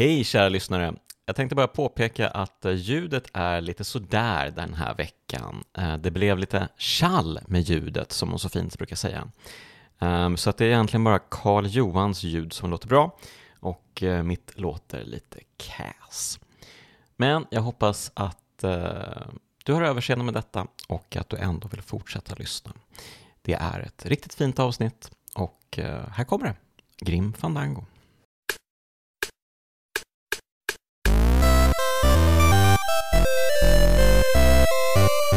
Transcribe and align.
Hej 0.00 0.24
kära 0.24 0.48
lyssnare! 0.48 0.94
Jag 1.26 1.36
tänkte 1.36 1.54
bara 1.54 1.68
påpeka 1.68 2.28
att 2.28 2.64
eh, 2.64 2.72
ljudet 2.72 3.30
är 3.32 3.60
lite 3.60 3.84
sådär 3.84 4.50
den 4.50 4.74
här 4.74 4.94
veckan. 4.94 5.64
Eh, 5.78 5.96
det 5.96 6.10
blev 6.10 6.38
lite 6.38 6.68
kall 6.76 7.40
med 7.46 7.60
ljudet, 7.60 8.12
som 8.12 8.30
hon 8.30 8.38
så 8.38 8.48
fint 8.48 8.78
brukar 8.78 8.96
säga. 8.96 9.30
Ehm, 9.98 10.36
så 10.36 10.50
att 10.50 10.56
det 10.56 10.64
är 10.64 10.68
egentligen 10.68 11.04
bara 11.04 11.18
Karl 11.18 11.66
Johans 11.66 12.22
ljud 12.22 12.52
som 12.52 12.70
låter 12.70 12.88
bra 12.88 13.18
och 13.60 14.02
eh, 14.02 14.22
mitt 14.22 14.52
låter 14.54 15.04
lite 15.04 15.40
kass. 15.56 16.40
Men 17.16 17.46
jag 17.50 17.62
hoppas 17.62 18.12
att 18.14 18.64
du 19.64 19.72
har 19.72 19.82
överseende 19.82 20.24
med 20.24 20.34
detta 20.34 20.66
och 20.88 21.16
att 21.16 21.28
du 21.28 21.36
ändå 21.36 21.68
vill 21.68 21.82
fortsätta 21.82 22.34
lyssna. 22.34 22.72
Det 23.42 23.54
är 23.54 23.80
ett 23.80 24.06
riktigt 24.06 24.34
fint 24.34 24.58
avsnitt 24.58 25.10
och 25.34 25.78
här 26.10 26.24
kommer 26.24 26.46
det. 26.46 26.56
Grim 27.04 27.32
Fandango. 27.32 27.84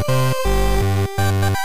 Kraftspelen 0.06 1.56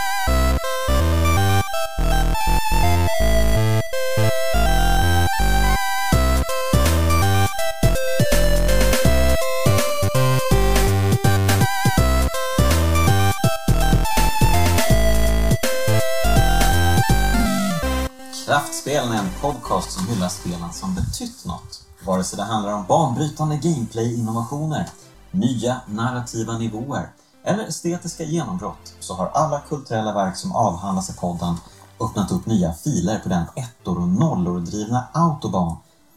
är 19.12 19.18
en 19.18 19.30
podcast 19.40 19.92
som 19.92 20.08
hyllar 20.08 20.28
spelen 20.28 20.72
som 20.72 20.94
betytt 20.94 21.44
något. 21.44 21.82
Vare 22.06 22.24
sig 22.24 22.36
det 22.36 22.42
handlar 22.42 22.72
om 22.72 22.86
banbrytande 22.86 23.56
gameplay-innovationer, 23.56 24.88
nya 25.30 25.80
narrativa 25.86 26.58
nivåer 26.58 27.10
eller 27.44 27.64
estetiska 27.66 28.24
genombrott 28.24 28.92
så 29.00 29.14
har 29.14 29.26
alla 29.34 29.60
kulturella 29.60 30.12
verk 30.14 30.36
som 30.36 30.56
avhandlas 30.56 31.10
i 31.10 31.12
podden 31.12 31.56
öppnat 32.00 32.32
upp 32.32 32.46
nya 32.46 32.72
filer 32.72 33.18
på 33.18 33.28
den 33.28 33.44
ettor 33.56 33.98
och 34.00 34.08
nollor 34.08 34.60
drivna 34.60 35.04
autobahn 35.12 35.76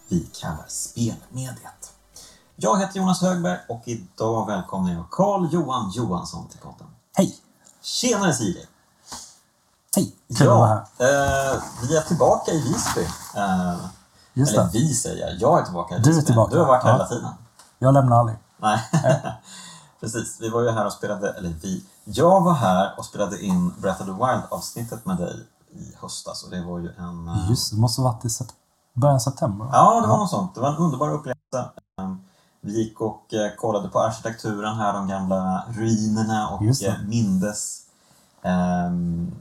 vi 0.10 0.20
kallar 0.42 0.66
spelmediet. 0.68 1.92
Jag 2.56 2.80
heter 2.80 2.98
Jonas 3.00 3.22
Högberg 3.22 3.58
och 3.70 3.82
idag 3.86 4.46
välkomnar 4.48 4.94
jag 4.94 5.10
Carl 5.12 5.48
Johan 5.54 5.90
Johansson 5.92 6.48
till 6.48 6.60
podden. 6.60 6.88
Hej! 7.16 7.36
Tjenare 7.82 8.34
Siri! 8.34 8.66
Hej! 9.96 10.16
Kul 10.38 10.48
att 10.50 10.58
vara 10.58 10.68
här. 10.68 10.86
Ja, 10.98 11.06
eh, 11.56 11.62
vi 11.82 11.98
är 11.98 12.02
tillbaka 12.02 12.52
i 12.52 12.62
Visby. 12.62 13.02
Eh, 13.36 13.76
Just 14.34 14.54
eller 14.54 14.64
det. 14.64 14.70
vi 14.74 14.94
säger 14.94 15.28
jag. 15.30 15.40
Jag 15.42 15.60
är 15.60 15.64
tillbaka 15.66 15.96
i 15.96 16.00
Du 16.00 16.10
är 16.10 16.14
Visby. 16.14 16.26
tillbaka. 16.26 16.54
Du 16.54 16.60
har 16.60 16.68
varit 16.68 16.84
här 16.84 16.90
Ja. 16.90 16.96
hela 16.96 17.08
tiden. 17.08 17.30
Jag 17.80 17.94
lämnar 17.94 18.20
aldrig. 18.20 18.38
Nej. 18.58 18.80
Precis. 20.04 20.38
Vi 20.42 20.50
var 20.50 20.62
ju 20.62 20.70
här 20.72 20.86
och 20.86 20.92
spelade, 20.94 21.30
eller 21.34 21.50
vi. 21.50 21.84
Jag 22.06 22.42
var 22.42 22.54
här 22.54 22.94
och 22.98 23.06
spelade 23.06 23.42
in 23.46 23.74
Breath 23.82 24.02
of 24.02 24.06
the 24.08 24.14
Wild-avsnittet 24.14 25.06
med 25.06 25.18
dig 25.18 25.36
i 25.72 25.94
höstas 26.02 26.44
och 26.44 26.50
det 26.52 26.62
var 26.62 26.80
ju 26.80 26.90
en... 26.98 27.28
eh, 27.28 27.50
Just 27.50 27.72
det, 27.72 27.78
måste 27.78 28.02
ha 28.02 28.12
varit 28.12 28.26
i 28.26 28.28
sep- 28.28 28.54
början 28.94 29.16
av 29.16 29.20
september. 29.20 29.68
Ja, 29.72 30.02
det 30.02 30.08
var 30.08 30.18
något 30.18 30.30
sånt. 30.30 30.56
Det 30.56 30.62
var 30.62 30.70
en 30.70 30.78
underbar 30.78 31.10
upplevelse. 31.10 31.70
Eh, 32.00 32.14
Vi 32.62 32.78
gick 32.84 33.02
och 33.02 33.34
eh, 33.34 33.56
kollade 33.56 33.90
på 33.90 34.00
arkitekturen 34.00 34.76
här, 34.76 34.94
de 34.94 35.08
gamla 35.08 35.64
ruinerna 35.70 36.50
och 36.50 36.62
eh, 36.84 36.94
mindes 37.08 37.82
ehm, 38.42 39.32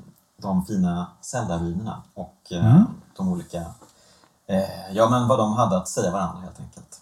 de 0.42 0.64
fina 0.64 1.06
Zelda-ruinerna 1.20 2.02
och 2.14 2.36
eh, 2.50 2.66
Mm. 2.66 2.84
de 3.16 3.28
olika, 3.28 3.64
ja 4.92 5.08
men 5.10 5.28
vad 5.28 5.38
de 5.38 5.52
hade 5.52 5.76
att 5.76 5.88
säga 5.88 6.10
varandra 6.10 6.40
helt 6.40 6.60
enkelt. 6.60 7.00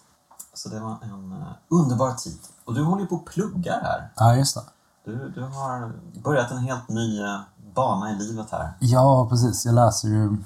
Så 0.63 0.69
det 0.69 0.79
var 0.79 0.97
en 1.01 1.31
eh, 1.31 1.47
underbar 1.69 2.13
tid. 2.13 2.39
Och 2.65 2.73
du 2.73 2.83
håller 2.83 3.01
ju 3.01 3.07
på 3.07 3.15
och 3.15 3.25
pluggar 3.25 3.81
här. 3.81 4.11
Ja, 4.15 4.35
just 4.35 4.55
det. 4.55 4.61
Du, 5.05 5.29
du 5.29 5.41
har 5.43 5.93
börjat 6.23 6.51
en 6.51 6.57
helt 6.57 6.89
ny 6.89 7.21
eh, 7.21 7.39
bana 7.75 8.11
i 8.11 8.15
livet 8.15 8.51
här. 8.51 8.73
Ja, 8.79 9.27
precis. 9.29 9.65
Jag 9.65 9.75
läser 9.75 10.07
ju 10.07 10.37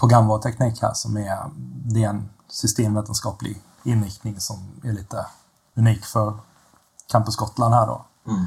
programvaruteknik 0.00 0.82
här 0.82 0.92
som 0.94 1.16
är, 1.16 1.50
det 1.84 2.04
är 2.04 2.08
en 2.08 2.30
systemvetenskaplig 2.48 3.62
inriktning 3.82 4.40
som 4.40 4.80
är 4.82 4.92
lite 4.92 5.26
unik 5.74 6.04
för 6.04 6.38
Campus 7.06 7.36
Gotland 7.36 7.74
här 7.74 7.86
då. 7.86 8.04
Mm. 8.26 8.44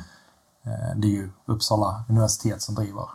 Eh, 0.64 0.96
Det 0.96 1.08
är 1.08 1.12
ju 1.12 1.32
Uppsala 1.46 2.04
universitet 2.10 2.62
som 2.62 2.76
driver 2.76 3.10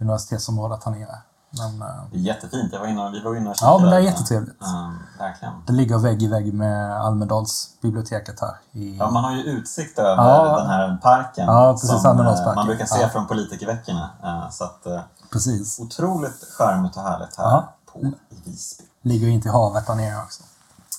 universitetsområdet 0.00 0.84
här 0.84 0.92
nere. 0.92 1.18
Men 1.58 1.82
eh, 1.82 1.94
Det 2.10 2.16
är 2.16 2.20
jättefint. 2.20 2.72
Jag 2.72 2.80
var 2.80 2.86
inne, 2.86 3.10
vi 3.10 3.20
var 3.22 3.36
inne 3.36 3.50
och 3.50 3.56
Ja, 3.60 3.78
men 3.78 3.90
det 3.90 3.96
är 3.96 4.00
jättetrevligt. 4.00 4.62
Mm, 4.62 4.98
verkligen. 5.18 5.54
det 5.66 5.72
ligger 5.72 5.98
vägg 5.98 6.22
i 6.22 6.26
vägg 6.26 6.54
med 6.54 7.00
Almedalsbiblioteket 7.00 8.40
här. 8.40 8.54
I, 8.72 8.96
Ja, 8.98 9.10
man 9.10 9.24
har 9.24 9.32
ju 9.32 9.42
utsikt 9.42 9.98
över 9.98 10.24
Ja. 10.28 10.58
den 10.58 10.66
här 10.66 10.98
parken 11.02 11.46
Ja, 11.46 11.72
precis, 11.72 11.88
som 11.90 11.98
eh, 12.04 12.10
Almedalsparken. 12.10 12.54
man 12.56 12.66
brukar 12.66 12.86
se 12.86 13.00
Ja. 13.00 13.08
från 13.08 13.26
politikerveckorna. 13.26 14.10
Eh, 14.24 14.50
Så 14.50 14.64
att, 14.64 14.86
eh, 14.86 15.00
Precis. 15.32 15.80
otroligt 15.80 16.44
charmigt 16.58 16.96
och 16.96 17.02
härligt 17.02 17.36
här 17.36 17.44
Ja. 17.44 17.72
på 17.92 17.98
i 17.98 18.14
Visby. 18.44 18.84
Ligger 19.02 19.28
in 19.28 19.42
till 19.42 19.50
havet 19.50 19.86
där 19.86 19.94
nere 19.94 20.16
också. 20.22 20.42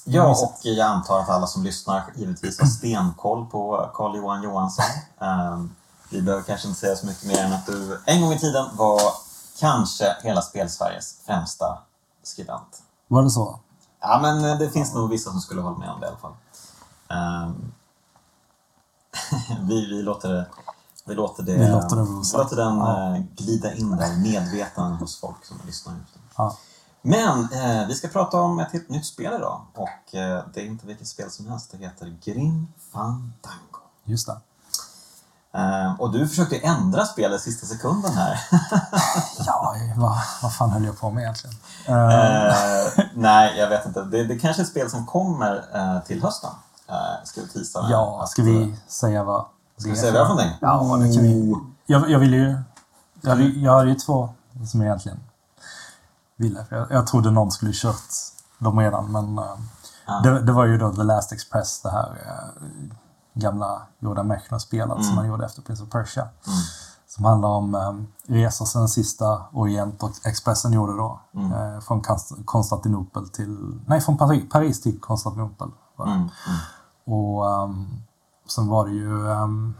Ja, 0.07 0.27
mysigt. 0.29 0.51
och 0.51 0.59
jag 0.65 0.87
antar 0.87 1.19
att 1.19 1.29
alla 1.29 1.47
som 1.47 1.63
lyssnar 1.63 2.03
givetvis 2.15 2.59
har 2.59 2.67
stenkoll 2.67 3.45
på 3.45 3.89
Carl 3.93 4.15
Johan 4.15 4.43
Johansson. 4.43 4.85
Eh, 5.21 5.59
Vi 6.09 6.21
behöver 6.21 6.43
kanske 6.43 6.67
inte 6.67 6.79
säga 6.79 6.95
så 6.95 7.05
mycket 7.05 7.27
mer 7.27 7.43
än 7.43 7.53
att 7.53 7.65
du 7.65 8.01
en 8.05 8.21
gång 8.21 8.31
i 8.33 8.39
tiden 8.39 8.65
var 8.73 8.99
kanske 9.59 10.15
hela 10.23 10.41
Spelsveriges 10.41 11.17
främsta 11.25 11.77
skribent. 12.23 12.83
Var 13.07 13.23
det 13.23 13.29
så? 13.29 13.59
Ja, 14.01 14.19
men 14.21 14.45
eh, 14.45 14.57
det 14.57 14.69
finns 14.69 14.93
nog 14.93 15.09
vissa 15.09 15.31
som 15.31 15.39
skulle 15.41 15.61
hålla 15.61 15.77
med 15.77 15.89
om 15.89 15.99
det 15.99 16.05
i 16.05 16.09
alla 16.09 16.17
fall. 16.17 16.33
Ehm, 17.09 17.71
vi, 19.67 19.85
vi, 19.85 20.01
låter 20.01 20.29
det, 20.29 20.45
vi 21.05 21.15
låter 21.15 21.43
det, 21.43 21.51
Vi 21.57 21.67
låter 21.67 21.95
vara 21.95 22.05
vi 22.05 22.37
låter 22.37 22.55
den 22.55 22.77
Ja. 22.77 23.15
eh, 23.15 23.21
glida 23.35 23.73
in 23.73 23.91
där 23.97 24.13
i 24.13 24.17
medvetandet 24.17 24.99
hos 24.99 25.19
folk 25.19 25.45
som 25.45 25.57
lyssnar. 25.65 25.95
Ja. 26.37 26.57
Men 27.01 27.39
eh, 27.53 27.87
vi 27.87 27.93
ska 27.95 28.07
prata 28.07 28.37
om 28.41 28.59
ett 28.59 28.71
helt 28.71 28.89
nytt 28.89 29.05
spel 29.05 29.33
idag 29.33 29.61
och 29.75 30.15
eh, 30.15 30.43
det 30.53 30.61
är 30.61 30.65
inte 30.65 30.87
vilket 30.87 31.07
spel 31.07 31.31
som 31.31 31.47
helst. 31.47 31.71
Det 31.71 31.77
heter 31.77 32.17
Grim 32.23 32.67
Fandango. 32.91 33.79
Just 34.03 34.27
det. 34.27 34.37
Eh, 35.55 35.93
och 35.99 36.11
du 36.11 36.27
försökte 36.27 36.57
ändra 36.57 37.05
spelet 37.05 37.41
sista 37.41 37.65
sekunden 37.67 38.11
här. 38.13 38.39
Ja, 39.45 39.75
vad, 39.95 40.17
vad 40.41 40.53
fan 40.53 40.69
höll 40.69 40.85
jag 40.85 40.99
på 40.99 41.11
med 41.11 41.21
egentligen? 41.21 41.55
Eh, 41.85 42.55
nej, 43.13 43.57
jag 43.59 43.69
vet 43.69 43.85
inte. 43.85 44.03
Det, 44.03 44.23
det 44.23 44.39
kanske 44.39 44.61
är 44.61 44.63
ett 44.63 44.69
spel 44.69 44.89
som 44.89 45.05
kommer 45.05 45.65
eh, 45.73 45.99
till 46.03 46.23
hösten. 46.23 46.49
Eh, 46.89 46.95
ska 47.23 47.41
vi 47.41 47.47
här? 47.75 47.91
ja, 47.91 48.25
ska 48.27 48.43
vi 48.43 48.75
säga 48.87 49.23
vad 49.23 49.45
Ska 49.77 49.89
vi 49.89 49.95
säga 49.95 50.11
vad 50.11 50.27
för 50.27 50.33
någonting? 50.35 50.57
Ja, 50.61 50.97
det 50.97 51.13
kan 51.15 51.23
vi. 51.23 51.55
Jag, 51.85 52.09
jag 52.09 52.19
ville 52.19 52.37
ju... 52.37 52.57
Jag, 53.21 53.29
hade- 53.29 53.43
jag 53.43 53.73
hade 53.73 53.89
ju 53.89 53.95
två 53.95 54.29
som 54.71 54.79
jag 54.81 54.87
egentligen 54.87 55.19
ville. 56.37 56.65
För 56.65 56.75
jag, 56.75 56.87
jag 56.91 57.07
trodde 57.07 57.31
någon 57.31 57.51
skulle 57.51 57.71
kört 57.73 58.01
dem 58.59 58.79
redan, 58.79 59.11
men 59.11 59.35
det, 60.23 60.41
det 60.41 60.51
var 60.51 60.65
ju 60.65 60.77
då 60.77 60.93
The 60.95 61.03
Last 61.03 61.31
Express, 61.31 61.81
det 61.81 61.89
här 61.91 62.15
gamla 63.35 63.81
Yoda 64.01 64.23
Mechner-spelet 64.23 65.05
som 65.05 65.15
man 65.15 65.27
gjorde 65.27 65.45
efter 65.45 65.61
Prince 65.61 65.83
of 65.83 65.89
Persia. 65.89 66.21
Mm. 66.21 66.59
Som 67.07 67.25
handlar 67.25 67.49
om 67.49 67.75
eh, 67.75 67.93
resor 68.33 68.65
sedan 68.65 68.89
sista 68.89 69.41
Orient 69.53 70.03
och 70.03 70.11
Expressen 70.25 70.73
gjorde 70.73 70.97
då. 70.97 71.19
Eh, 71.33 71.79
från 71.79 72.01
Konst- 72.01 72.45
Konstantinopel 72.45 73.29
till... 73.29 73.79
Nej, 73.87 74.01
från 74.01 74.17
Paris, 74.17 74.49
Paris 74.51 74.81
till 74.81 74.99
Konstantinopel. 74.99 75.67
Det. 75.97 76.03
Mm, 76.03 76.17
mm. 76.17 76.29
Och 77.05 77.45
um, 77.63 78.03
sen 78.47 78.67
var 78.67 78.85
det 78.85 78.91
ju 78.91 79.27
um, 79.27 79.75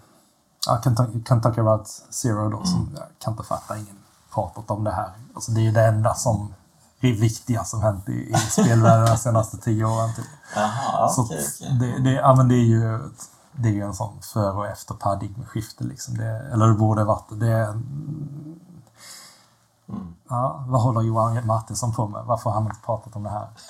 ja, 0.67 0.81
Kentucky, 1.27 1.61
Route 1.61 1.89
Zero 2.09 2.49
då, 2.49 2.63
som 2.63 2.89
jag 2.95 3.03
kan 3.19 3.33
inte 3.33 3.43
fatta, 3.43 3.77
ingen 3.77 3.97
pratat 4.33 4.71
om 4.71 4.83
det 4.83 4.91
här. 4.91 5.11
Alltså, 5.35 5.51
det 5.51 5.61
är 5.61 5.63
ju 5.63 5.71
det 5.71 5.85
enda 5.85 6.13
som 6.13 6.53
är 7.01 7.13
viktiga 7.13 7.63
som 7.63 7.81
hänt 7.81 8.09
i, 8.09 8.11
i 8.11 8.33
spelvärlden 8.35 9.05
de 9.05 9.17
senaste 9.17 9.57
tio 9.57 9.85
åren. 9.85 10.13
Typ. 10.15 10.25
Jaha, 10.55 11.09
Så 11.09 11.21
okej, 11.21 11.39
att 11.39 11.45
okej. 11.61 11.77
det, 11.79 12.03
det, 12.03 12.11
ja, 12.11 12.35
men 12.35 12.47
det 12.47 12.55
är 12.55 12.65
ju 12.65 12.99
det 13.57 13.69
är 13.69 13.73
ju 13.73 13.81
en 13.81 13.93
sån 13.93 14.21
före 14.21 14.51
och 14.53 14.67
efter 14.67 14.93
paradigmskifte. 14.93 15.83
Liksom. 15.83 16.17
Det, 16.17 16.49
eller 16.53 16.67
det 16.67 16.73
borde 16.73 17.03
varit 17.03 17.27
det. 17.39 17.53
Mm. 19.89 20.13
Ja, 20.29 20.63
vad 20.67 20.81
håller 20.81 21.01
Johan 21.01 21.45
Martinsson 21.47 21.93
på 21.93 22.07
med? 22.07 22.25
Varför 22.25 22.49
har 22.49 22.53
han 22.61 22.63
inte 22.65 22.85
pratat 22.85 23.15
om 23.15 23.23
det 23.23 23.29
här? 23.29 23.47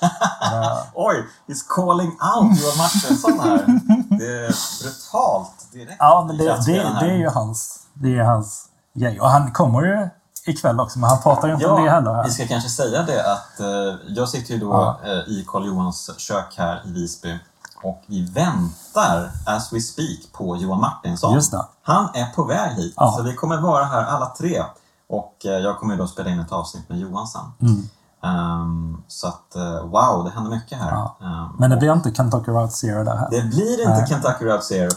det, 0.50 0.82
Oj, 0.94 1.26
he's 1.46 1.66
calling 1.68 2.08
out 2.08 2.60
Johan 2.60 2.78
Martinsson 2.78 3.40
här. 3.40 3.80
Det 4.18 4.46
är 4.46 4.82
brutalt 4.82 5.72
direkt. 5.72 5.96
Ja, 5.98 6.24
men 6.26 6.36
det, 6.36 6.44
det, 6.66 6.96
det 7.00 7.10
är 7.10 7.16
ju 7.16 7.28
hans, 7.28 7.86
det 7.94 8.18
är 8.18 8.24
hans 8.24 8.68
grej. 8.94 9.20
Och 9.20 9.28
han 9.30 9.52
kommer 9.52 9.82
ju 9.82 10.08
ikväll 10.46 10.80
också, 10.80 10.98
men 10.98 11.10
han 11.10 11.22
pratar 11.22 11.48
ju 11.48 11.54
inte 11.54 11.66
om 11.66 11.84
det 11.84 11.90
heller. 11.90 12.10
Ja, 12.10 12.16
Här. 12.16 12.24
vi 12.24 12.30
ska 12.30 12.46
kanske 12.46 12.70
säga 12.70 13.02
det 13.02 13.32
att 13.32 13.60
eh, 13.60 13.66
jag 14.08 14.28
sitter 14.28 14.54
ju 14.54 14.60
då 14.60 14.72
Ja. 14.72 15.00
eh, 15.04 15.10
i 15.28 15.44
Karl 15.48 15.66
Johans 15.66 16.10
kök 16.18 16.54
här 16.58 16.82
i 16.86 16.92
Visby 16.92 17.38
och 17.88 18.02
vi 18.06 18.26
väntar 18.30 19.30
as 19.46 19.72
we 19.72 19.80
speak 19.80 20.32
på 20.32 20.56
Johan 20.56 20.80
Martinsson. 20.80 21.34
Just 21.34 21.50
det. 21.52 21.64
Han 21.82 22.08
är 22.14 22.26
på 22.34 22.44
väg 22.44 22.70
hit, 22.76 22.94
Ja. 22.96 23.14
så 23.16 23.22
vi 23.22 23.34
kommer 23.34 23.56
vara 23.60 23.84
här 23.84 24.04
alla 24.04 24.26
tre. 24.26 24.62
Och 25.08 25.34
eh, 25.46 25.50
jag 25.50 25.78
kommer 25.78 25.96
då 25.96 26.06
spela 26.06 26.30
in 26.30 26.40
ett 26.40 26.52
avsnitt 26.52 26.88
med 26.88 26.98
Johan 26.98 27.26
sen. 27.26 27.52
Mm. 27.60 27.88
Ehm, 28.22 29.02
så 29.08 29.28
att, 29.28 29.56
eh, 29.56 29.80
wow, 29.86 30.24
det 30.24 30.30
händer 30.30 30.50
mycket 30.50 30.78
här. 30.78 30.90
Ja. 30.90 31.16
Ehm, 31.22 31.56
Men 31.58 31.70
det 31.70 31.76
blir 31.76 31.92
inte 31.92 32.14
Kentucky 32.14 32.50
Route 32.50 32.72
Zero 32.72 33.04
där 33.04 33.16
här. 33.16 33.28
det 33.30 33.42
blir 33.42 33.80
inte 33.80 33.94
Nej. 33.94 34.06
Kentucky 34.08 34.44
Route 34.44 34.64
Zero. 34.64 34.90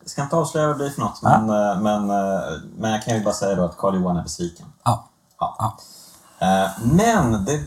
Jag 0.00 0.10
ska 0.10 0.22
inte 0.22 0.36
avslöja 0.36 0.66
vad 0.66 0.76
det 0.76 0.78
blir 0.84 0.90
för 0.90 1.00
något, 1.00 1.22
men, 1.22 1.50
eh, 1.50 1.80
men, 1.80 2.06
men 2.78 2.90
jag 2.90 3.02
kan 3.02 3.14
ju 3.14 3.24
bara 3.24 3.34
säga 3.34 3.54
då 3.56 3.64
att 3.64 3.76
Carl 3.76 3.94
Johan 3.94 4.16
är 4.16 4.22
besviken. 4.22 4.66
Ja. 4.84 5.04
Ja. 5.40 5.76
Men 6.82 7.44
det, 7.44 7.60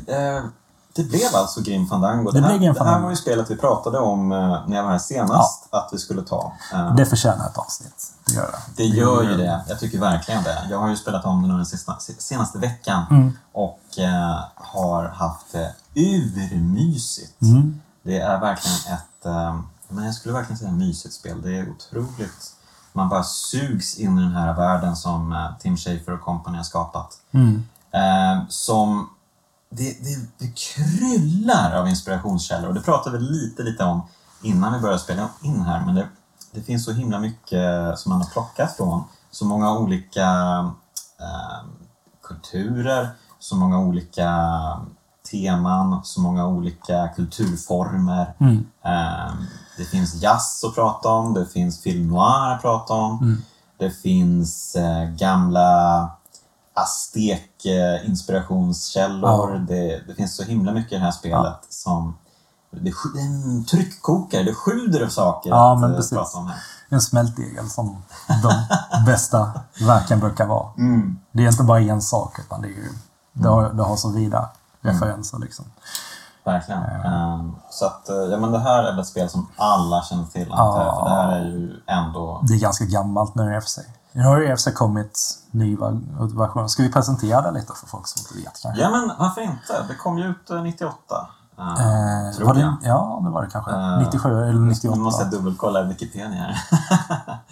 det 0.98 1.04
blev 1.04 1.36
alltså 1.36 1.62
Grim 1.62 1.88
Fandango. 1.88 2.32
Det 2.32 2.40
här, 2.42 2.48
blev 2.48 2.60
Grim 2.62 2.74
det 2.74 2.84
här 2.84 3.00
var 3.00 3.10
ju 3.10 3.16
spelet 3.16 3.52
vi 3.52 3.56
pratade 3.58 4.00
om 4.00 4.32
eh, 4.32 4.38
när 4.68 4.76
jag 4.78 4.84
var 4.84 4.92
här 4.92 4.98
senast 5.00 5.68
att 5.74 5.90
vi 5.92 5.98
skulle 5.98 6.22
ta. 6.22 6.54
Eh, 6.74 6.96
Det 6.96 7.06
förtjänar 7.06 7.46
ett 7.50 7.58
avsnitt. 7.58 8.12
Det 8.26 8.34
gör 8.34 8.52
det. 8.52 8.58
Det 8.76 8.84
gör 8.84 9.24
ju 9.24 9.38
det. 9.38 9.62
Jag 9.68 9.80
tycker 9.80 10.00
verkligen 10.00 10.44
det. 10.44 10.68
Jag 10.70 10.80
har 10.80 10.90
ju 10.90 10.96
spelat 10.96 11.26
om 11.26 11.42
det 11.42 11.48
nu 11.48 11.54
den 11.56 11.66
sista, 11.66 11.98
senaste 12.18 12.58
veckan 12.58 13.04
Mm. 13.10 13.38
och 13.52 13.80
eh, 14.00 14.40
har 14.56 15.06
haft 15.10 15.52
det 15.52 15.74
urmysigt. 15.96 17.42
Mm. 17.42 17.82
Det 18.04 18.20
är 18.20 18.40
verkligen 18.40 18.78
ett, 18.78 19.26
eh, 19.26 19.60
men 19.90 20.06
jag 20.06 20.14
skulle 20.14 20.34
verkligen 20.34 20.58
säga 20.58 20.72
mysigt 20.72 21.14
spel. 21.14 21.42
Det 21.42 21.58
är 21.58 21.70
otroligt. 21.70 22.54
Man 22.94 23.10
bara 23.10 23.24
sugs 23.24 23.96
in 23.98 24.18
i 24.20 24.22
den 24.22 24.32
här 24.36 24.54
världen 24.54 24.96
som 24.96 25.34
eh, 25.34 25.48
Tim 25.60 25.78
Schafer 25.78 26.12
och 26.14 26.22
company 26.22 26.58
har 26.58 26.64
skapat. 26.64 27.18
Mm. 27.32 27.66
Eh, 27.92 28.44
som 28.50 29.10
det, 29.70 30.04
det, 30.04 30.30
det 30.38 30.56
kryllar 30.56 31.76
av 31.76 31.88
inspirationskällor 31.88 32.70
och 32.70 32.76
det 32.76 32.82
pratade 32.82 33.18
vi 33.18 33.24
lite, 33.24 33.64
lite 33.64 33.84
om 33.84 34.02
innan 34.42 34.74
vi 34.74 34.80
började 34.80 35.00
spela 35.00 35.30
in 35.44 35.62
här. 35.62 35.86
Men 35.86 35.96
det, 35.96 36.08
det 36.52 36.62
finns 36.62 36.86
så 36.86 36.92
himla 36.92 37.20
mycket 37.20 38.00
som 38.00 38.10
man 38.10 38.22
har 38.22 38.30
plockat 38.30 38.78
från. 38.78 39.04
Så 39.32 39.46
många 39.46 39.78
olika 39.78 40.30
eh, 41.20 41.68
kulturer, 42.24 43.10
så 43.40 43.56
många 43.56 43.80
olika 43.80 44.32
teman, 45.32 46.02
så 46.04 46.22
många 46.22 46.48
olika 46.48 47.08
kulturformer. 47.08 48.34
Mm. 48.40 48.66
Eh, 48.86 49.34
det 49.78 49.86
finns 49.86 50.22
jazz 50.22 50.64
att 50.64 50.76
prata 50.76 51.10
om, 51.10 51.34
det 51.34 51.46
finns 51.46 51.84
film 51.84 52.08
noir 52.08 52.54
att 52.54 52.62
prata 52.62 52.94
om. 52.94 53.42
Det 53.78 53.92
finns 53.92 54.76
eh, 54.76 55.10
gamla 55.10 56.10
aztek-inspirationskällor. 56.78 59.54
Ja. 59.54 59.60
Det, 59.68 60.02
det 60.08 60.16
finns 60.16 60.36
så 60.36 60.44
himla 60.44 60.72
mycket 60.72 60.92
i 60.92 60.96
det 60.96 61.02
här 61.02 61.12
spelet 61.12 61.60
som 61.70 62.18
det, 62.72 62.94
det 63.14 63.20
är 63.20 63.26
en 63.26 63.66
tryckkokare, 63.66 64.44
det 64.44 64.54
sjuder 64.54 65.06
av 65.06 65.10
saker 65.10 65.50
Ja, 65.50 65.74
att 65.74 65.80
men 65.80 65.92
eh, 65.92 65.96
precis. 65.96 66.18
prata 66.18 66.38
om 66.38 66.48
här. 66.48 66.58
En 66.90 67.02
smältdegel 67.02 67.70
som 67.70 68.04
de 68.44 68.54
bästa 69.06 69.52
verken 69.88 70.20
brukar 70.20 70.46
vara. 70.46 70.70
Mm. 70.78 71.20
Det 71.32 71.44
är 71.44 71.48
inte 71.48 71.64
bara 71.64 71.80
en 71.80 72.02
sak, 72.02 72.40
utan 72.40 72.62
det, 72.62 72.68
är 72.68 72.72
ju, 72.72 72.90
det, 73.34 73.50
har, 73.50 73.70
det 73.70 73.84
har 73.84 73.96
så 73.96 74.10
vida 74.10 74.50
referenser. 74.82 75.40
Liksom. 75.40 75.66
Verkligen. 76.44 76.84
Ehm, 76.84 77.56
så 77.70 77.86
att, 77.86 78.10
eh, 78.10 78.16
ja 78.16 78.38
men 78.38 78.52
det 78.52 78.60
här 78.60 78.84
är 78.84 78.92
väl 78.92 79.00
ett 79.00 79.08
spel 79.08 79.30
som 79.30 79.48
alla 79.58 80.04
känner 80.04 80.26
till 80.26 80.48
jag, 80.50 80.96
för 80.98 81.06
det 81.10 81.16
här 81.16 81.32
är 81.32 81.46
ju 81.46 81.82
ändå... 81.88 82.42
Det 82.48 82.54
är 82.54 82.60
ganska 82.60 82.86
gammalt 82.86 83.36
nu 83.36 83.56
i 83.56 83.60
och 83.60 83.64
för 83.64 83.70
sig. 83.70 83.86
Nu 84.18 84.24
har 84.24 84.40
det 84.40 84.58
sig 84.58 84.74
kommit 84.74 85.20
ny 85.52 85.78
version. 86.38 86.70
Ska 86.70 86.84
vi 86.84 86.92
presentera 86.92 87.42
det 87.42 87.52
lite 87.52 87.74
för 87.74 87.88
folk 87.88 88.08
som 88.08 88.20
inte 88.22 88.34
vet 88.34 88.62
kanske? 88.62 88.82
Ja 88.82 88.90
men 88.90 89.12
varför 89.20 89.42
inte? 89.42 89.86
Det 89.88 89.96
kom 89.96 90.18
ju 90.18 90.24
ut 90.30 90.50
eh, 90.50 90.62
98. 90.62 91.28
eh, 91.58 91.68
Eh, 91.68 92.36
tror 92.36 92.48
var 92.48 92.56
jag. 92.56 92.78
det, 92.82 92.88
ja, 92.88 93.22
det 93.24 93.30
var 93.30 93.42
det 93.42 93.50
kanske. 93.52 93.72
Eh, 93.72 94.00
97 94.00 94.30
eller 94.30 94.54
Nu 94.54 94.70
98. 94.70 95.00
måste 95.00 95.24
jag 95.24 95.32
dubbelkolla 95.32 95.84
Wikipedia 95.84 96.28
här. 96.28 96.58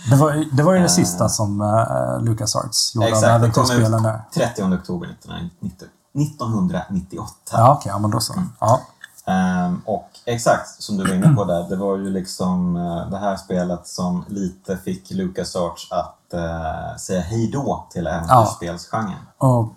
Det 0.10 0.16
var, 0.22 0.56
det 0.56 0.64
var 0.64 0.74
ju 0.74 0.82
det 0.82 0.90
sista 0.90 1.30
som 1.30 1.62
uh, 1.62 2.22
LucasArts 2.22 2.96
gjorde 2.96 3.08
av 3.08 3.14
Exakt, 3.14 3.42
det 3.42 3.52
kom 3.52 3.72
ut 3.72 4.04
där. 4.04 4.22
30 4.34 4.64
oktober 4.64 5.08
1990, 5.08 5.88
1998. 6.14 7.32
Ja, 7.52 7.74
okej, 7.80 7.92
ja, 7.92 8.00
men 8.00 8.12
då 8.12 8.20
så. 8.20 8.34
Ja. 8.60 8.82
Ehm, 9.26 9.82
och 9.86 10.10
exakt 10.26 10.84
som 10.84 10.98
du 10.98 11.04
var 11.04 11.16
inne 11.16 11.36
på 11.36 11.44
där, 11.44 11.70
det 11.70 11.76
var 11.76 11.98
ju 11.98 12.10
liksom 12.10 12.76
eh, 12.76 13.10
det 13.10 13.18
här 13.18 13.38
spelet 13.38 13.88
som 13.88 14.26
lite 14.28 14.78
fick 14.78 15.12
LucasArts 15.12 15.92
att 15.92 16.34
uh, 16.34 16.98
säga 16.98 17.22
hej 17.22 17.52
då 17.52 17.88
till 17.92 18.08
äventyrsspelsgenren. 18.08 19.20
Och 19.38 19.74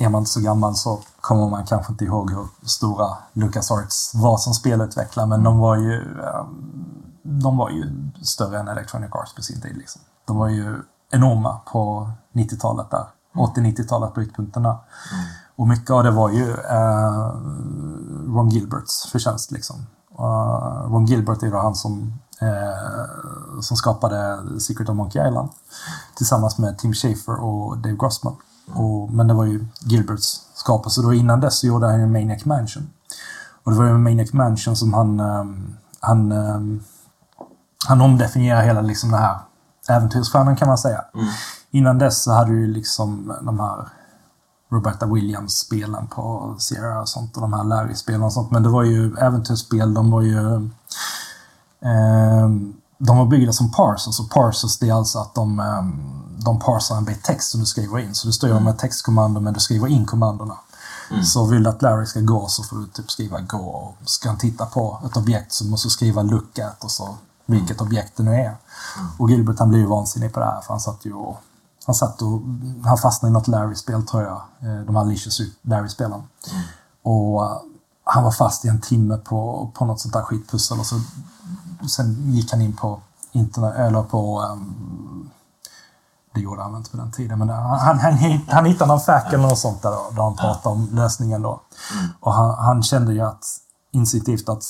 är 0.00 0.08
man 0.08 0.18
inte 0.18 0.30
så 0.30 0.40
gammal 0.40 0.74
så 0.74 1.00
kommer 1.20 1.48
man 1.48 1.66
kanske 1.66 1.92
inte 1.92 2.04
ihåg 2.04 2.30
hur 2.30 2.48
stora 2.62 3.16
LucasArts 3.32 4.14
var 4.14 4.36
som 4.36 4.54
spelutvecklare, 4.54 5.26
men 5.26 5.42
de 5.42 5.58
var 5.58 5.76
ju, 5.76 6.20
eh, 6.20 6.44
de 7.22 7.56
var 7.56 7.70
ju 7.70 8.10
större 8.22 8.58
än 8.58 8.68
Electronic 8.68 9.10
Arts 9.12 9.34
på 9.34 9.42
sin 9.42 9.60
tid. 9.60 9.76
Liksom. 9.76 10.02
De 10.24 10.36
var 10.36 10.48
ju 10.48 10.82
enorma 11.10 11.60
på 11.72 12.10
90-talet 12.32 12.90
där. 12.90 13.04
80-90-talet, 13.34 14.14
brytpunkterna. 14.14 14.78
Och 15.60 15.68
mycket 15.68 15.90
av 15.90 16.04
det 16.04 16.10
var 16.10 16.30
ju 16.30 16.50
eh, 16.50 17.32
Ron 18.34 18.48
Gilberts 18.48 19.06
förtjänst. 19.12 19.50
Liksom. 19.50 19.76
Uh, 20.20 20.92
Ron 20.92 21.06
Gilbert 21.06 21.42
är 21.42 21.50
då 21.50 21.58
han 21.58 21.74
som, 21.74 22.12
eh, 22.40 23.60
som 23.60 23.76
skapade 23.76 24.38
Secret 24.60 24.88
of 24.88 24.96
Monkey 24.96 25.28
Island 25.28 25.48
tillsammans 26.16 26.58
med 26.58 26.78
Tim 26.78 26.94
Schafer 26.94 27.44
och 27.44 27.78
Dave 27.78 27.96
Grossman. 27.96 28.36
Och, 28.74 29.12
men 29.12 29.26
det 29.28 29.34
var 29.34 29.44
ju 29.44 29.66
Gilberts 29.80 30.40
skapelse. 30.54 31.02
Då 31.02 31.14
innan 31.14 31.40
dess 31.40 31.58
så 31.58 31.66
gjorde 31.66 31.86
han 31.86 32.00
ju 32.00 32.06
Maniac 32.06 32.44
Mansion. 32.44 32.90
Och 33.64 33.72
det 33.72 33.78
var 33.78 33.84
ju 33.84 33.98
Maniac 33.98 34.32
Mansion 34.32 34.76
som 34.76 34.94
han, 34.94 35.20
ehm, 35.20 35.76
han, 36.00 36.32
ehm, 36.32 36.82
han 37.88 38.00
omdefinierar 38.00 38.62
hela 38.62 38.80
liksom 38.80 39.10
den 39.10 39.20
här 39.20 39.38
äventyrsstjärnan 39.88 40.56
kan 40.56 40.68
man 40.68 40.78
säga. 40.78 41.04
Innan 41.70 41.98
dess 41.98 42.22
så 42.22 42.32
hade 42.32 42.50
du 42.50 42.60
ju 42.60 42.66
liksom 42.66 43.34
de 43.42 43.60
här 43.60 43.88
Roberta 44.70 45.06
Williams-spelen 45.06 46.06
på 46.06 46.54
Sierra 46.58 47.00
och 47.00 47.08
sånt 47.08 47.36
och 47.36 47.42
de 47.42 47.52
här 47.52 47.64
Larry-spelen 47.64 48.22
och 48.22 48.32
sånt. 48.32 48.50
Men 48.50 48.62
det 48.62 48.68
var 48.68 48.82
ju 48.82 49.16
äventyrsspel, 49.16 49.94
de 49.94 50.10
var 50.10 50.22
ju... 50.22 50.70
ehm, 51.80 52.74
de 52.98 53.18
var 53.18 53.26
byggda 53.26 53.52
som 53.52 53.72
parsers 53.72 54.20
och 54.20 54.30
parsers 54.30 54.78
det 54.78 54.88
är 54.88 54.94
alltså 54.94 55.18
att 55.18 55.34
de, 55.34 55.60
ehm, 55.60 55.92
de 56.38 56.58
parsar 56.58 56.96
en 56.96 57.04
bit 57.04 57.22
text 57.22 57.50
som 57.50 57.60
du 57.60 57.66
skriver 57.66 57.98
in. 57.98 58.14
Så 58.14 58.26
du 58.26 58.32
styr 58.32 58.60
med 58.60 58.78
textkommando 58.78 59.40
men 59.40 59.54
du 59.54 59.60
skriver 59.60 59.88
in 59.88 60.06
kommandona. 60.06 60.56
Så 61.24 61.46
vill 61.46 61.62
du 61.62 61.70
att 61.70 61.82
Larry 61.82 62.06
ska 62.06 62.20
gå 62.20 62.48
så 62.48 62.62
får 62.62 62.76
du 62.76 62.86
typ 62.86 63.10
skriva 63.10 63.40
gå. 63.40 63.58
Och 63.58 63.96
ska 64.04 64.28
han 64.28 64.38
titta 64.38 64.66
på 64.66 64.98
ett 65.06 65.16
objekt 65.16 65.52
så 65.52 65.64
måste 65.64 65.86
du 65.86 65.90
skriva 65.90 66.22
look 66.22 66.58
at 66.58 66.84
och 66.84 66.90
så 66.90 67.16
vilket 67.46 67.80
objekt 67.80 68.16
det 68.16 68.22
nu 68.22 68.34
är. 68.34 68.56
Och 69.18 69.30
Gilbert 69.30 69.58
han 69.58 69.68
blev 69.68 69.80
ju 69.80 69.86
vansinnig 69.86 70.32
på 70.32 70.40
det 70.40 70.46
här 70.46 70.60
för 70.60 70.74
han 70.74 70.80
satt 70.80 71.04
ju 71.04 71.12
och 71.12 71.40
han 71.90 71.94
satt 71.94 72.22
och 72.22 72.40
han 72.84 72.98
fastnade 72.98 73.30
i 73.30 73.32
något 73.32 73.48
Larry-spel 73.48 74.06
tror 74.06 74.22
jag. 74.22 74.42
Eh, 74.60 74.84
De 74.86 74.96
här 74.96 75.04
Licious 75.04 75.40
Larry-spelen. 75.62 76.22
Och 77.02 77.62
han 78.04 78.24
var 78.24 78.30
fast 78.30 78.64
i 78.64 78.68
en 78.68 78.80
timme 78.80 79.16
på, 79.16 79.70
på 79.74 79.84
något 79.84 80.00
sånt 80.00 80.14
där 80.14 80.22
skitpussel 80.22 80.78
och 80.78 80.86
så 80.86 81.00
sen 81.88 82.32
gick 82.32 82.52
han 82.52 82.60
in 82.60 82.76
på 82.76 83.00
internet, 83.32 83.74
eller 83.76 84.02
på 84.02 84.42
um, 84.42 85.30
det 86.34 86.40
gjorde 86.40 86.62
han 86.62 86.76
inte 86.76 86.90
på 86.90 86.96
den 86.96 87.12
tiden, 87.12 87.38
men 87.38 87.48
han, 87.48 87.78
han, 87.78 87.98
han, 87.98 88.40
han 88.48 88.64
hittade 88.64 88.88
någon 88.88 89.00
fack 89.00 89.32
eller 89.32 89.42
något 89.42 89.58
sånt 89.58 89.82
där, 89.82 89.90
då, 89.90 90.10
där 90.10 90.22
han 90.22 90.36
pratade 90.36 90.74
om 90.74 90.88
lösningen 90.92 91.42
då. 91.42 91.60
Och 92.20 92.34
han, 92.34 92.64
han 92.64 92.82
kände 92.82 93.12
ju 93.12 93.20
att 93.20 93.44
instinktivt 93.92 94.48
att 94.48 94.64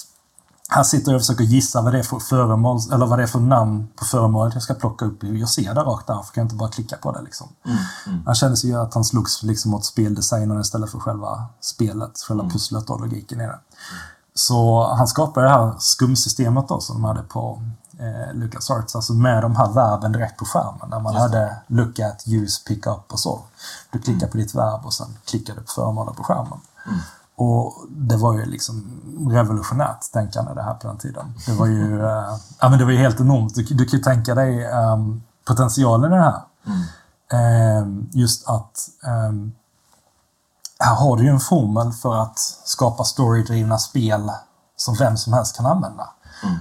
han 0.72 0.84
sitter 0.84 1.14
och 1.14 1.20
försöker 1.20 1.44
gissa 1.44 1.82
vad 1.82 1.92
det 1.92 1.98
är 1.98 2.02
för 2.02 2.18
föremål, 2.18 2.80
eller 2.92 3.06
vad 3.06 3.18
det 3.18 3.22
är 3.22 3.26
för 3.26 3.40
namn 3.40 3.88
på 3.96 4.04
föremålet 4.04 4.54
jag 4.54 4.62
ska 4.62 4.74
plocka 4.74 5.04
upp. 5.04 5.22
Jag 5.22 5.48
ser 5.48 5.74
det 5.74 5.80
rakt 5.80 6.06
där, 6.06 6.14
för 6.14 6.32
kan 6.32 6.40
jag 6.40 6.44
inte 6.44 6.54
bara 6.54 6.68
klicka 6.68 6.96
på 6.96 7.12
det 7.12 7.22
liksom. 7.22 7.48
Han 8.26 8.34
kände 8.34 8.56
sig 8.56 8.70
ju 8.70 8.76
att 8.76 8.94
han 8.94 9.04
slogs 9.04 9.42
liksom 9.42 9.70
mot 9.70 9.84
speldesignen 9.84 10.60
istället 10.60 10.90
för 10.90 10.98
själva 10.98 11.44
spelet, 11.60 12.18
själva 12.28 12.48
pusslet 12.48 12.90
och 12.90 13.00
logiken 13.00 13.40
i 13.40 13.46
det. 13.46 13.58
Så 14.34 14.86
han 14.94 15.08
skapade 15.08 15.46
det 15.46 15.52
här 15.52 15.74
skumsystemet 15.78 16.68
då 16.68 16.80
som 16.80 16.96
de 16.96 17.04
hade 17.04 17.22
på 17.22 17.62
eh, 17.98 18.34
LucasArts, 18.34 18.96
alltså 18.96 19.12
med 19.12 19.42
de 19.42 19.56
här 19.56 19.72
verben 19.72 20.12
direkt 20.12 20.38
på 20.38 20.44
skärmen. 20.44 20.90
Där 20.90 21.00
man 21.00 21.16
hade 21.16 21.56
look 21.66 21.98
at, 21.98 22.24
use, 22.26 22.64
pick 22.64 22.86
up 22.86 23.12
och 23.12 23.20
så. 23.20 23.40
Du 23.90 23.98
klickar 23.98 24.26
på 24.26 24.36
ditt 24.36 24.54
verb 24.54 24.86
och 24.86 24.92
sen 24.94 25.16
klickar 25.24 25.54
du 25.54 25.60
på 25.60 25.70
föremålet 25.70 26.16
på 26.16 26.24
skärmen. 26.24 26.60
Och 27.42 27.87
det 27.88 28.16
var 28.16 28.35
ju 28.35 28.44
liksom 28.44 29.00
revolutionärt 29.30 30.12
tänkande 30.12 30.54
det 30.54 30.62
här 30.62 30.75
på 30.75 30.88
den 30.88 30.99
tiden. 30.99 31.35
Det 31.47 31.52
var 31.52 31.66
ju, 31.66 32.00
eh, 32.02 32.37
ja, 32.61 32.68
men 32.68 32.78
det 32.78 32.85
var 32.85 32.92
ju 32.92 32.99
helt 32.99 33.20
enormt. 33.20 33.54
Du, 33.54 33.62
du 33.62 33.85
kan 33.85 33.99
ju 33.99 34.02
tänka 34.02 34.35
dig 34.35 34.64
ehm, 34.64 35.23
potentialen 35.44 36.12
i 36.12 36.16
det 36.16 36.23
här. 36.23 36.42
Ehm, 37.32 38.09
just 38.12 38.49
att 38.49 38.88
ehm, 39.06 39.52
här 40.78 40.94
har 40.94 41.16
du 41.16 41.23
ju 41.23 41.30
en 41.30 41.40
formel 41.40 41.92
för 41.92 42.14
att 42.14 42.38
skapa 42.64 43.04
storydrivna 43.04 43.78
spel 43.78 44.30
som 44.76 44.94
vem 44.94 45.16
som 45.16 45.32
helst 45.32 45.56
kan 45.56 45.66
använda. 45.66 46.09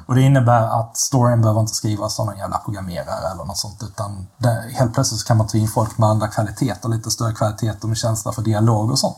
Och 0.06 0.16
det 0.16 0.22
innebär 0.22 0.80
att 0.80 0.98
storyn 0.98 1.42
behöver 1.42 1.62
inte 1.62 1.76
skrivas 1.76 2.20
av 2.20 2.26
någon 2.26 2.38
jävla 2.38 2.58
programmerare 2.58 3.32
eller 3.32 3.46
något 3.46 3.58
sånt 3.58 3.84
utan 3.84 4.28
det, 4.38 4.66
helt 4.74 4.94
plötsligt 4.94 5.22
så 5.22 5.28
kan 5.28 5.38
man 5.38 5.48
ta 5.48 5.58
in 5.58 5.68
folk 5.68 5.98
med 5.98 6.10
andra 6.10 6.28
kvaliteter, 6.28 6.90
lite 6.90 7.12
större 7.12 7.34
kvaliteter 7.34 7.88
med 7.88 7.98
känsla 7.98 8.32
för 8.32 8.42
dialog 8.42 8.92
och 8.92 9.00
sånt. 9.00 9.18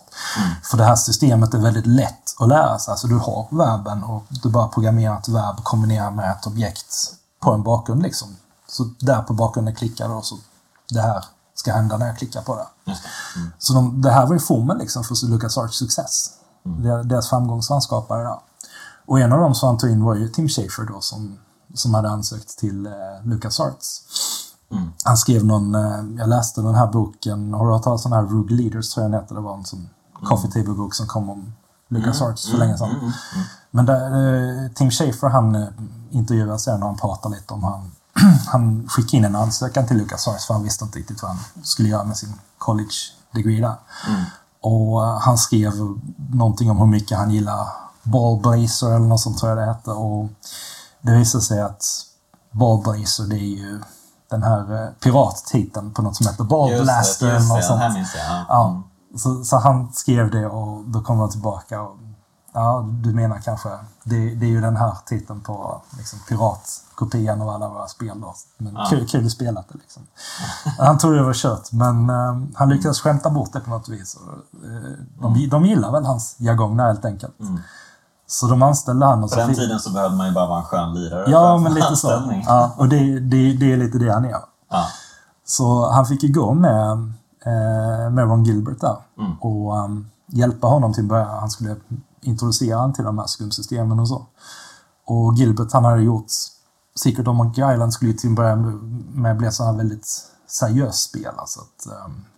För 0.63 0.77
det 0.77 0.83
här 0.83 0.95
systemet 0.95 1.53
är 1.53 1.57
väldigt 1.57 1.87
lätt 1.87 2.35
att 2.39 2.47
lära 2.47 2.79
sig. 2.79 2.91
Alltså 2.91 3.07
du 3.07 3.17
har 3.17 3.47
verben 3.51 4.03
och 4.03 4.23
du 4.29 4.49
bara 4.49 4.67
programmerar 4.67 5.17
ett 5.17 5.29
verb 5.29 5.57
och 5.57 5.63
kombinerar 5.63 6.11
med 6.11 6.31
ett 6.31 6.47
objekt 6.47 7.13
på 7.39 7.51
en 7.51 7.63
bakgrund 7.63 8.01
liksom. 8.03 8.37
Så 8.67 8.83
där 8.99 9.21
på 9.21 9.33
bakgrunden 9.33 9.75
klickar 9.75 10.07
du 10.07 10.13
och 10.13 10.25
så 10.25 10.37
det 10.89 11.01
här 11.01 11.25
ska 11.55 11.73
hända 11.73 11.97
när 11.97 12.07
jag 12.07 12.17
klickar 12.17 12.41
på 12.41 12.55
det. 12.55 12.67
Mm. 13.35 13.51
Så 13.59 13.73
de, 13.73 14.01
det 14.01 14.11
här 14.11 14.25
var 14.25 14.33
ju 14.33 14.39
formen 14.39 14.77
liksom 14.77 15.03
för 15.03 15.27
LucasArts 15.27 15.77
success. 15.77 16.29
Mm. 16.65 17.07
Deras 17.07 17.29
framgång 17.29 17.63
som 17.63 17.73
han 17.73 17.81
skapade 17.81 18.23
där. 18.23 18.39
Och 19.11 19.19
en 19.19 19.33
av 19.33 19.39
dem 19.39 19.55
som 19.55 19.67
han 19.67 19.77
tog 19.77 19.89
in 19.89 20.03
var 20.03 20.15
ju 20.15 20.27
Tim 20.27 20.49
Schafer 20.49 20.83
då 20.83 21.01
som, 21.01 21.37
som 21.73 21.93
hade 21.93 22.09
ansökt 22.09 22.57
till 22.57 22.85
eh, 22.85 22.91
LucasArts. 23.23 24.01
Mm. 24.71 24.89
Han 25.03 25.17
skrev 25.17 25.45
någon, 25.45 25.75
eh, 25.75 26.03
jag 26.17 26.29
läste 26.29 26.61
den 26.61 26.75
här 26.75 26.87
boken, 26.87 27.53
har 27.53 27.65
du 27.65 27.73
hört 27.73 27.83
talas 27.83 28.05
om 28.05 28.11
den 28.11 28.19
här 28.19 28.33
Rogue 28.33 28.55
Leaders 28.57 28.89
tror 28.89 29.03
jag 29.03 29.11
den 29.11 29.21
heter, 29.21 29.35
det 29.35 29.41
var 29.41 29.57
en 29.57 29.65
sån 29.65 29.89
coffee 30.23 30.51
table-bok 30.51 30.93
som 30.95 31.07
kom 31.07 31.29
om 31.29 31.53
LucasArts 31.87 32.51
för 32.51 32.57
länge 32.57 32.77
sedan. 32.77 32.89
Mm, 32.89 32.99
mm, 32.99 33.11
mm. 33.35 33.45
Men 33.71 33.85
där, 33.85 34.63
eh, 34.65 34.71
Tim 34.71 34.91
Schafer 34.91 35.29
han 35.29 35.55
eh, 35.55 35.67
intervjuas 36.11 36.63
sen 36.63 36.83
och 36.83 36.89
han 36.89 36.97
pratar 36.97 37.29
lite 37.29 37.53
om 37.53 37.63
han 37.63 37.91
han 38.47 38.87
skickade 38.89 39.17
in 39.17 39.25
en 39.25 39.35
ansökan 39.35 39.87
till 39.87 39.97
LucasArts 39.97 40.47
för 40.47 40.53
han 40.53 40.63
visste 40.63 40.85
inte 40.85 40.99
riktigt 40.99 41.21
vad 41.21 41.31
han 41.31 41.39
skulle 41.63 41.89
göra 41.89 42.03
med 42.03 42.17
sin 42.17 42.33
college 42.57 42.95
degree 43.31 43.61
där. 43.61 43.75
Mm. 44.09 44.23
Och 44.61 45.05
eh, 45.05 45.19
han 45.19 45.37
skrev 45.37 45.73
någonting 46.29 46.71
om 46.71 46.77
hur 46.77 46.85
mycket 46.85 47.17
han 47.17 47.31
gillar 47.31 47.67
Ballblazer 48.03 48.87
eller 48.87 49.05
något 49.07 49.21
sånt 49.21 49.37
tror 49.37 49.49
jag 49.49 49.57
det 49.57 49.65
hette. 49.65 49.91
Och 49.91 50.27
det 51.01 51.11
visade 51.11 51.43
sig 51.43 51.61
att 51.61 51.85
Ballblazer 52.51 53.23
det 53.23 53.35
är 53.35 53.57
ju 53.57 53.81
den 54.29 54.43
här 54.43 54.83
eh, 54.83 54.89
pirattiteln 55.03 55.93
på 55.93 56.01
något 56.01 56.15
som 56.15 56.27
heter 56.27 56.43
Ballblaster 56.43 57.27
eller 57.27 57.47
något 57.47 57.65
sånt. 57.65 57.81
jag. 57.81 58.05
Ja. 58.15 58.45
Ja, 58.49 58.83
så, 59.17 59.43
så 59.43 59.57
han 59.57 59.93
skrev 59.93 60.31
det 60.31 60.47
och 60.47 60.83
då 60.85 61.01
kom 61.01 61.19
han 61.19 61.29
tillbaka 61.29 61.81
och 61.81 61.97
ja, 62.53 62.85
du 63.03 63.13
menar 63.13 63.39
kanske, 63.39 63.69
det, 64.03 64.35
det 64.35 64.45
är 64.45 64.49
ju 64.49 64.61
den 64.61 64.77
här 64.77 64.97
titeln 65.05 65.41
på 65.41 65.81
liksom, 65.97 66.19
piratkopian 66.27 67.41
av 67.41 67.49
alla 67.49 67.69
våra 67.69 67.87
spel 67.87 68.21
då. 68.21 68.35
Men 68.57 68.73
Ja. 68.75 68.87
kul, 68.89 69.07
kul 69.07 69.31
spelat 69.31 69.65
det 69.69 69.77
liksom. 69.77 70.03
Han 70.79 70.97
trodde 70.97 71.17
det 71.17 71.23
var 71.23 71.33
kört 71.33 71.71
men 71.71 72.09
eh, 72.09 72.41
han 72.55 72.69
lyckades 72.69 73.01
skämta 73.01 73.29
bort 73.29 73.53
det 73.53 73.59
på 73.59 73.69
något 73.69 73.89
vis. 73.89 74.15
Och, 74.15 74.65
eh, 74.65 75.31
de, 75.33 75.47
de 75.49 75.65
gillar 75.65 75.91
väl 75.91 76.05
hans 76.05 76.35
jargong 76.39 76.79
helt 76.79 77.05
enkelt. 77.05 77.39
Mm. 77.39 77.59
Så 78.31 78.47
de 78.47 78.61
anställde 78.63 79.05
han 79.05 79.23
och 79.23 79.29
På 79.29 79.35
så 79.35 79.35
den 79.39 79.47
fick- 79.47 79.57
tiden 79.57 79.79
så 79.79 79.89
behövde 79.91 80.17
man 80.17 80.27
ju 80.27 80.33
bara 80.33 80.47
vara 80.47 80.59
en 80.59 80.65
skön 80.65 80.93
lirare 80.93 81.31
Ja, 81.31 81.57
men 81.57 81.73
lite 81.73 81.95
så. 81.95 82.11
anställning. 82.11 82.43
Ja, 82.47 82.71
och 82.77 82.89
det, 82.89 83.19
det, 83.19 83.53
det 83.53 83.73
är 83.73 83.77
lite 83.77 83.97
det 83.97 84.13
han 84.13 84.25
är. 84.25 84.35
Ja. 84.69 84.85
Så 85.45 85.89
han 85.91 86.05
fick 86.05 86.23
ju 86.23 86.33
gå 86.33 86.53
med, 86.53 86.91
eh, 87.45 88.09
med 88.11 88.19
Ron 88.19 88.43
Gilbert 88.43 88.81
där 88.81 88.97
Mm. 89.19 89.37
och 89.39 89.77
um, 89.77 90.09
hjälpa 90.27 90.67
honom 90.67 90.93
till 90.93 91.03
att 91.03 91.09
börja. 91.09 91.25
Han 91.25 91.49
skulle 91.49 91.75
introducera 92.21 92.75
honom 92.77 92.93
till 92.93 93.03
de 93.03 93.17
här 93.19 93.25
skumsystemen 93.27 93.99
och 93.99 94.07
så. 94.07 94.25
Och 95.05 95.33
Gilbert 95.35 95.73
han 95.73 95.85
hade 95.85 96.01
gjort 96.01 96.25
Secret 96.95 97.27
of 97.27 97.35
Monkey 97.35 97.73
Island 97.73 97.93
skulle 97.93 98.11
ju 98.11 98.17
till 98.17 98.29
att 98.29 98.35
börja 98.35 98.55
med 99.13 99.37
bli 99.37 99.51
så 99.51 99.63
här 99.65 99.73
väldigt 99.73 100.07
seriöst 100.47 101.09
spel. 101.09 101.31
Alltså 101.37 101.59
ett, 101.59 101.85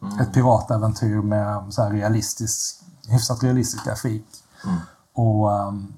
um, 0.02 0.20
ett 0.20 0.34
piratäventyr 0.34 1.22
med 1.22 1.74
så 1.74 1.84
här 1.84 1.90
realistisk, 1.90 2.76
hyfsat 3.08 3.44
realistisk 3.44 3.86
grafik. 3.86 4.26
Mm. 4.66 4.78
Och 5.13 5.51
um, 5.51 5.93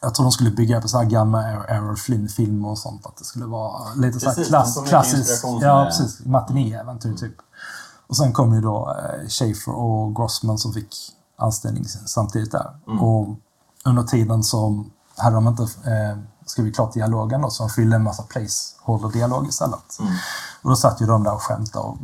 jag 0.00 0.14
tror 0.14 0.24
de 0.24 0.32
skulle 0.32 0.50
bygga 0.50 0.80
på 0.80 0.88
så 0.88 0.98
här 0.98 1.04
gamla 1.04 1.42
Errol 1.42 1.96
Flynn-filmer 1.96 2.68
och 2.68 2.78
sånt. 2.78 3.06
Att 3.06 3.16
det 3.16 3.24
skulle 3.24 3.46
vara 3.46 3.94
lite 3.94 4.20
så 4.20 4.28
här 4.28 4.34
Precis, 4.34 4.48
klass, 4.48 5.40
från 5.40 5.60
Ja, 5.60 5.84
precis. 5.84 6.24
Matinéäventyr 6.24 7.14
typ. 7.14 7.34
Och 8.06 8.16
sen 8.16 8.32
kom 8.32 8.54
ju 8.54 8.60
då 8.60 8.96
eh, 8.98 9.28
Schaefer 9.28 9.72
och 9.72 10.16
Grossman 10.16 10.58
som 10.58 10.72
fick 10.72 10.96
anställning 11.36 11.84
samtidigt 11.84 12.52
där. 12.52 12.70
Mm. 12.86 13.02
Och 13.02 13.28
under 13.84 14.02
tiden 14.02 14.44
så 14.44 14.84
hade 15.16 15.36
de 15.36 15.48
inte 15.48 15.62
eh, 15.62 16.18
skrivit 16.46 16.74
klart 16.74 16.92
dialogen 16.92 17.42
då, 17.42 17.50
så 17.50 17.62
de 17.62 17.70
fyllde 17.70 17.96
en 17.96 18.02
massa 18.02 18.22
placeholder-dialog 18.22 19.48
istället. 19.48 19.98
Mm. 20.00 20.12
Och 20.62 20.70
då 20.70 20.76
satt 20.76 21.00
ju 21.00 21.06
de 21.06 21.24
där 21.24 21.34
och 21.34 21.42
skämtade 21.42 21.84
och 21.84 21.96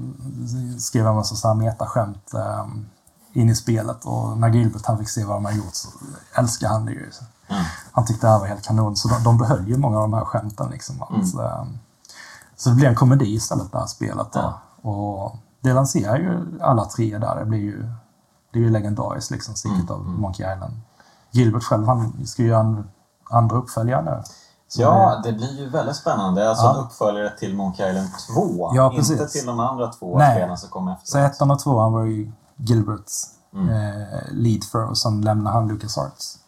skrev 0.78 1.06
en 1.06 1.14
massa 1.14 1.34
så 1.34 1.48
här 1.48 1.54
metaskämt 1.54 2.34
eh, 2.34 2.66
in 3.34 3.48
i 3.50 3.54
spelet. 3.54 4.04
Och 4.04 4.38
när 4.38 4.48
Gilbert 4.48 4.86
han 4.86 4.98
fick 4.98 5.08
se 5.08 5.24
vad 5.24 5.36
de 5.36 5.44
hade 5.44 5.56
gjort 5.56 5.74
så 5.74 5.88
älskade 6.34 6.72
han 6.72 6.84
det 6.86 6.92
ju. 6.92 7.10
Mm. 7.48 7.64
Han 7.92 8.04
tyckte 8.06 8.26
det 8.26 8.30
här 8.32 8.38
var 8.38 8.46
helt 8.46 8.62
kanon. 8.64 8.96
Så 8.96 9.08
de, 9.08 9.22
de 9.24 9.38
behöll 9.38 9.68
ju 9.68 9.76
många 9.76 9.96
av 9.96 10.02
de 10.02 10.12
här 10.14 10.24
skämten. 10.24 10.70
Liksom, 10.70 11.02
att, 11.02 11.34
eh, 11.34 11.64
så 12.56 12.68
det 12.70 12.74
blev 12.76 12.88
en 12.90 12.96
komedi 12.96 13.34
istället, 13.34 13.72
det 13.72 13.78
här 13.78 13.86
spelet. 13.86 14.32
Då. 14.32 14.54
Och 14.90 15.36
det 15.60 15.72
lanserar 15.72 16.16
ju 16.16 16.58
alla 16.62 16.84
tre 16.84 17.18
där. 17.18 17.36
Det 17.36 17.44
blir 17.44 17.58
ju, 17.60 17.82
det 18.52 18.58
är 18.58 18.62
ju 18.62 18.70
legendariskt, 18.70 19.30
liksom, 19.30 19.54
Secret 19.54 19.90
of 19.90 19.98
Monkey 20.06 20.52
Island. 20.54 20.74
Gilbert 21.30 21.62
själv, 21.62 21.86
han 21.86 22.26
ska 22.26 22.42
ju 22.42 22.48
göra 22.48 22.60
en 22.60 22.88
andra 23.30 23.56
uppföljare 23.56 24.02
nu. 24.02 24.22
Så 24.68 24.82
Ja, 24.82 25.20
det- 25.24 25.30
det 25.30 25.36
blir 25.36 25.58
ju 25.60 25.68
väldigt 25.70 25.96
spännande. 25.96 26.48
Alltså 26.48 26.64
Ja. 26.64 26.74
en 26.74 26.84
uppföljare 26.84 27.30
till 27.38 27.56
Monkey 27.56 27.90
Island 27.90 28.08
2. 28.34 28.70
Ja, 28.74 28.92
Inte 28.92 29.26
till 29.28 29.46
de 29.46 29.60
andra 29.60 29.92
två 29.92 30.18
spelen 30.20 30.58
som 30.58 30.68
kom 30.70 30.88
efter. 30.88 31.06
Så 31.06 31.18
ettan 31.18 31.50
och 31.50 31.58
tvåan 31.58 31.92
var 31.92 32.02
ju 32.02 32.32
Gilberts 32.56 33.30
Mm. 33.54 33.68
eh, 33.68 34.18
lead 34.30 34.64
för 34.64 34.84
och 34.84 34.98
sen 34.98 35.20
lämnade 35.20 35.56
han 35.56 35.68
LucasArts. 35.68 36.38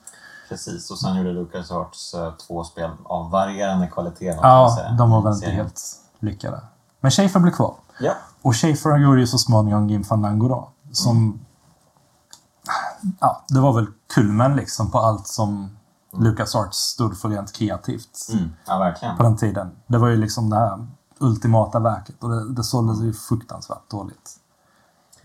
Precis, 0.48 0.90
och 0.90 0.98
sen 0.98 1.16
gjorde 1.16 1.32
LucasArts 1.32 2.14
eh, 2.14 2.32
två 2.34 2.64
spel 2.64 2.90
av 3.04 3.30
varierande 3.30 3.86
kvalitet. 3.86 4.38
Ja, 4.42 4.78
de 4.98 5.10
var 5.10 5.22
väl 5.22 5.34
inte 5.34 5.50
helt 5.50 5.80
lyckade. 6.18 6.60
Men 7.00 7.10
Schaefer 7.10 7.40
blev 7.40 7.52
kvar. 7.52 7.74
Ja. 8.00 8.12
Och 8.42 8.56
Schaefer 8.56 8.96
gjorde 8.98 9.20
ju 9.20 9.26
så 9.26 9.38
småningom 9.38 9.88
Gim 9.88 10.04
Fandango 10.04 10.48
då. 10.48 10.68
Som... 10.92 11.40
Ja, 13.20 13.44
det 13.48 13.60
var 13.60 13.72
väl 13.72 13.86
kulmen 14.14 14.56
liksom 14.56 14.90
på 14.90 14.98
allt 14.98 15.26
som 15.26 15.76
LucasArts 16.18 16.76
stod 16.78 17.18
för 17.18 17.28
rent 17.28 17.52
kreativt 17.52 18.26
Mm. 18.32 18.50
ja, 18.66 18.78
verkligen. 18.78 19.16
på 19.16 19.22
den 19.22 19.36
tiden. 19.36 19.70
Det 19.86 19.98
var 19.98 20.08
ju 20.08 20.16
liksom 20.16 20.50
det 20.50 20.56
här 20.56 20.86
ultimata 21.18 21.78
verket 21.78 22.22
och 22.22 22.28
det, 22.30 22.52
det 22.54 22.64
såldes 22.64 23.00
ju 23.00 23.12
fruktansvärt 23.12 23.90
dåligt. 23.90 24.36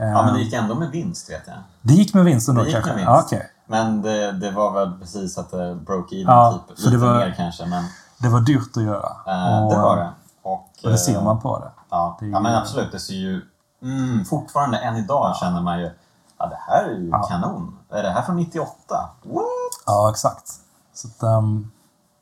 Ja, 0.08 0.24
men 0.24 0.34
det 0.34 0.39
Eh, 0.39 0.43
gick 0.46 0.53
ändå 0.53 0.75
med 0.75 0.89
vinst 0.89 1.29
vet 1.29 1.41
jag. 1.48 1.55
det 1.81 1.93
gick 1.93 2.13
med 2.13 2.25
vinsten 2.25 2.55
då 2.55 2.62
Det 2.62 2.67
gick 2.67 2.74
kanske? 2.75 2.89
med 2.89 2.98
vinst. 2.98 3.08
Ja, 3.10 3.22
okej. 3.25 3.51
Men 3.67 4.01
det, 4.01 4.31
det 4.31 4.51
var 4.51 4.72
väl 4.72 5.00
precis 5.00 5.38
att 5.38 5.51
det 5.51 5.75
broke 5.75 6.15
even 6.15 6.34
Ja, 6.34 6.60
typ. 6.70 6.86
Lite 6.86 6.98
var- 6.98 7.13
mer 7.15 7.34
kanske, 7.38 7.65
men 7.65 7.84
Det 8.17 8.29
var 8.29 8.39
dyrt 8.39 8.77
att 8.77 8.84
göra. 8.84 9.10
eh, 9.27 9.63
och, 9.65 9.72
det 9.72 9.77
var 9.81 9.98
det. 9.98 10.10
Och, 10.41 10.51
Och 10.84 10.89
det 10.89 10.98
ser 10.98 11.15
eh, 11.17 11.24
man 11.24 11.39
på 11.41 11.60
det. 11.60 11.72
Ja, 11.89 12.17
Det 12.20 12.25
är 12.25 12.29
ja 12.29 12.39
men 12.39 12.51
ju- 12.51 12.58
absolut. 12.58 12.91
Det 12.91 13.00
ser 13.00 13.13
ju... 13.13 13.41
Mm, 13.84 14.25
fortfarande 14.25 14.77
än 14.77 14.98
idag 14.98 15.36
känner 15.38 15.62
man 15.62 15.79
ju 15.79 15.91
Ja, 16.38 16.48
det 16.48 16.58
här 16.67 16.84
är 16.84 16.96
ju 16.98 17.10
Ja. 17.10 17.24
kanon. 17.24 17.77
Är 17.89 18.03
det 18.03 18.10
här 18.10 18.22
från 18.22 18.36
98? 18.36 19.10
What? 19.24 19.43
Ja, 19.86 20.10
exakt. 20.12 20.51
Så 20.93 21.08
att, 21.08 21.24
ehm, 21.24 21.72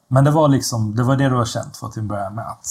men 0.08 0.24
det 0.24 0.32
var 0.32 0.48
liksom, 0.48 0.96
det 0.96 1.04
var 1.04 1.16
det 1.16 1.30
du 1.30 1.36
var 1.36 1.46
känt 1.46 1.78
för 1.78 1.88
till 1.88 2.02
att 2.02 2.08
börja 2.08 2.30
med. 2.30 2.48
Att 2.48 2.68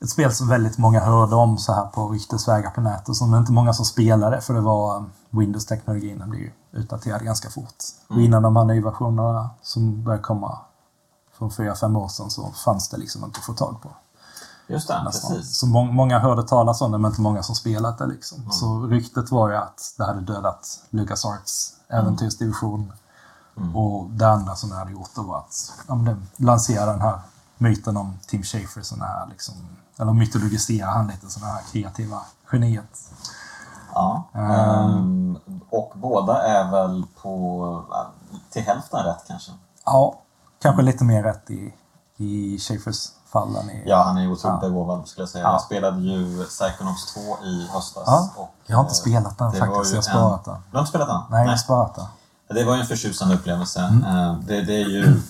ett 0.00 0.10
spel 0.10 0.32
som 0.32 0.48
väldigt 0.48 0.78
många 0.78 1.00
hörde 1.00 1.34
om 1.34 1.58
så 1.58 1.72
här 1.72 1.84
på 1.84 2.08
ryktesvägar 2.08 2.70
på 2.70 2.80
nätet. 2.80 3.16
Som 3.16 3.34
inte 3.34 3.52
många 3.52 3.72
som 3.72 3.84
spelade 3.84 4.40
för 4.40 4.54
det 4.54 4.60
var 4.60 4.96
um, 4.96 5.10
Windows-teknologin 5.30 6.18
den 6.18 6.30
blev 6.30 6.42
ju 6.42 6.52
utdaterad 6.72 7.24
ganska 7.24 7.50
fort. 7.50 7.74
Och 8.08 8.20
innan 8.20 8.42
de 8.42 8.56
här 8.56 8.64
nyversionerna 8.64 9.50
som 9.62 10.04
började 10.04 10.22
komma 10.22 10.58
för 11.38 11.48
fyra, 11.48 11.74
fem 11.74 11.96
år 11.96 12.08
sedan 12.08 12.30
så 12.30 12.50
fanns 12.64 12.88
det 12.88 12.96
liksom 12.96 13.24
inte 13.24 13.38
att 13.38 13.44
få 13.44 13.52
tag 13.52 13.82
på. 13.82 13.88
Just 14.66 14.88
det, 14.88 15.02
Nästan. 15.04 15.30
precis. 15.36 15.56
Så 15.58 15.66
må- 15.66 15.92
många 15.92 16.18
hörde 16.18 16.42
talas 16.42 16.80
om 16.80 16.92
det 16.92 16.98
men 16.98 17.10
inte 17.10 17.20
många 17.20 17.42
som 17.42 17.54
spelat 17.54 17.98
det. 17.98 18.06
Liksom. 18.06 18.50
Så 18.50 18.86
ryktet 18.86 19.30
var 19.30 19.48
ju 19.50 19.56
att 19.56 19.94
det 19.98 20.04
hade 20.04 20.20
dödat 20.20 20.82
LucasArts 20.90 21.72
äventyrsdivision. 21.88 22.92
Och 23.74 24.10
det 24.10 24.28
andra 24.28 24.54
som 24.56 24.70
det 24.70 24.76
hade 24.76 24.92
gjort 24.92 25.10
då 25.14 25.22
var 25.22 25.38
att 25.38 25.72
ja, 25.88 25.98
lanserade 26.36 26.92
den 26.92 27.00
här 27.00 27.20
myten 27.58 27.96
om 27.96 28.18
Tim 28.26 28.42
Schafer, 28.42 28.82
sån 28.82 29.00
här, 29.00 29.26
liksom, 29.30 29.54
eller 29.98 30.12
mytologiserar 30.12 30.90
han 30.90 31.06
lite 31.06 31.26
sådana 31.30 31.52
här 31.52 31.62
kreativa 31.72 32.20
geniet. 32.52 33.10
Ja. 33.94 34.24
ehm, 34.34 35.38
och 35.70 35.92
båda 35.94 36.42
är 36.42 36.70
väl 36.70 37.04
på 37.22 37.84
ja, 37.90 38.06
till 38.50 38.62
hälften 38.62 39.04
rätt 39.04 39.24
kanske. 39.28 39.52
Ja, 39.84 40.14
kanske 40.62 40.82
lite 40.82 41.04
mer 41.04 41.22
rätt 41.22 41.50
i, 41.50 41.74
i 42.16 42.58
Schafers 42.58 43.08
fall 43.32 43.56
i... 43.56 43.82
Ja, 43.86 44.02
han 44.02 44.16
är 44.16 44.22
ju 44.22 44.32
otroligt 44.32 44.62
Ja. 44.62 44.68
begåvad 44.68 45.08
skulle 45.08 45.22
jag 45.22 45.28
säga. 45.28 45.44
Ja. 45.44 45.52
Jag 45.52 45.60
spelade 45.60 46.00
ju 46.00 46.44
Psychonauts 46.44 47.14
2 47.14 47.20
i 47.44 47.68
höstas. 47.72 48.02
Ja, 48.06 48.30
och, 48.36 48.54
jag 48.66 48.76
har 48.76 48.82
inte 48.84 48.92
eh, 48.92 48.94
spelat 48.94 49.38
den 49.38 49.52
faktiskt, 49.52 49.90
jag 49.94 49.96
har 49.98 50.02
sparat 50.02 50.46
en... 50.46 50.52
den. 50.52 50.62
Du 50.70 50.76
har 50.76 50.80
inte 50.80 50.88
spelat 50.88 51.08
den? 51.08 51.20
Nej, 51.30 51.42
jag 51.44 51.50
har 51.50 51.56
sparat 51.56 51.94
den. 51.94 52.06
Det 52.56 52.64
var 52.64 52.74
ju 52.74 52.80
en 52.80 52.86
förtjusande 52.86 53.34
upplevelse. 53.34 53.80
Mm. 53.80 54.04
Eh, 54.04 54.34
Det, 54.46 54.62
det 54.62 54.74
är 54.74 54.88
ju, 54.88 55.22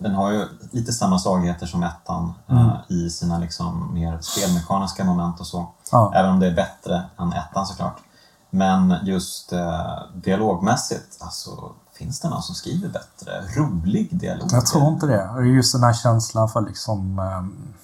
den 0.00 0.14
har 0.14 0.30
ju 0.30 0.48
lite 0.70 0.92
samma 0.92 1.18
svagheter 1.18 1.66
som 1.66 1.82
ettan 1.82 2.32
eh, 2.48 2.60
Mm. 2.60 2.76
i 2.88 3.10
sina 3.10 3.38
liksom 3.38 3.94
mer 3.94 4.18
spelmekaniska 4.20 5.04
moment 5.04 5.40
och 5.40 5.46
så. 5.46 5.68
Ja. 5.92 6.12
Även 6.14 6.30
om 6.30 6.40
det 6.40 6.46
är 6.46 6.54
bättre 6.54 7.02
än 7.18 7.32
ettan 7.32 7.66
såklart. 7.66 7.96
Men 8.50 8.94
just 9.02 9.52
eh, 9.52 9.98
dialogmässigt, 10.14 11.16
alltså 11.22 11.72
finns 11.92 12.20
det 12.20 12.28
någon 12.28 12.42
som 12.42 12.54
skriver 12.54 12.88
bättre? 12.88 13.42
Rolig 13.56 14.20
dialog? 14.20 14.48
Jag 14.52 14.66
tror 14.66 14.88
inte 14.88 15.06
det. 15.06 15.44
Just 15.46 15.72
den 15.72 15.82
här 15.82 15.92
känslan 15.94 16.48
för 16.48 16.60
liksom 16.60 17.18
ehm, 17.18 17.74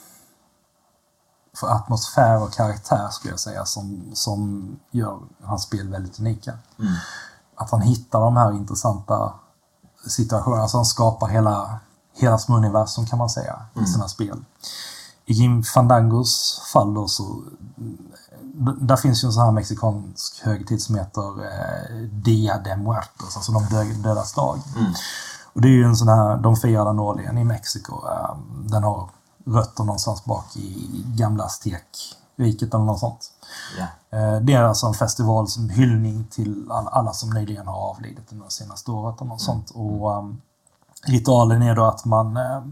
för 1.56 1.66
atmosfär 1.66 2.42
och 2.42 2.52
karaktär 2.52 3.08
skulle 3.10 3.32
jag 3.32 3.40
säga 3.40 3.64
som, 3.64 4.10
som 4.14 4.70
gör 4.90 5.18
hans 5.42 5.62
spel 5.62 5.88
väldigt 5.88 6.20
unika. 6.20 6.52
Mm. 6.78 6.92
Att 7.54 7.70
han 7.70 7.80
hittar 7.80 8.20
de 8.20 8.36
här 8.36 8.52
intressanta 8.52 9.32
situationerna. 10.06 10.62
Alltså 10.62 10.76
han 10.78 10.84
skapar 10.86 11.28
hela, 11.28 11.78
hela 12.16 12.38
som 12.38 12.54
universum 12.54 13.06
kan 13.06 13.18
man 13.18 13.30
säga 13.30 13.56
i 13.74 13.86
sina 13.86 14.08
spel. 14.08 14.44
I 15.24 15.32
Jim 15.32 15.62
Fandangos 15.62 16.62
fall 16.72 16.94
då 16.94 17.08
så... 17.08 17.42
Där 18.80 18.96
finns 18.96 19.24
ju 19.24 19.26
en 19.26 19.32
sån 19.32 19.44
här 19.44 19.52
mexikansk 19.52 20.40
högtid 20.42 20.82
som 20.82 20.94
heter 20.94 21.44
eh, 21.44 21.96
Dia 22.12 22.58
de 22.58 22.76
Muertos, 22.76 23.36
alltså 23.36 23.52
de 23.52 23.62
dö- 23.64 24.02
dödas 24.02 24.32
dag. 24.32 24.58
Mm. 24.78 24.92
Och 25.52 25.60
det 25.60 25.68
är 25.68 25.72
ju 25.72 25.84
en 25.84 25.96
sån 25.96 26.08
här, 26.08 26.36
de 26.36 26.56
firar 26.56 26.84
den 26.84 26.98
årligen 26.98 27.38
i 27.38 27.44
Mexiko. 27.44 27.94
Eh, 28.08 28.36
Den 28.66 28.84
har 28.84 29.08
rötter 29.46 29.84
någonstans 29.84 30.24
bak 30.24 30.56
i 30.56 31.04
gamla 31.16 31.44
Aztekriket 31.44 32.74
eller 32.74 32.84
något 32.84 33.00
sånt. 33.00 33.30
Eh, 34.10 34.40
Det 34.40 34.52
är 34.52 34.62
alltså 34.62 34.86
en 34.86 34.94
festival 34.94 35.48
som 35.48 35.68
hyllning 35.70 36.24
till 36.30 36.70
all- 36.70 36.88
alla 36.88 37.12
som 37.12 37.30
nyligen 37.30 37.66
har 37.66 37.90
avlidit 37.90 38.32
under 38.32 38.48
senaste 38.48 38.90
året 38.90 39.20
och 39.20 39.26
något 39.26 39.40
sånt. 39.40 39.70
Och 39.70 40.18
um, 40.18 40.40
ritualen 41.08 41.62
är 41.62 41.76
då 41.76 41.84
att 41.84 42.04
man, 42.04 42.36
eh, 42.36 42.62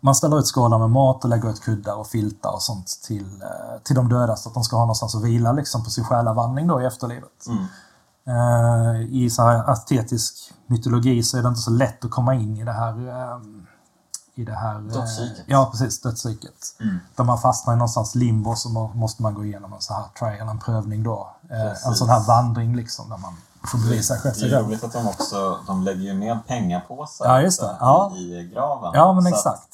man 0.00 0.14
ställer 0.14 0.38
ut 0.38 0.46
skålar 0.46 0.78
med 0.78 0.90
mat 0.90 1.24
och 1.24 1.30
lägger 1.30 1.50
ut 1.50 1.60
kuddar 1.60 1.94
och 1.94 2.06
filtar 2.06 2.50
och 2.50 2.62
sånt 2.62 2.86
till, 3.06 3.42
eh, 3.42 3.82
till 3.82 3.96
de 3.96 4.08
döda 4.08 4.36
så 4.36 4.48
att 4.48 4.54
de 4.54 4.64
ska 4.64 4.76
ha 4.76 4.82
någonstans 4.82 5.14
att 5.14 5.24
vila 5.24 5.52
liksom 5.52 5.84
på 5.84 5.90
sin 5.90 6.04
själavandring 6.04 6.66
då 6.66 6.82
i 6.82 6.84
efterlivet. 6.84 7.46
Mm. 7.48 7.66
Eh, 8.28 9.00
I 9.00 9.30
så 9.30 9.42
här 9.42 9.70
astetisk 9.70 10.52
mytologi 10.66 11.22
så 11.22 11.38
är 11.38 11.42
det 11.42 11.48
inte 11.48 11.60
så 11.60 11.70
lätt 11.70 12.04
att 12.04 12.10
komma 12.10 12.34
in 12.34 12.56
i 12.56 12.64
det 12.64 12.72
här 12.72 12.94
i 14.38 14.44
det 14.44 14.54
här... 14.54 14.78
Dödsriket. 14.80 15.44
Ja, 15.46 15.68
precis. 15.70 16.00
Dödsriket. 16.00 16.76
Mm. 16.80 16.98
Där 17.14 17.24
man 17.24 17.38
fastnar 17.38 17.74
i 17.74 17.76
någonstans 17.76 18.14
limbo 18.14 18.56
så 18.56 18.68
må- 18.68 18.92
måste 18.94 19.22
man 19.22 19.34
gå 19.34 19.44
igenom 19.44 19.72
en 19.72 19.80
så 19.80 19.94
här 19.94 20.04
trial, 20.18 20.48
en 20.48 20.58
prövning 20.58 21.02
då. 21.02 21.30
Eh, 21.50 21.60
en 21.60 21.68
Precis. 21.68 21.98
sån 21.98 22.08
här 22.08 22.26
vandring 22.26 22.76
liksom 22.76 23.10
där 23.10 23.18
man 23.18 23.36
får 23.66 23.78
bevisa 23.78 24.14
sig 24.14 24.50
Det 24.50 24.56
är 24.56 24.62
roligt 24.62 24.84
att 24.84 24.92
de 24.92 25.08
också 25.08 25.58
de 25.66 25.82
lägger 25.82 26.00
ju 26.00 26.14
med 26.14 26.38
pengapåsar 26.46 27.26
Ja, 27.26 27.40
just 27.42 27.60
det. 27.60 27.76
Ja. 27.80 28.12
i, 28.16 28.50
graven. 28.54 28.90
Ja, 28.94 29.12
men 29.12 29.26
exakt. 29.26 29.68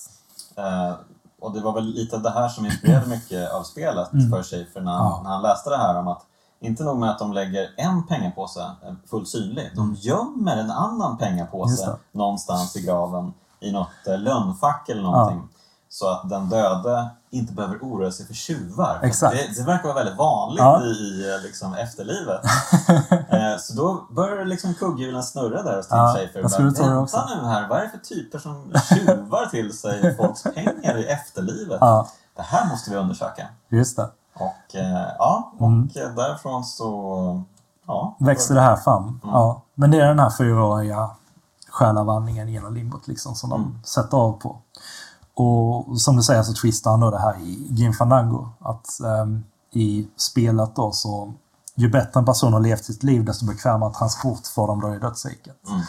Att, 0.57 0.59
eh, 0.59 0.93
och 1.41 1.53
det 1.53 1.61
var 1.61 1.73
väl 1.73 1.85
lite 1.85 2.17
det 2.19 2.31
här 2.31 2.49
som 2.49 2.67
inspirerade 2.67 3.07
mycket 3.07 3.53
av 3.53 3.63
spelet 3.63 4.09
för 4.31 4.43
sig. 4.43 4.71
För 4.73 4.81
när, 4.81 4.93
Mm. 4.95 5.05
Ja. 5.07 5.21
när 5.25 5.31
han 5.31 5.43
läste 5.43 5.71
det 5.71 5.77
här 5.77 5.99
om 5.99 6.09
att 6.09 6.23
inte 6.61 6.85
nog 6.85 6.99
med 6.99 7.11
att 7.11 7.19
de 7.19 7.33
lägger 7.33 7.69
en 7.77 8.07
pengapåse 8.07 8.61
eh, 8.61 8.93
fullt 9.11 9.29
synlig, 9.29 9.71
de 9.77 9.95
gömmer 9.95 10.57
en 10.57 10.71
annan 10.71 11.19
pengapåse 11.19 11.97
någonstans 12.13 12.77
i 12.77 12.83
graven 12.83 13.35
i 13.61 13.73
något 13.73 13.89
eh, 14.07 14.19
lönnfack 14.19 14.89
eller 14.89 15.03
någonting. 15.03 15.49
Så 15.95 16.09
att 16.11 16.29
den 16.29 16.49
döde 16.49 17.09
inte 17.31 17.53
behöver 17.53 17.77
oroa 17.77 18.11
sig 18.11 18.27
för 18.27 18.35
tjuvar. 18.35 18.99
Det, 19.03 19.57
det 19.57 19.63
verkar 19.63 19.85
vara 19.85 19.95
väldigt 19.95 20.17
vanligt 20.19 20.59
Ja. 20.61 20.83
i, 20.83 21.25
liksom, 21.43 21.75
efterlivet. 21.75 22.41
Eh, 23.29 23.57
Så 23.61 23.75
då 23.75 24.07
börjar 24.15 24.45
liksom 24.45 24.75
kugghjulen 24.75 25.23
snurra 25.23 25.63
där 25.63 25.77
hos 25.77 25.87
Ja, 25.91 26.15
Schafer. 26.17 26.41
jag 26.41 26.51
skulle 26.51 26.71
Bara, 26.71 26.75
tro 26.77 26.85
det 26.85 26.91
Vänta 26.91 27.01
också." 27.03 27.29
nu 27.43 27.47
här, 27.49 27.69
vad 27.69 27.79
är 27.79 27.83
det 27.83 27.89
för 27.91 27.99
typer 27.99 28.39
som 28.39 28.73
tjuvar 28.89 29.47
till 29.47 29.79
sig 29.79 30.17
folks 30.17 30.43
pengar 30.43 30.99
i 30.99 31.05
efterlivet? 31.07 31.79
Ja, 31.81 32.09
Det 32.37 32.43
här 32.43 32.69
måste 32.69 32.91
vi 32.91 32.97
undersöka. 32.97 33.47
just 33.69 33.97
det. 33.97 34.09
Och 34.35 34.75
eh, 34.77 35.07
ja, 35.19 35.53
och 35.59 35.67
Mm. 35.67 35.89
därifrån 36.17 36.65
så... 36.65 37.43
Ja, 37.87 38.17
Växte 38.21 38.55
det 38.55 38.61
här 38.61 38.77
fram. 38.77 39.03
Mm. 39.09 39.19
Ja. 39.23 39.63
Men 39.75 39.91
det 39.91 40.01
är 40.01 40.07
den 40.09 40.19
här 40.19 40.31
fyraåriga 40.31 41.11
själavandringen 41.71 42.49
genom 42.49 42.75
limbot 42.75 43.09
liksom 43.09 43.35
som 43.35 43.51
de 43.51 43.61
Mm. 43.63 43.79
sätter 43.85 44.17
av 44.17 44.33
på. 44.33 44.57
Och 45.35 46.01
som 46.01 46.17
du 46.17 46.23
säger 46.23 46.43
så 46.43 46.55
twistar 46.55 46.91
han 46.91 47.01
då 47.01 47.11
det 47.11 47.19
här 47.19 47.41
i 47.41 47.69
Grim 47.71 47.93
Fandango. 47.93 48.49
Att 48.59 49.01
ehm, 49.01 49.45
i 49.71 50.09
spelet 50.17 50.77
då 50.77 50.93
så 50.93 51.33
ju 51.75 51.89
bättre 51.89 52.21
en 52.21 52.27
person 52.27 52.53
har 52.53 52.61
levt 52.61 52.85
sitt 52.85 53.03
liv 53.03 53.25
desto 53.25 53.47
bekvämare 53.47 53.93
transport 53.93 54.47
får 54.47 54.67
de 54.67 54.81
då 54.81 54.95
i 54.95 54.99
dödsriket. 54.99 55.57
Mm. 55.69 55.81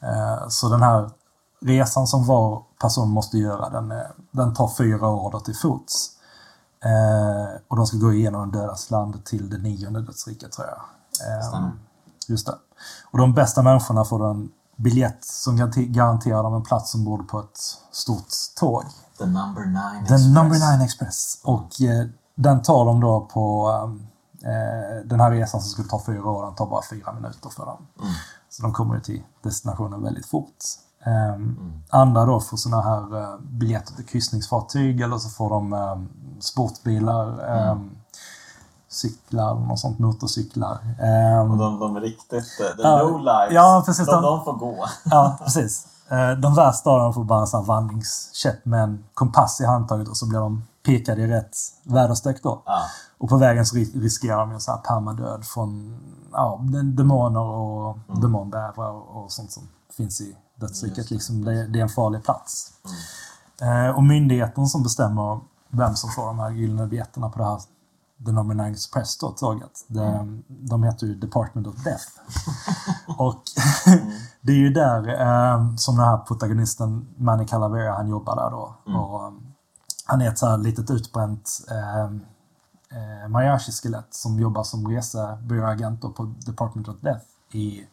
Eh, 0.00 0.48
så 0.48 0.68
den 0.68 0.82
här 0.82 1.10
resan 1.60 2.06
som 2.06 2.26
var 2.26 2.62
person 2.80 3.08
måste 3.08 3.38
göra 3.38 3.70
den, 3.70 3.92
eh, 3.92 3.98
den 4.30 4.54
tar 4.54 4.68
fyra 4.68 5.08
år 5.08 5.30
då 5.30 5.40
till 5.40 5.56
fots. 5.56 6.10
Eh, 6.84 7.60
och 7.68 7.76
de 7.76 7.86
ska 7.86 7.96
gå 7.96 8.12
igenom 8.12 8.42
en 8.42 8.50
dödas 8.50 8.90
land 8.90 9.24
till 9.24 9.50
det 9.50 9.58
nionde 9.58 10.00
dödsriket 10.00 10.52
tror 10.52 10.68
jag. 10.68 10.80
Stämmer. 11.44 11.72
Just 12.28 12.46
det. 12.46 12.54
Och 13.10 13.18
de 13.18 13.34
bästa 13.34 13.62
människorna 13.62 14.04
får 14.04 14.18
då 14.18 14.24
en 14.24 14.50
biljett 14.76 15.24
som 15.24 15.56
garanterar 15.74 16.42
dem 16.42 16.54
en 16.54 16.62
plats 16.62 16.94
ombord 16.94 17.28
på 17.28 17.40
ett 17.40 17.58
stort 17.92 18.28
tåg. 18.56 18.84
The 19.18 19.26
number 19.26 19.64
nine 19.64 19.94
Den 19.94 20.02
Express. 20.02 20.34
Number 20.34 20.72
Nine 20.72 20.84
Express. 20.84 21.40
Och 21.44 21.80
eh, 21.80 22.06
den 22.34 22.62
tar 22.62 22.84
de 22.84 23.00
då 23.00 23.20
på 23.20 23.70
eh, 24.42 25.08
den 25.08 25.20
här 25.20 25.30
resan 25.30 25.60
som 25.60 25.70
skulle 25.70 25.88
ta 25.88 26.02
fyra 26.06 26.30
år, 26.30 26.44
den 26.46 26.54
tar 26.54 26.66
bara 26.66 26.82
fyra 26.90 27.12
minuter 27.12 27.50
för 27.50 27.66
dem. 27.66 27.86
Mm. 28.00 28.12
Så 28.48 28.62
de 28.62 28.72
kommer 28.72 28.94
ju 28.94 29.00
till 29.00 29.22
destinationen 29.42 30.02
väldigt 30.02 30.26
fort. 30.26 30.56
Ehm, 31.04 31.72
Andra 31.88 32.24
då 32.24 32.40
får 32.40 32.56
såna 32.56 32.80
här 32.82 33.22
eh, 33.22 33.38
biljetter 33.40 33.94
till 33.94 34.06
kryssningsfartyg 34.06 35.00
eller 35.00 35.18
så 35.18 35.28
får 35.28 35.50
de 35.50 35.72
eh, 35.72 35.96
sportbilar, 36.40 37.56
eh, 37.56 37.76
cyklar, 38.94 39.54
något 39.54 39.78
sånt, 39.78 39.98
motorcyklar. 39.98 40.78
Ehm, 41.00 41.50
Och 41.50 41.56
de, 41.58 41.78
de 41.80 41.96
är 41.96 42.00
riktigt... 42.00 42.60
eh, 42.60 42.76
The 42.76 42.82
Ja, 42.82 43.02
low 43.02 43.18
lives, 43.18 43.52
ja, 43.54 43.82
precis, 43.86 44.06
de, 44.06 44.12
de- 44.12 44.22
de 44.22 44.44
får 44.44 44.52
gå. 44.52 44.84
Ja, 45.04 45.36
precis. 45.44 45.86
Eh, 46.08 46.30
De 46.30 46.54
värsta 46.54 46.90
av 46.90 46.98
dem 47.00 47.14
får 47.14 47.24
bara 47.24 47.40
en 47.40 47.46
sån 47.46 47.64
vandringskäpp 47.64 48.64
med 48.64 48.82
en 48.82 49.04
kompass 49.14 49.60
i 49.60 49.64
handtaget 49.64 50.08
och 50.08 50.16
så 50.16 50.26
blir 50.28 50.38
de 50.38 50.64
pekade 50.86 51.22
i 51.22 51.26
rätt 51.26 51.56
väderstreck 51.82 52.42
då. 52.42 52.62
Ja. 52.66 52.78
Och 53.18 53.28
på 53.28 53.36
vägen 53.36 53.66
så 53.66 53.76
ri- 53.76 54.00
riskerar 54.02 54.38
de 54.38 54.50
en 54.52 54.60
sån 54.60 54.74
här 54.74 54.80
permadöd 54.82 55.44
från 55.44 55.96
ja, 56.32 56.60
de- 56.62 56.96
demoner 56.96 57.40
och 57.40 57.98
demonbävrar 58.20 58.92
och 59.16 59.32
sånt 59.32 59.52
som 59.52 59.62
finns 59.96 60.20
i 60.20 60.36
dödsriket. 60.60 61.10
Liksom. 61.10 61.44
Det, 61.44 61.66
det 61.66 61.78
är 61.78 61.82
en 61.82 61.88
farlig 61.88 62.24
plats. 62.24 62.70
Eh, 63.62 63.96
och 63.96 64.02
myndigheten 64.02 64.66
som 64.66 64.82
bestämmer 64.82 65.40
vem 65.70 65.96
som 65.96 66.10
får 66.10 66.26
de 66.26 66.38
här 66.38 66.50
gyllene 66.50 66.86
biljetterna 66.86 67.28
på 67.30 67.38
det 67.38 67.44
här 67.44 67.60
The 68.26 68.32
Number 68.32 68.54
Nine 68.54 68.72
Express 68.72 69.18
då, 69.18 69.30
tåget. 69.30 69.84
Det, 69.86 70.26
De 70.48 70.82
heter 70.82 71.06
ju 71.06 71.14
Department 71.14 71.66
of 71.66 71.84
Death. 71.84 72.04
och 73.18 73.42
det 74.40 74.52
är 74.52 74.56
ju 74.56 74.70
där 74.70 75.20
eh, 75.20 75.76
som 75.76 75.96
den 75.96 76.04
här 76.04 76.18
protagonisten 76.18 77.08
Manny 77.16 77.46
Calavera, 77.46 77.94
han 77.94 78.08
jobbar 78.08 78.36
där 78.36 78.50
då. 78.50 78.74
Och, 78.98 79.26
um, 79.26 79.54
han 80.06 80.20
är 80.22 80.28
ett 80.28 80.38
så 80.38 80.46
här 80.46 80.58
litet 80.58 80.90
utbränt 80.90 81.50
eh, 81.70 82.04
eh, 82.04 83.28
Mariachi-skelett 83.28 84.14
som 84.14 84.40
jobbar 84.40 84.64
som 84.64 84.88
resebyråagent 84.88 86.00
på 86.00 86.34
Department 86.46 86.88
of 86.88 86.96
Death 87.00 87.24
i 87.50 87.86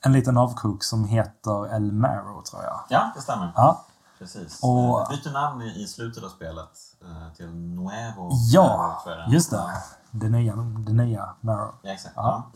en 0.00 0.12
liten 0.12 0.36
avkrok 0.36 0.84
som 0.84 1.04
heter 1.04 1.74
El 1.74 1.92
Maro, 1.92 2.42
tror 2.42 2.62
jag. 2.62 2.80
ja, 2.88 3.12
det 3.16 3.22
stämmer. 3.22 3.52
Ja, 3.56 3.84
Precis. 4.18 4.58
Och- 4.62 5.00
Eh, 5.00 5.08
byter 5.08 5.32
namn 5.32 5.62
i, 5.62 5.86
slutet 5.86 6.24
av 6.24 6.28
spelet 6.28 6.70
eh, 7.02 7.34
till 7.36 7.48
Nuevo. 7.54 8.30
ja 8.52 9.02
just 9.28 9.50
det. 9.50 9.62
Det 10.10 10.28
nya, 10.28 10.56
det 10.56 10.92
nya 10.92 11.34
Maro. 11.40 11.74
Ja, 11.82 11.90
exakt. 11.92 12.14
Ja. 12.16 12.50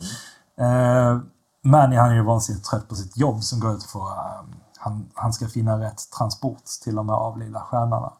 Mm. 0.57 1.17
Eh, 1.17 1.21
Manny 1.65 1.95
han 1.95 2.09
är 2.09 2.13
ju 2.15 2.23
vansinnigt 2.23 2.65
trött 2.65 2.89
på 2.89 2.95
sitt 2.95 3.17
jobb 3.17 3.43
som 3.43 3.59
går 3.59 3.73
ut 3.73 3.93
på 3.93 4.07
att 4.07 4.45
han, 4.77 5.09
han 5.13 5.33
ska 5.33 5.47
finna 5.47 5.79
rätt 5.79 6.11
transport 6.17 6.63
till 6.83 6.95
de 6.95 7.09
här 7.09 7.15
avlidna 7.15 7.59
stjärnorna. 7.59 8.13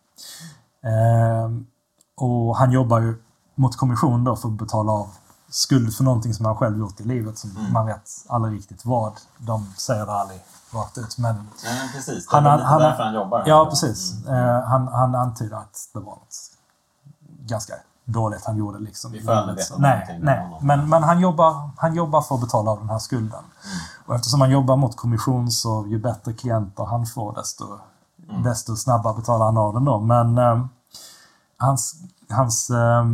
Eh, 0.83 1.49
och 2.17 2.57
han 2.57 2.71
jobbar 2.71 2.99
ju 2.99 3.23
mot 3.55 3.77
kommission 3.77 4.23
då 4.23 4.35
för 4.35 4.47
att 4.47 4.53
betala 4.57 4.91
av 4.91 5.09
skuld 5.49 5.95
för 5.95 6.03
någonting 6.03 6.33
som 6.33 6.45
han 6.45 6.55
själv 6.57 6.77
gjort 6.79 6.99
i 6.99 7.03
livet 7.03 7.37
som 7.37 7.49
Mm. 7.57 7.73
man 7.73 7.85
vet 7.85 8.09
aldrig 8.29 8.53
riktigt 8.57 8.85
vad. 8.85 9.13
De 9.37 9.73
säger 9.77 10.05
det 10.05 10.11
aldrig 10.13 10.41
rakt 10.73 10.97
ut 10.97 11.17
men 11.17 11.35
Nej, 11.63 11.89
precis. 11.93 12.27
Det 12.27 12.35
Han- 12.35 12.45
han- 12.45 12.59
han- 12.61 12.81
därför 12.81 13.03
han 13.03 13.13
jobbar. 13.13 13.43
Ja, 13.45 13.59
Mm. 13.61 13.69
precis. 13.69 14.25
Eh, 14.27 14.63
han, 14.63 14.87
han 14.87 15.15
antyder 15.15 15.57
att 15.57 15.89
det 15.93 15.99
var 15.99 16.11
något 16.11 16.35
ganska 17.45 17.73
dåligt 18.05 18.45
han 18.45 18.57
gjorde. 18.57 18.79
Liksom. 18.79 19.11
Vi 19.11 19.21
får 19.21 19.31
aldrig 19.31 19.57
veta 19.57 19.75
nej, 19.77 20.19
nej. 20.21 20.57
Men, 20.61 20.89
men 20.89 21.03
han, 21.03 21.19
jobbar, 21.19 21.69
han 21.77 21.95
jobbar 21.95 22.21
för 22.21 22.35
att 22.35 22.41
betala 22.41 22.71
av 22.71 22.79
den 22.79 22.89
här 22.89 22.99
skulden. 22.99 23.39
Mm. 23.39 23.77
Och 24.05 24.15
eftersom 24.15 24.41
han 24.41 24.51
jobbar 24.51 24.75
mot 24.75 24.95
kommission 24.95 25.51
så 25.51 25.85
ju 25.87 25.99
bättre 25.99 26.33
klienter 26.33 26.83
han 26.85 27.05
får 27.05 27.33
desto, 27.35 27.65
Mm. 28.29 28.43
desto 28.43 28.75
snabbare 28.75 29.13
betalar 29.13 29.45
han 29.45 29.57
av 29.57 29.73
den 29.73 29.85
då. 29.85 29.99
Men 29.99 30.37
eh, 30.37 30.65
hans, 31.57 31.95
hans, 32.29 32.69
eh, 32.69 33.05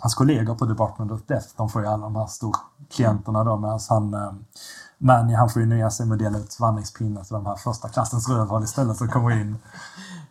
hans 0.00 0.14
kollegor 0.14 0.54
på 0.54 0.64
Department 0.64 1.12
of 1.12 1.20
Death, 1.26 1.46
de 1.56 1.68
får 1.68 1.82
ju 1.82 1.88
alla 1.88 2.02
de 2.02 2.16
här 2.16 2.26
storklienterna 2.26 3.44
då 3.44 3.56
medan 3.56 3.80
han 3.88 4.14
eh, 4.14 4.32
Manny 5.02 5.34
han 5.34 5.48
får 5.48 5.62
ju 5.62 5.68
nöja 5.68 5.90
sig 5.90 6.06
med 6.06 6.14
att 6.14 6.18
dela 6.18 6.38
ut 6.38 6.60
vandringspinnar 6.60 7.24
till 7.24 7.32
de 7.32 7.46
här 7.46 7.56
första 7.56 7.88
klassens 7.88 8.28
rövhål 8.28 8.64
istället 8.64 8.96
som 8.96 9.08
kommer 9.08 9.30
in. 9.30 9.56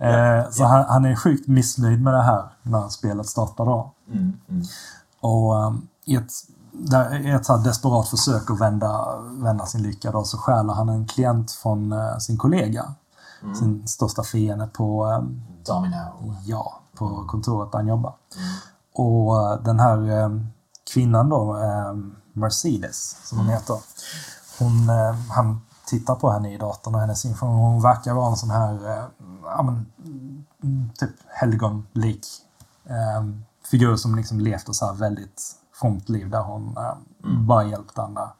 Eh, 0.01 0.49
så 0.51 0.63
Han, 0.63 0.85
han 0.85 1.05
är 1.05 1.15
sjukt 1.15 1.47
missnöjd 1.47 2.01
med 2.01 2.13
det 2.13 2.21
här 2.21 2.49
när 2.63 2.89
spelet 2.89 3.27
startar 3.27 3.65
då. 3.65 3.91
Mm. 4.07 4.33
Mm. 4.49 4.63
Och 5.21 5.55
um, 5.55 5.87
i 6.05 6.15
ett, 6.15 6.31
där, 6.71 7.35
ett 7.35 7.45
så 7.45 7.57
desperat 7.57 8.09
försök 8.09 8.49
att 8.49 8.61
vända, 8.61 9.19
vända 9.19 9.65
sin 9.65 9.83
lycka 9.83 10.11
då, 10.11 10.23
så 10.23 10.37
stjäler 10.37 10.73
han 10.73 10.89
en 10.89 11.07
klient 11.07 11.51
från 11.51 11.91
eh, 11.91 12.17
sin 12.17 12.37
kollega. 12.37 12.93
Sin 13.59 13.87
största 13.87 14.23
fiende 14.23 14.67
på, 14.67 15.05
um, 15.05 15.41
Domino. 15.65 16.35
ja, 16.45 16.79
på 16.97 17.25
kontoret 17.27 17.71
där 17.71 17.79
han 17.79 17.87
jobbar. 17.87 18.13
Och 18.93 19.51
eh, 19.51 19.61
den 19.61 19.79
här 19.79 20.21
eh, 20.23 20.29
kvinnan 20.93 21.29
då, 21.29 21.57
Mercedes, 22.33 23.17
som 23.23 23.37
hon 23.37 23.47
heter. 23.47 23.77
Hon, 24.59 24.89
eh, 24.89 25.15
han 25.29 25.61
tittar 25.85 26.15
på 26.15 26.31
henne 26.31 26.53
i 26.53 26.57
datorn 26.57 26.95
och 26.95 27.01
hennes 27.01 27.25
information. 27.25 27.59
Hon 27.59 27.81
verkar 27.81 28.13
vara 28.13 28.29
en 28.29 28.35
sån 28.35 28.49
här 28.49 28.89
eh, 28.89 29.05
ja, 29.43 29.63
men, 29.63 29.85
mm, 30.63 30.89
typ 30.99 31.11
helgonlik 31.27 32.27
eh, 32.85 33.23
figur 33.71 33.95
som 33.95 34.15
liksom 34.15 34.39
levt 34.39 34.69
ett 34.69 34.75
så 34.75 34.85
här 34.85 34.93
väldigt 34.93 35.55
fromt 35.73 36.09
liv 36.09 36.29
där 36.29 36.41
hon 36.41 36.77
eh, 36.77 36.93
bara 37.23 37.63
hjälpt 37.63 37.99
andra. 37.99 38.31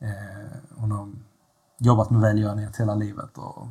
Eh, 0.00 0.58
hon 0.76 0.92
har 0.92 1.08
jobbat 1.78 2.10
med 2.10 2.20
välgörenhet 2.20 2.76
hela 2.76 2.94
livet 2.94 3.38
och 3.38 3.66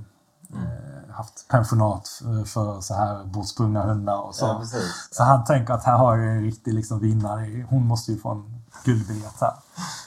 eh, 0.54 1.13
haft 1.13 1.48
pensionat 1.48 2.08
för, 2.08 2.43
för 2.43 2.82
så 2.82 2.93
här 2.93 3.24
bortsprungna 3.26 3.82
hundar 3.82 4.17
och 4.17 4.36
så. 4.36 4.46
Ja. 4.46 4.63
Så 5.12 5.24
han 5.24 5.46
tänker 5.46 5.74
att 5.74 5.84
här 5.84 5.98
har 5.98 6.17
jag 6.17 6.36
en 6.36 6.43
riktig 6.43 6.74
liksom, 6.74 7.00
vinnare. 7.00 7.65
Hon 7.70 7.86
måste 7.86 8.12
ju 8.12 8.17
få 8.17 8.32
en 8.32 8.57
guldbiljett 8.91 9.41
här. 9.41 9.54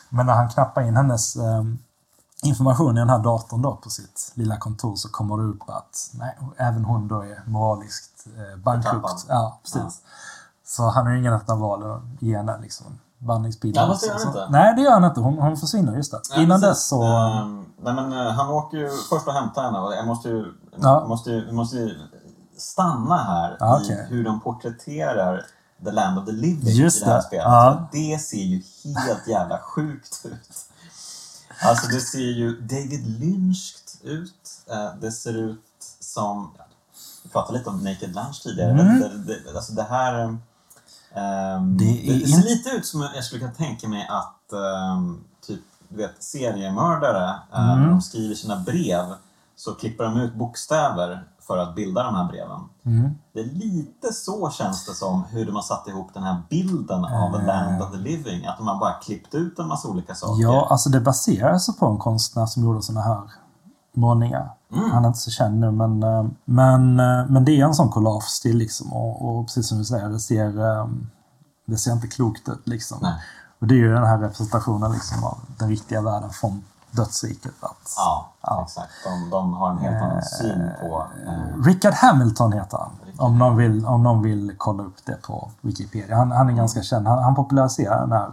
Men 0.08 0.26
när 0.26 0.32
han 0.34 0.48
knappar 0.48 0.82
in 0.82 0.96
hennes 0.96 1.36
eh, 1.36 1.64
information 2.42 2.96
i 2.96 3.00
den 3.00 3.10
här 3.10 3.18
datorn 3.18 3.62
då 3.62 3.76
på 3.76 3.90
sitt 3.90 4.32
lilla 4.34 4.56
kontor 4.56 4.96
så 4.96 5.08
kommer 5.08 5.36
det 5.36 5.42
upp 5.42 5.62
att 5.70 6.10
nej, 6.14 6.38
även 6.56 6.84
hon 6.84 7.08
då 7.08 7.20
är 7.20 7.42
moraliskt 7.46 8.26
eh, 8.36 8.58
bankrupt. 8.62 9.26
Ja, 9.28 9.58
precis. 9.62 10.02
Så 10.66 10.82
han 10.88 11.06
har 11.06 11.12
ju 11.12 11.18
ingen 11.18 11.32
annat 11.32 11.48
val 11.48 11.92
att 11.92 12.22
ge 12.22 12.36
henne 12.36 12.58
liksom. 12.62 12.86
Ja, 13.18 13.86
fast 13.86 14.00
det 14.02 14.06
gör 14.06 14.18
han 14.18 14.26
inte. 14.26 14.48
Nej, 14.50 14.74
det 14.74 14.82
gör 14.82 14.92
han 14.92 15.04
inte. 15.04 15.20
Hon, 15.20 15.38
hon 15.38 15.56
försvinner, 15.56 15.96
just 15.96 16.12
det. 16.12 16.20
Ja, 16.34 16.42
Innan 16.42 16.60
precis. 16.60 16.76
dess 16.76 16.88
så... 16.88 17.02
Ehm, 17.02 17.64
nej, 17.82 17.94
men, 17.94 18.12
eh, 18.12 18.32
han 18.32 18.48
åker 18.50 18.78
ju 18.78 18.88
först 19.10 19.26
och 19.26 19.32
hämtar 19.32 19.62
henne 19.62 19.96
jag 19.96 20.06
måste 20.06 20.28
ju, 20.28 20.52
Ja. 20.76 21.04
måste 21.08 21.52
måste 21.52 21.76
ju 21.76 21.98
stanna 22.56 23.16
här 23.16 23.56
Ja, 23.60 23.80
i 23.80 23.92
hur 24.08 24.24
de 24.24 24.40
porträtterar 24.40 25.42
The 25.84 25.90
Land 25.92 26.18
of 26.18 26.26
the 26.26 26.32
Living 26.32 26.74
Just 26.74 26.96
i 26.96 27.00
det 27.00 27.06
här 27.10 27.16
det. 27.16 27.22
spelet. 27.22 27.44
Ja. 27.44 27.88
Det 27.92 28.18
ser 28.22 28.36
ju 28.42 28.62
helt 29.06 29.28
jävla 29.28 29.58
sjukt 29.58 30.20
ut. 30.24 30.66
Alltså 31.62 31.86
det 31.86 32.00
ser 32.00 32.18
ju 32.18 32.60
David 32.60 33.20
Lynched 33.20 33.80
ut. 34.02 34.50
Eh, 34.70 34.94
Det 35.00 35.12
ser 35.12 35.34
ut 35.34 35.60
som... 36.00 36.50
Vi 37.22 37.30
pratade 37.30 37.58
lite 37.58 37.70
om 37.70 37.78
Naked 37.84 38.14
Lunch 38.14 38.42
tidigare. 38.42 38.70
Mm. 38.70 39.00
Det, 39.00 39.18
det, 39.18 39.56
alltså 39.56 39.72
det 39.72 39.82
här... 39.82 40.38
ehm, 41.14 41.76
Det 41.78 41.84
det, 41.84 42.26
ser 42.28 42.42
lite 42.42 42.70
ut 42.70 42.86
som 42.86 43.00
jag 43.14 43.24
skulle 43.24 43.40
kunna 43.40 43.52
tänka 43.54 43.88
mig 43.88 44.06
att 44.10 44.52
ehm, 44.52 45.24
typ, 45.46 45.60
du 45.88 45.96
vet, 45.96 46.22
seriemördare, 46.22 47.28
eh, 47.52 47.66
när 47.66 47.76
Mm. 47.76 47.88
de 47.90 48.02
skriver 48.02 48.34
sina 48.34 48.56
brev 48.56 49.04
så 49.56 49.74
klipper 49.74 50.04
de 50.04 50.16
ut 50.20 50.34
bokstäver 50.34 51.24
för 51.50 51.58
att 51.58 51.74
bilda 51.74 52.02
de 52.02 52.14
här 52.14 52.28
breven. 52.28 52.60
Mm. 52.84 53.10
Det 53.32 53.40
är 53.40 53.44
lite 53.44 54.12
så 54.12 54.50
känns 54.50 54.86
det 54.86 54.94
som 54.94 55.24
hur 55.30 55.46
de 55.46 55.54
har 55.54 55.62
satt 55.62 55.88
ihop 55.88 56.14
den 56.14 56.22
här 56.22 56.42
bilden 56.50 57.04
av 57.04 57.34
Eh. 57.34 57.46
Land 57.46 57.82
of 57.82 57.90
the 57.90 57.96
Living. 57.96 58.46
Att 58.46 58.58
de 58.58 58.66
har 58.68 58.78
bara 58.78 58.92
klippt 58.92 59.34
ut 59.34 59.58
en 59.58 59.68
massa 59.68 59.88
olika 59.88 60.14
saker. 60.14 60.42
Ja, 60.42 60.66
alltså 60.70 60.88
det 60.88 61.00
baserar 61.00 61.58
sig 61.58 61.74
på 61.74 61.86
en 61.86 61.98
konstnär 61.98 62.46
som 62.46 62.64
gjorde 62.64 62.82
såna 62.82 63.00
här 63.00 63.20
målningar. 63.94 64.50
Mm. 64.72 64.90
Han 64.90 65.04
är 65.04 65.08
inte 65.08 65.20
så 65.20 65.30
känd 65.30 65.60
nu, 65.60 65.70
men, 65.70 66.02
eh, 66.02 66.24
men, 66.44 67.00
eh, 67.00 67.26
men 67.28 67.44
det 67.44 67.60
är 67.60 67.64
en 67.64 67.74
sån 67.74 67.88
collage-stil 67.88 68.56
liksom. 68.56 68.92
Och, 68.92 69.28
och 69.28 69.46
precis 69.46 69.68
som 69.68 69.78
du 69.78 69.84
säger, 69.84 70.08
det 70.08 70.20
ser, 70.20 70.78
eh, 70.78 70.86
det 71.66 71.76
ser 71.76 71.92
inte 71.92 72.08
klokt 72.08 72.48
ut 72.48 72.68
liksom. 72.68 72.98
Nej. 73.02 73.14
Och 73.60 73.66
det 73.66 73.74
är 73.74 73.78
ju 73.78 73.94
den 73.94 74.06
här 74.06 74.18
representationen 74.18 74.92
liksom 74.92 75.24
av 75.24 75.38
den 75.58 75.68
riktiga 75.68 76.02
världen 76.02 76.30
från 76.30 76.62
dödsriket. 76.90 77.52
Att, 77.60 77.94
Ja, 77.96 78.26
Ja. 78.42 78.62
exakt. 78.66 78.90
De, 79.04 79.30
de 79.30 79.52
har 79.54 79.70
en 79.70 79.78
helt 79.78 80.02
annan 80.02 80.22
syn 80.22 80.70
på... 80.80 81.04
Eh, 81.26 81.62
Richard 81.64 81.94
Hamilton 81.94 82.52
heter 82.52 82.78
han. 82.78 82.90
Richard 83.04 83.20
Om 83.26 83.38
någon, 83.38 83.56
vill, 83.56 83.86
om 83.86 84.02
någon 84.02 84.22
vill 84.22 84.54
kolla 84.58 84.82
upp 84.82 84.96
det 85.04 85.22
på 85.22 85.50
Wikipedia. 85.60 86.16
Han, 86.16 86.30
han 86.30 86.48
är 86.48 86.52
ganska 86.52 86.82
känd. 86.82 87.06
Han, 87.06 87.18
han 87.22 87.34
populariserar 87.34 88.00
den 88.00 88.12
här 88.12 88.30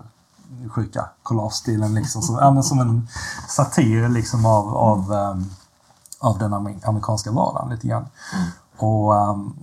sjuka 0.70 1.06
collage-stilen. 1.24 1.94
Liksom, 1.94 2.22
som, 2.22 2.64
som 2.64 2.80
en 2.80 3.08
satir 3.48 4.10
liksom 4.10 4.46
av, 4.46 4.76
av, 4.78 5.14
ehm, 5.14 5.46
av 6.20 6.38
den 6.38 6.54
amer- 6.54 6.88
amerikanska 6.90 7.32
vardagen 7.32 7.70
lite 7.70 7.88
grann. 7.88 8.06
Mm. 8.36 8.48
Och 8.78 9.16
ehm, 9.16 9.54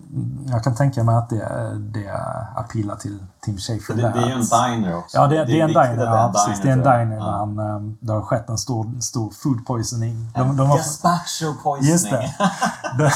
jag 0.47 0.65
kan 0.65 0.75
tänka 0.75 1.05
mig 1.05 1.15
att 1.17 1.29
det, 1.31 1.73
det 1.79 2.21
appealar 2.57 2.97
till 2.97 3.25
Tim 3.45 3.59
Schafer. 3.59 3.95
det, 3.95 4.03
det 4.03 4.19
är 4.19 4.27
ju 4.27 4.33
en 4.33 4.41
diner 4.81 4.97
också. 4.99 5.17
Ja, 5.17 5.27
det, 5.27 5.45
det, 5.45 5.61
är 5.61 5.65
en 5.65 5.69
diner. 5.69 6.05
Ja, 6.05 6.33
precis. 6.35 6.63
Det 6.63 6.69
är 6.69 6.73
en 6.73 6.79
diner 6.79 7.17
Ja. 7.17 7.31
han, 7.31 7.59
ehm, 7.59 7.97
det 8.01 8.13
har 8.13 8.23
skett 8.23 8.49
en 8.49 8.59
stor, 8.59 9.01
stor 9.01 9.31
food 9.31 9.67
poisoning. 9.67 10.31
En 10.35 10.59
har- 10.59 10.77
Gazpacho 10.77 11.55
poisoning. 11.63 11.91
Just 11.93 12.11
det. 12.11 12.35
det 12.99 13.13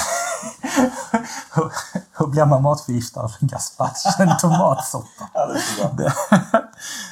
hur, 1.54 1.72
hur 2.18 2.26
blir 2.26 2.44
man 2.44 2.62
matförgiftad 2.62 3.20
av 3.20 3.32
en 3.40 3.48
gazpacho? 3.48 4.22
En 4.22 4.36
tomatsoppa. 4.36 5.06
ja, 5.34 5.46
det. 5.46 6.02
Det- 6.02 6.12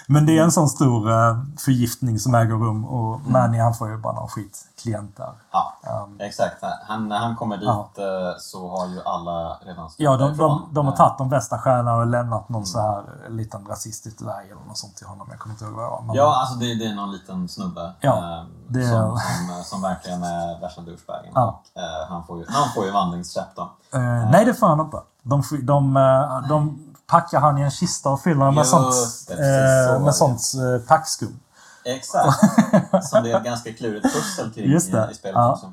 Men 0.08 0.26
det 0.26 0.38
är 0.38 0.42
en 0.42 0.52
sån 0.52 0.68
stor 0.68 1.10
eh, 1.10 1.36
förgiftning 1.58 2.18
som 2.18 2.34
äger 2.34 2.54
rum 2.54 2.84
och 2.84 3.06
Mm. 3.20 3.32
Manny 3.32 3.58
han 3.58 3.74
får 3.74 3.88
ju 3.90 3.96
bara 3.96 4.12
någon 4.12 4.28
skitklient 4.28 5.16
där. 5.16 5.32
Ja, 5.52 5.72
Um, 6.06 6.20
exakt. 6.20 6.56
Han, 6.88 7.08
när 7.08 7.18
han 7.18 7.36
kommer 7.36 7.56
dit 7.56 7.64
Ja. 7.66 7.88
eh, 7.96 8.38
så 8.38 8.68
har 8.70 8.86
ju 8.86 9.02
alla 9.04 9.54
redan 9.64 9.90
ja, 9.96 10.16
de, 10.16 10.36
de, 10.36 10.68
de 10.72 10.86
har 10.86 10.92
Eh, 10.92 10.96
tagit 10.98 11.18
de 11.18 11.28
bästa 11.28 11.58
stjärnorna 11.58 11.94
och 11.96 12.06
lämnat 12.06 12.48
Mm. 12.48 12.58
någon 12.58 12.66
så 12.66 12.80
här 12.80 13.02
eh, 13.26 13.30
liten 13.30 13.66
rasistisk 13.66 14.18
dvärg 14.18 14.50
eller 14.50 14.60
något 14.68 14.78
sånt 14.78 14.96
till 14.96 15.06
honom. 15.06 15.26
Jag 15.30 15.38
kommer 15.38 15.54
inte 15.54 15.64
ihåg 15.64 15.74
vad 15.74 15.84
det 15.84 15.90
var. 15.90 16.02
Men- 16.02 16.16
Ja, 16.16 16.36
alltså 16.40 16.54
det, 16.54 16.74
det 16.74 16.86
är 16.86 16.94
någon 16.94 17.12
liten 17.12 17.48
snubbe 17.48 17.92
Ja, 18.00 18.38
eh, 18.40 18.44
det 18.68 18.88
som, 18.88 19.18
som, 19.18 19.64
som 19.64 19.82
verkligen 19.82 20.22
är 20.22 20.60
värsta 20.60 20.80
douchebagen. 20.80 21.32
Ja. 21.34 21.62
Eh, 21.74 22.08
han, 22.08 22.26
får 22.26 22.38
ju, 22.38 22.46
han 22.48 22.68
får 22.74 22.84
ju 22.84 22.90
vandringskäpp 22.90 23.56
då. 23.56 23.62
Eh, 23.94 24.30
nej, 24.30 24.44
det 24.44 24.54
får 24.54 24.66
han 24.66 24.80
inte. 24.80 25.00
De, 25.22 25.42
de, 25.62 25.96
eh, 25.96 26.48
de 26.48 26.82
packar 27.06 27.40
han 27.40 27.58
i 27.58 27.62
en 27.62 27.70
kista 27.70 28.10
och 28.10 28.20
fyller 28.20 28.44
den 28.44 28.54
med 28.54 28.66
sånt, 28.66 28.94
så 28.94 29.32
eh, 29.32 30.00
med 30.00 30.14
sånt 30.14 30.40
eh, 30.54 30.88
packskum. 30.88 31.40
Exakt. 31.84 32.38
Som 33.04 33.22
det 33.22 33.32
är 33.32 33.36
ett 33.38 33.44
ganska 33.44 33.72
klurigt 33.72 34.14
pussel 34.14 34.52
kring 34.52 34.64
i, 34.64 34.74
i 34.76 34.80
spelet 34.80 35.16
Ja. 35.22 35.52
också. 35.52 35.72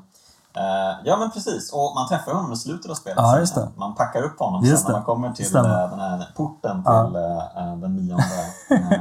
Eh, 0.56 0.96
ja 1.04 1.16
men 1.16 1.30
precis, 1.30 1.72
och 1.72 1.92
man 1.94 2.08
träffar 2.08 2.32
honom 2.34 2.52
i 2.52 2.56
slutet 2.56 2.90
av 2.90 2.94
spelet. 2.94 3.18
Ja, 3.18 3.38
just 3.38 3.54
det. 3.54 3.68
Man 3.76 3.94
packar 3.94 4.22
upp 4.22 4.38
honom 4.38 4.64
Just 4.64 4.82
sen 4.82 4.92
när 4.92 4.98
man 4.98 5.04
kommer 5.06 5.32
till 5.32 5.46
Stämmer. 5.46 5.84
eh, 5.84 5.90
den 5.90 6.00
här 6.00 6.26
porten 6.36 6.82
Ja. 6.84 7.06
till 7.06 7.16
eh, 7.16 7.76
den 7.76 7.96
nionde 7.96 8.24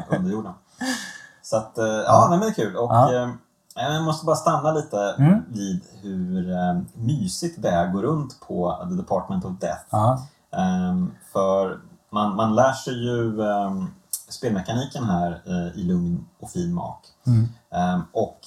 underjorden. 0.18 0.54
Så 1.42 1.58
att, 1.58 1.72
ja, 2.08 2.28
nej, 2.30 2.40
men 2.40 2.48
det 2.48 2.48
är 2.48 2.54
kul. 2.54 2.76
Och 2.76 2.92
Ja. 2.94 3.12
jag 3.76 4.04
måste 4.04 4.26
bara 4.26 4.36
stanna 4.36 4.72
lite 4.72 5.16
Mm. 5.20 5.44
vid 5.50 5.82
hur 6.02 6.46
mysigt 6.94 7.62
det 7.62 7.70
är 7.70 7.86
att 7.88 7.94
gå 7.94 8.02
runt 8.02 8.40
på 8.48 8.86
The 8.90 8.96
Department 8.96 9.46
of 9.46 9.52
Death. 9.60 9.82
Ja. 9.90 10.22
Ehm, 10.52 11.12
för 11.34 11.80
man, 12.12 12.36
man 12.36 12.56
lär 12.56 12.72
sig 12.74 12.94
ju 12.94 13.42
ehm, 13.52 13.88
spelmekaniken 14.30 15.04
här 15.04 15.42
i 15.76 15.84
lugn 15.84 16.26
och 16.42 16.50
fin 16.50 16.74
mak. 16.74 17.00
Mm. 17.28 17.48
Ehm, 17.72 18.02
och 18.14 18.40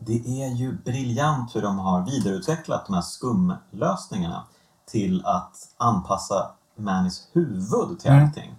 det 0.00 0.42
är 0.42 0.48
ju 0.54 0.78
briljant 0.84 1.56
hur 1.56 1.62
de 1.62 1.78
har 1.78 2.02
vidareutvecklat 2.06 2.86
de 2.86 2.94
här 2.94 3.02
skumlösningarna 3.02 4.42
till 4.90 5.24
att 5.26 5.56
anpassa 5.76 6.50
Mannys 6.76 7.28
huvud 7.32 7.98
till 8.00 8.10
Mm. 8.10 8.24
allting. 8.26 8.54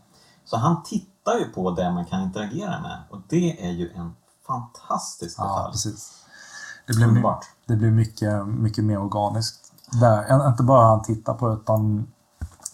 Så 0.45 0.57
han 0.57 0.83
tittar 0.83 1.37
ju 1.39 1.45
på 1.45 1.71
det 1.71 1.91
man 1.91 2.05
kan 2.05 2.21
interagera 2.21 2.81
med 2.81 2.99
och 3.09 3.19
det 3.29 3.67
är 3.67 3.71
ju 3.71 3.91
en 3.93 4.15
fantastisk 4.47 5.35
Ja, 5.39 5.43
detalj. 5.43 5.71
precis. 5.71 6.11
Det 6.87 6.93
blir, 6.93 7.07
Underbart. 7.07 7.45
det 7.65 7.75
blir 7.75 7.91
mycket, 7.91 8.47
mycket 8.47 8.83
mer 8.83 8.97
organiskt. 8.99 9.71
Där, 9.91 10.47
inte 10.49 10.63
bara 10.63 10.87
han 10.87 11.01
tittar 11.03 11.33
på 11.33 11.53
utan 11.53 12.07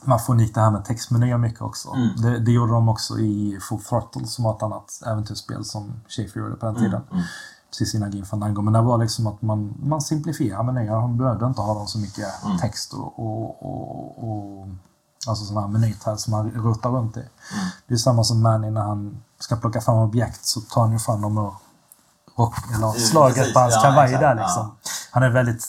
man 0.03 0.19
får 0.19 0.34
nytt 0.36 0.56
det 0.56 0.62
här 0.62 0.71
med 0.71 0.86
textmenyer 0.86 1.38
mycket 1.38 1.62
också. 1.62 1.89
Mm. 1.89 2.10
Det, 2.21 2.39
det 2.39 2.51
gjorde 2.51 2.71
de 2.71 2.89
också 2.89 3.19
i 3.19 3.60
Full 3.69 3.80
Throttle 3.82 4.27
som 4.27 4.43
var 4.43 4.56
ett 4.56 4.63
annat 4.63 5.01
äventyrsspel 5.06 5.65
som 5.65 5.93
Schaefer 6.08 6.39
gjorde 6.39 6.56
på 6.56 6.65
den 6.65 6.75
tiden. 6.75 7.01
Mm, 7.01 7.08
mm. 7.12 7.23
Precis 7.69 7.95
innan 7.95 8.12
Grim 8.12 8.25
Fandango. 8.25 8.62
Men 8.62 8.73
det 8.73 8.82
var 8.82 8.97
liksom 8.97 9.27
att 9.27 9.41
man, 9.41 9.73
man 9.84 10.01
simplifierar 10.01 10.63
menyerna. 10.63 10.99
Man 10.99 11.17
behövde 11.17 11.45
inte 11.45 11.62
ha 11.62 11.86
så 11.88 11.99
mycket 11.99 12.43
Mm. 12.45 12.58
text 12.58 12.93
och, 12.93 13.19
och, 13.19 13.63
och, 13.65 14.23
och 14.30 14.67
alltså 15.27 15.45
sådana 15.45 15.62
här 15.62 15.73
menyträd 15.73 16.19
som 16.19 16.32
man 16.32 16.51
rotar 16.51 16.89
runt 16.89 17.17
i. 17.17 17.19
Mm. 17.19 17.30
Det 17.88 17.93
är 17.93 17.97
samma 17.97 18.23
som 18.23 18.41
Manny 18.41 18.69
när 18.69 18.82
han 18.82 19.23
ska 19.39 19.56
plocka 19.56 19.82
fram 19.82 19.95
objekt 19.97 20.45
så 20.45 20.62
tar 20.62 20.82
han 20.82 20.91
ju 20.91 20.99
fram 20.99 21.21
dem 21.21 21.38
ur 21.38 21.53
rock, 22.38 22.56
eller 22.75 22.91
slaget 22.91 23.36
precis. 23.36 23.53
på 23.53 23.60
hans 23.60 23.75
Ja, 23.75 23.82
kavaj 23.82 24.06
exakt. 24.06 24.21
där 24.21 24.36
Ja. 24.36 24.41
liksom. 24.43 24.71
Han 25.12 25.23
är 25.23 25.30
väldigt 25.30 25.65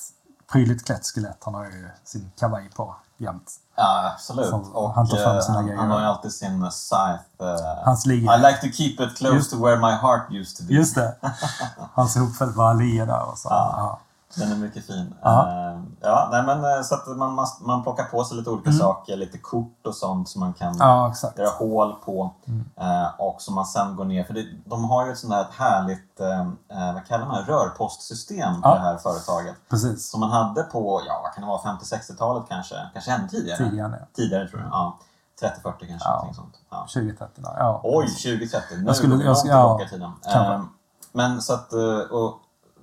prydligt 0.53 0.85
klätt 0.87 1.07
skelett. 1.07 1.39
Han 1.45 1.55
har 1.55 1.65
ju 1.65 1.89
sin 2.05 2.31
kavaj 2.39 2.71
på 2.77 2.97
jämt. 3.19 3.53
Ja, 3.81 4.11
absolut. 4.15 4.47
Som- 4.51 4.73
och 4.77 4.93
han 4.95 5.09
tar 5.09 5.17
fram 5.17 5.37
eh, 5.37 5.41
sina 5.43 5.63
grejer. 5.63 5.77
han 5.77 5.91
har 5.91 6.01
ju 6.01 6.07
alltid 6.07 6.33
sin 6.33 6.71
scythe. 6.71 7.19
eh, 7.41 7.85
Hans 7.85 8.07
liga. 8.07 8.35
I 8.35 8.39
like 8.39 8.61
to 8.61 8.77
keep 8.77 9.01
it 9.01 9.17
close 9.19 9.35
Just- 9.37 9.51
to 9.51 9.65
where 9.65 9.77
my 9.79 9.93
heart 9.93 10.23
used 10.31 10.57
to 10.57 10.63
be. 10.65 10.75
Just 10.75 10.95
det. 10.95 11.15
Hans 11.95 12.17
hopfällbara 12.17 12.73
lia 12.73 13.07
där 13.07 13.23
och 13.33 13.39
så. 13.39 13.49
Ja. 13.51 13.75
Ja. 13.77 13.99
Den 14.37 14.53
är 14.53 14.57
mycket 14.57 14.87
fin. 14.87 15.15
Ja. 15.23 15.49
Eh, 15.49 15.81
ja, 16.01 16.29
nej, 16.33 16.43
men, 16.43 16.65
eh, 16.65 16.83
så 16.83 16.95
att 16.95 17.07
man, 17.17 17.33
man, 17.35 17.47
man 17.61 17.83
plockar 17.83 18.05
på 18.05 18.25
sig 18.25 18.37
lite 18.37 18.51
olika 18.51 18.73
saker, 18.73 19.17
lite 19.17 19.39
kort 19.39 19.87
och 19.87 19.95
sånt 19.95 20.29
som 20.29 20.41
man 20.41 20.53
kan 20.53 20.69
Mm. 20.69 20.79
ja, 20.81 21.13
göra 21.37 21.49
hål 21.51 21.95
på. 22.05 22.35
Mm. 22.47 22.65
Eh, 22.77 23.09
och 23.19 23.43
som 23.43 23.55
man 23.55 23.67
sen 23.67 23.97
går 23.97 24.05
ner, 24.05 24.25
för 24.25 24.35
det, 24.35 24.45
de 24.65 24.85
har 24.85 25.07
ju 25.07 25.13
ett 25.13 25.19
sånt 25.19 25.33
här 25.35 25.47
härligt, 25.53 26.21
eh, 26.21 26.41
eh, 26.41 26.95
vad 26.95 27.07
kallar 27.07 27.27
man 27.27 27.45
det, 27.45 27.53
rörpostsystem 27.53 28.63
på 28.63 28.69
Ja. 28.69 28.75
det 28.75 28.81
här 28.81 28.97
företaget. 28.97 29.55
Precis. 29.71 30.11
Som 30.11 30.21
man 30.21 30.31
hade 30.31 30.63
på, 30.63 31.03
ja 31.07 31.21
vad 31.25 31.33
kan 31.35 31.43
det 31.43 31.49
vara, 31.49 31.61
50-60-talet 31.79 32.45
kanske? 32.49 32.75
Kanske 32.93 33.13
ännu 33.13 33.29
tidigare? 33.29 33.59
Tidigare 33.59 33.89
ner. 33.89 34.07
Tidigare 34.17 34.49
tror 34.49 34.61
jag. 34.61 34.71
Ja. 34.73 34.99
30-40 35.41 35.87
kanske, 35.89 36.09
Ja. 36.09 36.29
sånt. 36.35 36.55
Ja. 36.71 36.87
2030 36.95 37.43
där. 37.43 37.55
Ja. 37.59 37.81
Oj, 37.85 38.07
2030. 38.09 38.77
Nu 38.77 38.85
Jag 38.87 38.97
skulle- 38.97 39.15
går 39.17 39.25
jag 39.25 39.29
långt 39.35 39.41
tillbaka 39.43 39.83
ja, 39.83 39.87
i 39.87 39.91
tiden. 39.91 40.13
Ehm, 40.53 40.69
men 41.13 41.43
så 41.43 41.55
att, 41.55 41.73
och 42.11 42.35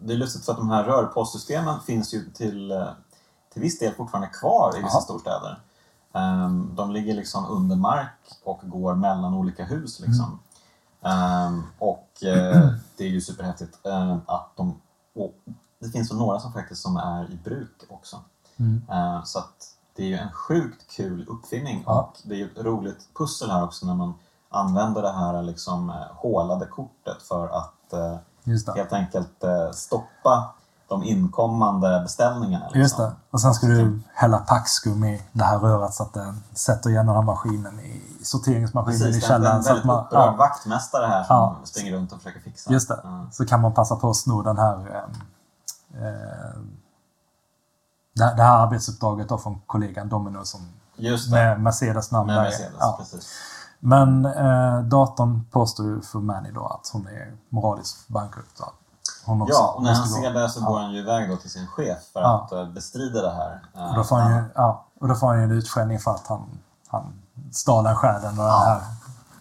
det 0.05 0.13
är 0.13 0.17
lustigt 0.17 0.45
för 0.45 0.51
att 0.51 0.57
de 0.57 0.69
här 0.69 0.83
rörpostsystemen 0.83 1.79
finns 1.79 2.13
ju 2.13 2.29
till, 2.31 2.71
eh, 2.71 2.87
till 3.53 3.61
viss 3.61 3.79
del 3.79 3.93
fortfarande 3.93 4.27
kvar 4.27 4.73
i 4.77 4.81
vissa 4.81 4.93
Jaha. 4.93 5.01
storstäder. 5.01 5.59
Ehm, 6.13 6.75
de 6.75 6.91
ligger 6.91 7.13
liksom 7.13 7.45
under 7.45 7.75
mark 7.75 8.39
och 8.43 8.59
går 8.63 8.95
mellan 8.95 9.33
olika 9.33 9.65
hus. 9.65 9.99
Liksom. 9.99 10.39
Ehm, 11.01 11.63
och 11.79 12.23
eh, 12.23 12.69
det 12.97 13.03
är 13.03 13.09
ju 13.09 13.21
superhäftigt 13.21 13.85
eh, 13.85 14.17
att 14.25 14.49
de... 14.55 14.81
Det 15.79 15.89
finns 15.89 16.11
några 16.11 16.39
som 16.39 16.53
faktiskt 16.53 16.81
som 16.81 16.97
är 16.97 17.31
i 17.31 17.35
bruk 17.43 17.83
också. 17.89 18.17
Mm. 18.57 18.81
Eh, 18.91 19.23
så 19.23 19.39
det 19.95 20.03
är 20.03 20.07
ju 20.07 20.15
en 20.17 20.31
sjukt 20.31 20.87
kul 20.91 21.27
uppfinning 21.29 21.83
Ja. 21.85 22.01
och 22.01 22.17
det 22.23 22.35
är 22.35 22.37
ju 22.37 22.45
ett 22.45 22.65
roligt 22.65 23.09
pussel 23.17 23.49
här 23.51 23.63
också 23.63 23.85
när 23.85 23.95
man 23.95 24.13
använder 24.49 25.01
det 25.01 25.11
här 25.11 25.43
liksom 25.43 25.93
hålade 26.11 26.65
kortet 26.65 27.21
för 27.21 27.47
att 27.47 27.93
Just 28.45 28.65
det. 28.65 28.71
helt 28.73 28.93
enkelt 28.93 29.43
eh, 29.43 29.71
stoppa 29.71 30.53
de 30.87 31.03
inkommande 31.03 31.99
beställningarna. 32.03 32.65
Liksom. 32.65 32.81
Just 32.81 32.97
det. 32.97 33.11
Och 33.31 33.41
sen 33.41 33.53
ska 33.53 33.67
du 33.67 33.99
hälla 34.13 34.37
packskum 34.37 35.03
i 35.03 35.21
det 35.31 35.43
här 35.43 35.59
röret 35.59 35.93
så 35.93 36.03
att 36.03 36.13
den 36.13 36.43
sätter 36.53 36.89
igen 36.89 37.05
den 37.05 37.15
här 37.15 37.21
maskinen 37.23 37.79
i 37.79 38.01
sorteringsmaskinen 38.23 38.99
Precis, 38.99 39.15
i 39.15 39.19
det 39.19 39.25
är 39.25 39.29
källaren. 39.29 39.57
en 39.57 39.63
Så 39.63 39.69
att 39.69 39.73
väldigt 39.73 39.85
man, 39.85 40.05
upprörd 40.05 40.27
ja, 40.27 40.35
vaktmästare 40.37 41.05
här 41.05 41.23
som 41.23 41.35
Ja. 41.35 41.55
springer 41.63 41.93
runt 41.95 42.11
och 42.11 42.17
försöker 42.17 42.39
fixa. 42.39 42.71
just 42.73 42.87
det. 42.87 42.99
Ja. 43.03 43.25
Så 43.31 43.45
kan 43.45 43.61
man 43.61 43.73
passa 43.73 43.95
på 43.95 44.09
att 44.09 44.15
sno 44.15 44.41
den 44.41 44.57
här 44.57 44.75
eh, 45.93 46.07
eh, 46.07 46.59
det, 48.15 48.33
det 48.37 48.43
här 48.43 48.57
arbetsuppdraget 48.63 49.29
då 49.29 49.37
från 49.37 49.61
kollegan 49.65 50.09
Domino 50.09 50.45
som 50.45 50.61
Just 50.95 51.31
det, 51.31 51.35
med 51.35 51.61
Mercedes 51.61 52.11
namn. 52.11 52.27
med 52.27 52.35
där. 52.35 52.43
Mercedes. 52.43 52.71
Ja. 52.79 52.95
Precis. 52.99 53.29
Men 53.79 54.25
eh, 54.25 54.79
datorn 54.79 55.45
påstår 55.51 55.85
ju 55.85 56.01
för 56.01 56.19
Manny 56.19 56.51
då 56.51 56.65
att 56.65 56.89
hon 56.93 57.07
är 57.07 57.33
moraliskt 57.49 58.07
bankrupt. 58.07 58.61
Hon 59.25 59.45
Ja, 59.49 59.73
och 59.77 59.83
när 59.83 59.93
han 59.93 60.07
ser 60.07 60.33
det 60.33 60.49
så 60.49 60.59
Ja. 60.61 60.65
går 60.67 60.79
han 60.79 60.91
ju 60.91 60.99
iväg 60.99 61.29
då 61.29 61.35
till 61.37 61.49
sin 61.49 61.67
chef 61.67 61.97
för 62.13 62.19
Ja. 62.21 62.43
att 62.45 62.51
eh, 62.51 62.69
bestrida 62.69 63.21
det 63.21 63.31
här. 63.33 63.61
Eh, 63.75 63.89
Och 63.89 63.95
då 63.95 64.03
får 64.03 64.15
han 64.15 64.35
ju, 64.35 64.43
ja, 64.55 64.85
och 65.01 65.07
då 65.07 65.15
får 65.15 65.27
han 65.27 65.37
ju 65.37 65.43
en 65.43 65.51
utskällning 65.51 65.99
för 65.99 66.11
att 66.11 66.27
han, 66.27 66.41
han 66.87 67.13
stal 67.51 67.83
den 67.83 67.95
själen 67.95 68.39
och 68.39 68.45
den 68.45 68.53
här 68.53 68.81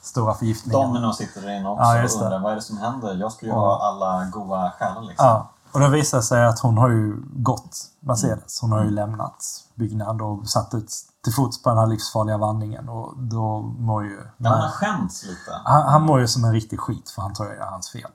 stora 0.02 0.34
förgiftningen. 0.34 0.92
Domino 0.92 1.12
sitter 1.12 1.40
där 1.42 1.56
inne 1.56 1.68
också 1.68 1.82
Ja, 1.84 2.04
och 2.04 2.22
undrar 2.22 2.38
vad 2.38 2.52
är 2.52 2.56
det 2.56 2.62
som 2.62 2.76
händer? 2.78 3.14
Jag 3.14 3.32
ska 3.32 3.46
ju 3.46 3.52
ha 3.52 3.78
alla 3.82 4.24
goda 4.24 4.72
stjärnor 4.78 5.02
liksom. 5.02 5.26
Ja, 5.26 5.48
och 5.72 5.80
då 5.80 5.88
visar 5.88 6.18
det 6.18 6.24
sig 6.24 6.46
att 6.46 6.58
hon 6.60 6.78
har 6.78 6.88
ju 6.88 7.22
gått 7.32 7.78
Mercedes. 8.00 8.60
Hon 8.60 8.72
har 8.72 8.78
Mm. 8.78 8.88
ju 8.90 8.94
lämnat 8.94 9.44
byggnaden 9.74 10.20
och 10.20 10.48
satt 10.48 10.74
ut 10.74 10.90
till 11.24 11.32
fots 11.32 11.62
på 11.62 11.68
den 11.68 11.78
här 11.78 11.86
livsfarliga 11.86 12.38
vandringen. 12.38 12.88
Och 12.88 13.12
då 13.16 13.60
mår 13.60 14.04
ju... 14.04 14.28
Men 14.36 14.52
han 14.52 14.60
har 14.60 14.68
skämts 14.68 15.24
lite. 15.24 15.60
han, 15.64 15.82
han 15.82 16.02
mår 16.02 16.20
ju 16.20 16.28
som 16.28 16.44
en 16.44 16.52
riktig 16.52 16.80
skit 16.80 17.10
för 17.10 17.22
han 17.22 17.32
det 17.38 17.44
är 17.56 17.70
hans 17.70 17.90
fel. 17.90 18.10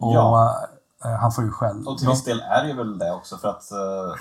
Och 0.00 0.12
Ja. 0.14 0.56
eh, 1.04 1.10
han 1.10 1.32
får 1.32 1.44
ju 1.44 1.50
själv... 1.50 1.88
Och 1.88 1.98
till 1.98 2.08
viss 2.08 2.24
del 2.24 2.40
är 2.40 2.62
det 2.62 2.68
ju 2.68 2.76
väl 2.76 2.98
det 2.98 3.12
också 3.12 3.36
för 3.36 3.48
att 3.48 3.72
eh, 3.72 4.14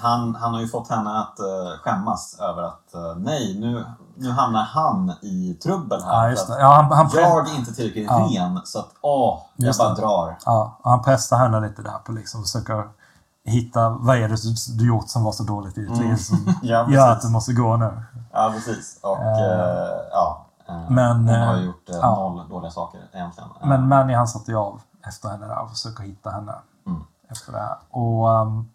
han, 0.00 0.34
han 0.34 0.54
har 0.54 0.60
ju 0.60 0.68
fått 0.68 0.88
henne 0.88 1.18
att 1.20 1.40
uh, 1.40 1.78
skämmas 1.82 2.36
över 2.40 2.62
att 2.62 2.94
nej, 3.16 3.58
nu, 3.60 3.84
nu 4.14 4.30
hamnar 4.30 4.62
han 4.62 5.10
i 5.22 5.58
trubbel 5.62 6.02
här. 6.02 6.28
Ja. 6.48 6.56
Ja, 6.58 6.66
han, 6.66 6.92
han, 6.92 7.10
Jag 7.14 7.48
är 7.48 7.56
inte 7.56 7.74
tillräckligt 7.74 8.06
Ja. 8.10 8.28
ren 8.30 8.60
så 8.64 8.78
att 8.78 8.90
åh, 9.00 9.38
jag 9.56 9.74
bara 9.78 9.94
drar. 9.94 10.38
ja, 10.46 10.78
och 10.82 10.90
han 10.90 11.02
pressar 11.02 11.38
henne 11.38 11.60
lite 11.60 11.82
där 11.82 11.98
på 12.04 12.12
liksom 12.12 12.42
försöka 12.42 12.84
hitta 13.48 13.88
vad 13.90 14.16
är 14.16 14.28
det 14.28 14.36
du, 14.78 14.86
gjort 14.86 15.08
som 15.08 15.24
var 15.24 15.32
så 15.32 15.42
dåligt 15.42 15.78
i 15.78 15.80
ditt 15.80 15.98
liv 15.98 16.16
som 16.16 16.38
Mm. 16.38 16.54
Ja, 16.62 16.90
gör 16.90 17.12
att 17.12 17.22
du 17.22 17.28
måste 17.28 17.52
gå 17.52 17.76
nu. 17.76 18.02
Ja, 18.32 18.50
precis. 18.54 18.98
Och 19.02 19.18
eh, 19.18 20.00
ja, 20.12 20.46
eh, 20.68 20.90
men, 20.90 21.16
hon 21.28 21.28
har 21.28 21.56
ju 21.56 21.64
gjort 21.64 21.82
ja. 21.86 22.14
noll 22.14 22.48
dåliga 22.48 22.70
saker 22.70 23.00
egentligen. 23.12 23.48
Men 23.64 23.88
Manny 23.88 24.14
han 24.14 24.28
satte 24.28 24.50
ju 24.50 24.56
av 24.56 24.80
efter 25.06 25.28
henne 25.28 25.46
där 25.46 25.62
och 25.62 25.70
försöker 25.70 26.02
hitta 26.04 26.30
henne 26.30 26.54
Mm. 26.86 27.00
efter 27.30 27.52
det. 27.52 27.68
Och 27.90 28.28
um, 28.28 28.68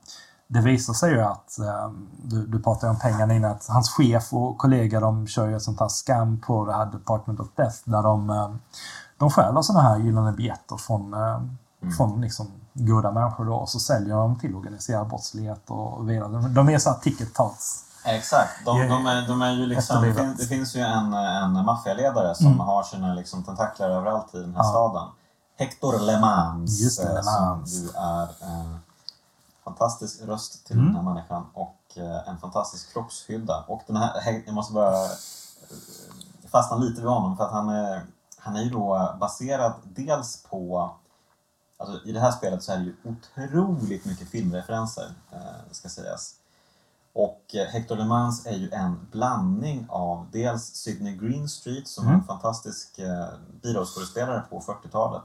det 0.48 0.60
visar 0.62 0.94
sig 0.94 1.12
ju 1.12 1.22
att, 1.22 1.58
um, 1.86 2.08
du, 2.24 2.46
du 2.48 2.60
pratade 2.64 2.90
om 2.90 3.00
pengarna 3.00 3.34
innan, 3.34 3.52
att 3.52 3.68
hans 3.70 3.90
chef 3.90 4.34
och 4.34 4.58
kollega 4.58 5.00
de 5.00 5.28
kör 5.28 5.48
ju 5.48 5.56
ett 5.56 5.62
sånt 5.62 5.80
här 5.80 5.90
scam 5.90 6.40
på 6.40 6.66
det 6.66 6.74
här 6.74 6.86
Department 6.86 7.40
of 7.40 7.48
Death 7.56 7.78
där 7.86 8.04
de, 8.04 8.30
um, 8.30 8.60
de 9.18 9.30
stjäler 9.30 9.62
såna 9.62 9.82
här 9.82 9.98
gyllene 9.98 10.32
biljetter 10.32 10.78
från, 10.78 11.14
Mm. 11.14 11.96
från 11.98 12.22
liksom 12.22 12.48
goda 12.74 13.12
människor 13.12 13.46
då 13.46 13.54
och 13.56 13.70
så 13.70 13.80
säljer 13.80 14.16
de 14.16 14.40
till 14.40 14.56
organiserad 14.56 15.08
brottslighet 15.08 15.70
och 15.70 16.10
vidare. 16.10 16.28
De, 16.32 16.54
de 16.54 16.70
är 16.70 16.80
så 16.80 16.90
här 16.90 16.98
ticket 17.00 17.34
touts. 17.34 17.86
Exakt. 18.06 18.66
De, 18.66 18.80
de, 18.90 19.06
är, 19.08 19.28
de 19.28 19.42
är 19.42 19.52
ju 19.52 19.66
liksom, 19.66 20.02
det, 20.04 20.14
finns, 20.14 20.38
det 20.38 20.46
finns 20.46 20.76
ju 20.76 20.80
en, 20.82 21.14
en 21.14 21.66
maffialedare 21.66 22.36
som 22.36 22.46
Mm. 22.48 22.60
har 22.60 22.84
sina 22.84 23.14
liksom, 23.14 23.44
tentakler 23.44 23.90
överallt 23.90 24.36
i 24.36 24.40
den 24.40 24.56
här 24.56 24.64
Ja. 24.64 24.70
staden. 24.70 25.08
Hector 25.58 26.00
LeMans. 26.00 26.80
Just 26.82 27.02
det, 27.02 27.08
eh, 27.10 27.16
LeMans. 27.16 27.76
Som 27.76 27.84
ju 27.84 27.90
är 27.96 28.28
en 28.42 28.80
fantastisk 29.64 30.22
röst 30.22 30.66
till 30.68 30.76
Mm. 30.80 30.94
den 30.94 30.96
här 31.06 31.14
människan 31.14 31.46
och 31.54 31.78
eh, 31.96 32.30
en 32.30 32.38
fantastisk 32.38 32.94
kroppshydda. 32.94 33.64
Och 33.68 33.82
den 33.88 33.98
här, 33.98 34.44
jag 34.46 34.56
måste 34.56 34.74
bara 34.74 35.04
eh, 35.04 35.10
fastna 36.52 36.78
lite 36.78 37.02
vid 37.02 37.10
honom 37.10 37.38
för 37.38 37.44
att 37.46 37.52
han 37.52 37.70
är, 37.70 38.02
han 38.38 38.56
är 38.56 38.62
ju 38.62 38.70
då 38.70 39.16
baserad 39.20 39.74
dels 39.84 40.44
på 40.50 40.92
Alltså, 41.84 42.08
I 42.08 42.12
det 42.12 42.19
här 42.19 42.32
spelet 42.32 42.63
så 42.63 42.72
är 42.72 42.78
det 42.78 42.84
ju 42.84 42.96
otroligt 43.04 44.06
mycket 44.06 44.28
filmreferenser, 44.30 45.13
eh, 45.32 45.38
ska 45.72 45.89
sägas. 45.89 46.36
Och 47.13 47.56
eh, 47.56 47.67
Hector 47.67 47.96
LeMans 47.96 48.46
är 48.46 48.56
ju 48.56 48.72
en 48.72 49.08
blandning 49.12 49.86
av 49.89 50.28
dels 50.32 50.63
Sydney 50.76 51.17
Greenstreet 51.17 51.88
som 51.88 52.06
var 52.06 52.12
en 52.12 52.15
Mm. 52.15 52.28
fantastisk 52.28 53.00
eh, 53.00 53.26
birollskådespelare 53.62 54.43
på 54.50 54.60
40-talet. 54.62 55.24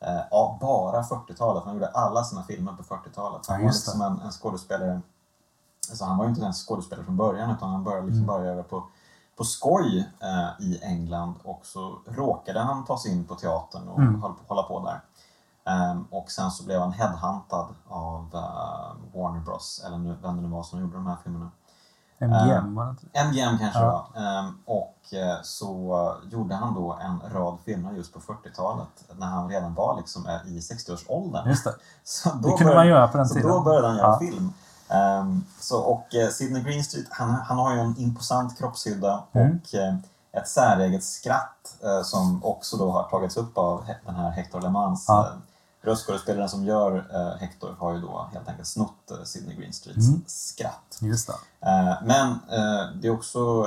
Eh, 0.00 0.20
ja, 0.30 0.58
bara 0.60 1.02
40-talet. 1.02 1.64
Han 1.64 1.74
gjorde 1.74 1.88
alla 1.88 2.24
sina 2.24 2.42
filmer 2.42 2.72
på 2.72 2.82
40-talet. 2.82 3.46
Han 3.46 3.60
Ja, 3.60 3.64
var 3.66 3.72
liksom 3.72 4.02
en, 4.02 4.20
en 4.20 4.32
skådespelare. 4.32 5.00
Alltså 5.90 6.04
han 6.04 6.18
var 6.18 6.24
ju 6.24 6.28
inte 6.30 6.42
ens 6.42 6.66
skådespelare 6.66 7.04
från 7.04 7.16
början 7.16 7.50
utan 7.50 7.70
han 7.70 7.84
började 7.84 8.06
liksom 8.06 8.22
Mm. 8.24 8.26
bara 8.26 8.44
göra 8.46 8.62
på, 8.62 8.84
på 9.36 9.44
skoj 9.44 10.12
eh, 10.20 10.66
i 10.66 10.78
England 10.82 11.34
och 11.44 11.66
så 11.66 11.98
råkade 12.06 12.60
han 12.60 12.84
ta 12.84 12.98
sig 12.98 13.12
in 13.12 13.24
på 13.24 13.34
teatern 13.34 13.88
och 13.88 13.98
Mm. 14.00 14.22
hålla 14.48 14.62
på 14.62 14.84
där. 14.84 15.00
Ehm, 15.68 16.04
och 16.10 16.30
sen 16.30 16.50
så 16.50 16.64
blev 16.64 16.80
han 16.80 16.92
headhuntad 16.92 17.66
av 17.88 18.28
eh, 18.34 19.18
Warner 19.20 19.40
Bros. 19.40 19.82
Eller 19.86 19.98
nu, 19.98 20.16
vem 20.22 20.36
det 20.36 20.42
nu 20.42 20.48
var 20.48 20.62
som 20.62 20.80
gjorde 20.80 20.94
de 20.96 21.06
här 21.06 21.16
filmerna. 21.22 21.50
MGM 22.20 22.74
var 22.74 22.84
det 22.84 22.90
inte? 22.90 23.06
MGM 23.24 23.58
kanske 23.58 23.78
Ja. 23.80 24.06
det 24.14 24.20
var. 24.20 24.26
Ehm, 24.38 24.58
och 24.66 25.14
eh, 25.14 25.36
så 25.42 26.14
gjorde 26.30 26.54
han 26.54 26.74
då 26.74 26.98
en 27.02 27.20
rad 27.34 27.58
filmer 27.64 27.92
just 27.92 28.12
på 28.14 28.20
40-talet 28.20 28.88
när 29.16 29.26
han 29.26 29.48
redan 29.48 29.74
var 29.74 29.96
liksom 29.96 30.26
eh, 30.26 30.34
i 30.46 30.58
60-årsåldern. 30.60 31.48
Just 31.48 31.64
det. 31.64 31.74
Så 32.04 32.28
Det 32.28 32.34
då 32.34 32.42
kunde 32.42 32.56
började- 32.64 32.74
man 32.76 32.86
göra 32.88 33.08
på 33.08 33.16
den 33.18 33.28
så 33.28 33.34
tiden. 33.34 33.50
då 33.50 33.60
började 33.60 33.86
han 33.88 33.96
göra 33.96 34.06
Ja. 34.08 34.18
film. 34.18 34.52
Ehm, 34.88 35.44
så, 35.60 35.80
och 35.80 36.06
Sidney 36.32 36.62
Greenstreet, 36.62 37.06
han, 37.10 37.30
han 37.30 37.58
har 37.58 37.74
ju 37.74 37.80
en 37.80 37.98
imposant 37.98 38.58
kroppshydda 38.58 39.22
Mm. 39.32 39.60
och 39.62 39.74
ett 40.32 40.48
säreget 40.48 41.04
skratt 41.04 41.76
som 42.04 42.44
också 42.44 42.76
då 42.76 42.90
har 42.90 43.02
tagits 43.02 43.36
upp 43.36 43.58
av 43.58 43.84
den 44.06 44.14
här 44.14 44.30
Hector 44.30 44.60
LeMans. 44.60 45.04
Ja. 45.08 45.28
Röstskådespelaren 45.82 46.48
som 46.48 46.64
gör 46.64 46.96
eh, 47.14 47.40
Hector 47.40 47.76
har 47.78 47.92
ju 47.94 48.00
då 48.00 48.28
helt 48.32 48.48
enkelt 48.48 48.68
snott 48.68 49.10
eh, 49.10 49.24
Sidney 49.24 49.56
Greenstreets 49.56 50.08
Mm. 50.08 50.22
skratt. 50.26 50.98
Eh, 51.60 51.94
men 52.04 52.28
eh, 52.30 52.86
det 53.00 53.08
är 53.08 53.12
också 53.12 53.66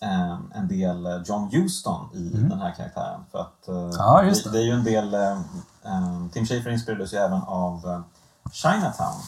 eh, 0.00 0.38
en 0.54 0.68
del 0.68 1.06
eh, 1.06 1.22
John 1.24 1.48
Huston 1.52 2.08
i 2.14 2.34
Mm. 2.36 2.48
den 2.48 2.58
här 2.60 2.74
karaktären. 2.76 3.20
För 3.32 3.38
att, 3.38 3.64
Ja, 3.98 4.22
det. 4.22 4.44
det. 4.44 4.50
det 4.50 4.58
är 4.58 4.62
ju 4.62 4.72
en 4.72 4.84
del... 4.84 5.16
Tim 6.32 6.46
Schafer 6.46 6.70
inspirerades 6.70 7.12
ju 7.14 7.16
även 7.18 7.42
av 7.42 8.02
Chinatown. 8.52 9.20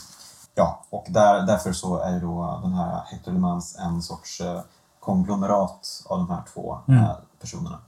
Ja, 0.55 0.85
och 0.91 1.07
där, 1.09 1.43
därför 1.47 1.73
så 1.73 1.99
är 1.99 2.13
ju 2.13 2.21
då 2.21 2.61
den 2.63 2.73
här 2.73 3.03
Hector 3.07 3.33
LeMans 3.33 3.77
en 3.79 4.03
sorts 4.03 4.43
konglomerat 5.01 6.03
av 6.07 6.19
de 6.19 6.31
här 6.31 6.43
två 6.55 6.79
Mm. 6.89 7.05
personerna. 7.41 7.79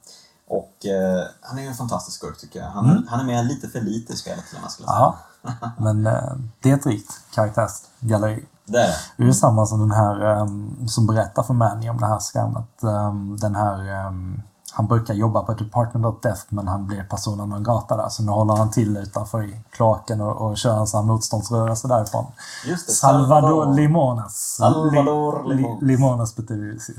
Och 0.56 0.86
eh, 0.86 1.24
han 1.40 1.58
är 1.58 1.62
ju 1.62 1.68
en 1.68 1.74
fantastisk 1.74 2.16
skurk 2.18 2.38
tycker 2.40 2.60
jag. 2.60 2.66
Han, 2.68 2.90
Mm. 2.90 3.06
han 3.08 3.20
är 3.20 3.24
med 3.24 3.46
lite 3.46 3.68
för 3.68 3.80
lite 3.80 4.12
i 4.12 4.16
spelet 4.16 4.44
man 4.60 4.70
skulle 4.70 4.88
säga. 4.88 4.98
Ja. 4.98 5.16
Men 5.78 6.06
eh, 6.06 6.32
det 6.60 6.70
är 6.70 6.74
ett 6.74 6.86
rikt 6.86 7.10
karaktärsgalleri. 7.34 8.44
Det 8.66 8.78
är 8.78 8.94
det. 9.16 9.24
Är 9.28 9.32
samma 9.32 9.66
som 9.66 9.80
den 9.80 9.90
här 9.90 10.20
ehm, 10.20 10.88
som 10.88 11.06
berättar 11.06 11.42
för 11.42 11.54
Manny 11.54 11.88
om 11.90 11.96
det 12.00 12.06
här 12.06 12.18
skammet. 12.18 12.82
Ehm, 12.82 13.36
den 13.40 13.54
här, 13.54 14.06
ehm, 14.06 14.42
han 14.72 14.86
brukar 14.86 15.14
jobba 15.14 15.42
på 15.42 15.52
ett 15.52 15.58
Department 15.58 16.06
of 16.06 16.20
Death 16.22 16.42
men 16.48 16.68
han 16.68 16.86
blir 16.86 17.02
personen 17.04 17.48
non 17.48 17.64
grata 17.64 17.96
där. 17.96 18.08
Så 18.08 18.22
nu 18.22 18.32
håller 18.32 18.54
han 18.56 18.70
till 18.70 18.96
utanför 18.96 19.42
i 19.44 19.60
kloaken 19.70 20.20
och, 20.20 20.36
och 20.50 20.56
kör 20.56 20.76
en 20.80 20.86
sån 20.86 21.00
här 21.00 21.06
motståndsrörelse 21.12 21.88
därifrån. 21.88 22.26
Just 22.66 22.86
det, 22.86 22.92
Salvador 22.92 23.74
Limones. 23.74 24.56
Salvador 24.56 25.44
Li- 25.48 25.54
li- 25.54 25.62
Limones. 25.62 25.82
Limones 25.82 26.36
betyder 26.36 26.62
ju 26.64 26.76
ci- 26.78 26.98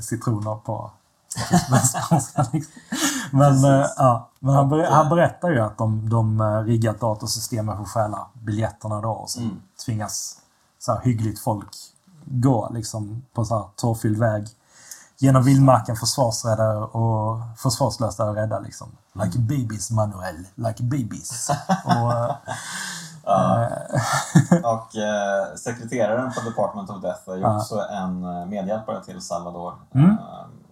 liksom. 2.52 2.62
Men, 3.30 3.64
eh, 3.64 3.86
ja, 3.96 4.30
men 4.38 4.54
han, 4.54 4.68
ber, 4.68 4.90
han 4.90 5.08
berättar 5.08 5.50
ju 5.50 5.60
att 5.60 5.78
de, 5.78 6.08
de 6.10 6.40
eh, 6.40 6.58
riggat 6.62 7.00
datorsystemet 7.00 7.76
för 7.76 7.82
att 7.82 7.88
stjäla 7.88 8.26
biljetterna 8.32 9.00
då 9.00 9.10
och 9.10 9.30
så 9.30 9.40
Mm. 9.40 9.60
tvingas 9.84 10.36
så 10.78 10.92
här 10.92 11.00
hyggligt 11.00 11.40
folk 11.40 11.68
gå 12.24 12.70
liksom 12.74 13.22
på 13.34 13.44
så 13.44 13.56
här 13.58 13.64
torrfylld 13.76 14.18
väg 14.18 14.48
genom 15.18 15.42
vildmarken 15.42 15.96
försvarsräddare 15.96 16.78
och 16.78 17.40
försvarslösa 17.56 18.24
och 18.24 18.34
rädda 18.34 18.58
liksom. 18.60 18.88
Like 19.12 19.38
babies 19.38 19.90
Manuel, 19.90 20.46
like 20.54 20.82
babies. 20.82 21.50
och, 21.84 22.34
Ja. 23.28 23.68
och 24.64 24.96
eh, 24.96 25.54
sekreteraren 25.56 26.32
på 26.32 26.40
Department 26.40 26.90
of 26.90 27.02
Death 27.02 27.30
är 27.30 27.36
ju 27.36 27.44
också 27.44 27.80
en 27.90 28.20
medhjälpare 28.48 29.04
till 29.04 29.20
Salvador. 29.20 29.74
Mm. 29.94 30.16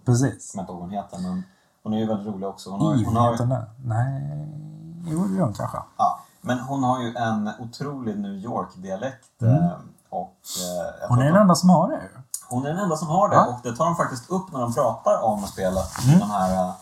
Eh, 0.05 0.13
Precis. 0.13 0.51
kommer 0.51 0.61
inte 0.63 0.71
ihåg 0.71 0.79
vad 0.81 0.89
hon 0.89 0.97
heter, 0.97 1.17
men 1.19 1.43
hon 1.83 1.93
är 1.93 1.97
ju 1.97 2.05
väldigt 2.07 2.27
rolig 2.33 2.49
också. 2.49 2.69
Hon 2.69 2.81
har, 2.81 3.05
hon 3.05 3.15
har, 3.15 3.29
Iveten 3.29 3.49
där? 3.49 3.65
Nej, 3.85 4.47
jo 5.07 5.23
det 5.27 5.35
gör 5.35 5.43
hon 5.43 5.53
kanske. 5.53 5.77
ja, 5.97 6.19
men 6.41 6.59
hon 6.59 6.83
har 6.83 7.01
ju 7.01 7.15
en 7.15 7.49
otrolig 7.59 8.19
New 8.19 8.31
York-dialekt. 8.33 9.41
Mm. 9.41 9.55
eh, 9.63 9.71
Och, 10.09 10.37
eh, 10.61 11.01
jag 11.01 11.07
Hon 11.07 11.19
är 11.19 11.25
den 11.25 11.35
enda 11.41 11.55
som 11.55 11.69
har 11.69 11.87
det 11.89 11.95
ju. 11.95 12.09
hon 12.49 12.65
är 12.65 12.69
den 12.69 12.79
enda 12.79 12.95
som 12.97 13.07
har 13.07 13.29
det 13.29 13.35
Ja. 13.35 13.45
och 13.45 13.59
det 13.63 13.75
tar 13.75 13.85
de 13.85 13.95
faktiskt 13.95 14.29
upp 14.29 14.51
när 14.53 14.59
de 14.59 14.73
pratar 14.73 15.21
om 15.23 15.41
spelet. 15.43 16.05
Mm. 16.07 16.19
De 16.19 16.31
här 16.31 16.73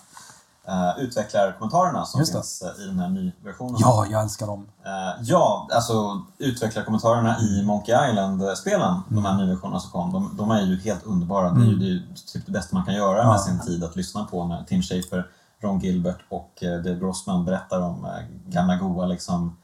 uh, 0.69 1.03
utvecklarkommentarerna 1.03 2.05
som 2.05 2.17
finns 2.25 2.61
eh, 2.61 2.83
i 2.83 2.87
den 2.87 2.99
här 2.99 3.09
nyversionen. 3.09 3.75
Ja, 3.79 4.05
jag 4.11 4.21
älskar 4.23 4.47
dem. 4.47 4.67
Eh, 4.85 5.21
ja, 5.23 5.67
alltså 5.73 6.21
utvecklarkommentarerna 6.37 7.39
i 7.39 7.63
Monkey 7.63 8.09
Island-spelen, 8.09 9.01
de 9.09 9.17
Mm. 9.17 9.25
här 9.25 9.45
nyversionerna 9.45 9.79
som 9.79 9.91
kom, 9.91 10.11
de, 10.13 10.37
de 10.37 10.51
är 10.51 10.61
ju 10.61 10.79
helt 10.79 11.03
underbara. 11.03 11.49
Det 11.49 11.61
är 11.61 11.65
ju, 11.65 11.75
det 11.75 11.85
är 11.85 11.89
ju 11.89 12.01
typ 12.33 12.45
det 12.45 12.51
bästa 12.51 12.75
man 12.75 12.85
kan 12.85 12.93
göra 12.95 13.17
Ja. 13.17 13.31
med 13.31 13.41
sin 13.41 13.59
tid 13.59 13.83
att 13.83 13.95
lyssna 13.95 14.23
på 14.23 14.45
när 14.45 14.63
Tim 14.63 14.81
Schafer, 14.81 15.27
Ron 15.61 15.79
Gilbert 15.79 16.19
och 16.29 16.51
Dave 16.61 16.95
Grossman 16.95 17.45
berättar 17.45 17.81
om 17.81 18.07
gamla 18.47 18.75
goa 18.75 19.05
liksom 19.05 19.57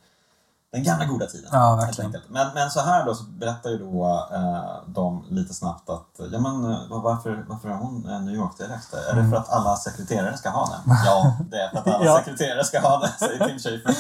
den 0.71 0.84
gamla 0.84 1.05
goda 1.05 1.25
tiden. 1.25 1.49
Ja, 1.51 1.75
verkligen. 1.75 2.12
Men, 2.29 2.47
men 2.53 2.69
så 2.71 2.79
här 2.79 3.05
då 3.05 3.15
så 3.15 3.23
berättar 3.23 3.69
ju 3.69 3.77
då 3.77 4.27
eh, 4.34 4.91
de 4.93 5.25
lite 5.29 5.53
snabbt 5.53 5.89
att 5.89 6.19
ja 6.32 6.39
men 6.39 6.71
eh, 6.71 6.79
varför, 6.89 7.45
varför 7.49 7.69
har 7.69 7.77
hon 7.77 8.05
en 8.05 8.25
New 8.25 8.36
York-dialekt? 8.36 8.93
Är 8.93 9.15
det 9.15 9.29
för 9.29 9.38
att 9.38 9.49
alla 9.49 9.75
sekreterare 9.75 10.38
ska 10.38 10.49
ha 10.49 10.65
den? 10.69 10.95
Ja, 11.05 11.38
det 11.51 11.58
är 11.58 11.69
för 11.69 11.77
att 11.77 11.88
alla 11.88 11.95
Mm. 11.95 12.08
Ja. 12.08 12.17
sekreterare 12.25 12.63
ska 12.63 12.79
ha 12.79 12.99
den, 12.99 13.10
säger 13.19 13.47
Tim 13.47 13.60
Schafer. 13.60 13.95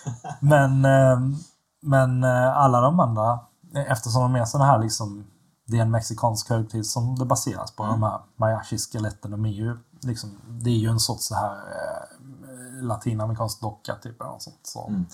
Men, 0.40 0.84
eh, 0.84 1.18
men 1.82 2.24
eh, 2.24 2.56
alla 2.56 2.80
de 2.80 3.00
andra, 3.00 3.32
eh, 3.74 3.92
eftersom 3.92 4.22
de 4.22 4.40
är 4.40 4.44
sådana 4.44 4.70
här 4.70 4.78
liksom, 4.78 5.24
det 5.66 5.78
är 5.78 5.82
en 5.82 5.90
mexikansk 5.90 6.50
högtid 6.50 6.86
som 6.86 7.18
det 7.18 7.24
baseras 7.24 7.70
på, 7.76 7.82
Mm. 7.82 8.00
de 8.00 8.06
här 8.06 8.20
mariachi-skeletten, 8.36 9.30
de 9.30 9.44
är 9.44 9.50
ju 9.50 9.76
liksom, 10.02 10.30
det 10.48 10.70
är 10.70 10.74
ju 10.78 10.88
en 10.88 11.00
sorts 11.00 11.26
så 11.28 11.34
här 11.34 11.50
eh, 11.52 12.21
latinamerikansk 12.82 13.60
docka 13.60 13.94
typ 13.94 14.20
eller 14.20 14.30
något 14.30 14.42
sånt. 14.42 14.60
Så, 14.62 14.80
Mm, 14.86 14.94
mm. 14.94 15.06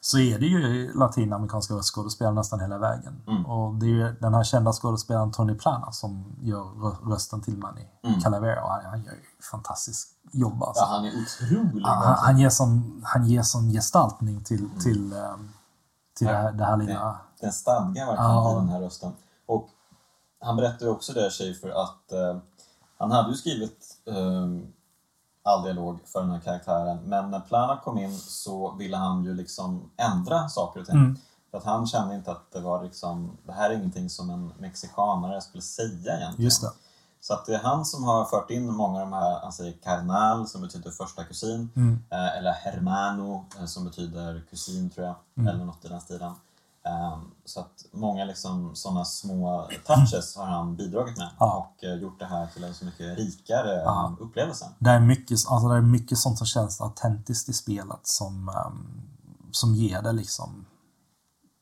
så 0.00 0.18
är 0.18 0.38
det 0.38 0.46
ju 0.46 0.92
latinamerikanska 0.98 1.74
röstskådespelare 1.74 2.34
nästan 2.34 2.60
hela 2.60 2.78
vägen. 2.78 3.22
Mm. 3.26 3.46
Och 3.46 3.74
det 3.74 3.86
är 3.86 3.90
ju 3.90 4.16
den 4.20 4.34
här 4.34 4.44
kända 4.44 4.72
skådespelaren 4.72 5.32
Tony 5.32 5.54
Plana 5.54 5.92
som 5.92 6.36
gör 6.40 6.64
rö- 6.64 7.10
rösten 7.12 7.40
till 7.40 7.56
Manny 7.58 7.88
Mm. 8.04 8.20
Calavera. 8.20 8.64
Och 8.64 8.70
Han, 8.70 8.84
han 8.84 9.02
gör 9.02 9.12
ju 9.12 9.20
fantastiskt 9.50 10.08
jobb 10.32 10.62
alltså. 10.62 10.82
Ja, 10.82 10.86
han 10.86 11.04
är 11.04 11.12
otrolig. 11.22 11.84
han, 11.84 12.14
han, 12.18 12.38
ger 12.38 12.50
som, 12.50 13.00
han 13.04 13.26
ger 13.26 13.42
som 13.42 13.68
gestaltning 13.70 14.44
till, 14.44 14.68
till, 14.82 15.12
ehm, 15.12 15.48
till 16.18 16.26
det, 16.26 16.32
här, 16.36 16.52
det 16.52 16.64
här 16.64 16.76
lilla... 16.76 17.16
Det 17.40 17.44
är 17.44 17.48
en 17.48 17.52
stadga 17.52 18.06
verkligen 18.06 18.30
Ja. 18.30 18.52
i 18.52 18.54
den 18.54 18.68
här 18.68 18.80
rösten. 18.80 19.12
Och 19.46 19.68
han 20.44 20.56
berättade 20.56 20.84
ju 20.84 20.90
också 20.90 21.12
där, 21.12 21.30
Schaefer, 21.30 21.68
att 21.82 22.12
eh, 22.12 22.36
han 22.98 23.10
hade 23.10 23.28
ju 23.30 23.34
skrivit 23.36 23.84
eh, 24.06 24.46
all 25.42 25.62
dialog 25.62 26.00
för 26.06 26.20
den 26.20 26.30
här 26.30 26.40
karaktären, 26.40 26.98
men 27.04 27.30
när 27.30 27.40
Plana 27.40 27.80
kom 27.84 27.98
in 27.98 28.18
så 28.18 28.72
ville 28.72 28.96
han 28.96 29.24
ju 29.24 29.34
liksom 29.34 29.90
ändra 29.96 30.48
saker 30.48 30.80
och 30.80 30.86
ting. 30.86 30.96
Mm. 30.96 31.16
För 31.50 31.58
att 31.58 31.64
han 31.64 31.86
kände 31.86 32.14
inte 32.14 32.30
att 32.30 32.52
det 32.52 32.60
var 32.60 32.82
liksom, 32.84 33.36
det 33.46 33.52
här 33.52 33.70
är 33.70 33.74
ingenting 33.74 34.10
som 34.10 34.30
en 34.30 34.52
mexikanare 34.58 35.40
skulle 35.40 35.62
säga 35.62 36.16
egentligen. 36.16 36.44
Just 36.44 36.62
det. 36.62 36.70
Så 37.20 37.34
att 37.34 37.46
det 37.46 37.54
är 37.54 37.58
han 37.62 37.84
som 37.84 38.04
har 38.04 38.24
fört 38.24 38.50
in 38.50 38.72
många 38.72 38.94
av 39.02 39.10
de 39.10 39.12
här, 39.12 39.40
han 39.42 39.52
säger 39.52 39.72
carnal 39.72 40.48
som 40.48 40.60
betyder 40.60 40.90
första 40.90 41.24
kusin, 41.24 41.70
Mm. 41.76 41.98
eh, 42.10 42.36
eller 42.38 42.52
hermano 42.52 43.44
eh, 43.58 43.64
som 43.64 43.84
betyder 43.84 44.42
kusin 44.50 44.90
tror 44.90 45.06
jag, 45.06 45.14
Mm. 45.36 45.54
eller 45.54 45.64
något 45.64 45.84
i 45.84 45.88
den 45.88 46.00
stilen. 46.00 46.32
Ehm, 46.84 47.20
så 47.44 47.60
att 47.60 47.84
många 47.92 48.24
liksom 48.24 48.76
sådana 48.76 49.04
små 49.04 49.68
touches 49.86 50.36
har 50.36 50.46
han 50.46 50.76
bidragit 50.76 51.18
med 51.18 51.28
Ja. 51.38 51.56
och 51.76 51.84
eh, 51.84 51.94
gjort 51.94 52.18
det 52.18 52.24
här 52.26 52.46
till 52.46 52.64
en 52.64 52.74
så 52.74 52.84
mycket 52.84 53.18
rikare 53.18 53.82
Ja. 53.84 54.06
eh, 54.18 54.22
upplevelse. 54.26 54.68
Det 54.78 54.90
är, 54.90 55.00
mycket, 55.00 55.38
alltså 55.48 55.68
det 55.68 55.76
är 55.76 55.80
mycket 55.80 56.18
sånt 56.18 56.38
som 56.38 56.46
känns 56.46 56.80
autentiskt 56.80 57.48
i 57.48 57.52
spelet 57.52 58.00
som, 58.02 58.48
ehm, 58.48 59.02
som 59.52 59.74
ger 59.74 60.02
det 60.02 60.12
liksom 60.12 60.64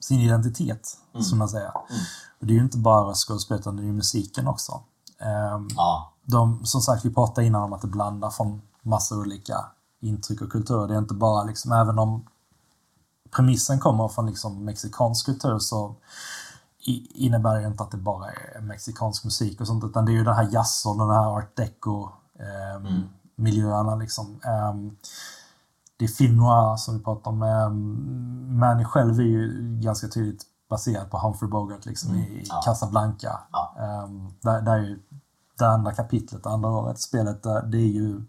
sin 0.01 0.21
identitet, 0.21 0.97
Mm. 1.15 1.25
som 1.25 1.39
man 1.39 1.49
säger. 1.49 1.69
Mm. 1.71 2.03
Och 2.41 2.47
det 2.47 2.53
är 2.53 2.55
ju 2.55 2.63
inte 2.63 2.79
bara 2.79 3.11
röstskådespel 3.11 3.59
utan 3.59 3.77
det 3.77 3.83
är 3.83 3.87
ju 3.87 3.93
musiken 3.93 4.49
också. 4.49 4.81
Ehm, 5.19 5.69
Ja, 5.77 6.13
de, 6.25 6.67
som 6.67 6.81
sagt, 6.81 7.05
vi 7.05 7.15
pratade 7.15 7.47
innan 7.47 7.63
om 7.63 7.73
att 7.73 7.81
det 7.83 7.89
blandar 7.89 8.31
från 8.31 8.63
massa 8.83 9.15
olika 9.17 9.65
intryck 10.01 10.41
och 10.41 10.53
kulturer. 10.53 10.89
Det 10.89 10.95
är 10.95 10.99
inte 10.99 11.15
bara 11.15 11.45
liksom, 11.45 11.73
även 11.73 11.99
om 11.99 12.27
premissen 13.31 13.79
kommer 13.79 14.09
från 14.09 14.27
liksom 14.27 14.65
mexikansk 14.65 15.27
kultur 15.27 15.59
så 15.59 15.95
innebär 17.15 17.61
det 17.61 17.67
inte 17.67 17.83
att 17.83 17.91
det 17.91 17.97
bara 17.97 18.27
är 18.31 18.61
mexikansk 18.61 19.25
musik 19.25 19.61
och 19.61 19.67
sånt, 19.67 19.85
utan 19.85 20.05
det 20.05 20.13
är 20.13 20.15
ju 20.15 20.25
den 20.25 20.35
här 20.35 20.49
jazz 20.53 20.87
och 20.87 20.99
den 20.99 21.11
här 21.11 21.27
art 21.27 21.57
deco 21.57 22.09
ehm, 22.39 22.87
Mm. 22.87 23.03
miljöerna 23.37 23.95
liksom. 23.97 24.41
Ehm, 24.45 24.97
det 25.97 26.05
är 26.05 26.09
film 26.09 26.37
noir 26.37 26.77
som 26.77 26.99
vi 26.99 27.05
pratade 27.05 27.37
om. 27.37 27.43
Um, 27.43 28.59
Manny 28.59 28.85
själv 28.85 29.19
är 29.21 29.25
ju 29.25 29.53
ganska 29.83 30.09
tydligt 30.09 30.43
baserad 30.71 31.11
på 31.11 31.19
Humphrey 31.19 31.51
Bogart 31.51 31.87
liksom 31.87 32.11
Mm, 32.11 32.23
i 32.23 32.45
ja. 32.49 32.63
Casablanca. 32.65 33.41
Ja. 33.53 33.75
Ehm, 33.79 34.29
där, 34.41 34.63
där 34.63 34.73
är 34.73 34.83
ju 34.83 34.99
det 35.59 35.69
andra 35.69 35.93
kapitlet, 35.93 36.43
det 36.43 36.51
andra 36.51 36.71
året, 36.71 37.01
spelet, 37.01 37.43
det 37.43 37.79
är 37.79 37.93
ju 37.93 38.23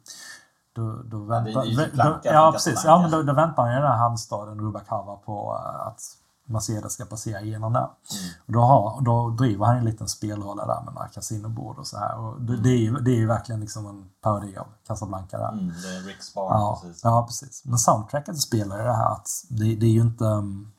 då, 0.74 1.02
då 1.06 1.18
väntar, 1.24 2.04
då, 2.04 2.20
ja, 2.24 2.52
precis. 2.52 2.82
Ja, 2.86 3.02
men 3.02 3.12
då, 3.12 3.24
då 3.24 3.34
väntar 3.34 3.64
han 3.64 3.72
ju 3.72 3.80
den 3.80 3.88
här 3.92 3.98
hamnstaden 3.98 4.60
Rubacava 4.60 5.16
på 5.16 5.60
eh, 5.66 5.88
att 5.88 6.02
Mercedes 6.46 6.94
ska 6.94 7.06
passera 7.06 7.42
igenom 7.42 7.74
där. 7.74 7.80
Mm. 7.80 8.34
Och 8.46 8.54
då, 8.54 8.62
har, 8.62 9.02
då 9.02 9.30
driver 9.30 9.66
han 9.66 9.78
en 9.78 9.86
liten 9.86 10.08
spelroll 10.08 10.58
där 10.58 10.82
med 10.86 10.94
några 10.94 11.08
kasinobord 11.08 11.78
och 11.78 11.88
så 11.88 11.98
här. 11.98 12.20
Och 12.20 12.42
det, 12.42 12.58
det, 12.58 12.70
är 12.70 12.78
ju, 12.78 12.92
det 12.94 13.12
är 13.12 13.16
ju 13.16 13.28
verkligen 13.28 13.62
liksom 13.62 13.86
en 13.86 14.10
parodi 14.22 14.58
av 14.58 14.68
Casablanca 14.88 15.38
där. 15.38 15.52
mm, 15.52 15.68
det 15.68 15.96
är 15.96 16.02
Rick 16.02 16.24
Spar 16.24 16.44
Ja, 16.50 16.80
precis. 16.82 17.04
ja, 17.04 17.26
precis. 17.28 17.66
Men 17.66 17.78
soundtracket 17.78 18.40
spelar 18.42 18.78
ju 18.78 18.84
det 18.84 18.94
här 18.96 19.12
att 19.12 19.30
det, 19.50 19.76
det 19.76 19.86
är 19.86 19.92
ju 19.92 20.02
inte... 20.02 20.24
um, 20.24 20.72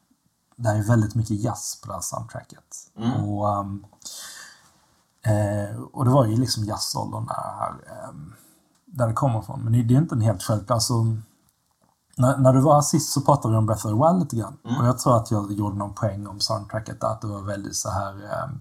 Det 0.57 0.69
är 0.71 0.83
väldigt 0.89 1.15
mycket 1.15 1.41
jazz 1.41 1.81
på 1.83 1.89
det 1.89 1.95
här 1.95 2.01
soundtracket. 2.01 2.65
Mm. 2.97 3.25
Och, 3.29 3.59
um, 3.59 3.87
eh, 5.23 5.81
och 5.93 6.05
det 6.05 6.11
var 6.11 6.27
ju 6.27 6.37
liksom 6.37 6.65
jazzåldern 6.65 7.27
där, 7.27 7.71
um, 8.11 8.35
där 8.93 9.07
det 9.09 9.13
kommer 9.15 9.39
ifrån. 9.41 9.61
Men 9.61 9.73
det, 9.73 9.83
det 9.83 9.95
är 9.95 9.99
inte 9.99 10.15
en 10.15 10.21
helt 10.21 10.43
självklar... 10.43 10.75
Alltså, 10.75 10.95
när, 12.17 12.37
när 12.37 12.53
du 12.53 12.61
var 12.61 12.75
här 12.75 12.81
sist 12.81 13.13
så 13.13 13.21
pratade 13.21 13.55
vi 13.55 13.59
om 13.59 13.67
Breath 13.67 13.87
of 13.87 13.93
the 13.93 14.07
Wild 14.09 14.21
lite 14.23 14.37
grann. 14.37 14.57
Mm. 14.65 14.81
Och 14.81 14.87
jag 14.87 14.99
tror 14.99 15.17
att 15.17 15.31
jag 15.31 15.53
gjorde 15.53 15.77
någon 15.77 15.95
poäng 15.95 16.27
om 16.27 16.41
soundtracket 16.41 17.05
att 17.05 17.21
det 17.21 17.27
var 17.27 17.41
väldigt 17.43 17.77
så 17.77 17.91
här... 17.91 18.13
Um, 18.13 18.61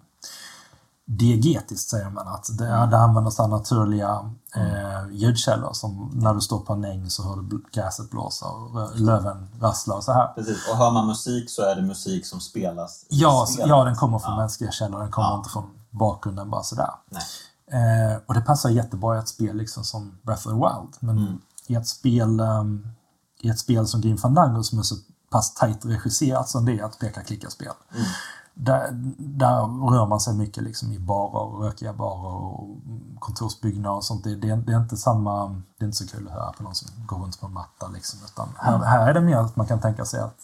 diegetiskt 1.05 1.89
säger 1.89 2.09
man 2.09 2.27
att 2.27 2.57
det, 2.57 2.67
Mm. 2.67 2.89
det 2.89 2.97
använder 2.97 3.31
så 3.31 3.47
naturliga 3.47 4.31
eh, 4.55 5.11
ljudkällor 5.11 5.73
som 5.73 6.11
när 6.13 6.33
du 6.33 6.41
står 6.41 6.59
på 6.59 6.73
en 6.73 6.85
äng 6.85 7.09
så 7.09 7.23
hör 7.23 7.35
du 7.41 7.63
gräset 7.73 8.09
blåsa 8.11 8.45
och 8.47 8.99
löven 8.99 9.47
rassla 9.61 9.95
och 9.95 10.03
så 10.03 10.11
här. 10.13 10.27
Precis, 10.27 10.69
och 10.71 10.77
hör 10.77 10.91
man 10.91 11.07
musik 11.07 11.49
så 11.49 11.61
är 11.61 11.75
det 11.75 11.81
musik 11.81 12.25
som 12.25 12.39
spelas 12.39 13.03
i 13.03 13.05
Ja, 13.09 13.45
spelet. 13.49 13.69
ja 13.69 13.83
den 13.83 13.95
kommer 13.95 14.19
från 14.19 14.31
Ja. 14.31 14.37
mänskliga 14.39 14.71
källor, 14.71 14.99
den 14.99 15.11
kommer 15.11 15.27
Ja. 15.29 15.37
inte 15.37 15.49
från 15.49 15.63
bakgrunden 15.89 16.49
bara 16.49 16.63
sådär. 16.63 16.89
Nej. 17.09 17.21
Eh, 17.71 18.19
och 18.25 18.33
det 18.33 18.41
passar 18.41 18.69
jättebra 18.69 19.15
i 19.15 19.19
ett 19.19 19.27
spel 19.27 19.57
liksom 19.57 19.83
som 19.83 20.11
Breath 20.21 20.47
of 20.47 20.53
the 20.53 20.59
Wild. 20.59 20.95
Men 20.99 21.17
Mm. 21.17 21.39
i 21.67 21.75
ett 21.75 21.87
spel 21.87 22.39
ehm, 22.39 22.87
i 23.41 23.49
ett 23.49 23.59
spel 23.59 23.87
som 23.87 24.01
Grim 24.01 24.17
Fandango 24.17 24.63
som 24.63 24.79
är 24.79 24.83
så 24.83 24.95
pass 25.31 25.53
tajt 25.53 25.85
regisserat 25.85 26.49
som 26.49 26.65
det 26.65 26.79
är 26.79 26.85
ett 26.85 26.99
peka-klicka-spel. 26.99 27.73
Mm. 27.93 28.05
Där, 28.53 28.89
där 29.17 29.89
rör 29.91 30.05
man 30.07 30.19
sig 30.19 30.33
mycket 30.33 30.63
liksom 30.63 30.91
i 30.91 30.99
barer, 30.99 31.63
rökiga 31.63 31.93
barer 31.93 32.35
och 32.35 32.67
kontorsbyggnader 33.19 33.95
och 33.95 34.03
sånt. 34.03 34.23
Det, 34.23 34.35
det, 34.35 34.55
det 34.55 34.73
är 34.73 34.77
inte 34.77 34.97
samma, 34.97 35.47
det 35.77 35.83
är 35.83 35.85
inte 35.85 35.97
så 35.97 36.07
kul 36.07 36.27
att 36.27 36.33
höra 36.33 36.51
på 36.51 36.63
någon 36.63 36.75
som 36.75 36.87
går 37.05 37.17
runt 37.17 37.39
på 37.39 37.45
en 37.45 37.53
matta 37.53 37.87
liksom. 37.87 38.19
Utan 38.25 38.49
här, 38.57 38.77
här 38.77 39.09
är 39.09 39.13
det 39.13 39.21
mer 39.21 39.37
att 39.37 39.55
man 39.55 39.67
kan 39.67 39.79
tänka 39.79 40.05
sig 40.05 40.19
att 40.19 40.39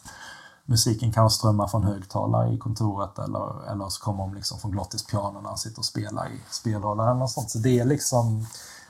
musiken 0.70 1.12
kan 1.12 1.30
strömma 1.30 1.68
från 1.68 1.84
högtalare 1.84 2.54
i 2.54 2.58
kontoret 2.58 3.20
eller, 3.20 3.72
eller 3.72 3.90
så 3.90 4.04
kommer 4.04 4.20
de 4.20 4.34
liksom 4.34 4.60
från 4.60 4.72
Glottis-piano 4.72 5.42
när 5.42 5.50
han 5.50 5.58
sitter 5.58 5.80
och 5.80 5.86
spelar 5.86 6.28
i 6.28 6.42
spelrollen 6.50 7.08
eller 7.08 7.20
något 7.20 7.32
sånt. 7.32 7.50
Så 7.50 7.58
det 7.58 7.80
är 7.80 7.86
liksom, 7.86 8.46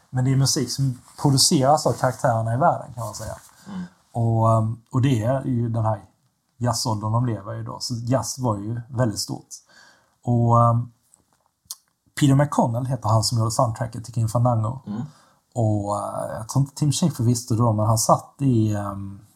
men 0.10 0.26
det 0.26 0.32
är 0.32 0.36
musik 0.36 0.72
som 0.72 1.00
produceras 1.22 1.86
av 1.86 1.94
karaktärerna 1.94 2.54
i 2.54 2.58
världen 2.58 2.94
kan 2.94 3.06
man 3.06 3.16
säga. 3.16 3.36
Mm. 3.68 3.82
Och, 4.12 4.50
um, 4.50 4.82
och 4.92 5.02
det 5.02 5.24
är 5.24 5.46
ju 5.46 5.70
den 5.70 5.86
här 5.86 6.06
jazzåldern 6.58 7.12
de 7.12 7.26
lever 7.26 7.60
i 7.60 7.64
då. 7.64 7.78
Så 7.80 7.94
jazz 7.94 8.40
var 8.40 8.58
ju 8.58 8.82
väldigt 8.90 9.20
stort. 9.20 9.48
Och 10.24 10.58
um, 10.58 10.92
Peter 12.20 12.36
McConnell 12.36 12.86
heter 12.86 13.10
han 13.10 13.24
som 13.24 13.38
gjorde 13.38 13.52
soundtracket 13.52 14.06
till 14.06 14.14
King 14.14 14.28
Fandango. 14.28 14.80
Mm. 14.88 15.02
Och 15.56 15.96
uh, 15.96 16.36
jag 16.38 16.50
tror 16.50 16.62
inte 16.62 16.76
Tim 16.76 16.92
Schafer 16.92 17.24
visste 17.24 17.54
det 17.54 17.58
då, 17.58 17.74
men 17.74 17.86
han 17.86 17.98
satt 17.98 18.36
i... 18.40 18.74
Um, 18.74 19.20
eh, 19.22 19.27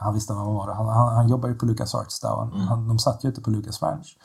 han 0.00 0.14
visste 0.14 0.32
vem 0.32 0.42
han 0.42 0.54
var. 0.54 0.74
Han, 0.74 0.86
han, 0.88 1.14
han 1.14 1.28
jobbar 1.28 1.48
ju 1.48 1.54
på 1.54 1.66
Lucas 1.66 1.94
Arts 1.94 2.20
där. 2.20 2.32
och 2.32 2.38
Han, 2.38 2.52
Mm. 2.52 2.66
han, 2.68 2.88
de 2.88 2.98
satt 2.98 3.24
ju 3.24 3.28
ute 3.28 3.40
på 3.40 3.50
Lucas 3.50 3.82
Ranch. 3.82 4.18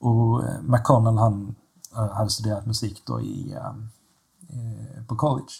Och 0.00 0.44
eh, 0.44 0.60
McConnell 0.62 1.18
han 1.18 1.54
eh, 1.96 2.10
hade 2.12 2.30
studerat 2.30 2.66
musik 2.66 3.02
då 3.06 3.20
i, 3.20 3.52
eh, 3.52 5.04
på 5.08 5.16
college. 5.16 5.52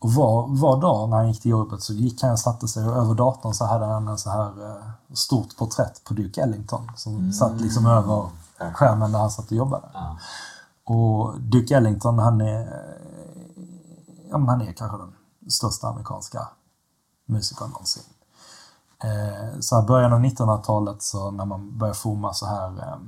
Och 0.00 0.12
var, 0.14 0.46
var 0.48 0.80
dag 0.80 1.08
när 1.08 1.16
han 1.16 1.28
gick 1.28 1.42
till 1.42 1.50
jobbet 1.50 1.82
så 1.82 1.92
gick 1.92 2.22
han 2.22 2.32
och 2.32 2.38
satte 2.38 2.68
sig 2.68 2.88
och 2.88 2.96
över 2.96 3.14
datorn 3.14 3.54
så 3.54 3.64
hade 3.64 3.84
han 3.86 4.08
en 4.08 4.18
så 4.18 4.30
här 4.30 4.66
eh, 4.70 4.84
stort 5.14 5.56
porträtt 5.56 6.04
på 6.04 6.14
Duke 6.14 6.42
Ellington 6.42 6.90
som 6.96 7.32
satt 7.32 7.60
liksom 7.60 7.86
över 7.86 8.26
skärmen 8.74 9.12
där 9.12 9.18
han 9.18 9.30
satt 9.30 9.46
och 9.46 9.52
jobbade. 9.56 9.88
Ja. 9.94 10.18
Och 10.84 11.40
Duke 11.40 11.76
Ellington, 11.76 12.18
han 12.18 12.40
är, 12.40 12.60
eh, 12.60 13.62
ja, 14.30 14.38
han 14.38 14.60
är 14.60 14.72
kanske 14.72 14.96
den 14.98 15.50
största 15.50 15.88
amerikanska 15.88 16.48
musikern 17.26 17.70
någonsin. 17.70 18.02
Eh, 19.04 19.60
så 19.60 19.76
här 19.76 19.86
början 19.86 20.12
av 20.12 20.20
1900-talet 20.20 21.02
så 21.02 21.30
när 21.30 21.44
man 21.44 21.78
började 21.78 21.98
forma 21.98 22.34
så 22.34 22.46
här 22.46 22.68
eh, 22.78 22.98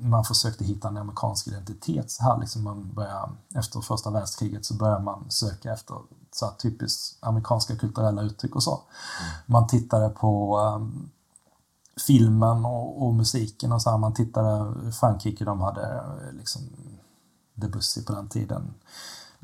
man 0.00 0.24
försökte 0.24 0.64
hitta 0.64 0.88
en 0.88 0.96
amerikansk 0.96 1.48
identitet 1.48 2.10
så 2.10 2.22
här 2.22 2.40
liksom 2.40 2.64
man 2.64 2.92
började, 2.94 3.32
efter 3.54 3.80
första 3.80 4.10
världskriget 4.10 4.64
så 4.64 4.74
började 4.74 5.04
man 5.04 5.30
söka 5.30 5.72
efter 5.72 5.96
så 6.32 6.46
här 6.46 6.52
typiskt 6.52 7.18
amerikanska 7.20 7.76
kulturella 7.76 8.22
uttryck 8.22 8.56
och 8.56 8.62
så. 8.62 8.80
Man 9.46 9.66
tittade 9.66 10.08
på 10.08 10.58
um, 10.58 11.10
filmen 12.06 12.64
och, 12.64 13.06
och 13.06 13.14
musiken 13.14 13.72
och 13.72 13.82
så 13.82 13.90
här. 13.90 13.98
Man 13.98 14.14
tittade, 14.14 14.74
Frankrike 14.92 15.44
de 15.44 15.60
hade 15.60 15.94
eh, 15.96 16.32
liksom 16.32 16.62
Debussy 17.54 18.04
på 18.04 18.12
den 18.12 18.28
tiden. 18.28 18.74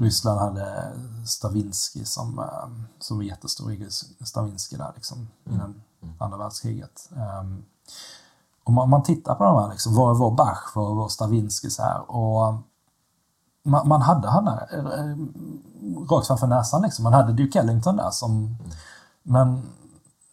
Ryssland 0.02 0.40
hade 0.40 0.92
Stravinsky 1.26 2.04
som, 2.04 2.38
eh, 2.38 2.68
som 2.98 3.16
var 3.16 3.24
jättestor, 3.24 3.76
Stravinsky 4.24 4.76
där 4.76 4.92
liksom 4.94 5.28
innan 5.44 5.82
andra 6.18 6.38
världskriget. 6.38 7.08
Um, 7.40 7.64
och 8.64 8.72
man, 8.72 8.90
man 8.90 9.02
tittar 9.02 9.34
på 9.34 9.44
de 9.44 9.62
här, 9.62 9.70
liksom, 9.70 9.94
vad 9.94 10.18
var 10.18 10.30
Bach, 10.30 10.72
vad 10.74 10.96
var 10.96 11.08
Stravinsky 11.08 11.70
så 11.70 11.82
här. 11.82 12.10
Och 12.10 12.54
man, 13.62 13.88
man 13.88 14.02
hade 14.02 14.28
han 14.28 14.44
där 14.44 14.68
eh, 14.72 15.16
rakt 16.10 16.26
framför 16.26 16.46
näsan 16.46 16.82
liksom. 16.82 17.02
Man 17.02 17.12
hade 17.12 17.32
Duke 17.32 17.58
Ellington 17.58 17.96
där 17.96 18.10
som... 18.10 18.56
Men 19.22 19.62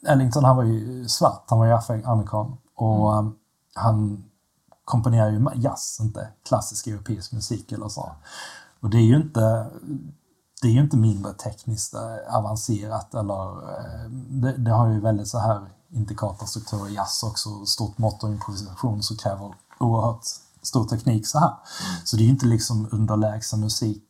Ellington 0.07 0.43
han 0.43 0.57
var 0.57 0.63
ju 0.63 1.07
svart, 1.07 1.43
han 1.47 1.59
var 1.59 1.65
ju 1.65 1.72
afroamerikan. 1.72 2.57
Och 2.76 3.13
um, 3.13 3.36
han 3.76 4.24
komponerar 4.86 5.30
ju 5.30 5.47
jazz, 5.55 5.97
inte 6.01 6.28
klassisk 6.47 6.88
europeisk 6.88 7.32
musik 7.32 7.72
eller 7.72 7.89
så. 7.89 8.11
Och 8.80 8.90
det 8.90 8.98
är 8.98 9.06
ju 9.06 9.16
inte, 9.16 9.70
det 10.62 10.68
är 10.68 10.72
ju 10.72 10.80
inte 10.80 10.98
mindre 10.98 11.34
tekniskt 11.34 11.94
eh, 11.94 12.36
avancerat 12.36 13.16
eller 13.16 13.74
eh, 13.74 14.10
det, 14.12 14.58
det 14.58 14.72
har 14.72 14.88
ju 14.88 15.00
väldigt 15.00 15.28
så 15.28 15.40
här 15.40 15.62
intrikata 15.92 16.46
strukturer 16.46 16.90
i 16.90 16.94
jazz 16.94 17.24
också, 17.24 17.66
stort 17.66 17.98
mått 17.98 18.24
av 18.24 18.32
improvisation 18.32 19.04
som 19.04 19.18
kräver 19.18 19.54
oerhört 19.80 20.24
stor 20.62 20.86
teknik 20.86 21.28
så 21.28 21.40
här. 21.40 21.54
Så 22.04 22.16
det 22.16 22.22
är 22.22 22.26
ju 22.26 22.32
inte 22.32 22.46
liksom 22.46 22.88
underlägsen 22.92 23.60
musik 23.60 24.08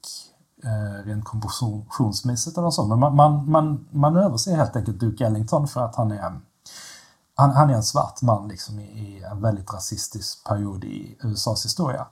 eh, 0.63 1.05
rent 1.05 1.25
kompositionsmässigt 1.25 2.57
eller 2.57 2.69
så, 2.69 2.85
men 2.85 2.99
man, 2.99 3.15
man, 3.15 3.51
man, 3.51 3.87
man 3.91 4.17
överser 4.17 4.55
helt 4.55 4.75
enkelt 4.75 4.99
Duke 4.99 5.25
Ellington 5.25 5.67
för 5.67 5.81
att 5.81 5.95
han 5.95 6.11
är 6.11 6.41
han, 7.39 7.51
han 7.51 7.69
är 7.69 7.73
en 7.73 7.83
svart 7.83 8.21
man 8.21 8.47
liksom 8.47 8.79
i, 8.79 8.83
i 8.83 9.23
en 9.23 9.41
väldigt 9.41 9.73
rasistisk 9.73 10.47
period 10.47 10.83
i 10.83 11.17
USAs 11.23 11.65
historia. 11.65 12.07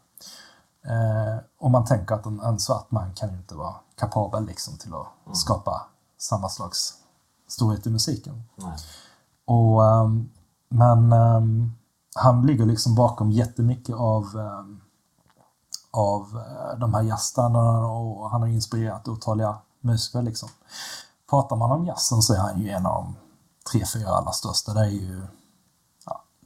Eh, 0.88 1.38
och 1.59 1.71
man 1.71 1.85
tänker 1.85 2.15
att 2.15 2.25
en, 2.25 2.39
en 2.39 2.59
svart 2.59 2.91
man 2.91 3.13
kan 3.13 3.29
ju 3.29 3.38
inte 3.38 3.55
vara 3.55 3.75
kapabel 3.95 4.45
liksom 4.45 4.77
till 4.77 4.91
att 4.93 5.38
skapa 5.38 5.88
samma 6.17 6.49
slags 6.49 6.93
storhet 7.47 7.88
i 7.88 7.89
musiken. 7.89 8.43
Nej. 8.55 8.77
Och, 9.45 9.85
ehm, 9.85 10.29
men 10.69 11.13
ehm, 11.13 11.71
han 12.15 12.45
ligger 12.45 12.65
liksom 12.65 12.95
bakom 12.95 13.31
jättemycket 13.31 13.95
av, 13.95 14.35
um, 14.35 14.81
av 15.91 16.21
eh, 16.21 16.79
de 16.79 16.93
här 16.93 17.01
jazzstandarderna 17.01 17.88
och 17.88 18.29
han 18.29 18.41
har 18.41 18.47
inspirerat 18.47 19.07
otaliga 19.07 19.57
musiker. 19.81 20.21
Liksom. 20.21 20.49
Pratar 21.29 21.55
man 21.55 21.71
om 21.71 21.85
jazzen 21.85 22.21
så 22.21 22.33
är 22.33 22.38
han 22.38 22.61
ju 22.61 22.69
en 22.69 22.85
av 22.85 23.03
de 23.03 23.15
tre, 23.71 23.85
fyra 23.93 24.09
allra 24.09 24.31
största. 24.31 24.73
Det 24.73 24.79
är 24.79 24.89
ju 24.89 25.27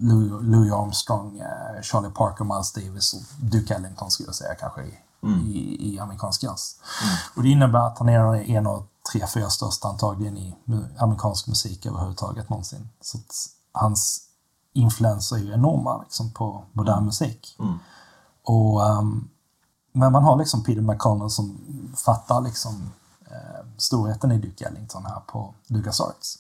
Louis, 0.02 0.32
Louis 0.42 0.72
Armstrong, 0.72 1.40
eh, 1.40 1.82
Charlie 1.82 2.10
Parker, 2.10 2.44
Miles 2.44 2.74
Davis 2.74 3.14
och 3.14 3.46
Duke 3.46 3.76
Ellington 3.76 4.12
skulle 4.12 4.28
jag 4.28 4.36
säga 4.36 4.56
kanske 4.56 4.82
i, 4.84 4.98
i, 5.54 5.94
i 5.94 6.00
amerikansk 6.00 6.44
jazz. 6.44 6.76
Och 7.36 7.44
det 7.44 7.50
innebär 7.50 7.88
att 7.88 8.00
han 8.00 8.10
är 8.10 8.36
en 8.36 8.68
av 8.68 8.88
tre, 9.12 9.28
fyra 9.34 9.50
största 9.50 9.88
antagligen 9.88 10.38
i 10.38 10.56
amerikansk 10.98 11.48
musik 11.48 11.86
överhuvudtaget 11.86 12.50
någonsin. 12.50 12.90
Så 13.02 13.18
att 13.18 13.36
hans 13.72 14.22
influenser 14.74 15.36
är 15.36 15.40
ju 15.40 15.54
enorma 15.54 16.02
liksom, 16.02 16.32
på 16.32 16.64
modern 16.74 17.06
musik. 17.06 17.58
Och, 18.44 18.86
ehm, 18.86 19.30
men 19.92 20.12
man 20.12 20.24
har 20.24 20.38
liksom 20.38 20.64
Peter 20.64 20.82
McConnell 20.82 21.30
som 21.30 21.60
fattar 22.06 22.42
liksom 22.42 22.92
eh, 23.26 23.61
storheten 23.82 24.32
i 24.32 24.38
Duke 24.38 24.66
Ellington 24.66 25.06
här 25.06 25.20
på 25.28 25.54
LucasArts. 25.68 26.38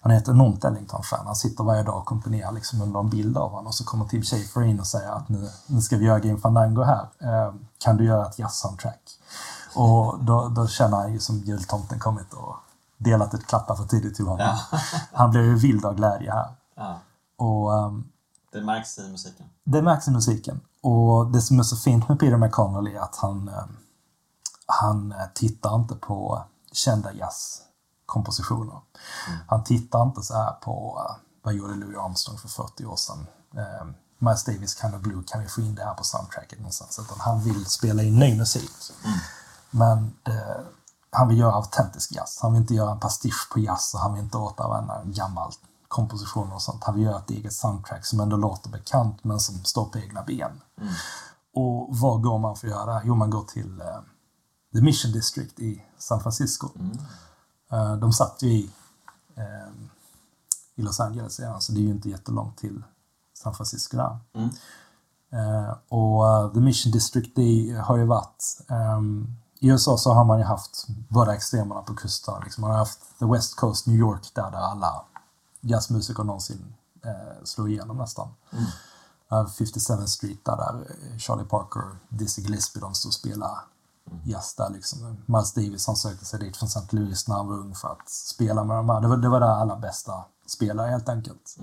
Han 0.00 0.12
är 0.12 0.16
ett 0.16 0.28
enormt 0.28 0.64
Ellington-fan. 0.64 1.26
Han 1.26 1.36
sitter 1.36 1.64
varje 1.64 1.82
dag 1.82 1.96
och 1.98 2.04
komponerar 2.06 2.52
liksom 2.52 2.82
under 2.82 3.00
en 3.00 3.08
bild 3.10 3.36
av 3.36 3.50
honom 3.50 3.66
och 3.66 3.74
så 3.74 3.84
kommer 3.84 4.04
Tim 4.04 4.22
Schafer 4.22 4.62
in 4.62 4.80
och 4.80 4.86
säger 4.86 5.10
att 5.10 5.28
nu, 5.28 5.50
nu 5.66 5.80
ska 5.80 5.96
vi 5.96 6.04
göra 6.04 6.18
Game 6.18 6.38
Fandango 6.38 6.82
här. 6.82 7.08
Eh, 7.18 7.54
kan 7.78 7.96
du 7.96 8.04
göra 8.04 8.26
ett 8.28 8.38
jazz-soundtrack? 8.38 9.18
Och 9.74 10.24
då, 10.24 10.48
då 10.48 10.66
känner 10.66 10.96
han 10.96 11.12
ju 11.12 11.18
som 11.20 11.38
jultomten 11.38 11.98
kommit 11.98 12.32
och 12.32 12.56
delat 12.98 13.34
ett 13.34 13.46
klappar 13.46 13.74
för 13.74 13.84
tidigt 13.84 14.16
till 14.16 14.26
honom. 14.26 14.56
Han 15.12 15.30
blir 15.30 15.42
ju 15.42 15.54
vild 15.54 15.84
av 15.84 15.94
glädje 15.94 16.32
här. 16.32 16.50
Ja. 16.76 16.98
Och 17.36 17.74
ehm, 17.78 18.04
Det 18.52 18.60
märks 18.60 18.98
i 18.98 19.08
musiken. 19.10 19.46
det 19.64 19.82
märks 19.82 20.08
i 20.08 20.10
musiken. 20.10 20.60
Och 20.82 21.26
det 21.30 21.40
som 21.42 21.58
är 21.58 21.62
så 21.62 21.76
fint 21.76 22.08
med 22.08 22.20
Peter 22.20 22.36
McConnell 22.36 22.86
är 22.96 23.00
att 23.00 23.16
han, 23.16 23.48
eh, 23.48 23.64
han 24.66 25.12
eh, 25.12 25.18
tittar 25.34 25.74
inte 25.74 25.94
på 25.94 26.44
kända 26.72 27.12
jazzkompositioner. 27.12 28.80
Han 29.48 29.64
tittar 29.64 30.02
inte 30.02 30.22
så 30.22 30.34
här 30.34 30.52
på 30.52 31.04
eh, 31.08 31.16
vad 31.42 31.54
gjorde 31.54 31.74
Louis 31.74 31.98
Armstrong 31.98 32.38
för 32.38 32.48
40 32.48 32.84
år 32.84 32.96
sedan. 32.96 33.26
Eh, 33.56 33.86
Miles 34.18 34.44
Davis 34.44 34.80
Kind 34.80 34.94
of 34.94 35.00
Blue, 35.00 35.22
kan 35.26 35.40
vi 35.42 35.48
få 35.48 35.60
in 35.60 35.74
det 35.74 35.84
här 35.84 35.94
på 35.94 36.04
soundtracket 36.04 36.58
någonstans? 36.58 36.98
Utan 36.98 37.20
han 37.20 37.40
vill 37.40 37.66
spela 37.66 38.02
in 38.02 38.18
ny 38.18 38.36
musik. 38.38 38.70
Men 39.70 40.12
det, 40.22 40.64
han 41.10 41.28
vill 41.28 41.38
göra 41.38 41.52
autentisk 41.52 42.12
jazz. 42.12 42.38
Han 42.42 42.52
vill 42.52 42.62
inte 42.62 42.74
göra 42.74 42.90
en 42.90 43.00
pastisch 43.00 43.48
på 43.52 43.58
jazz 43.60 43.94
och 43.94 44.00
han 44.00 44.14
vill 44.14 44.22
inte 44.22 44.36
återanvända 44.36 45.02
gammal 45.04 45.52
komposition 45.88 46.52
och 46.52 46.62
sånt. 46.62 46.84
Han 46.84 46.94
vill 46.94 47.04
göra 47.04 47.18
ett 47.18 47.30
eget 47.30 47.52
soundtrack 47.52 48.06
som 48.06 48.20
ändå 48.20 48.36
låter 48.36 48.70
bekant 48.70 49.24
men 49.24 49.40
som 49.40 49.64
står 49.64 49.84
på 49.84 49.98
egna 49.98 50.22
ben. 50.22 50.60
Och 51.54 51.96
var 51.96 52.18
går 52.18 52.38
man 52.38 52.56
för 52.56 52.66
att 52.66 52.72
göra 52.72 52.94
det? 52.94 53.02
Jo, 53.04 53.14
man 53.14 53.30
går 53.30 53.42
till 53.42 53.80
eh, 53.80 54.00
The 54.72 54.80
Mission 54.80 55.12
District 55.12 55.60
i 55.60 55.82
San 55.98 56.20
Francisco. 56.20 56.70
Eh, 57.72 57.96
de 57.96 58.12
satt 58.12 58.42
ju 58.42 58.48
i, 58.48 58.70
eh, 59.34 59.72
i 60.74 60.82
Los 60.82 61.00
Angeles 61.00 61.40
redan, 61.40 61.60
så 61.60 61.72
det 61.72 61.80
är 61.80 61.82
ju 61.82 61.90
inte 61.90 62.08
jättelångt 62.08 62.58
till 62.58 62.82
San 63.34 63.54
Francisco 63.54 63.96
där. 63.96 64.18
Eh, 65.32 65.74
och 65.88 66.28
eh, 66.28 66.52
The 66.52 66.60
Mission 66.60 66.92
District 66.92 67.36
det 67.36 67.82
har 67.84 67.96
ju 67.96 68.04
varit... 68.04 68.60
ehm, 68.68 69.36
I 69.58 69.68
USA 69.68 69.98
så 69.98 70.12
har 70.12 70.24
man 70.24 70.38
ju 70.38 70.44
haft 70.44 70.86
båda 71.08 71.34
extremerna 71.34 71.82
på 71.82 71.94
kusten. 71.94 72.34
Liksom. 72.44 72.62
Man 72.62 72.70
har 72.70 72.78
haft 72.78 73.18
The 73.18 73.24
West 73.26 73.56
Coast, 73.56 73.86
New 73.86 73.96
York, 73.96 74.34
där, 74.34 74.50
där 74.50 74.58
alla 74.58 75.04
jazzmusiker 75.60 76.24
någonsin 76.24 76.74
eh, 77.04 77.44
slog 77.44 77.70
igenom 77.70 77.96
nästan. 77.96 78.28
Uh, 79.32 79.48
57 79.50 80.06
Street 80.06 80.44
där, 80.44 80.56
där 80.56 80.86
Charlie 81.18 81.44
Parker, 81.44 81.82
Dizzy 82.08 82.42
Gillespie, 82.42 82.80
de 82.80 82.94
stod 82.94 83.10
och 83.10 83.14
spelade 83.14 83.58
jazz 84.24 84.54
där 84.54 84.70
liksom. 84.70 85.16
Miles 85.26 85.52
Davis 85.52 85.86
han 85.86 85.96
sökte 85.96 86.24
sig 86.24 86.40
dit 86.40 86.56
från 86.56 86.66
St. 86.66 86.96
Louis 86.96 87.28
när 87.28 87.36
han 87.36 87.48
var 87.48 87.58
ung 87.58 87.74
för 87.74 87.88
att 87.88 88.08
spela 88.08 88.64
med 88.64 88.76
de 88.76 88.88
här. 88.88 89.00
Det 89.00 89.08
var, 89.08 89.16
det 89.16 89.28
var 89.28 89.40
där 89.40 89.46
alla 89.46 89.76
bästa 89.76 90.24
spelare 90.46 90.90
helt 90.90 91.08
enkelt. 91.08 91.56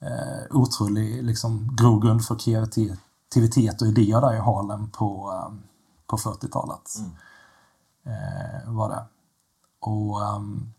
Eh, 0.00 0.56
otrolig 0.56 1.22
liksom, 1.24 1.76
grogrund 1.76 2.24
för 2.24 2.38
kreativitet 2.38 3.82
och 3.82 3.88
idéer 3.88 4.20
där 4.20 4.34
i 4.34 4.38
Harlem 4.38 4.90
på, 4.90 5.32
eh, 5.32 5.54
på 6.06 6.16
40-talet. 6.16 6.94
Eh, 8.06 8.72
var 8.72 8.88
det. 8.88 9.04
Och, 9.80 10.26
ehm, 10.26 10.72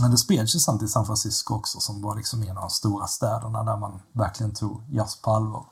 men 0.00 0.10
det 0.10 0.18
spreds 0.18 0.54
ju 0.54 0.58
sen 0.58 0.78
till 0.78 0.88
San 0.88 1.06
Francisco 1.06 1.54
också 1.54 1.80
som 1.80 2.02
var 2.02 2.16
liksom 2.16 2.42
en 2.42 2.56
av 2.56 2.62
de 2.62 2.70
stora 2.70 3.06
städerna 3.06 3.64
där 3.64 3.76
man 3.76 4.00
verkligen 4.12 4.54
tog 4.54 4.82
jazz 4.90 5.22
på 5.22 5.30
allvar. 5.30 5.66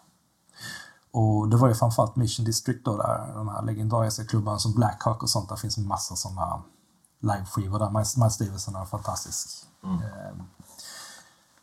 Och 1.10 1.48
det 1.48 1.56
var 1.56 1.68
ju 1.68 1.74
framförallt 1.74 2.16
Mission 2.16 2.44
District 2.44 2.84
då, 2.84 2.96
där 2.96 3.34
de 3.34 3.48
här 3.48 3.62
legendariska 3.62 4.24
klubbarna 4.24 4.58
som 4.58 4.72
Black 4.72 5.02
Hawk 5.02 5.22
och 5.22 5.30
sånt. 5.30 5.48
Där 5.48 5.56
finns 5.56 5.78
en 5.78 5.86
massa 5.86 6.16
sådana 6.16 6.62
liveskivor 7.20 7.78
där. 7.78 7.90
Miles 7.90 8.16
Miles 8.16 8.66
har 8.66 8.80
en 8.80 8.86
fantastisk 8.86 9.66
eh, 9.84 10.36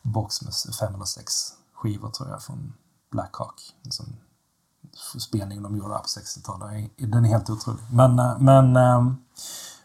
box 0.02 0.42
med 0.42 0.54
fem 0.80 0.94
eller 0.94 1.04
sex 1.04 1.32
skivor 1.74 2.10
tror 2.10 2.28
jag 2.28 2.42
från 2.42 2.72
Black 3.10 3.36
Hawk. 3.36 3.74
En 3.84 3.92
sån 3.92 4.16
spelning 5.18 5.62
de 5.62 5.76
gjorde 5.76 5.94
på 5.94 6.02
60-talet. 6.02 6.90
Den 6.96 7.24
är 7.24 7.28
helt 7.28 7.50
otrolig. 7.50 7.82
Men, 7.90 8.18
eh, 8.18 8.38
men, 8.38 8.76
eh, 8.76 9.12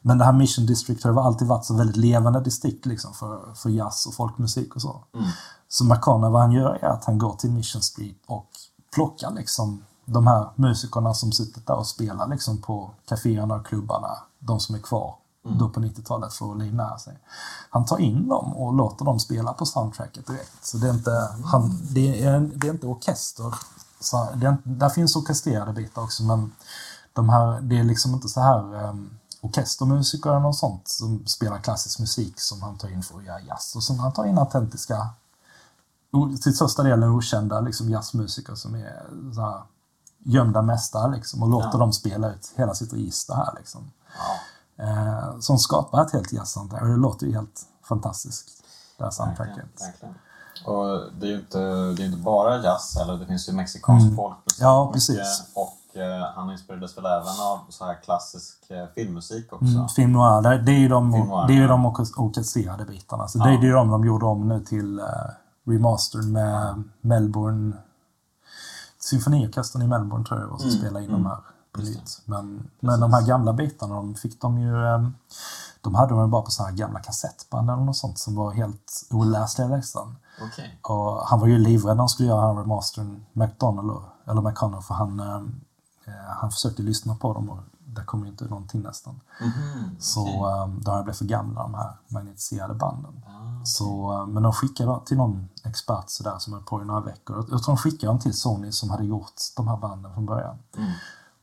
men 0.01 0.17
det 0.17 0.25
här 0.25 0.33
Mission 0.33 0.65
District 0.65 1.03
har 1.03 1.21
alltid 1.21 1.47
varit 1.47 1.65
så 1.65 1.75
väldigt 1.75 1.97
levande 1.97 2.41
distrikt 2.41 2.85
liksom 2.85 3.13
för, 3.13 3.53
för 3.53 3.69
jazz 3.69 4.05
och 4.05 4.13
folkmusik 4.13 4.75
och 4.75 4.81
så. 4.81 5.03
Så 5.67 5.83
McConnell, 5.85 6.31
vad 6.31 6.41
han 6.41 6.51
gör 6.51 6.79
är 6.81 6.87
att 6.87 7.05
han 7.05 7.17
går 7.17 7.35
till 7.35 7.51
Mission 7.51 7.81
Street 7.81 8.17
och 8.25 8.49
plockar 8.91 9.31
liksom 9.31 9.83
de 10.05 10.27
här 10.27 10.49
musikerna 10.55 11.13
som 11.13 11.31
sitter 11.31 11.61
där 11.65 11.75
och 11.75 11.87
spelar 11.87 12.27
liksom 12.27 12.57
på 12.57 12.91
kaféerna 13.05 13.55
och 13.55 13.65
klubbarna, 13.65 14.17
de 14.39 14.59
som 14.59 14.75
är 14.75 14.79
kvar 14.79 15.15
då 15.43 15.69
på 15.69 15.79
90-talet 15.79 16.33
för 16.33 16.51
att 16.51 16.57
livnära 16.57 16.97
sig. 16.97 17.17
Han 17.69 17.85
tar 17.85 17.99
in 17.99 18.27
dem 18.27 18.53
och 18.53 18.73
låter 18.73 19.05
dem 19.05 19.19
spela 19.19 19.53
på 19.53 19.65
soundtracket 19.65 20.27
direkt. 20.27 20.65
Så 20.65 20.77
det 20.77 20.87
är 20.87 20.93
inte, 20.93 21.29
han, 21.45 21.79
det 21.91 22.25
är, 22.25 22.39
det 22.55 22.67
är 22.67 22.71
inte 22.71 22.87
orkester. 22.87 23.55
Så 23.99 24.27
det 24.35 24.47
är, 24.47 24.57
där 24.63 24.89
finns 24.89 25.15
orkestrerade 25.15 25.73
bitar 25.73 26.01
också 26.01 26.23
men 26.23 26.51
de 27.13 27.29
här, 27.29 27.61
det 27.61 27.79
är 27.79 27.83
liksom 27.83 28.13
inte 28.13 28.29
så 28.29 28.41
här 28.41 28.89
um, 28.89 29.09
orkestermusiker 29.41 30.29
eller 30.29 30.39
något 30.39 30.57
sånt 30.57 30.87
som 30.87 31.25
spelar 31.27 31.57
klassisk 31.57 31.99
musik 31.99 32.39
som 32.41 32.61
han 32.61 32.77
tar 32.77 32.89
in 32.89 33.03
för 33.03 33.17
att 33.17 33.25
göra 33.25 33.41
jazz. 33.41 33.75
Och 33.75 33.83
som 33.83 33.99
han 33.99 34.13
tar 34.13 34.25
in 34.25 34.37
autentiska, 34.37 35.09
till 36.43 36.55
största 36.55 36.83
delen 36.83 37.09
okända 37.09 37.59
liksom 37.59 37.89
jazzmusiker 37.89 38.55
som 38.55 38.75
är 38.75 39.03
så 39.35 39.41
här, 39.41 39.61
gömda 40.23 40.61
mästare 40.61 41.11
liksom, 41.15 41.43
och 41.43 41.49
låter 41.49 41.69
Ja. 41.73 41.77
dem 41.77 41.93
spela 41.93 42.29
ut 42.33 42.53
hela 42.55 42.73
sitt 42.73 42.93
register 42.93 43.33
här. 43.35 43.53
Liksom. 43.57 43.91
Ja, 44.17 44.35
Eh, 44.83 45.39
som 45.39 45.57
skapar 45.57 46.01
ett 46.01 46.11
helt 46.13 46.33
jazzsoundtrack. 46.33 46.81
Och 46.81 46.87
det 46.87 46.95
låter 46.95 47.25
ju 47.27 47.33
helt 47.33 47.61
fantastiskt, 47.83 48.63
det 48.97 49.03
här 49.03 49.11
soundtracket. 49.11 49.65
Och 50.65 50.85
det 51.19 51.25
är 51.27 51.31
ju 51.31 51.35
inte, 51.39 51.57
det 51.97 52.03
är 52.03 52.05
inte 52.05 52.17
bara 52.17 52.57
jazz 52.63 52.97
eller 52.97 53.17
det 53.17 53.25
finns 53.25 53.49
ju 53.49 53.53
mexikansk 53.53 54.03
Mm. 54.05 54.15
folkmusik. 54.15 54.61
Ja, 54.61 54.89
precis. 54.93 55.43
Och 55.55 55.97
eh, 55.97 56.25
han 56.35 56.51
inspirerades 56.51 56.97
väl 56.97 57.05
även 57.05 57.27
av 57.41 57.59
så 57.69 57.85
här 57.85 58.01
klassisk 58.03 58.71
eh, 58.71 58.85
filmmusik 58.95 59.53
också. 59.53 59.65
Mm, 59.65 59.87
film 59.89 60.11
noir, 60.11 60.41
det, 60.41 60.57
det 60.61 60.71
är 60.71 60.79
ju 60.79 60.89
de, 60.89 61.09
noir, 61.11 61.47
det 61.47 61.53
är 61.53 61.55
ju 61.55 61.61
ja. 61.61 61.67
de 61.67 61.85
orkes- 61.87 62.17
orkestrerade 62.17 62.85
bitarna. 62.85 63.27
Så 63.27 63.39
Ja. 63.39 63.43
det 63.45 63.51
är 63.51 63.61
ju 63.61 63.71
de 63.73 63.89
de 63.89 64.05
gjorde 64.05 64.25
om 64.25 64.47
nu 64.47 64.59
till 64.59 64.99
uh, 64.99 65.05
remastern 65.69 66.31
med 66.31 66.83
Melbourne 67.01 67.73
Symfoniorkestern 68.99 69.81
i 69.81 69.87
Melbourne 69.87 70.25
tror 70.25 70.39
jag 70.39 70.47
var 70.47 70.57
som 70.57 70.67
Mm, 70.67 70.79
spelade 70.79 71.05
in 71.05 71.09
mm. 71.09 71.23
de 71.23 71.29
här 71.29 71.39
på 71.71 71.81
Just 71.81 71.93
nytt. 71.99 72.21
Men, 72.25 72.69
men 72.79 72.99
de 72.99 73.13
här 73.13 73.21
gamla 73.27 73.53
bitarna, 73.53 73.95
de 73.95 74.15
fick 74.15 74.41
de 74.41 74.57
ju... 74.59 74.85
ehm, 74.87 75.13
De 75.81 75.95
hade 75.95 76.13
de 76.13 76.31
bara 76.31 76.41
på 76.41 76.51
så 76.51 76.63
här 76.63 76.71
gamla 76.71 76.99
kassettband 76.99 77.69
eller 77.69 77.83
något 77.83 77.97
sånt 77.97 78.19
som 78.19 78.35
var 78.35 78.51
helt 78.51 79.07
oläsliga 79.11 79.67
nästan. 79.67 80.15
Okej. 80.41 80.79
Och 80.81 81.27
han 81.27 81.39
var 81.39 81.47
ju 81.47 81.57
livrädd 81.57 81.95
när 81.95 82.01
han 82.01 82.09
skulle 82.09 82.29
göra 82.29 82.47
den 82.47 82.57
remastern, 82.57 83.25
McDonald, 83.33 84.01
eller 84.27 84.41
McConnell, 84.41 84.81
för 84.81 84.93
han, 84.93 85.19
eh, 85.19 85.41
han 86.41 86.51
försökte 86.51 86.81
lyssna 86.81 87.15
på 87.15 87.33
dem 87.33 87.49
och 87.49 87.59
det 87.95 88.03
kom 88.03 88.23
ju 88.23 88.29
inte 88.29 88.45
någonting 88.45 88.81
nästan. 88.81 89.19
Mhm, 89.41 89.95
Så 89.99 90.21
okej. 90.21 90.39
okay. 90.39 90.83
de 90.83 90.91
här 90.91 91.03
blev 91.03 91.13
för 91.13 91.25
gamla, 91.25 91.63
de 91.63 91.73
här 91.73 91.97
magnetiserade 92.07 92.73
banden. 92.73 93.23
Ah, 93.27 93.65
Så, 93.65 94.13
eh, 94.13 94.27
men 94.27 94.43
de 94.43 94.53
skickade 94.53 94.99
till 95.05 95.17
någon 95.17 95.49
expert 95.63 96.09
sådär 96.09 96.35
som 96.39 96.53
höll 96.53 96.63
på 96.63 96.81
i 96.81 96.85
några 96.85 97.01
veckor. 97.01 97.37
Jag 97.37 97.63
tror 97.63 97.75
de 97.75 97.77
skickade 97.77 98.05
dem 98.05 98.19
till 98.19 98.33
Sony 98.33 98.71
som 98.71 98.89
hade 98.89 99.03
gjort 99.03 99.33
de 99.55 99.67
här 99.67 99.77
banden 99.77 100.13
från 100.13 100.25
början. 100.25 100.57
Mm. 100.77 100.91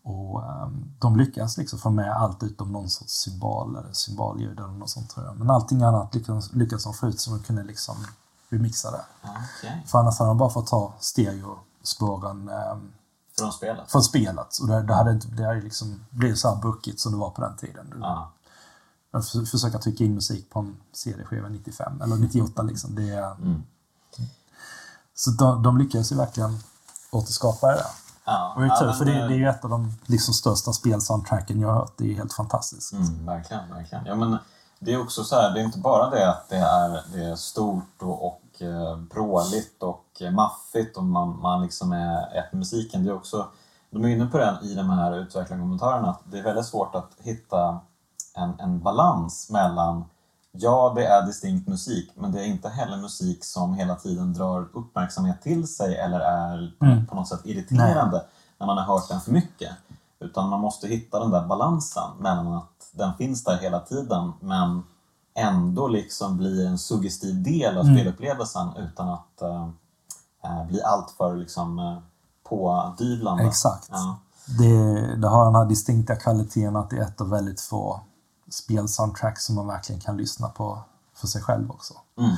Och 0.02 0.42
um, 0.62 0.92
de 0.98 1.16
lyckas 1.16 1.58
liksom 1.58 1.78
få 1.78 1.90
med 1.90 2.12
allt 2.16 2.42
utom 2.42 2.72
någon 2.72 2.90
sorts 2.90 3.12
symbol 3.12 3.76
eller 3.76 3.92
symbolljud 3.92 4.58
eller 4.60 4.68
något 4.72 4.90
sånt 4.90 5.10
tror 5.10 5.26
jag. 5.26 5.36
Men 5.36 5.50
allting 5.50 5.82
annat 5.82 6.14
lyckas, 6.14 6.52
lyckas 6.52 6.84
de 6.84 6.94
få 6.94 7.06
ut 7.06 7.20
så 7.20 7.30
de 7.30 7.42
kunde 7.42 7.62
liksom 7.62 7.96
remixa 8.48 8.90
det. 8.90 9.04
Ah, 9.22 9.28
Okej. 9.58 9.82
För 9.86 9.98
annars 9.98 10.18
hade 10.18 10.30
de 10.30 10.38
bara 10.38 10.50
fått 10.50 10.66
ta 10.66 10.92
stereospåren 11.00 12.50
um, 12.72 12.92
Från 13.40 13.52
spelet? 13.52 13.90
från 13.90 14.02
spelet. 14.02 14.58
Och 14.60 14.68
det, 14.68 14.82
det 14.82 14.94
hade 14.94 15.10
inte 15.10 15.28
det 15.28 15.44
hade 15.44 15.60
liksom 15.60 16.00
blivit 16.10 16.38
så 16.38 16.48
här 16.54 16.62
buckigt 16.62 17.00
som 17.00 17.12
det 17.12 17.18
var 17.18 17.30
på 17.30 17.40
den 17.40 17.56
tiden. 17.56 17.94
Ja. 18.00 18.32
att 19.10 19.28
för- 19.28 19.44
försöka 19.44 19.78
trycka 19.78 20.04
in 20.04 20.14
musik 20.14 20.50
på 20.50 20.58
en 20.58 20.76
CD-skiva 20.92 21.48
95 21.48 22.00
eller 22.02 22.16
98 22.16 22.62
liksom. 22.62 22.94
Det, 22.94 23.02
Mm. 23.12 23.62
Så 25.14 25.30
de, 25.30 25.62
de 25.62 25.78
lyckades 25.78 26.12
ju 26.12 26.16
verkligen 26.16 26.58
återskapa 27.10 27.66
det. 27.66 27.86
Ja, 28.24 28.52
Och 28.56 28.62
det 28.62 28.68
är 28.68 28.76
tur, 28.80 28.92
för 28.92 29.04
det, 29.04 29.12
eh, 29.20 29.28
det 29.28 29.34
är 29.34 29.38
ju 29.38 29.48
ett 29.48 29.64
av 29.64 29.70
de 29.70 29.92
liksom, 30.06 30.34
största 30.34 30.72
spelsoundtracken 30.72 31.60
jag 31.60 31.68
har 31.68 31.74
hört. 31.74 31.92
Det 31.96 32.04
är 32.04 32.08
ju 32.08 32.14
helt 32.14 32.32
fantastiskt. 32.32 32.92
Mm, 32.92 33.26
verkligen, 33.26 33.70
verkligen. 33.74 34.06
Ja, 34.06 34.14
men 34.14 34.38
det 34.78 34.92
är 34.92 35.00
också 35.02 35.24
så 35.24 35.36
här, 35.36 35.54
det 35.54 35.60
är 35.60 35.64
inte 35.64 35.78
bara 35.78 36.10
det 36.10 36.30
att 36.30 36.48
det 36.48 36.56
är, 36.56 37.02
det 37.12 37.24
är 37.24 37.36
stort 37.36 38.02
och, 38.02 38.26
och 38.26 38.62
eh, 38.62 38.96
bråligt 38.98 39.82
och 39.82 40.04
eh, 40.22 40.30
maffigt 40.30 40.96
och 40.96 41.04
man, 41.04 41.40
man 41.40 41.62
liksom 41.62 41.92
är 41.92 42.38
ett 42.38 42.52
med 42.52 42.58
musiken. 42.58 43.04
Det 43.04 43.10
är 43.10 43.14
också, 43.16 43.46
de 43.90 44.04
är 44.04 44.08
inne 44.08 44.26
på 44.26 44.38
den 44.38 44.64
i 44.64 44.74
de 44.74 44.90
här 44.90 45.16
utvecklarkommentarerna, 45.18 46.10
att 46.10 46.20
det 46.30 46.38
är 46.38 46.42
väldigt 46.42 46.66
svårt 46.66 46.94
att 46.94 47.10
hitta 47.20 47.80
en, 48.36 48.60
en 48.60 48.80
balans 48.82 49.50
mellan 49.50 50.04
Ja, 50.58 50.92
det 50.96 51.06
är 51.06 51.26
distinkt 51.26 51.68
musik, 51.68 52.10
men 52.14 52.32
det 52.32 52.40
är 52.40 52.44
inte 52.46 52.68
heller 52.68 52.96
musik 52.96 53.44
som 53.44 53.74
hela 53.74 53.94
tiden 53.94 54.32
drar 54.32 54.68
uppmärksamhet 54.72 55.42
till 55.42 55.68
sig 55.68 55.96
eller 55.96 56.20
är 56.20 56.72
Mm. 56.80 57.06
på 57.06 57.14
något 57.14 57.28
sätt 57.28 57.40
irriterande 57.44 58.24
när 58.58 58.66
man 58.66 58.78
har 58.78 58.84
hört 58.84 59.08
den 59.08 59.20
för 59.20 59.32
mycket. 59.32 59.70
Utan 60.20 60.48
man 60.48 60.60
måste 60.60 60.88
hitta 60.88 61.18
den 61.20 61.30
där 61.30 61.46
balansen 61.46 62.10
mellan 62.18 62.46
att 62.54 62.90
den 62.92 63.14
finns 63.14 63.44
där 63.44 63.56
hela 63.58 63.80
tiden 63.80 64.32
men 64.40 64.82
ändå 65.34 65.88
liksom 65.88 66.36
blir 66.36 66.66
en 66.66 66.78
suggestiv 66.78 67.42
del 67.42 67.78
av 67.78 67.84
Mm. 67.84 67.96
spelupplevelsen 67.96 68.68
utan 68.76 69.08
att 69.08 69.42
eh, 69.42 69.68
bli 70.68 70.82
alltför 70.82 71.36
liksom, 71.36 71.78
eh, 71.78 71.98
pådyvlande. 72.48 73.44
Exakt. 73.44 73.88
Ja. 73.92 74.18
Det, 74.58 75.16
det 75.16 75.28
har 75.28 75.44
den 75.44 75.54
här 75.54 75.64
distinkta 75.64 76.16
kvaliteten 76.16 76.76
att 76.76 76.90
det 76.90 76.96
är 76.96 77.02
ett 77.02 77.20
av 77.20 77.30
väldigt 77.30 77.60
få 77.60 78.00
spelsoundtracks 78.50 79.44
som 79.44 79.54
man 79.54 79.66
verkligen 79.66 80.00
kan 80.00 80.16
lyssna 80.16 80.48
på 80.48 80.78
för 81.14 81.26
sig 81.26 81.42
själv 81.42 81.70
också. 81.70 81.94
Mm. 82.18 82.30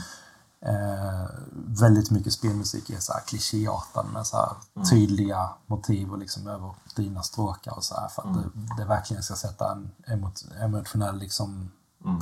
Eh, 0.61 1.29
väldigt 1.67 2.11
mycket 2.11 2.33
spelmusik 2.33 2.91
är 2.91 3.01
så 3.01 3.13
här 3.13 3.21
klichéartad 3.21 4.07
med 4.13 4.27
så 4.27 4.57
Mm. 4.77 4.89
tydliga 4.89 5.49
motiv 5.67 6.13
och 6.13 6.19
liksom 6.19 6.47
överdrivna 6.47 7.23
stråkar 7.23 7.77
och 7.77 7.85
så 7.85 7.95
här 8.01 8.09
för 8.09 8.23
att 8.23 8.37
Mm. 8.37 8.53
det, 8.55 8.83
det 8.83 8.89
verkligen 8.89 9.23
ska 9.23 9.35
sätta 9.35 9.73
en 9.73 9.91
emot, 10.07 10.45
emotionell 10.61 11.19
liksom. 11.19 11.71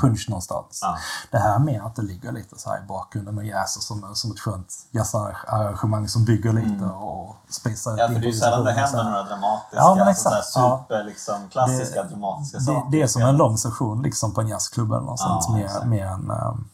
Punch 0.01 0.27
någonstans. 0.29 0.79
Ja. 0.83 0.99
Det 1.31 1.39
här 1.39 1.59
med 1.59 1.83
att 1.83 1.97
det 1.97 2.03
ligger 2.03 2.33
lite 2.33 2.59
så 2.59 2.71
här 2.71 2.79
i 2.83 2.87
bakgrunden 2.87 3.39
och 3.39 3.45
jäser 3.45 3.81
som, 3.81 4.15
som 4.15 4.31
ett 4.31 4.41
skönt 4.41 4.75
jazzarrangemang 4.91 6.09
som 6.09 6.25
bygger 6.25 6.53
lite 6.53 6.85
och 6.85 7.37
spacear 7.49 7.95
ut 7.95 8.01
Mm. 8.01 8.13
Ja, 8.13 8.15
för 8.15 8.21
det 8.21 8.27
är 8.27 8.33
ju 8.33 8.39
sällan 8.39 8.65
det 8.65 8.75
så 8.75 8.79
händer 8.81 9.05
några 9.05 9.23
dramatiska, 9.23 9.77
Ja, 9.77 9.95
men 9.95 10.09
alltså 10.09 10.29
exakt. 10.29 10.47
sådär 10.47 10.67
Ja. 10.67 10.79
super, 10.85 11.05
liksom, 11.05 11.49
klassiska 11.51 12.03
dramatiska 12.03 12.59
det, 12.59 12.65
saker. 12.65 12.91
det 12.91 13.03
är 13.03 13.07
som 13.07 13.23
en 13.23 13.37
lång 13.37 13.59
session 13.59 14.03
liksom 14.03 14.35
på 14.35 14.41
en 14.41 14.49
jazzklubb 14.49 14.93
eller 14.93 15.07
något 15.07 15.21
Ja, 15.21 15.41
sånt. 15.43 15.59
Mer, 15.87 16.05
än, 16.07 16.31
um, 16.31 16.69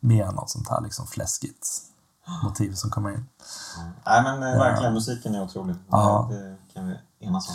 mer 0.00 0.24
än 0.26 0.34
något 0.34 0.50
sånt 0.50 0.68
här 0.68 0.80
liksom 0.80 1.06
fläskigt 1.06 1.68
motiv 2.44 2.74
som 2.74 2.90
kommer 2.90 3.10
in. 3.10 3.26
Nej 4.06 4.22
men 4.22 4.42
eh, 4.42 4.58
verkligen, 4.58 4.94
musiken 4.94 5.34
är 5.34 5.42
otrolig. 5.42 5.76
Ja. 5.90 6.26
Det, 6.30 6.48
det 6.50 6.56
kan 6.74 6.88
vi 6.88 6.96
enas 7.26 7.48
om. 7.48 7.54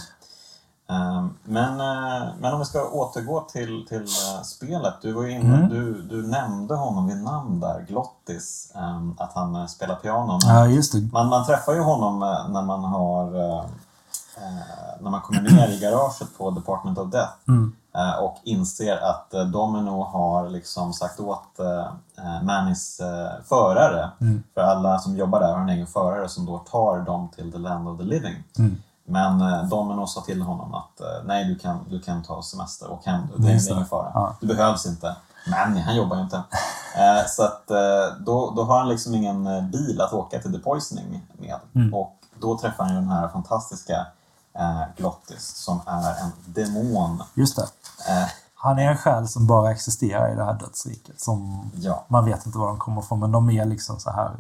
Ehm, 0.91 1.37
Men, 1.43 1.79
eh, 1.81 2.27
men 2.39 2.53
om 2.53 2.59
vi 2.59 2.65
ska 2.65 2.89
återgå 2.89 3.39
till, 3.41 3.85
till 3.89 4.01
eh, 4.01 4.41
spelet. 4.43 4.93
Du, 5.01 5.11
var 5.13 5.27
inne, 5.27 5.55
Mm. 5.57 5.69
du, 5.69 6.01
du 6.01 6.27
nämnde 6.27 6.75
honom 6.75 7.07
vid 7.07 7.17
namn 7.23 7.59
där, 7.59 7.85
Glottis, 7.87 8.71
ehm, 8.75 9.15
att 9.19 9.33
han 9.33 9.55
eh, 9.55 9.65
spelar 9.65 9.95
piano. 9.95 10.39
Ja, 10.41 10.65
just 10.67 10.93
det. 10.93 11.09
Man, 11.13 11.27
man 11.27 11.45
träffar 11.45 11.73
ju 11.73 11.81
honom 11.81 12.19
när 12.49 12.61
man 12.61 12.83
har 12.83 13.31
när 15.01 15.09
man 15.11 15.21
kommer 15.21 15.41
ner 15.41 15.67
i 15.67 15.79
garaget 15.79 16.37
på 16.37 16.51
Department 16.51 16.97
of 16.97 17.11
Death 17.11 17.33
Mm. 17.47 17.73
och 18.21 18.37
inser 18.43 18.97
att 18.97 19.31
Domino 19.31 20.03
har 20.03 20.49
liksom 20.49 20.93
sagt 20.93 21.19
åt 21.19 21.59
Mannys 22.43 23.01
förare, 23.45 24.09
Mm. 24.21 24.43
för 24.53 24.61
alla 24.61 24.99
som 24.99 25.15
jobbar 25.17 25.39
där 25.39 25.53
har 25.53 25.61
en 25.61 25.69
egen 25.69 25.87
förare 25.87 26.29
som 26.29 26.45
då 26.45 26.57
tar 26.57 26.99
dem 26.99 27.29
till 27.35 27.51
the 27.51 27.57
land 27.57 27.87
of 27.89 27.97
the 27.97 28.03
living. 28.03 28.43
Men 29.11 29.41
eh, 29.41 29.63
Domino 29.63 30.07
sa 30.07 30.21
till 30.21 30.41
honom 30.41 30.73
att 30.73 31.01
eh, 31.01 31.07
nej, 31.25 31.45
du 31.45 31.55
kan, 31.55 31.85
du 31.89 31.99
kan 31.99 32.23
ta 32.23 32.43
semester 32.43 32.91
och 32.91 33.05
hem. 33.05 33.21
Det 33.37 33.51
är 33.51 33.71
ingen 33.71 33.85
fara. 33.85 34.11
Ja. 34.13 34.35
Du 34.41 34.47
behövs 34.47 34.85
inte. 34.85 35.15
Men 35.47 35.77
han 35.77 35.95
jobbar 35.95 36.15
ju 36.15 36.21
inte. 36.21 36.43
Eh, 36.95 37.25
så 37.27 37.43
att 37.43 37.67
då, 38.19 38.53
då 38.55 38.63
har 38.63 38.79
han 38.79 38.89
liksom 38.89 39.15
ingen 39.15 39.71
bil 39.71 40.01
att 40.01 40.13
åka 40.13 40.39
till 40.39 40.53
The 40.53 40.59
Poisoning 40.59 41.27
med. 41.33 41.59
Mm. 41.75 41.93
Och 41.93 42.15
då 42.39 42.57
träffar 42.57 42.83
han 42.83 42.93
ju 42.93 42.99
den 42.99 43.09
här 43.09 43.27
fantastiska 43.27 44.05
Glottis 44.97 45.55
som 45.55 45.81
är 45.85 46.09
en 46.09 46.31
demon. 46.45 47.23
Just 47.33 47.55
det. 47.55 47.67
Han 48.55 48.79
är 48.79 48.91
en 48.91 48.97
själ 48.97 49.27
som 49.27 49.47
bara 49.47 49.71
existerar 49.71 50.33
i 50.33 50.35
det 50.35 50.43
här 50.43 50.53
dödsriket. 50.53 51.21
Som 51.21 51.71
ja. 51.75 52.05
man 52.07 52.25
vet 52.25 52.45
inte 52.45 52.57
var 52.57 52.67
de 52.67 52.79
kommer 52.79 53.01
ifrån, 53.01 53.19
men 53.19 53.31
de 53.31 53.49
är 53.49 53.65
liksom 53.65 53.99
så 53.99 54.11
här 54.11 54.31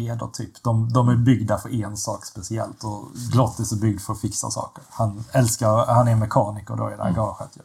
hjälpredor 0.00 0.32
typ. 0.32 0.62
De, 0.62 0.92
de 0.92 1.08
är 1.08 1.16
byggda 1.16 1.58
för 1.58 1.74
en 1.84 1.96
sak 1.96 2.24
speciellt 2.26 2.84
och 2.84 3.08
Glottis 3.32 3.72
är 3.72 3.76
byggd 3.76 4.00
för 4.00 4.12
att 4.12 4.20
fixa 4.20 4.50
saker. 4.50 4.84
Han 4.90 5.24
älskar, 5.32 5.86
han 5.86 6.08
är 6.08 6.16
mekaniker 6.16 6.76
då 6.76 6.90
i 6.92 6.96
det 6.96 7.02
här 7.02 7.12
garaget 7.12 7.56
ju. 7.56 7.62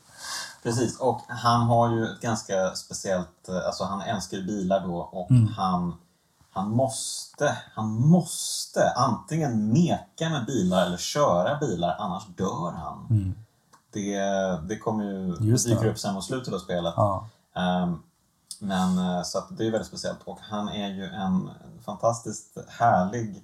Precis, 0.64 1.00
och 1.00 1.22
han 1.28 1.62
har 1.62 1.90
ju 1.92 2.06
ett 2.06 2.22
ganska 2.22 2.76
speciellt, 2.76 3.50
eh, 3.50 3.66
alltså 3.68 3.84
han 3.84 4.02
älskar 4.02 4.38
ju 4.38 4.44
bilar 4.46 4.88
då 4.88 4.96
och 4.98 5.32
Mm. 5.32 5.48
han, 5.48 5.94
han 6.54 6.70
måste, 6.72 7.58
han 7.76 7.90
måste 8.08 8.92
antingen 8.96 9.72
meka 9.74 10.30
med 10.30 10.46
bilar 10.46 10.86
eller 10.86 10.98
köra 10.98 11.58
bilar, 11.60 11.96
annars 12.00 12.24
dör 12.38 12.72
han. 12.72 13.08
Mm. 13.10 13.36
Det, 13.94 14.20
det 14.68 14.78
kommer 14.80 15.04
ju, 15.04 15.38
Just 15.40 15.68
det. 15.68 15.74
dyker 15.76 15.88
upp 15.88 16.00
sen 16.00 16.14
mot 16.14 16.24
slutet 16.24 16.54
av 16.54 16.60
spelet. 16.60 16.94
Ja. 16.98 17.28
Ehm, 17.56 18.00
men 18.62 18.98
eh, 18.98 19.24
så 19.24 19.38
att 19.38 19.58
det 19.58 19.68
är 19.68 19.72
väldigt 19.72 19.88
speciellt 19.88 20.20
och 20.26 20.40
han 20.42 20.70
är 20.70 20.88
ju 20.90 21.06
en 21.06 21.50
fantastiskt 21.86 22.58
härlig 22.68 23.44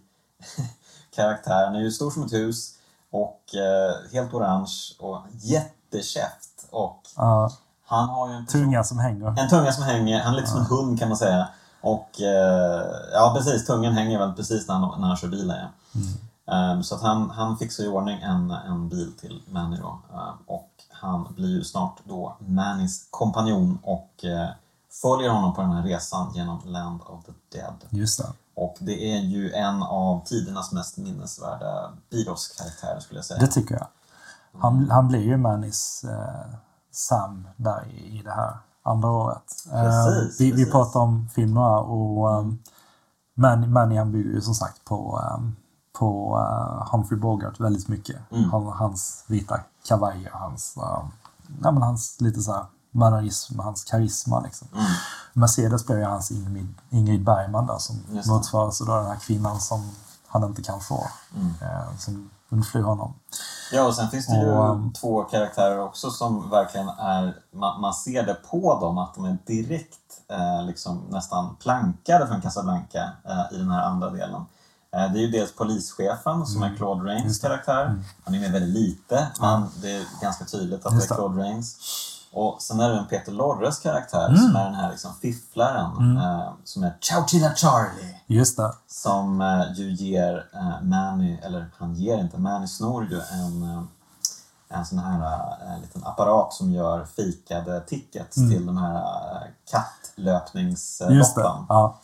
karaktär. 1.16 1.66
Han 1.66 1.76
är 1.76 1.80
ju 1.80 1.92
stor 1.92 2.12
som 2.12 2.24
ett 2.24 2.34
hus 2.34 2.72
och 3.12 3.56
eh, 3.56 4.12
helt 4.14 4.34
orange 4.34 4.74
och 5.00 5.22
jättekäft. 5.32 6.68
Och 6.70 7.02
Ja, 7.16 7.52
han 7.86 8.10
har 8.10 8.30
ju 8.30 8.34
en 8.36 8.46
tunga 8.46 8.84
som 8.84 9.00
hänger. 9.00 9.40
en 9.40 9.50
tunga 9.50 9.72
som 9.72 9.84
hänger. 9.84 10.20
Han 10.24 10.34
är 10.34 10.38
lite 10.38 10.50
som 10.50 10.60
en 10.60 10.66
hund 10.66 11.00
kan 11.00 11.08
man 11.10 11.18
säga. 11.18 11.48
Och 11.82 12.22
eh, 12.22 12.86
ja, 13.14 13.34
precis. 13.38 13.66
Tungan 13.66 13.94
hänger 13.94 14.20
väl 14.20 14.34
precis 14.34 14.68
när 14.68 14.76
han, 14.76 15.02
när 15.02 15.08
han 15.08 15.18
kör 15.18 15.28
bil. 15.28 15.54
Ja. 15.62 15.70
Ehm, 16.54 16.84
så 16.84 16.96
att 16.96 17.02
han, 17.02 17.30
han 17.30 17.58
fixar 17.58 17.84
i 17.84 17.88
ordning 17.88 18.22
en, 18.22 18.52
en 18.52 18.90
bil 18.90 19.14
till 19.20 19.42
Manny 19.50 19.78
då. 19.78 20.00
Ehm, 20.14 20.38
och 20.46 20.70
han 20.90 21.34
blir 21.36 21.50
ju 21.50 21.64
snart 21.64 21.98
då 22.04 22.36
Mannys 22.40 23.08
kompanjon 23.10 23.80
och 23.84 24.26
följer 25.02 25.30
honom 25.30 25.54
på 25.54 25.62
den 25.62 25.72
här 25.72 25.84
resan 25.84 26.34
genom 26.34 26.62
Land 26.66 27.02
of 27.06 27.26
the 27.26 27.58
Dead. 27.58 27.76
Just 27.90 28.20
det. 28.20 28.28
Och 28.56 28.78
det 28.80 29.16
är 29.16 29.20
ju 29.20 29.52
en 29.52 29.84
av 29.84 30.26
tidernas 30.26 30.72
mest 30.72 30.98
minnesvärda 30.98 31.92
Beatles-karaktärer 32.10 33.00
skulle 33.00 33.18
jag 33.18 33.26
säga. 33.26 33.40
Det 33.40 33.48
tycker 33.48 33.76
jag. 33.76 33.88
Han, 34.62 34.92
han 34.92 35.08
blir 35.08 35.22
ju 35.22 35.38
Mannys 35.38 36.04
eh, 36.04 36.56
Sam 36.92 37.48
där 37.58 37.88
i, 37.88 38.20
i 38.20 38.22
det 38.24 38.32
här 38.32 38.58
andra 38.84 39.10
året. 39.10 39.66
Eh, 39.74 39.82
Precis, 39.82 40.42
vi, 40.42 40.46
vi 40.46 40.52
precis. 40.52 40.72
pratar 40.72 41.00
om 41.00 41.30
filmer 41.30 41.80
och 41.80 42.40
um, 42.40 42.60
Manny, 43.34 43.68
Manny 43.68 43.98
han 43.98 44.12
bygger 44.12 44.32
ju 44.32 44.42
som 44.42 44.54
sagt 44.54 44.86
på, 44.86 45.22
um, 45.38 45.56
på 46.00 46.38
uh, 46.38 46.92
Humphrey 46.92 47.20
Bogart 47.20 47.60
väldigt 47.60 47.88
mycket. 47.88 48.32
Mm. 48.32 48.50
Han, 48.50 48.64
hans 48.64 49.26
vita 49.28 49.60
kavajer, 49.88 50.32
hans, 50.34 50.78
um, 50.78 51.12
ja, 51.64 51.72
men 51.72 51.82
hans 51.84 52.22
lite 52.22 52.42
så 52.42 52.54
här 52.54 52.66
mannerism, 52.96 53.60
hans 53.60 53.84
karisma 53.84 54.40
liksom. 54.40 54.68
Mm. 54.74 54.86
Mercedes 55.34 55.82
spelar 55.82 56.00
ju 56.00 56.06
hans 56.06 56.32
Ingrid, 56.32 56.74
Ingrid 56.90 57.24
Bergman 57.24 57.68
där 57.68 57.78
som 57.78 57.96
Just 58.12 58.28
det. 58.28 58.34
motsvarar 58.34 58.72
så 58.72 58.84
då 58.86 58.96
den 58.96 59.06
här 59.06 59.16
kvinnan 59.16 59.60
som 59.60 59.92
han 60.28 60.44
inte 60.44 60.62
kan 60.64 60.80
få. 60.82 61.08
Mm. 61.36 61.54
Eh, 61.62 61.98
som 61.98 62.30
undflyr 62.50 62.82
honom. 62.82 63.14
Ja, 63.72 63.84
och 63.84 63.96
sen 63.96 64.10
finns 64.10 64.28
det 64.28 64.36
ju 64.38 64.52
Och, 64.52 64.70
um, 64.70 64.94
två 64.94 65.24
karaktärer 65.24 65.80
också 65.80 66.10
som 66.12 66.50
verkligen 66.50 66.90
är... 66.90 67.36
Man, 67.52 67.82
man 67.82 67.94
ser 67.94 68.24
det 68.26 68.34
på 68.34 68.80
dem 68.80 68.98
att 68.98 69.16
de 69.16 69.26
är 69.26 69.38
direkt 69.46 70.22
eh, 70.32 70.66
liksom 70.66 71.04
nästan 71.10 71.56
plankade 71.56 72.28
från 72.28 72.42
Casablanca 72.42 73.12
eh, 73.26 73.56
i 73.56 73.58
den 73.58 73.70
här 73.72 73.84
andra 73.84 74.10
delen. 74.10 74.46
Eh, 74.96 75.12
det 75.14 75.20
är 75.20 75.22
ju 75.22 75.32
dels 75.32 75.56
polischefen 75.56 76.46
som 76.46 76.64
är 76.64 76.76
Claude 76.76 77.10
Rains 77.10 77.22
Mm. 77.22 77.34
Det. 77.42 77.48
Mm. 77.48 77.64
karaktär. 77.66 78.04
Han 78.24 78.36
är 78.36 78.40
med 78.40 78.52
väldigt 78.52 78.74
lite, 78.74 79.28
men 79.40 79.66
det 79.82 79.92
är 79.96 80.06
ganska 80.22 80.46
tydligt 80.46 80.86
att 80.86 81.00
det 81.00 81.04
är. 81.06 81.16
Claude 81.16 81.42
Rains. 81.44 81.78
Och 82.38 82.62
sen 82.62 82.80
är 82.80 82.90
det 82.90 82.98
en 82.98 83.08
Peter 83.08 83.32
Lorres 83.32 83.80
karaktär 83.80 84.26
Mm. 84.28 84.38
som 84.38 84.56
är 84.56 84.64
den 84.66 84.74
här 84.76 84.92
liksom 84.92 85.12
fifflaren 85.22 86.18
eh, 86.18 86.50
som 86.64 86.84
är 86.84 86.98
Chowchilla 87.02 87.56
Charlie. 87.56 88.16
Just 88.28 88.58
det. 88.58 88.74
Som 88.88 89.42
eh, 89.42 89.74
ju 89.76 89.92
ger 89.92 90.46
eh, 90.54 90.82
Manny, 90.82 91.38
eller 91.44 91.72
han 91.78 91.96
ger 91.96 92.18
inte, 92.18 92.38
Manny 92.38 92.68
snor 92.68 93.06
ju 93.06 93.22
en, 93.32 93.64
eh, 93.64 93.84
en 94.70 94.86
sån 94.86 95.00
här 95.00 95.20
eh, 95.68 95.82
liten 95.82 96.04
apparat 96.06 96.54
som 96.54 96.72
gör 96.72 97.06
fikade 97.06 97.82
tickets 97.82 98.36
till 98.36 98.66
de 98.66 98.78
här 98.78 98.96
eh, 98.96 99.42
Mm. 99.42 99.54
Kattlöpningsloppen. 99.72 101.66
Ja. 101.70 101.96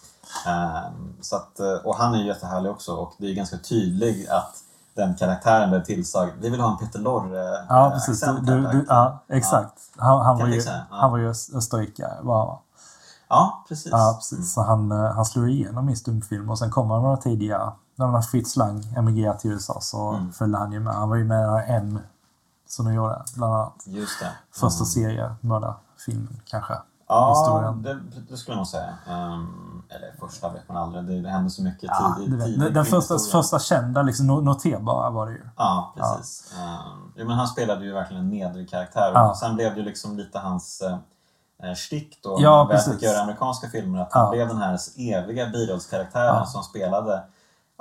Ehm, 0.47 1.13
så 1.21 1.35
att, 1.35 1.59
eh, 1.59 1.73
och 1.73 1.95
han 1.95 2.13
är 2.13 2.17
ju 2.19 2.27
jättehärlig 2.27 2.71
också 2.71 2.95
och 2.95 3.13
det 3.17 3.27
är 3.27 3.33
ganska 3.33 3.57
tydligt 3.57 4.29
att 4.29 4.55
den 4.95 5.15
karaktären 5.15 5.69
blev 5.69 5.83
tillsagd. 5.83 6.31
Vi 6.39 6.49
vill 6.49 6.59
ha 6.61 6.71
en 6.71 6.77
Peter 6.77 6.99
Lorre 6.99 7.65
Ja, 7.69 7.85
eh, 7.87 7.91
precis. 7.93 8.19
Du, 8.21 8.39
du, 8.41 8.61
du, 8.61 8.85
ja, 8.89 9.19
exakt. 9.27 9.73
Han, 9.97 10.25
han, 10.25 10.37
var 10.37 10.47
ju, 10.47 10.61
ja. 10.61 10.81
han 10.89 11.11
var 11.11 11.17
ju 11.17 11.29
öst- 11.31 11.55
österrikare. 11.55 12.17
Var, 12.21 12.45
han. 12.47 12.57
Ja, 13.29 13.63
precis. 13.67 13.91
ja, 13.91 14.13
precis. 14.19 14.53
Så 14.53 14.61
han, 14.61 14.91
eh, 14.91 15.11
han 15.13 15.25
slog 15.25 15.49
igenom 15.49 15.89
i 15.89 15.95
stumfilm 15.95 16.49
och 16.49 16.59
sen 16.59 16.71
kom 16.71 16.91
han 16.91 17.01
några 17.01 17.17
tidigare. 17.17 17.71
När 17.95 18.21
Fritz 18.21 18.55
Lang 18.55 18.93
emigrerade 18.97 19.39
till 19.39 19.51
USA 19.51 19.77
så 19.81 20.09
Mm. 20.09 20.31
följde 20.31 20.57
han 20.57 20.71
ju 20.71 20.79
med. 20.79 20.93
Han 20.93 21.09
var 21.09 21.15
ju 21.15 21.23
med 21.25 21.65
i 21.69 21.71
M 21.71 21.99
som 22.67 22.85
de 22.85 22.93
gjorde, 22.93 23.21
bland 23.35 23.53
annat. 23.53 23.73
Just 23.85 24.19
det. 24.19 24.31
Första 24.51 24.83
Mm. 24.83 24.85
seriemördarfilmen 24.85 26.39
kanske. 26.45 26.73
Ja, 27.11 27.29
historien. 27.39 27.81
det, 27.81 28.21
det 28.29 28.37
skulle 28.37 28.53
jag 28.53 28.57
nog 28.57 28.67
säga. 28.67 28.93
Ehm, 29.09 29.83
eller 29.89 30.13
första 30.19 30.49
vet 30.49 30.67
man 30.69 30.77
aldrig. 30.77 31.03
Det, 31.03 31.21
det 31.21 31.29
hände 31.29 31.49
så 31.49 31.63
mycket 31.63 31.83
Ja, 31.83 32.15
tidigt. 32.19 32.45
tidigt 32.45 32.73
den 32.73 32.85
första, 32.85 33.19
första 33.31 33.59
kända, 33.59 34.01
liksom, 34.01 34.31
no- 34.31 34.41
noterbara 34.41 35.09
var 35.09 35.25
det 35.25 35.31
ju. 35.31 35.41
Ja, 35.57 35.93
precis. 35.97 36.53
Ehm, 36.59 37.11
ja, 37.15 37.25
men 37.25 37.37
han 37.37 37.47
spelade 37.47 37.85
ju 37.85 37.93
verkligen 37.93 38.23
en 38.23 38.29
nedrig 38.29 38.69
karaktär. 38.69 39.11
Ja. 39.13 39.35
Sen 39.35 39.55
blev 39.55 39.73
det 39.73 39.79
ju 39.79 39.85
liksom 39.85 40.17
lite 40.17 40.39
hans 40.39 40.81
eh, 41.63 41.73
stick 41.73 42.19
då. 42.23 42.37
Ja, 42.39 42.67
när 42.69 42.75
han 42.75 42.93
fick 42.93 43.01
göra 43.01 43.21
amerikanska 43.21 43.67
filmer. 43.69 43.99
Att 44.01 44.13
han 44.13 44.31
blev 44.31 44.47
den 44.47 44.57
här 44.57 44.77
eviga 44.97 45.45
Beatles-karaktären 45.49 46.35
Ja. 46.35 46.45
som 46.45 46.63
spelade 46.63 47.23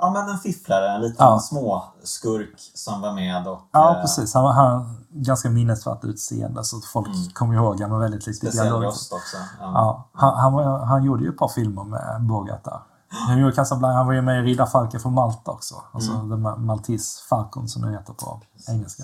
Ja, 0.01 0.09
men 0.09 0.29
en 0.29 0.37
fifflare, 0.37 0.89
en 0.95 1.01
liten 1.01 1.15
Ja. 1.25 1.39
småskurk 1.39 2.71
som 2.73 3.01
var 3.01 3.13
med 3.13 3.47
och... 3.47 3.59
Ja, 3.71 3.95
eh, 3.95 4.01
precis. 4.01 4.33
Han 4.33 4.45
har 4.45 4.85
ganska 5.09 5.49
minnesvärt 5.49 6.03
utseende 6.03 6.63
så 6.63 6.77
att 6.77 6.85
folk 6.85 7.33
kommer 7.33 7.55
ihåg 7.55 7.81
honom 7.81 7.99
väldigt 7.99 8.27
lite 8.27 8.37
Speciell 8.37 8.73
röst 8.73 9.13
också. 9.13 9.37
Ja. 9.59 9.71
Ja, 9.73 10.09
han, 10.13 10.37
han, 10.37 10.53
var, 10.53 10.85
han 10.85 11.03
gjorde 11.03 11.23
ju 11.23 11.29
ett 11.29 11.37
par 11.37 11.47
filmer 11.47 11.83
med 11.83 12.21
Bogart 12.21 12.63
där. 12.63 12.79
Han, 13.27 13.37
gjorde 13.39 13.55
Casablanca, 13.55 13.95
han 13.97 14.05
var 14.05 14.13
ju 14.13 14.21
med 14.21 14.39
i 14.39 14.41
Riddarfalken 14.47 14.99
från 14.99 15.13
Malta 15.13 15.51
också. 15.51 15.75
Alltså 15.91 16.11
Mm. 16.11 16.47
Ma- 16.47 16.57
Maltese 16.57 17.21
Falcon 17.29 17.67
som 17.67 17.81
den 17.81 17.91
heter 17.93 18.13
på 18.13 18.41
engelska. 18.69 19.03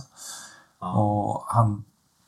Ja. 0.81 0.93
Och 0.93 1.43
han, 1.47 1.83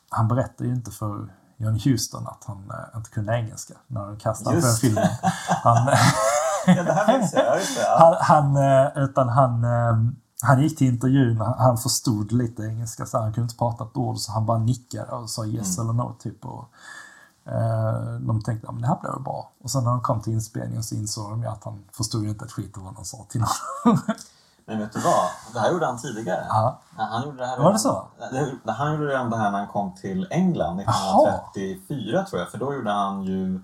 han 0.09 0.27
berättade 0.27 0.69
ju 0.69 0.75
inte 0.75 0.91
för 0.91 1.33
John 1.57 1.79
Houston 1.85 2.27
att 2.27 2.43
han 2.47 2.57
eh, 2.71 2.97
inte 2.97 3.09
kunde 3.09 3.33
engelska 3.33 3.73
när 3.87 4.05
de 4.07 4.17
kastade 4.17 4.55
för 4.55 4.61
den 4.61 4.69
Just 4.69 4.81
filmen. 4.81 5.07
Han, 5.63 5.77
ja, 6.77 6.83
det 6.83 6.93
här 6.93 7.17
minns 7.19 7.33
jag. 7.33 7.45
Ja, 7.45 7.55
just 7.55 7.75
det. 7.77 7.81
Ja. 7.83 8.17
han, 8.21 8.53
han, 8.55 8.63
eh, 8.85 9.03
utan 9.03 9.29
han, 9.29 9.63
eh, 9.63 9.97
han 10.43 10.61
gick 10.61 10.77
till 10.77 10.87
intervjun, 10.87 11.41
han- 11.41 11.77
förstod 11.77 12.31
lite 12.31 12.63
engelska 12.63 13.05
så 13.05 13.17
han 13.17 13.33
kunde 13.33 13.45
inte 13.45 13.57
prata 13.57 13.83
ett 13.83 13.97
ord 13.97 14.17
så 14.17 14.31
han 14.31 14.45
bara 14.45 14.57
nickade 14.57 15.11
och 15.11 15.29
sa 15.29 15.45
yes 15.45 15.77
Mm. 15.77 15.89
eller 15.89 16.03
no 16.03 16.13
typ. 16.19 16.45
Och, 16.45 16.65
eh, 17.51 17.93
de 18.19 18.41
tänkte 18.41 18.67
att 18.69 18.81
det 18.81 18.87
här 18.87 18.97
väl 19.03 19.21
bra. 19.21 19.51
Och 19.63 19.71
sen 19.71 19.83
när 19.83 19.91
de 19.91 20.01
kom 20.01 20.21
till 20.21 20.33
inspelningen 20.33 20.83
så 20.83 20.95
insåg 20.95 21.31
de 21.31 21.47
att 21.47 21.63
han 21.63 21.83
förstod 21.97 22.25
inte 22.25 22.45
ett 22.45 22.51
skit 22.51 22.77
av 22.77 22.83
vad 22.83 22.95
de 22.95 23.05
sa 23.05 23.17
till 23.29 23.41
honom. 23.41 24.01
Men 24.65 24.79
vet 24.79 24.93
du 24.93 24.99
vad? 24.99 25.29
Det 25.53 25.59
här 25.59 25.71
gjorde 25.71 25.85
han 25.85 25.97
tidigare. 25.97 26.45
Ja. 26.49 26.79
Ja, 26.97 27.03
Han 27.11 27.23
gjorde 27.23 27.37
det 27.37 27.45
här 27.45 27.59
Var 27.59 27.73
det 27.73 27.79
så? 27.79 28.07
Det- 28.65 28.71
Han 28.71 28.91
gjorde 28.93 29.05
redan 29.07 29.29
det 29.29 29.37
här 29.37 29.51
när 29.51 29.57
han 29.59 29.67
kom 29.67 29.95
till 29.95 30.27
England 30.29 30.79
Jaha. 30.85 31.21
1934 31.53 32.23
tror 32.25 32.39
jag. 32.41 32.49
För 32.51 32.57
då 32.57 32.73
gjorde 32.73 32.91
han 32.91 33.23
ju... 33.23 33.61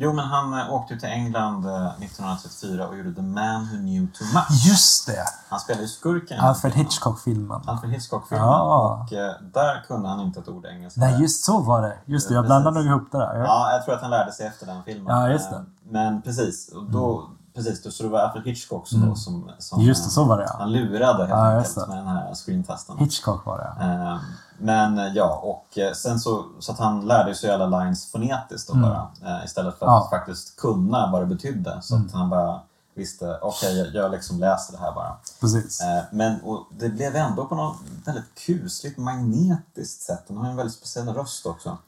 Jo, 0.00 0.12
men 0.12 0.24
han 0.24 0.54
eh, 0.58 0.72
åkte 0.72 0.96
till 0.96 1.08
England 1.08 1.66
eh, 1.66 1.86
1934 1.86 2.88
och 2.88 2.96
gjorde 2.96 3.14
The 3.14 3.22
Man 3.22 3.60
Who 3.60 3.76
Knew 3.76 4.06
Too 4.12 4.24
Much. 4.34 4.66
Just 4.66 5.06
det! 5.06 5.24
Han 5.48 5.60
spelade 5.60 5.82
ju 5.82 5.88
skurken. 5.88 6.40
Alfred 6.40 6.72
filmen. 6.72 6.86
Hitchcock-filmen. 6.86 7.60
Alfred 7.66 7.90
Hitchcock-filmen. 7.92 8.46
Ja. 8.46 9.04
Och 9.06 9.12
eh, 9.12 9.32
där 9.52 9.84
kunde 9.88 10.08
han 10.08 10.20
inte 10.20 10.40
ett 10.40 10.48
ord 10.48 10.66
engelska. 10.66 11.00
Nej, 11.00 11.20
just 11.22 11.44
så 11.44 11.60
var 11.60 11.82
det. 11.82 11.96
Just 12.04 12.28
det, 12.28 12.34
jag 12.34 12.44
blandade 12.46 12.76
nog 12.78 12.86
ihop 12.86 13.08
det 13.12 13.18
där. 13.18 13.34
Jag- 13.38 13.46
Ja, 13.46 13.72
jag 13.72 13.84
tror 13.84 13.94
att 13.94 14.00
han 14.02 14.10
lärde 14.10 14.32
sig 14.32 14.46
efter 14.46 14.66
den 14.66 14.82
filmen. 14.84 15.16
Ja, 15.16 15.28
just 15.28 15.50
det. 15.50 15.56
Mm. 15.56 15.66
Eh, 15.86 15.92
Men 15.92 16.22
precis, 16.22 16.68
och 16.68 16.90
då, 16.90 17.30
precis 17.58 17.82
då, 17.82 17.90
så 17.90 18.02
det 18.02 18.08
var 18.08 18.18
Alfred 18.18 18.44
Hitchcock 18.44 18.88
som, 18.88 19.08
då, 19.08 19.14
som, 19.14 19.50
som 19.58 19.80
Just 19.82 20.04
det, 20.04 20.10
så 20.10 20.24
var 20.24 20.38
det 20.38 20.44
ja. 20.44 20.56
Han 20.58 20.72
lurade 20.72 21.18
helt 21.26 21.30
Ja, 21.30 21.58
just 21.58 21.78
enkelt 21.78 21.88
med 21.88 21.98
den 21.98 22.06
här 22.06 22.34
screentesten. 22.34 22.98
Hitchcock 22.98 23.46
var 23.46 23.58
det. 23.58 23.84
Eh, 23.84 24.16
Men 24.58 24.98
eh, 24.98 25.06
ja, 25.14 25.40
och 25.42 25.78
eh, 25.78 25.92
sen 25.92 26.20
så, 26.20 26.44
så 26.58 26.72
att 26.72 26.78
han 26.78 27.06
lärde 27.06 27.34
sig 27.34 27.50
alla 27.50 27.66
lines 27.80 28.10
fonetiskt 28.12 28.68
då 28.68 28.74
Mm. 28.74 28.88
bara. 28.90 29.08
eh, 29.38 29.44
Istället 29.44 29.78
för 29.78 29.86
Ja. 29.86 30.02
att 30.04 30.10
faktiskt 30.10 30.56
kunna 30.56 31.10
vad 31.12 31.22
det 31.22 31.26
betydde. 31.26 31.78
Så 31.82 31.94
Mm. 31.94 32.06
att 32.06 32.12
han 32.12 32.30
bara 32.30 32.60
visste, 32.94 33.38
okej, 33.42 33.78
jag, 33.78 33.94
jag 33.94 34.10
liksom 34.10 34.38
läser 34.40 34.72
det 34.72 34.78
här 34.78 34.92
bara. 34.92 35.16
Precis. 35.40 35.80
Eh, 35.80 36.02
Men 36.12 36.40
och 36.40 36.66
det 36.78 36.88
blev 36.88 37.16
ändå 37.16 37.44
på 37.44 37.54
något 37.54 37.76
väldigt 38.04 38.34
kusligt 38.46 38.98
magnetiskt 38.98 40.02
sätt. 40.02 40.24
Han 40.28 40.36
har 40.36 40.44
ju 40.44 40.50
en 40.50 40.56
väldigt 40.56 40.74
speciell 40.76 41.08
röst 41.08 41.46
också. 41.46 41.78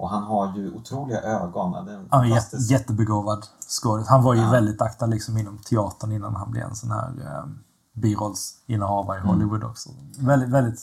Och 0.00 0.10
han 0.10 0.22
har 0.22 0.56
ju 0.56 0.74
otroliga 0.74 1.20
ögon. 1.22 1.74
Är 1.74 2.06
Han 2.10 2.28
jätte, 2.28 2.40
fantastisk- 2.40 2.70
jättebegåvad 2.70 3.46
skådis. 3.68 4.08
Han 4.08 4.22
var 4.22 4.34
ju 4.34 4.40
Ja. 4.40 4.50
väldigt 4.50 4.82
aktad 4.82 5.06
liksom 5.06 5.38
inom 5.38 5.58
teatern 5.58 6.12
innan 6.12 6.36
han 6.36 6.50
blev 6.50 6.64
en 6.64 6.76
sån 6.76 6.90
här 6.90 7.08
eh, 7.24 7.44
birollsinnehavare 7.92 9.18
Mm. 9.18 9.28
i 9.28 9.32
Hollywood 9.32 9.64
också. 9.64 9.90
Väldigt, 10.18 10.48
väldigt, 10.48 10.80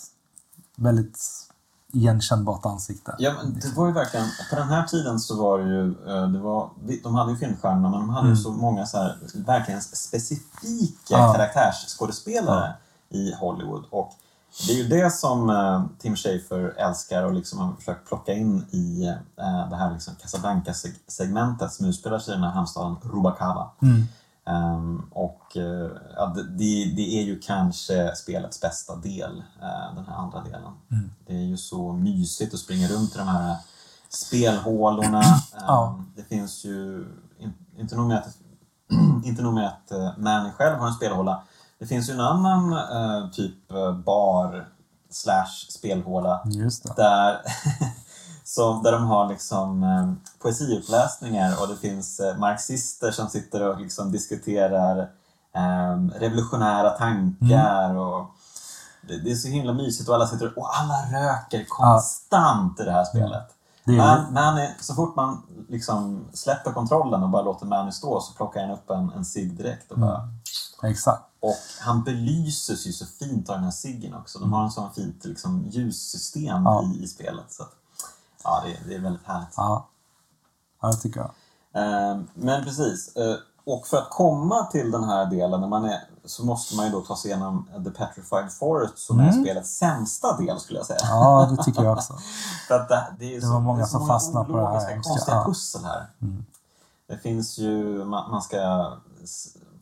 väldigt 0.76 1.20
igenkännbart 1.94 2.66
ansikte. 2.66 3.16
Ja, 3.20 3.34
men 3.44 3.54
det 3.60 3.76
var 3.76 3.88
ju 3.88 3.94
verkligen, 3.94 4.26
på 4.50 4.56
den 4.56 4.68
här 4.68 4.84
tiden 4.88 5.20
så 5.20 5.42
var 5.44 5.60
det 5.60 5.66
ju, 5.66 5.90
eh, 6.08 6.28
det 6.28 6.40
var, 6.40 6.70
de 7.04 7.16
hade 7.16 7.32
ju 7.32 7.38
filmstjärnorna 7.38 7.90
men 7.90 8.00
de 8.00 8.10
hade 8.10 8.30
ju 8.30 8.36
så 8.36 8.52
många 8.52 8.86
så 8.86 8.98
här, 8.98 9.18
verkligen 9.46 9.82
specifika 9.82 11.16
Mm. 11.16 11.28
Ja. 11.28 11.34
karaktärsskådespelare 11.34 12.74
i 13.10 13.34
Hollywood. 13.34 13.84
Och 13.90 14.12
det 14.68 14.74
är 14.74 14.78
ju 14.78 14.88
det 14.88 15.12
som 15.14 15.50
eh, 15.50 15.84
Tim 16.00 16.16
Schafer 16.16 16.74
älskar 16.78 17.24
och 17.24 17.34
liksom 17.34 17.60
har 17.60 17.74
försökt 17.74 18.08
plocka 18.08 18.34
in 18.34 18.66
i 18.72 19.08
eh, 19.38 19.70
det 19.70 19.76
här 19.76 19.94
liksom 19.94 20.16
Casablanca-segmentet 20.16 21.74
som 21.74 21.86
utspelar 21.86 22.20
sig 22.20 22.32
i 22.32 22.36
den 22.36 22.44
här 22.44 22.52
hamnstaden 22.52 22.96
Rubacava. 23.04 23.70
Mm. 23.82 24.04
Ehm, 24.48 25.06
och 25.12 25.58
eh, 25.58 25.92
ja, 26.16 26.26
det, 26.36 26.86
det 26.96 27.20
är 27.20 27.24
ju 27.24 27.40
kanske 27.40 28.16
spelets 28.16 28.62
bästa 28.62 28.96
del, 28.96 29.44
eh, 29.62 29.96
den 29.96 30.06
här 30.06 30.16
andra 30.16 30.44
delen. 30.44 30.74
Mm. 30.92 31.10
Det 31.28 31.34
är 31.34 31.46
ju 31.46 31.58
så 31.58 31.94
mysigt 31.94 32.54
att 32.54 32.60
springa 32.60 32.88
runt 32.88 33.16
i 33.16 33.18
de 33.18 33.28
här 33.28 33.56
spelhålorna. 34.10 35.24
Ja. 35.68 35.96
Ehm, 35.98 36.06
Det 36.16 36.24
finns 36.24 36.66
ju, 36.66 37.08
in, 37.40 37.54
inte 37.78 37.96
nog 37.96 38.08
med 38.08 38.18
att, 38.18 38.38
inte 39.26 39.42
nog 39.42 39.54
med 39.54 39.68
att 39.68 39.92
eh, 39.92 40.18
Manny 40.18 40.52
själv 40.52 40.78
har 40.78 40.88
en 40.88 40.94
spelhåla, 40.94 41.44
Det 41.80 41.86
finns 41.86 42.10
ju 42.10 42.14
en 42.14 42.20
annan 42.20 42.74
eh, 42.74 43.30
typ 43.32 43.72
eh, 43.72 43.92
bar 43.94 44.68
slash 45.10 45.66
spelhåla 45.70 46.42
där, 46.96 47.42
som, 48.44 48.84
där 48.84 48.92
de 48.92 49.04
har 49.06 49.30
liksom 49.30 49.84
eh, 49.84 50.32
poesiuppläsningar 50.42 51.62
och 51.62 51.68
det 51.68 51.76
finns 51.76 52.20
eh, 52.20 52.38
marxister 52.38 53.12
som 53.12 53.28
sitter 53.30 53.68
och 53.68 53.80
liksom 53.82 54.12
diskuterar 54.12 55.00
eh, 55.56 56.20
revolutionära 56.20 56.90
tankar 56.90 57.96
och 57.96 58.26
det, 59.08 59.18
det 59.18 59.32
är 59.32 59.36
så 59.36 59.48
himla 59.48 59.74
mysigt 59.74 60.10
och 60.10 60.16
alla 60.16 60.28
sitter 60.28 60.60
och 60.60 60.70
alla 60.80 61.20
röker 61.20 61.66
konstant 61.70 62.80
i 62.80 62.84
det 62.84 62.92
här 62.92 63.06
spelet. 63.06 63.48
Det 63.84 63.94
är, 63.94 63.98
Man, 63.98 64.34
Manny, 64.34 64.70
så 64.80 64.94
fort 64.94 65.16
man 65.16 65.44
liksom 65.70 66.26
släpper 66.34 66.72
kontrollen 66.72 67.24
och 67.24 67.30
bara 67.30 67.42
låter 67.42 67.66
Manny 67.66 67.92
stå 67.92 68.22
så 68.22 68.34
plockar 68.34 68.62
han 68.62 68.72
upp 68.72 68.90
en, 68.90 69.12
en 69.12 69.26
cigg 69.26 69.58
direkt 69.58 69.92
och 69.92 70.00
bara 70.00 70.30
Exakt. 70.84 71.27
Och 71.40 71.56
han 71.80 72.04
belyses 72.04 72.86
ju 72.88 72.92
så 72.94 73.06
fint 73.06 73.50
av 73.50 73.56
den 73.56 73.64
här 73.64 73.72
ciggen 73.72 74.14
också. 74.14 74.40
De 74.40 74.54
har 74.54 74.64
en 74.64 74.72
sån 74.72 74.94
fint 74.94 75.26
liksom, 75.26 75.66
ljussystem 75.70 76.64
Ja. 76.64 76.84
i, 76.84 77.04
i 77.04 77.08
spelet. 77.08 77.46
Så 77.50 77.64
att, 77.64 77.72
ja, 78.44 78.64
det, 78.66 78.72
är- 78.72 78.88
det 78.90 78.96
är 78.96 79.00
väldigt 79.00 79.26
härligt. 79.28 79.54
Ja. 79.58 79.88
ja, 80.82 80.88
det 80.92 80.98
tycker 80.98 81.20
jag. 81.20 81.32
Eh, 81.84 82.18
men 82.34 82.64
precis. 82.64 83.16
Eh, 83.16 83.36
och 83.66 83.88
för 83.88 83.98
att 83.98 84.10
komma 84.10 84.66
till 84.66 84.92
den 84.92 85.04
här 85.04 85.26
delen 85.26 85.62
när 85.62 85.68
man 85.68 85.86
är, 85.86 86.00
så 86.26 86.46
måste 86.46 86.76
man 86.76 86.86
ju 86.86 86.92
då 86.92 87.02
ta 87.02 87.16
sig 87.16 87.32
igenom 87.32 87.70
The 87.86 87.92
Petrified 87.92 88.52
Forest 88.52 88.98
som 89.00 89.20
är 89.20 89.30
Mm. 89.30 89.44
spelets 89.44 89.78
sämsta 89.78 90.38
del 90.38 90.60
skulle 90.60 90.80
jag 90.80 90.86
säga. 90.86 91.00
Ja, 91.04 91.48
det 91.58 91.64
tycker 91.64 91.84
jag 91.84 91.98
också. 91.98 92.14
Att 92.70 92.90
det, 92.90 93.08
det, 93.20 93.26
är 93.36 93.36
Det 93.36 93.42
så, 93.48 93.54
var 93.54 93.60
många 93.60 93.78
det 93.78 93.84
är 93.84 93.88
som 93.88 94.08
fastnade 94.08 94.46
på 94.46 94.52
det 94.58 94.62
här 94.64 94.70
ologiska, 94.70 94.92
hemska. 94.94 95.10
konstiga 95.14 95.36
Ja. 95.38 95.46
pussel 95.46 95.84
här. 95.86 96.10
Mm. 96.22 96.46
Det 97.08 97.18
finns 97.18 97.58
ju, 97.58 98.06
man, 98.06 98.32
man 98.32 98.42
ska 98.42 98.58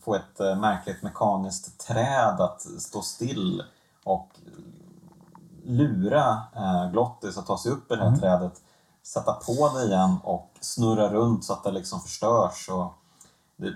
få 0.05 0.15
ett 0.15 0.39
eh, 0.39 0.55
märkligt 0.55 1.03
mekaniskt 1.03 1.87
träd 1.87 2.41
att 2.41 2.61
stå 2.61 3.01
still 3.01 3.63
och 4.03 4.29
lura 5.65 6.41
eh, 6.55 6.91
Glottis 6.91 7.37
att 7.37 7.47
ta 7.47 7.57
sig 7.57 7.71
upp 7.71 7.91
i 7.91 7.95
det 7.95 8.01
här 8.01 8.07
Mm. 8.07 8.19
trädet, 8.19 8.61
sätta 9.03 9.33
på 9.33 9.71
det 9.77 9.85
igen 9.85 10.17
och 10.23 10.49
snurra 10.61 11.09
runt 11.09 11.43
så 11.45 11.53
att 11.53 11.63
det 11.63 11.71
liksom 11.71 11.99
förstörs. 12.01 12.69
Och 12.69 12.93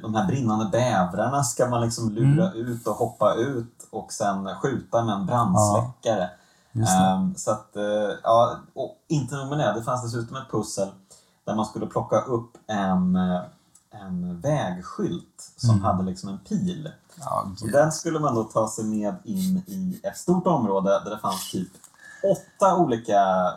de 0.01 0.15
här 0.15 0.27
brinnande 0.27 0.65
bävrarna 0.71 1.43
ska 1.43 1.69
man 1.69 1.81
liksom 1.81 2.09
lura 2.09 2.51
Mm. 2.51 2.67
ut 2.67 2.87
och 2.87 2.95
hoppa 2.95 3.33
ut 3.33 3.87
och 3.91 4.13
sen 4.13 4.55
skjuta 4.55 5.03
med 5.05 5.15
en 5.15 5.25
brandsläckare. 5.25 6.29
Det. 6.71 6.85
Ehm, 6.89 7.35
så 7.35 7.51
att, 7.51 7.75
eh, 7.75 7.83
ja, 8.23 8.55
och 8.73 8.95
inte 9.07 9.35
nog 9.35 9.47
med 9.49 9.59
det, 9.59 9.73
det 9.73 9.83
fanns 9.83 10.03
dessutom 10.03 10.35
ett 10.37 10.51
pussel 10.51 10.89
där 11.45 11.55
man 11.55 11.65
skulle 11.65 11.85
plocka 11.87 12.21
upp 12.21 12.57
en, 12.67 13.15
en 13.91 14.41
vägskylt 14.41 15.51
som 15.57 15.69
Mm. 15.69 15.83
hade 15.83 16.03
liksom 16.03 16.29
en 16.29 16.37
pil. 16.39 16.91
Ja, 17.19 17.47
gud. 17.61 17.71
den 17.73 17.91
skulle 17.91 18.19
man 18.19 18.35
då 18.35 18.43
ta 18.43 18.69
sig 18.69 18.85
med 18.85 19.15
in 19.23 19.63
i 19.67 19.99
ett 20.03 20.17
stort 20.17 20.47
område 20.47 20.89
där 21.03 21.09
det 21.11 21.19
fanns 21.19 21.51
typ 21.51 21.67
åtta 22.31 22.75
olika 22.75 23.15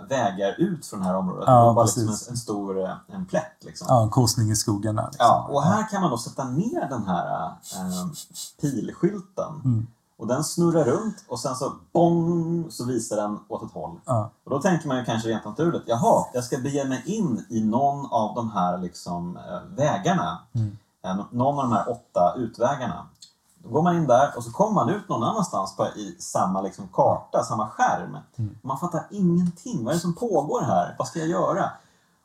vägar 0.09 0.55
ut 0.61 0.87
från 0.87 1.01
det 1.01 1.07
här 1.07 1.15
området. 1.17 1.45
Ja, 1.47 1.53
det 1.59 1.65
var 1.67 1.75
bara 1.75 1.85
liksom 1.85 2.03
en, 2.09 2.15
en 2.31 2.37
stor 2.37 2.81
eh, 2.85 2.95
en 3.09 3.27
plätt. 3.27 3.57
Liksom. 3.61 3.87
Ja, 3.91 4.03
en 4.03 4.11
korsning 4.11 4.51
i 4.51 4.57
skogen 4.57 4.97
där. 4.97 5.03
Liksom. 5.07 5.27
Ja, 5.27 5.47
och 5.51 5.63
här 5.63 5.91
kan 5.91 6.01
man 6.03 6.11
då 6.11 6.19
sätta 6.19 6.45
ner 6.45 6.89
den 6.91 7.07
här 7.07 7.47
eh, 7.47 8.07
pilskylten. 8.61 9.61
Mm. 9.65 9.87
Och 10.17 10.27
den 10.27 10.45
snurrar 10.45 10.85
runt 10.85 11.25
och 11.29 11.41
sen 11.41 11.57
så 11.57 11.73
bong 11.93 12.67
så 12.71 12.85
visar 12.85 13.17
den 13.17 13.39
åt 13.49 13.63
ett 13.63 13.73
håll. 13.73 14.01
Ja. 14.05 14.31
Och 14.45 14.51
då 14.51 14.63
tänker 14.63 14.89
man 14.89 14.99
ju 14.99 15.05
kanske 15.05 15.29
rent 15.29 15.45
naturligt, 15.45 15.83
jaha, 15.87 16.25
jag 16.33 16.45
ska 16.45 16.59
bege 16.59 16.85
mig 16.85 17.03
in 17.07 17.47
i 17.49 17.65
någon 17.65 18.07
av 18.13 18.35
de 18.35 18.51
här 18.51 18.79
liksom, 18.79 19.37
eh, 19.37 19.77
vägarna. 19.77 20.39
Mm. 20.53 20.77
Eh, 21.05 21.25
någon 21.31 21.59
av 21.59 21.63
de 21.63 21.73
här 21.73 21.91
åtta 21.91 22.35
utvägarna. 22.37 23.07
Då 23.59 23.69
går 23.69 23.83
man 23.83 23.97
in 23.97 24.07
där 24.07 24.33
och 24.37 24.45
så 24.45 24.53
kommer 24.53 24.73
man 24.73 24.89
ut 24.89 25.09
någon 25.09 25.23
annanstans 25.23 25.77
på, 25.77 25.87
i 25.87 26.17
samma 26.19 26.61
liksom, 26.61 26.89
karta, 26.93 27.45
samma 27.45 27.69
skärm. 27.69 28.17
Mm. 28.37 28.59
Man 28.63 28.79
fattar 28.79 29.07
ingenting. 29.11 29.85
Vad 29.85 29.91
är 29.93 29.95
det 29.95 30.01
som 30.01 30.15
pågår 30.15 30.61
här? 30.61 30.95
Vad 30.99 31.09
ska 31.09 31.19
jag 31.19 31.29
göra? 31.29 31.71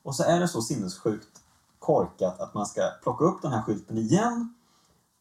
Och 0.04 0.16
så 0.16 0.24
är 0.24 0.40
det 0.40 0.48
så 0.48 0.62
sinnessjukt 0.62 1.42
korkat 1.80 2.40
att 2.40 2.54
man 2.54 2.66
ska 2.66 2.82
plocka 3.04 3.26
upp 3.26 3.42
den 3.42 3.52
här 3.52 3.62
skylten 3.62 3.98
igen 3.98 4.54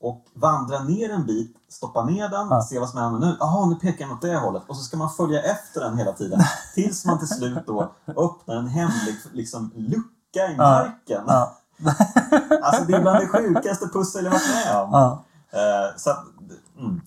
och 0.01 0.25
vandra 0.35 0.83
ner 0.83 1.11
en 1.11 1.27
bit, 1.27 1.57
stoppa 1.69 2.05
ner 2.05 2.29
den, 2.29 2.47
Ja. 2.51 2.63
se 2.63 2.79
vad 2.79 2.89
som 2.91 3.01
händer 3.01 3.21
nu. 3.21 3.37
Jaha, 3.41 3.67
nu 3.67 3.75
pekar 3.75 4.07
den 4.07 4.15
åt 4.15 4.23
det 4.23 4.37
hållet. 4.37 4.63
Och 4.67 4.77
så 4.77 4.83
ska 4.83 4.97
man 4.97 5.11
följa 5.11 5.43
efter 5.43 5.81
den 5.81 5.99
hela 5.99 6.13
tiden. 6.13 6.41
Tills 6.75 7.05
man 7.05 7.19
till 7.19 7.29
slut 7.29 7.67
då 7.67 7.93
öppnar 8.07 8.57
en 8.57 8.69
hemlig 8.69 9.17
liksom, 9.33 9.73
lucka 9.75 10.53
i 10.53 10.57
marken. 10.57 11.25
Ja. 11.27 11.57
Alltså 12.63 12.85
det 12.85 12.95
är 12.95 13.01
bland 13.01 13.19
det 13.21 13.29
sjukaste 13.29 13.87
pussel 13.89 14.25
jag 14.25 14.33
varit 14.33 14.55
med 14.67 14.81
om. 14.83 14.91
Ja. 14.93 15.23
Eh, 15.51 15.97
så 15.97 16.11
att, 16.11 16.25
mm. 16.79 17.01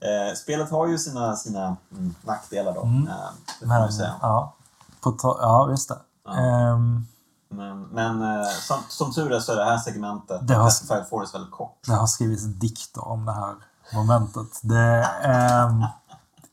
Eh, 0.00 0.34
spelet 0.34 0.70
har 0.70 0.86
ju 0.86 0.98
sina, 0.98 1.36
sina 1.36 1.76
mm, 1.92 2.14
nackdelar 2.22 2.74
då. 2.74 2.82
Mm. 2.82 3.08
Eh, 3.08 3.14
det 3.60 3.66
får 3.66 3.74
man 3.74 3.86
ju 3.86 3.92
säga. 3.92 4.14
ja. 4.22 4.54
På 5.00 5.16
ja, 5.22 5.70
just 5.70 5.88
det. 5.88 5.98
Ja. 6.24 6.78
Ehm, 7.60 7.80
Men, 7.80 8.18
men 8.20 8.40
eh, 8.40 8.46
som, 8.46 8.76
som 8.88 9.12
tur 9.12 9.32
är 9.32 9.40
så 9.40 9.52
är 9.52 9.56
det 9.56 9.64
här 9.64 9.78
segmentet, 9.78 10.48
Det 10.48 10.54
har- 10.54 10.64
Pacified 10.64 11.06
Forest, 11.10 11.34
väldigt 11.34 11.52
kort. 11.52 11.78
det 11.86 11.92
har 11.92 12.06
skrivits 12.06 12.42
dikter 12.44 13.08
om 13.08 13.24
det 13.24 13.32
här 13.32 13.54
momentet. 13.94 14.60
Det, 14.62 15.02
ehm, 15.22 15.84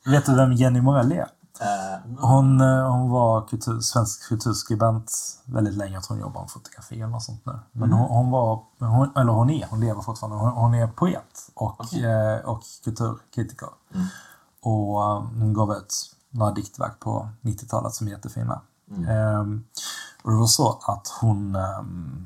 vet 0.06 0.26
du 0.26 0.36
vem 0.36 0.54
Jenny 0.54 0.82
Morell 0.82 1.12
är? 1.12 1.28
Eh, 1.62 2.00
Hon, 2.20 2.62
eh, 2.62 2.92
hon 2.92 3.10
var 3.10 3.48
kultur, 3.48 3.80
svensk 3.80 4.28
kulturskribent 4.30 5.12
väldigt 5.46 5.74
länge. 5.74 5.94
Jag 5.94 6.04
tror 6.04 6.16
hon 6.18 6.22
jobbar 6.22 6.42
med 6.42 6.50
fotografi 6.52 6.96
eller 6.96 7.08
något 7.08 7.24
sånt 7.24 7.46
nu. 7.46 7.60
Men 7.72 7.84
Mm. 7.90 8.00
hon, 8.00 8.10
hon 8.18 8.32
var, 8.32 8.60
hon, 8.80 9.12
eller 9.16 9.32
hon 9.32 9.50
är, 9.50 9.68
hon 9.70 9.80
lever 9.80 10.02
fortfarande. 10.02 10.38
Hon, 10.38 10.52
hon 10.52 10.74
är 10.74 10.88
poet 10.88 11.50
och, 11.54 11.94
eh, 11.94 12.40
och 12.46 12.62
kulturkritiker. 12.84 13.70
Mm. 13.94 14.08
Och 14.62 15.04
eh, 15.04 15.24
hon 15.40 15.54
gav 15.54 15.72
ut 15.72 15.94
några 16.30 16.52
diktverk 16.52 17.00
på 17.00 17.30
90-talet 17.42 17.94
som 17.94 18.08
är 18.08 18.12
jättefina. 18.12 18.62
Mm. 18.92 19.10
Ehm, 19.10 19.64
och 20.24 20.32
det 20.32 20.38
var 20.38 20.48
så 20.48 20.80
att 20.84 21.08
hon, 21.22 21.56
ehm, 21.56 22.26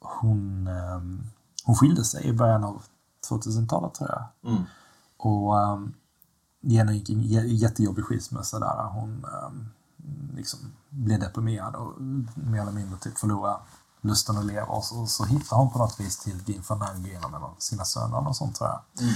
hon, 0.00 0.66
ehm, 0.66 1.26
hon 1.64 1.76
skilde 1.76 2.04
sig 2.04 2.26
i 2.26 2.32
början 2.32 2.64
av 2.64 2.82
2000-talet 3.30 3.94
tror 3.94 4.10
jag. 4.10 4.52
Mm. 4.52 4.62
Och 5.16 5.56
um, 5.56 5.94
genomgick 6.60 7.10
en 7.10 7.22
jä- 7.22 7.46
jättejobbig 7.46 8.04
skilsmässa 8.04 8.58
där 8.58 8.84
hon 8.84 9.26
um, 9.46 9.68
liksom 10.34 10.58
blev 10.90 11.20
deprimerad 11.20 11.74
och 11.74 12.00
mer 12.34 12.60
eller 12.62 12.72
mindre 12.72 12.98
typ 12.98 13.18
förlorade 13.18 13.58
lusten 14.00 14.36
att 14.36 14.44
leva. 14.44 14.66
Och 14.66 14.84
så, 14.84 15.06
så 15.06 15.24
hittade 15.24 15.62
hon 15.62 15.70
på 15.70 15.78
något 15.78 16.00
vis 16.00 16.18
till 16.18 16.44
Gin 16.44 16.62
Fandango 16.62 17.08
genom 17.08 17.34
en 17.34 17.42
av 17.42 17.54
sina 17.58 17.84
söner 17.84 18.28
och 18.28 18.36
sånt 18.36 18.56
tror 18.56 18.70
jag. 18.70 18.80
Mm. 19.00 19.14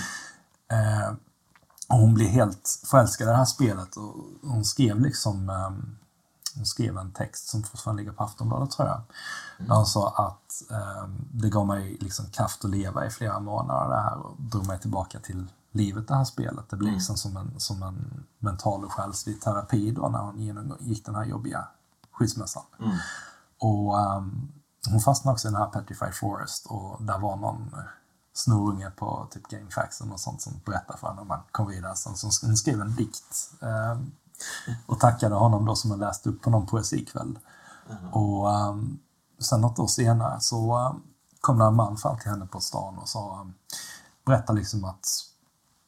Eh, 0.68 1.12
och 1.88 1.99
hon 1.99 2.14
blev 2.14 2.28
helt 2.28 2.80
förälskad 2.86 3.26
i 3.26 3.30
det 3.30 3.36
här 3.36 3.45
spelet 3.45 3.97
och 3.97 4.14
hon 4.43 4.64
skrev 4.64 5.01
liksom 5.01 5.51
um, 5.51 5.97
skrev 6.64 6.98
en 6.98 7.12
text 7.12 7.48
som 7.48 7.62
fortfarande 7.62 8.03
ligger 8.03 8.12
på 8.16 8.24
Aftonbladet 8.24 8.70
tror 8.70 8.88
jag. 8.88 9.00
Där 9.59 9.74
hon 9.74 9.86
sa 9.86 10.09
att 10.09 10.70
ehm, 10.70 11.24
det 11.32 11.48
gav 11.50 11.66
mig 11.66 11.96
liksom 12.00 12.26
kraft 12.26 12.64
att 12.64 12.70
leva 12.70 13.07
i 13.07 13.11
flera 13.11 13.40
månader 13.40 13.90
det 13.90 14.03
här 14.03 14.16
och 14.18 14.36
drog 14.38 14.66
mig 14.66 14.78
tillbaka 14.80 15.18
till 15.20 15.46
livet 15.72 16.09
det 16.09 16.14
här 16.14 16.24
spelet. 16.24 16.64
Det 16.70 16.76
blev 16.76 16.88
Mm. 16.88 16.98
liksom 16.98 17.16
som 17.16 17.36
en, 17.36 17.61
som 17.61 17.82
en 17.82 18.24
mental 18.38 18.84
och 18.84 18.92
själslig 18.92 19.40
terapi 19.40 19.90
då 19.90 20.09
när 20.09 20.18
hon 20.18 20.38
genomgick 20.38 21.07
den 21.07 21.14
här 21.14 21.24
jobbiga 21.24 21.64
skilsmässan. 22.12 22.62
Mm. 22.80 22.96
Och 23.59 24.00
ehm, 24.00 24.48
hon 24.90 25.00
fastnade 25.00 25.32
också 25.32 25.48
i 25.48 25.50
den 25.50 25.61
här 25.61 25.68
Petrified 25.68 26.14
Forest 26.14 26.66
och 26.66 27.03
där 27.05 27.18
var 27.18 27.36
någon 27.36 27.74
snorunge 28.34 28.90
på 28.90 29.26
typ 29.30 29.48
GameFAQs 29.48 30.00
och 30.00 30.20
sånt 30.20 30.42
som 30.42 30.53
berättade 30.64 30.98
för 30.98 31.09
henne 31.09 31.20
om 31.20 31.28
man 31.28 31.40
kom 31.50 31.68
vidare. 31.68 31.96
Sen 31.96 32.16
så 32.16 32.46
hon 32.46 32.57
skrev 32.57 32.80
en 32.80 32.94
dikt 32.94 33.53
ehm, 33.61 34.12
och 34.86 35.01
tackade 35.01 35.34
honom 35.34 35.64
då 35.64 35.76
som 35.76 35.90
hon 35.90 36.01
läste 36.01 36.28
upp 36.28 36.43
på 36.43 36.51
någon 36.51 36.66
poesikväll. 36.66 37.38
Och 38.12 38.49
um, 38.49 38.99
sen 39.40 39.61
något 39.61 39.78
år 39.78 39.86
senare 39.86 40.40
så 40.40 40.78
um, 40.78 41.03
kom 41.40 41.59
det 41.59 41.64
en 41.64 41.74
man 41.74 41.97
fram 41.97 42.18
till 42.18 42.30
henne 42.30 42.47
på 42.47 42.61
stan 42.61 42.99
och 42.99 43.09
sa, 43.09 43.38
um, 43.40 43.55
berättade 44.26 44.59
liksom 44.59 44.84
att 44.84 45.07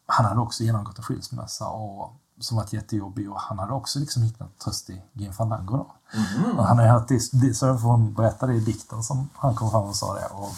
han 0.07 0.27
hade 0.27 0.41
också 0.41 0.65
genomgått 0.65 0.99
en 0.99 1.05
skilsmässa 1.05 1.69
och 1.69 2.13
som 2.41 2.57
varit 2.57 2.73
jättejobbig 2.73 3.31
och 3.31 3.41
han 3.41 3.59
hade 3.59 3.73
också 3.73 3.99
liksom 3.99 4.23
hittat 4.23 4.59
tröst 4.59 4.91
i 4.91 5.03
Gin 5.13 5.33
Fandango 5.33 5.77
då. 5.77 5.95
Mhm. 6.15 6.59
Och 6.59 6.65
han 6.65 6.79
hade 6.79 6.91
hört 6.91 7.09
det, 7.09 7.21
det, 7.33 7.55
så 7.55 7.73
hon 7.73 8.15
berättade 8.15 8.55
i 8.55 8.61
dikten 8.61 9.03
som 9.03 9.29
han 9.35 9.55
kom 9.55 9.71
fram 9.71 9.85
och 9.85 9.97
sa 9.97 10.15
det. 10.15 10.27
Och 10.27 10.51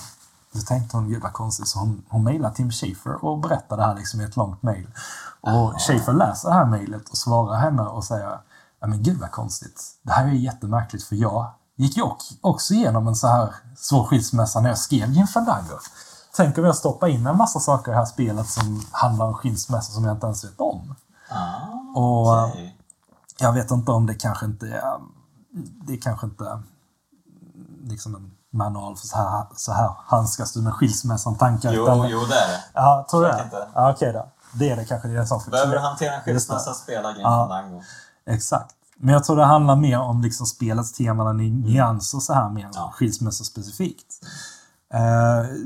så 0.56 0.66
tänkte 0.66 0.96
hon, 0.96 1.08
gud 1.08 1.22
vad 1.22 1.32
konstigt, 1.32 1.68
så 1.68 1.78
hon, 1.78 2.02
hon 2.08 2.24
mejlade 2.24 2.54
Tim 2.54 2.70
Schafer 2.70 3.24
och 3.24 3.38
berättade 3.38 3.82
det 3.82 3.86
här 3.86 3.94
liksom 3.94 4.20
i 4.20 4.24
ett 4.24 4.36
långt 4.36 4.62
mejl. 4.62 4.86
Och 5.40 5.80
Schafer 5.80 6.12
läser 6.12 6.48
det 6.48 6.54
här 6.54 6.64
mejlet 6.64 7.08
och 7.08 7.16
svarar 7.18 7.58
henne 7.58 7.82
och 7.82 8.04
säger, 8.04 8.38
ja 8.80 8.86
men 8.86 9.02
gud 9.02 9.18
vad 9.20 9.30
konstigt, 9.30 9.82
det 10.02 10.12
här 10.12 10.24
är 10.26 10.30
jättemärkligt 10.30 11.04
för 11.04 11.16
jag 11.16 11.46
gick 11.76 11.96
ju 11.96 12.02
ock- 12.02 12.38
också 12.40 12.74
igenom 12.74 13.08
en 13.08 13.16
så 13.16 13.26
här 13.28 13.54
svår 13.76 14.04
skilsmässa 14.04 14.60
när 14.60 14.68
jag 14.68 14.78
skrev 14.78 15.12
Gin 15.12 15.26
Fandango. 15.26 15.78
Tänk 16.36 16.58
om 16.58 16.64
jag 16.64 16.76
stoppar 16.76 17.06
in 17.08 17.26
en 17.26 17.36
massa 17.36 17.60
saker 17.60 17.90
i 17.90 17.94
det 17.94 17.98
här 17.98 18.06
spelet 18.06 18.48
som 18.48 18.82
handlar 18.90 19.26
om 19.26 19.34
skilsmässa 19.34 19.92
som 19.92 20.04
jag 20.04 20.14
inte 20.16 20.26
ens 20.26 20.44
vet 20.44 20.60
om. 20.60 20.94
Ah, 21.30 22.00
Och, 22.00 22.48
okej. 22.48 22.76
Jag 23.38 23.52
vet 23.52 23.70
inte 23.70 23.90
om 23.92 24.06
det 24.06 24.14
kanske 24.14 24.46
inte 24.46 24.66
är, 24.68 24.98
det 25.86 25.92
är 25.92 26.00
kanske 26.00 26.26
inte 26.26 26.62
liksom 27.84 28.14
en 28.14 28.30
manual 28.56 28.96
för 28.96 29.06
så 29.06 29.16
här, 29.16 29.44
så 29.56 29.72
här 29.72 29.90
handskas 30.06 30.52
du 30.52 30.62
med 30.62 30.72
skilsmässan-tankar. 30.72 31.72
Jo, 31.72 31.82
utan- 31.82 32.08
jo, 32.08 32.18
det 32.28 32.34
är 32.34 32.48
det. 32.48 32.60
Ja, 32.74 33.06
tror 33.10 33.22
du 33.22 33.28
det? 33.28 33.42
inte. 33.44 33.68
Ja, 33.74 33.90
Okej 33.92 34.12
då. 34.12 34.26
Det 34.52 34.70
är 34.70 34.76
det 34.76 34.84
kanske. 34.84 35.08
Det 35.08 35.14
är 35.14 35.18
en 35.18 35.26
sån 35.26 35.40
Behöver 35.50 35.72
du 35.72 35.78
hantera 35.80 36.14
en 36.14 36.20
skilsmässa, 36.22 36.74
spela 36.74 37.12
Grim 37.12 37.22
Ja. 37.22 37.62
Exakt. 38.26 38.74
Men 38.98 39.14
jag 39.14 39.24
tror 39.24 39.36
det 39.36 39.44
handlar 39.44 39.76
mer 39.76 39.98
om 40.00 40.22
liksom 40.22 40.46
spelets 40.46 40.92
teman, 40.92 41.36
ny- 41.36 41.50
nyanser 41.52 42.18
så 42.18 42.32
här 42.32 42.48
mer 42.48 42.64
än 42.64 42.72
Ja. 42.74 42.92
skilsmässa 42.94 43.44
specifikt. 43.44 44.14
Uh, 44.94 45.56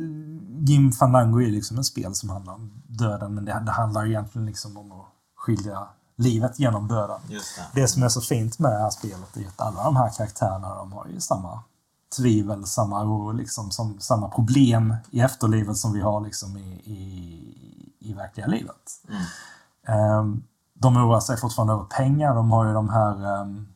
Gim 0.66 0.92
Fandango 0.92 1.40
är 1.42 1.50
liksom 1.50 1.78
ett 1.78 1.86
spel 1.86 2.14
som 2.14 2.30
handlar 2.30 2.52
om 2.54 2.82
döden, 2.86 3.34
men 3.34 3.44
det, 3.44 3.62
det 3.66 3.72
handlar 3.72 4.06
egentligen 4.06 4.46
liksom 4.46 4.76
om 4.76 4.92
att 4.92 5.06
skilja 5.36 5.86
livet 6.16 6.58
genom 6.58 6.88
döden. 6.88 7.20
Just 7.28 7.56
det. 7.56 7.80
Det 7.80 7.88
som 7.88 8.02
är 8.02 8.08
så 8.08 8.20
fint 8.20 8.58
med 8.58 8.72
det 8.72 8.78
här 8.78 8.90
spelet 8.90 9.36
är 9.36 9.46
att 9.48 9.60
alla 9.60 9.84
de 9.84 9.96
här 9.96 10.10
karaktärerna 10.16 10.74
de 10.74 10.92
har 10.92 11.06
ju 11.06 11.20
samma 11.20 11.62
tvivel, 12.16 12.66
samma 12.66 13.04
oro, 13.04 13.32
liksom, 13.32 13.70
som, 13.70 14.00
samma 14.00 14.28
problem 14.28 14.94
i 15.10 15.20
efterlivet 15.20 15.76
som 15.76 15.92
vi 15.92 16.00
har 16.00 16.20
liksom 16.20 16.56
i, 16.56 16.70
i, 16.84 17.00
i 17.98 18.12
verkliga 18.12 18.46
livet. 18.46 19.02
Mm. 19.08 19.22
Ehm, 19.86 20.42
de 20.74 20.96
oroar 20.96 21.20
sig 21.20 21.36
fortfarande 21.36 21.72
över 21.72 21.84
pengar. 21.84 22.34
De 22.34 22.50
har 22.50 22.66
ju 22.66 22.72
de 22.72 22.88
här 22.88 23.40
ehm, 23.40 23.66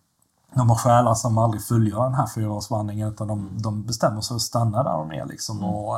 de 0.54 0.70
har 0.70 0.76
själar 0.76 1.14
som 1.14 1.38
aldrig 1.38 1.64
fullgör 1.64 2.04
den 2.04 2.14
här 2.14 2.26
fyraårsvandringen 2.26 3.08
utan 3.08 3.28
de, 3.28 3.50
de 3.62 3.82
bestämmer 3.82 4.20
sig 4.20 4.34
att 4.34 4.42
stanna 4.42 4.82
där 4.82 4.92
de 4.92 5.12
är 5.12 5.26
liksom 5.26 5.64
och 5.64 5.96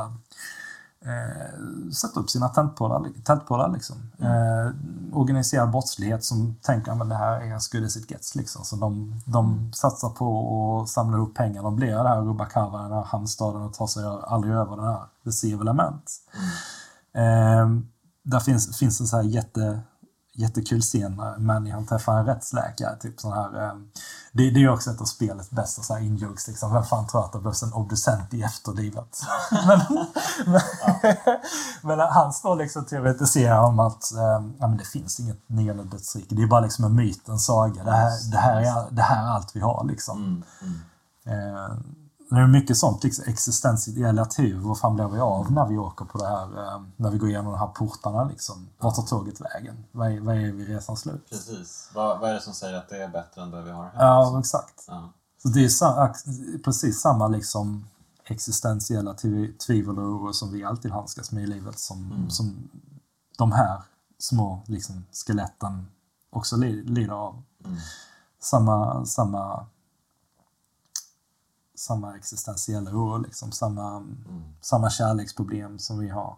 eh, 1.07 1.91
sätta 1.91 2.19
upp 2.19 2.29
sina 2.29 2.49
tältpålar. 2.49 3.09
tältpålar 3.23 3.69
liksom. 3.69 3.95
Eh, 4.19 4.71
organiserad 5.13 5.71
brottslighet 5.71 6.23
som 6.23 6.55
tänker 6.61 6.91
att 6.91 7.09
det 7.09 7.15
här 7.15 7.41
är 7.41 7.55
as 7.55 7.69
good 7.69 7.85
as 7.85 7.97
it 7.97 8.11
gets. 8.11 8.35
Liksom. 8.35 8.65
Så 8.65 8.75
de, 8.75 9.21
de 9.25 9.73
satsar 9.73 10.09
på 10.09 10.81
att 10.81 10.89
samla 10.89 11.17
ihop 11.17 11.35
pengar. 11.35 11.63
De 11.63 11.75
blir 11.75 11.91
det 11.91 12.09
här 12.09 12.21
Rubacava, 12.21 12.81
den 12.81 12.91
här 12.91 13.03
hamnstaden 13.03 13.61
och 13.61 13.73
tar 13.73 13.87
sig 13.87 14.03
aldrig 14.21 14.53
över 14.53 14.75
den 14.75 14.85
här 14.85 15.01
The 15.23 15.55
of 15.55 15.61
Element. 15.61 16.11
Eh, 17.13 17.67
där 18.23 18.39
finns, 18.39 18.77
finns 18.77 19.01
en 19.01 19.07
så 19.07 19.17
här 19.17 19.23
jätte, 19.23 19.79
jättekul 20.37 20.81
scen 20.81 21.15
när 21.37 21.71
han 21.71 21.85
träffar 21.85 22.19
en 22.19 22.25
rättsläkare. 22.25 22.97
Typ 22.99 23.19
sån 23.19 23.33
här, 23.33 23.63
eh, 23.63 23.73
det, 24.31 24.49
det 24.49 24.63
är 24.63 24.69
också 24.69 24.91
ett 24.91 25.01
av 25.01 25.05
spelets 25.05 25.49
bästa 25.49 25.81
så 25.81 25.93
här 25.93 26.01
in-jokes. 26.01 26.47
Liksom. 26.47 26.73
Vem 26.73 26.83
fan 26.83 27.07
tror 27.07 27.25
att 27.25 27.33
det 27.33 27.39
behövs 27.39 27.63
en 27.63 27.73
obducent 27.73 28.33
i 28.33 28.41
efterlivet? 28.41 29.21
men, 29.67 29.81
men, 30.45 30.61
men 31.81 31.99
han 31.99 32.33
står 32.33 32.55
liksom 32.55 32.81
och 32.81 32.87
teoretiserar 32.87 33.63
om 33.63 33.79
att 33.79 34.13
eh, 34.13 34.47
ja, 34.59 34.67
men 34.67 34.77
det 34.77 34.85
finns 34.85 35.19
inget 35.19 35.49
nionde 35.49 35.83
dödsrike. 35.83 36.35
Det 36.35 36.43
är 36.43 36.47
bara 36.47 36.61
liksom 36.61 36.85
en 36.85 36.95
myt, 36.95 37.27
en 37.27 37.39
saga. 37.39 37.83
Det 37.83 37.91
här, 37.91 38.31
det 38.31 38.37
här, 38.37 38.61
är, 38.61 38.91
det 38.91 39.01
här 39.01 39.23
är 39.23 39.29
allt 39.29 39.55
vi 39.55 39.59
har. 39.59 39.85
Liksom. 39.85 40.17
Mm. 40.17 40.43
Mm. 41.25 41.55
Eh, 41.55 41.77
det 42.29 42.35
är 42.35 42.47
mycket 42.47 42.77
sånt, 42.77 43.03
liksom, 43.03 43.25
existentiella 43.27 44.25
tur. 44.25 44.59
Vad 44.59 44.79
fan 44.79 44.95
blir 44.95 45.07
vi 45.07 45.19
av 45.19 45.51
när 45.51 45.65
vi 45.67 45.77
åker 45.77 46.05
på 46.05 46.17
det 46.17 46.27
här, 46.27 46.43
eh, 46.75 46.81
när 46.95 47.11
vi 47.11 47.17
går 47.17 47.29
igenom 47.29 47.51
de 47.51 47.59
här 47.59 47.67
portarna 47.67 48.23
liksom? 48.23 48.67
Vart 48.79 48.95
tar 48.95 49.03
tåget 49.03 49.41
vägen? 49.41 49.83
Vad 49.91 50.11
är, 50.11 50.19
vad 50.19 50.35
är 50.35 50.51
vid 50.51 50.67
resans 50.67 50.99
slut? 50.99 51.29
Precis. 51.29 51.89
Vad, 51.93 52.19
vad 52.19 52.29
är 52.29 52.33
det 52.33 52.41
som 52.41 52.53
säger 52.53 52.77
att 52.77 52.89
det 52.89 53.03
är 53.03 53.07
bättre 53.09 53.41
än 53.41 53.51
det 53.51 53.61
vi 53.61 53.71
har 53.71 53.83
här? 53.83 53.91
Ja, 54.05 54.39
exakt. 54.39 54.85
Ja. 54.87 55.09
Så 55.43 55.47
det 55.49 55.65
är 55.65 55.69
sa- 55.69 56.13
precis 56.63 56.99
samma 57.01 57.27
liksom 57.27 57.87
existentiella 58.25 59.13
tvi- 59.13 59.57
tvivel 59.57 59.99
och 59.99 60.05
oro 60.05 60.33
som 60.33 60.51
vi 60.51 60.63
alltid 60.63 60.91
handskas 60.91 61.31
med 61.31 61.43
i 61.43 61.47
livet 61.47 61.79
som, 61.79 62.11
Mm. 62.11 62.29
som 62.29 62.69
de 63.37 63.51
här 63.51 63.81
små 64.19 64.61
liksom, 64.65 65.05
skeletten 65.11 65.87
också 66.29 66.55
li- 66.57 66.83
lider 66.83 67.13
av. 67.13 67.41
Mm. 67.65 67.77
Samma, 68.39 69.05
samma, 69.05 69.65
samma 71.77 72.15
existentiella 72.15 72.91
oro, 72.91 73.17
liksom, 73.17 73.51
samma, 73.51 73.97
Mm. 73.97 74.43
samma 74.61 74.89
kärleksproblem 74.89 75.79
som 75.79 75.99
vi 75.99 76.09
har. 76.09 76.35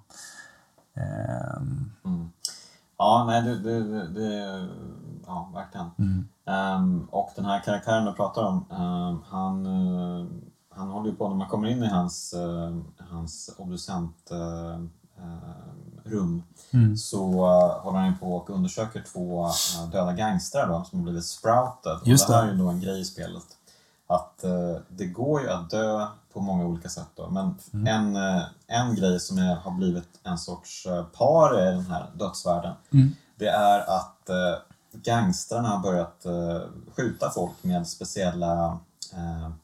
Ehm, 0.93 1.91
Mm. 2.05 2.29
Ja, 2.97 3.23
nej, 3.27 3.41
det, 3.41 3.59
det, 3.59 4.07
det, 4.07 4.67
ja, 5.25 5.51
verkligen. 5.53 5.89
mm. 5.97 6.27
Ehm, 6.45 7.07
och 7.11 7.29
den 7.35 7.45
här 7.45 7.59
karaktären 7.59 8.05
du 8.05 8.13
pratar 8.13 8.43
om, 8.43 8.65
ehm, 8.71 9.19
han, 9.29 9.65
eh, 9.65 10.25
han 10.69 10.87
håller 10.89 11.09
ju 11.09 11.15
på, 11.15 11.29
när 11.29 11.35
man 11.35 11.47
kommer 11.49 11.67
in 11.67 11.83
i 11.83 11.87
hans, 11.87 12.33
uh, 12.37 12.77
hans 13.09 13.49
obducentrum 13.57 14.89
Mm. 16.73 16.97
så 16.97 17.23
eh, 17.47 17.83
håller 17.83 17.99
han 17.99 18.17
på 18.17 18.35
och 18.35 18.49
undersöker 18.49 19.03
två 19.13 19.45
eh, 19.47 19.89
döda 19.91 20.13
gangstrar 20.13 20.67
då, 20.67 20.83
som 20.83 20.99
har 20.99 21.03
blivit 21.03 21.25
sprouted. 21.25 21.99
Just 22.03 22.25
och 22.29 22.31
det 22.33 22.37
här 22.39 22.45
det. 22.45 22.51
är 22.51 22.53
ju 22.55 22.59
då 22.63 22.69
en 22.69 22.79
grej 22.79 23.01
i 23.01 23.05
spelet. 23.05 23.43
Att 24.09 24.43
eh, 24.43 24.75
det 24.89 25.05
går 25.05 25.41
ju 25.41 25.49
att 25.49 25.69
dö 25.69 26.07
på 26.33 26.39
många 26.41 26.65
olika 26.65 26.89
sätt 26.89 27.07
då, 27.15 27.29
men 27.29 27.55
Mm. 27.73 27.87
en, 28.15 28.35
eh, 28.37 28.43
en 28.67 28.95
grej 28.95 29.19
som 29.19 29.37
är, 29.37 29.55
har 29.55 29.71
blivit 29.71 30.09
en 30.23 30.37
sorts 30.37 30.85
eh, 30.85 31.03
par 31.03 31.61
i 31.61 31.71
den 31.71 31.85
här 31.85 32.09
dödsvärlden 32.13 32.73
Mm. 32.93 33.09
det 33.35 33.47
är 33.47 33.79
att 33.79 34.29
gangstrarna 34.91 35.67
har 35.69 35.79
börjat 35.79 36.25
skjuta 36.95 37.29
folk 37.29 37.63
med 37.63 37.87
speciella 37.87 38.79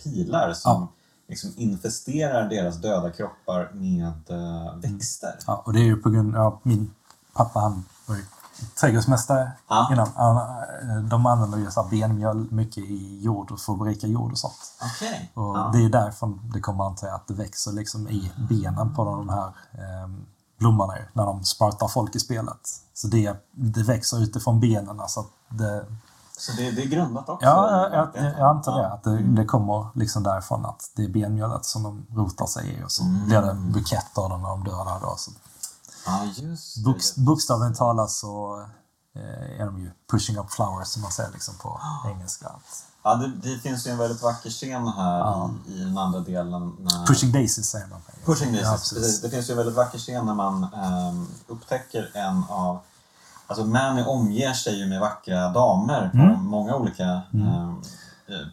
pilar 0.03 0.53
som 0.53 0.81
Ja. 0.81 0.87
liksom 1.27 1.51
infesterar 1.57 2.49
deras 2.49 2.75
döda 2.81 3.11
kroppar 3.11 3.69
med 3.73 4.13
Mm. 4.29 4.79
växter. 4.79 5.35
Ja, 5.47 5.63
och 5.65 5.73
det 5.73 5.79
är 5.79 5.83
ju 5.83 5.95
på 5.97 6.09
grund 6.09 6.35
av 6.35 6.59
min 6.63 6.93
pappa, 7.33 7.59
han 7.59 7.85
var 8.05 8.15
ju 8.15 8.21
trädgårdsmästare 8.79 9.51
Ja. 9.67 9.89
innan. 9.91 10.07
Eh, 10.07 10.97
de 11.03 11.25
använder 11.25 11.57
ju 11.57 11.71
så 11.71 11.83
benmjöl 11.83 12.47
mycket 12.51 12.77
i 12.83 13.19
jord 13.21 13.59
för 13.59 13.73
att 13.73 13.79
berika 13.79 14.07
jord 14.07 14.31
och 14.31 14.37
sånt. 14.37 14.53
Okej. 14.81 15.31
Och 15.33 15.57
Ja. 15.57 15.69
Det 15.73 15.85
är 15.85 15.89
därifrån 15.89 16.51
det 16.53 16.59
kommer 16.59 16.83
antar 16.83 17.07
jag 17.07 17.15
att 17.15 17.27
det 17.27 17.33
växer 17.33 17.71
liksom 17.71 18.07
i 18.07 18.31
benen 18.49 18.95
på 18.95 19.05
de 19.05 19.29
här 19.29 19.47
eh, 19.73 20.09
blommorna 20.59 20.93
när 21.13 21.25
de 21.25 21.43
spartar 21.43 21.87
folk 21.87 22.15
i 22.15 22.19
spelet. 22.19 22.69
Så 22.93 23.07
det, 23.07 23.45
det 23.51 23.83
växer 23.83 24.17
utifrån 24.23 24.59
benen. 24.59 24.99
Alltså 24.99 25.25
det, 25.49 25.85
Så 26.37 26.51
det, 26.51 26.71
det 26.71 26.81
är 26.81 26.87
grundat 26.87 27.29
också? 27.29 27.45
ja, 27.45 27.89
jag, 27.93 28.09
jag, 28.15 28.25
jag 28.39 28.49
antar 28.49 28.77
det. 28.81 28.87
Att 28.87 29.03
det, 29.03 29.17
det 29.17 29.45
kommer 29.45 29.87
liksom 29.93 30.23
därifrån 30.23 30.65
att 30.65 30.91
det 30.95 31.03
är 31.03 31.09
benmjölet 31.09 31.65
som 31.65 31.83
de 31.83 32.05
rotar 32.15 32.45
sig 32.45 32.69
i 32.79 32.83
och 32.85 32.91
så 32.91 33.03
Mm. 33.03 33.25
blir 33.25 33.41
det 33.41 33.53
buketter 33.53 34.21
av 34.21 34.29
dem 34.29 34.41
när 34.41 34.49
de 34.49 34.63
dör 34.63 34.85
där 34.85 34.99
då. 35.01 35.13
Så 35.17 35.31
Ja, 36.05 36.23
just 36.35 36.75
det. 36.75 36.81
Boks, 36.81 37.15
bokstavligen 37.15 37.73
talat 37.73 38.11
så 38.11 38.61
eh, 39.15 39.61
är 39.61 39.65
de 39.65 39.79
ju 39.79 39.91
pushing 40.11 40.37
up 40.37 40.51
flowers 40.51 40.87
som 40.87 41.01
man 41.01 41.11
säger 41.11 41.31
liksom 41.31 41.55
på 41.55 41.79
engelska. 42.09 42.47
Att 42.47 42.83
Ja, 43.03 43.15
det, 43.15 43.27
det 43.27 43.57
finns 43.59 43.87
ju 43.87 43.91
en 43.91 43.97
väldigt 43.97 44.21
vacker 44.21 44.49
scen 44.49 44.87
här 44.87 45.19
Ja. 45.19 45.49
i, 45.67 45.71
i 45.73 45.79
den 45.83 45.97
andra 45.97 46.19
delen. 46.19 46.75
När... 46.79 47.05
pushing 47.05 47.31
daisies 47.31 47.69
säger 47.69 47.87
man 47.87 47.99
engelska. 47.99 48.25
Pushing 48.31 48.51
daisies, 48.53 48.91
Ja, 48.93 48.99
precis. 48.99 49.21
Det 49.21 49.29
finns 49.29 49.49
ju 49.49 49.51
en 49.51 49.57
väldigt 49.57 49.75
vacker 49.75 49.97
scen 49.99 50.25
när 50.25 50.33
man 50.33 50.63
ehm, 50.63 51.27
upptäcker 51.47 52.11
en 52.13 52.43
av... 52.49 52.79
Alltså 53.47 53.65
Manny 53.65 54.03
omger 54.03 54.53
sig 54.53 54.79
ju 54.79 54.85
med 54.87 54.99
vackra 54.99 55.49
damer 55.49 56.09
på 56.09 56.17
Mm. 56.17 56.45
många 56.45 56.75
olika 56.75 57.03
ehm, 57.33 57.47
eh, 57.47 57.73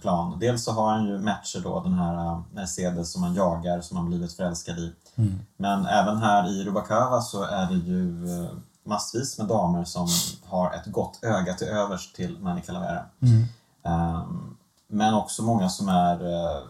plan. 0.01 0.39
Dels 0.39 0.65
så 0.65 0.73
har 0.73 0.93
han 0.93 1.07
ju 1.07 1.19
matcher 1.19 1.61
då, 1.63 1.81
den 1.81 1.93
här 1.93 2.15
eh, 2.15 2.41
Mercedes 2.53 3.13
som 3.13 3.23
han 3.23 3.35
jagar, 3.35 3.81
som 3.81 3.97
han 3.97 4.07
blivit 4.09 4.33
förälskad 4.33 4.79
i. 4.79 4.93
Mm. 5.15 5.41
Men 5.57 5.87
även 5.87 6.17
här 6.17 6.49
i 6.49 6.65
Rubacava 6.65 7.21
så 7.21 7.43
är 7.43 7.67
det 7.67 7.75
ju 7.75 8.27
eh, 8.41 8.51
massvis 8.85 9.39
med 9.39 9.47
damer 9.47 9.85
som 9.85 10.09
har 10.45 10.73
ett 10.75 10.87
gott 10.87 11.19
öga 11.23 11.55
till 11.55 11.69
övers 11.69 12.13
till 12.13 12.39
Manny 12.41 12.61
Calavera. 12.61 13.05
Mm. 13.21 13.45
Ehm, 13.85 14.57
men 14.89 15.15
också 15.15 15.43
många 15.43 15.69
som 15.69 15.89
är... 15.89 16.25
eh, 16.25 16.63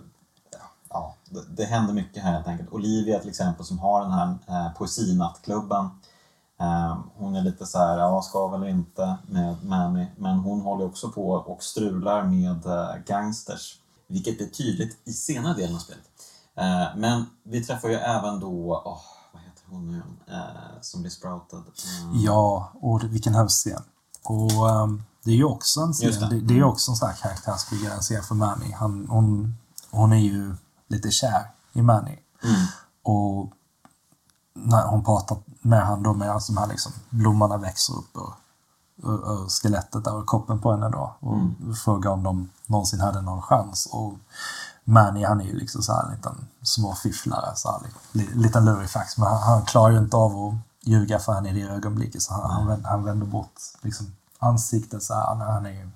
ja, 0.89 1.15
det, 1.25 1.41
det 1.57 1.65
händer 1.65 1.95
mycket 1.95 2.23
här 2.23 2.33
helt 2.33 2.49
enkelt. 2.49 2.73
Olivia 2.73 3.19
till 3.19 3.29
exempel 3.29 3.65
som 3.65 3.79
har 3.79 4.03
den 4.03 4.13
här 4.13 4.29
uh, 4.49 4.75
poesinnattklubben. 4.75 5.91
Ehm, 6.63 7.03
hon 7.17 7.37
är 7.37 7.43
lite 7.43 7.67
så 7.67 7.79
här, 7.79 7.99
ja 7.99 8.23
ska 8.23 8.55
eller 8.55 8.69
inte 8.69 9.17
med 9.29 9.65
Manny. 9.65 10.07
Men 10.17 10.39
hon 10.39 10.61
håller 10.61 10.85
också 10.85 11.09
på 11.09 11.31
och 11.31 11.63
strular 11.63 12.25
med 12.25 12.67
eh, 12.67 12.97
gangsters. 13.07 13.79
Vilket 14.07 14.41
är 14.41 14.47
tydligt 14.47 14.99
i 15.05 15.13
senare 15.13 15.55
delen 15.55 15.77
av 15.77 15.79
spelet. 15.79 16.05
Eh, 16.55 16.97
men 16.97 17.27
vi 17.43 17.65
träffar 17.65 17.89
ju 17.89 17.95
även 17.95 18.41
då, 18.41 18.83
åh, 18.85 19.01
vad 19.33 19.43
heter 19.43 19.63
hon 19.71 19.87
nu 19.87 19.93
igen? 19.93 20.19
Eh, 20.29 20.81
som 20.81 21.01
blir 21.01 21.11
sprouted. 21.11 21.59
Mm. 21.59 22.21
Ja, 22.21 22.73
och 22.81 23.05
vilken 23.05 23.35
hemsk 23.35 23.57
scen. 23.57 23.83
Och 24.25 24.71
ehm, 24.71 25.03
det 25.25 25.31
är 25.31 25.37
ju 25.37 25.45
också 25.45 25.81
en 25.81 25.93
scen, 25.93 26.21
det. 26.21 26.29
det. 26.29 26.41
Det, 26.41 26.59
är 26.59 26.65
också 26.65 26.91
en 26.91 26.97
sån 26.97 27.09
här 27.09 28.01
scen 28.01 28.23
för 28.23 28.35
Manny. 28.35 28.73
Han, 28.73 29.07
hon, 29.09 29.57
hon 29.91 30.13
är 30.13 30.17
ju 30.17 30.55
lite 30.89 31.11
kär 31.11 31.51
i 31.73 31.83
Manny. 31.83 32.19
Mm. 32.45 32.67
Och 33.03 33.53
när 34.55 34.87
hon 34.87 35.05
pratar 35.05 35.37
med 35.63 35.87
han 35.87 36.03
då 36.03 36.13
medan 36.15 36.41
de 36.47 36.57
här 36.57 36.67
liksom 36.67 36.93
blommorna 37.11 37.57
växer 37.57 37.95
upp 37.95 38.17
ur, 38.17 38.33
ur, 39.11 39.33
ur 39.33 39.49
skelettet 39.49 40.05
där 40.05 40.21
ur 40.21 40.25
kroppen 40.27 40.61
på 40.61 40.71
henne 40.73 40.89
då. 40.89 41.15
Och 41.21 41.35
Mm. 41.35 41.75
frågar 41.75 42.11
om 42.11 42.23
de 42.23 42.51
någonsin 42.67 43.01
hade 43.01 43.21
någon 43.21 43.43
chans. 43.43 43.89
Och 43.93 44.15
Manny 44.85 45.25
han 45.25 45.41
är 45.41 45.45
ju 45.45 45.59
liksom 45.59 45.83
så 45.83 45.93
här 45.93 46.05
en 46.05 46.15
liten 46.15 46.49
småfifflare, 46.63 47.57
så 47.57 47.71
här, 47.71 47.81
li, 48.13 48.29
liten 48.35 48.65
lurifax. 48.65 49.19
Men 49.19 49.29
han, 49.29 49.39
han 49.43 49.63
klarar 49.63 49.93
ju 49.93 49.99
inte 49.99 50.17
av 50.17 50.33
att 50.47 50.55
ljuga 50.89 51.19
för 51.19 51.33
henne 51.33 51.51
i 51.51 51.53
det 51.63 51.69
ögonblicket. 51.73 52.23
Så 52.23 52.35
han, 52.35 52.51
han, 52.51 52.67
vänder, 52.67 52.91
han 52.91 53.05
vänder 53.05 53.27
bort 53.27 53.61
liksom, 53.83 54.07
ansiktet 54.39 55.03
så 55.03 55.15
här. 55.15 55.35
Han, 55.35 55.67
är 55.67 55.71
ju 55.71 55.91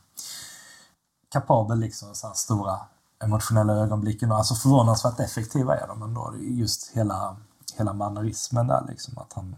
kapabel 1.33 1.79
liksom 1.79 2.15
så 2.15 2.27
här 2.27 2.35
stora 2.35 2.79
emotionella 3.25 3.73
ögonblicken. 3.73 4.33
Alltså 4.33 4.55
förvånansvärt 4.55 5.21
effektiva 5.21 5.77
är 5.77 5.87
de 5.87 6.03
ändå. 6.03 6.35
Just 6.41 6.91
hela, 6.93 7.37
hela 7.79 7.93
mannerismen 7.93 8.67
där 8.67 8.85
liksom. 8.89 9.19
Att 9.19 9.33
han, 9.33 9.57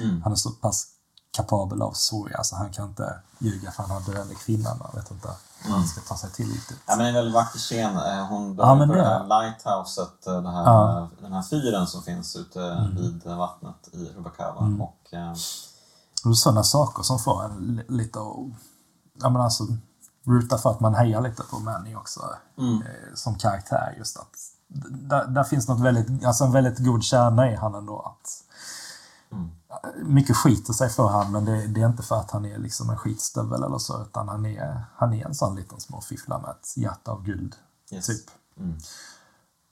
Mm. 0.00 0.22
han 0.22 0.32
är 0.32 0.36
så 0.36 0.50
pass 0.50 0.86
kapabel 1.36 1.82
av 1.82 1.92
sorg. 1.92 2.34
Alltså 2.34 2.56
han 2.56 2.70
kan 2.72 2.88
inte 2.88 3.20
ljuga 3.38 3.70
för 3.70 3.82
han 3.82 3.90
har 3.90 4.12
dödlig 4.14 4.38
kvinnan. 4.38 4.78
Jag 4.92 5.00
vet 5.02 5.10
inte 5.10 5.28
hur 5.62 5.72
han 5.72 5.86
ska 5.88 6.00
ta 6.00 6.16
sig 6.16 6.30
till 6.30 6.52
riktigt. 6.52 6.78
Ja, 6.86 6.96
men 6.96 6.98
det 6.98 7.04
är 7.04 7.08
en 7.08 7.14
väldigt 7.14 7.34
vacker 7.34 7.58
scen. 7.58 7.96
Eh, 7.96 8.26
Hon 8.26 8.56
Ja, 8.58 8.64
dör 8.66 8.74
men 8.74 8.88
på 8.88 8.94
det 8.94 9.00
det 9.00 9.06
är- 9.06 9.18
här 9.28 9.42
lighthouset, 9.42 10.26
eh, 10.26 10.42
det 10.42 10.50
här, 10.50 10.62
Ja. 10.64 10.98
Mm. 10.98 11.08
den 11.20 11.32
här 11.32 11.42
fyren 11.42 11.86
som 11.86 12.02
finns 12.02 12.36
ute 12.36 12.90
vid 12.96 13.22
vattnet 13.36 13.88
i 13.92 14.04
Rubacava. 14.16 14.60
Och, 14.84 15.14
eh, 15.14 15.34
Och 16.24 16.38
sådana 16.38 16.62
saker 16.62 17.02
som 17.02 17.18
får 17.18 17.44
en 17.44 17.56
li- 17.76 17.84
lite 17.96 18.18
att... 18.18 18.60
Ja 19.20 19.28
men 19.30 19.42
alltså, 19.42 19.66
ruta 20.26 20.58
för 20.58 20.70
att 20.70 20.80
man 20.80 20.94
hejar 20.94 21.20
lite 21.20 21.42
på 21.42 21.58
Manny 21.58 21.94
också. 21.94 22.20
Mm. 22.58 22.82
Eh, 22.82 23.14
som 23.14 23.34
karaktär 23.38 23.94
just 23.98 24.16
att... 24.16 24.36
Där, 24.90 25.26
där 25.26 25.44
finns 25.44 25.68
något 25.68 25.80
väldigt, 25.80 26.24
alltså 26.24 26.44
en 26.44 26.52
väldigt 26.52 26.78
god 26.78 27.04
kärna 27.04 27.50
i 27.52 27.54
han 27.54 27.74
ändå. 27.74 28.00
Att, 28.00 28.44
Mm. 29.32 29.50
Mycket 30.04 30.36
skiter 30.36 30.72
sig 30.72 30.88
för 30.88 31.08
han 31.08 31.32
men 31.32 31.44
det, 31.44 31.66
det 31.66 31.82
är 31.82 31.86
inte 31.86 32.02
för 32.02 32.16
att 32.16 32.30
han 32.30 32.44
är 32.44 32.58
liksom 32.58 32.90
en 32.90 32.96
skitstövel 32.96 33.62
eller 33.62 33.78
så 33.78 34.02
utan 34.02 34.28
han 34.28 34.46
är, 34.46 34.84
han 34.96 35.12
är 35.12 35.26
en 35.26 35.34
sån 35.34 35.56
liten 35.56 35.80
småfiffla 35.80 36.38
med 36.38 36.50
ett 36.50 36.76
hjärta 36.76 37.10
av 37.10 37.22
guld. 37.22 37.54
yes. 37.90 38.06
Typ. 38.06 38.26
Mm. 38.56 38.78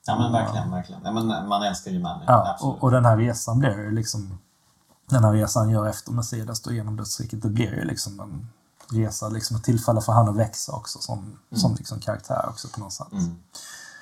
Ja 0.07 0.18
men 0.18 0.32
verkligen, 0.32 0.70
verkligen. 0.70 1.01
Ja, 1.05 1.12
men 1.12 1.49
man 1.49 1.62
älskar 1.62 1.90
ju 1.90 1.99
Manny. 1.99 2.24
Ja, 2.26 2.51
absolut. 2.51 2.74
och, 2.74 2.82
och 2.82 2.90
den 2.90 3.05
här 3.05 3.16
resan 3.16 3.59
blir 3.59 3.78
ju 3.78 3.90
liksom... 3.90 4.38
Den 5.11 5.24
här 5.24 5.32
resan 5.32 5.70
gör 5.70 5.86
efter 5.86 6.12
Mercedes 6.12 6.62
då 6.62 6.72
genom 6.72 6.97
dödsriket, 6.97 7.42
det 7.42 7.49
blir 7.49 7.74
ju 7.74 7.84
liksom 7.84 8.20
en 8.20 8.49
resa, 8.90 9.28
liksom 9.28 9.57
ett 9.57 9.64
tillfälle 9.64 10.01
för 10.01 10.12
han 10.12 10.28
att 10.28 10.36
växa 10.36 10.72
också 10.72 10.99
som, 10.99 11.38
som 11.53 11.74
liksom 11.74 12.01
karaktär 12.01 12.47
också 12.49 12.68
på 12.68 12.80
något 12.80 12.92
sätt. 12.92 13.12
Mm. 13.12 13.36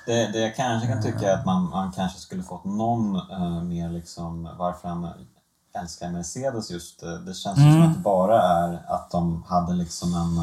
Det, 0.05 0.27
det 0.31 0.39
jag 0.39 0.55
kanske 0.55 0.87
kan 0.87 1.01
tycka 1.01 1.31
är 1.31 1.37
att 1.37 1.45
man, 1.45 1.69
man 1.69 1.91
kanske 1.91 2.19
skulle 2.19 2.43
fått 2.43 2.63
någon 2.65 3.15
eh, 3.15 3.61
mer 3.63 3.89
liksom 3.89 4.49
varför 4.57 4.87
han 4.89 5.07
älskar 5.73 6.09
Mercedes 6.09 6.71
just. 6.71 7.03
eh, 7.03 7.09
Det 7.09 7.33
känns 7.33 7.57
ju 7.57 7.61
som 7.61 7.71
Mm. 7.71 7.89
att 7.89 7.93
det 7.95 7.99
bara 8.01 8.41
är 8.43 8.85
att 8.87 9.11
de 9.11 9.43
hade 9.47 9.73
liksom 9.73 10.13
en... 10.15 10.37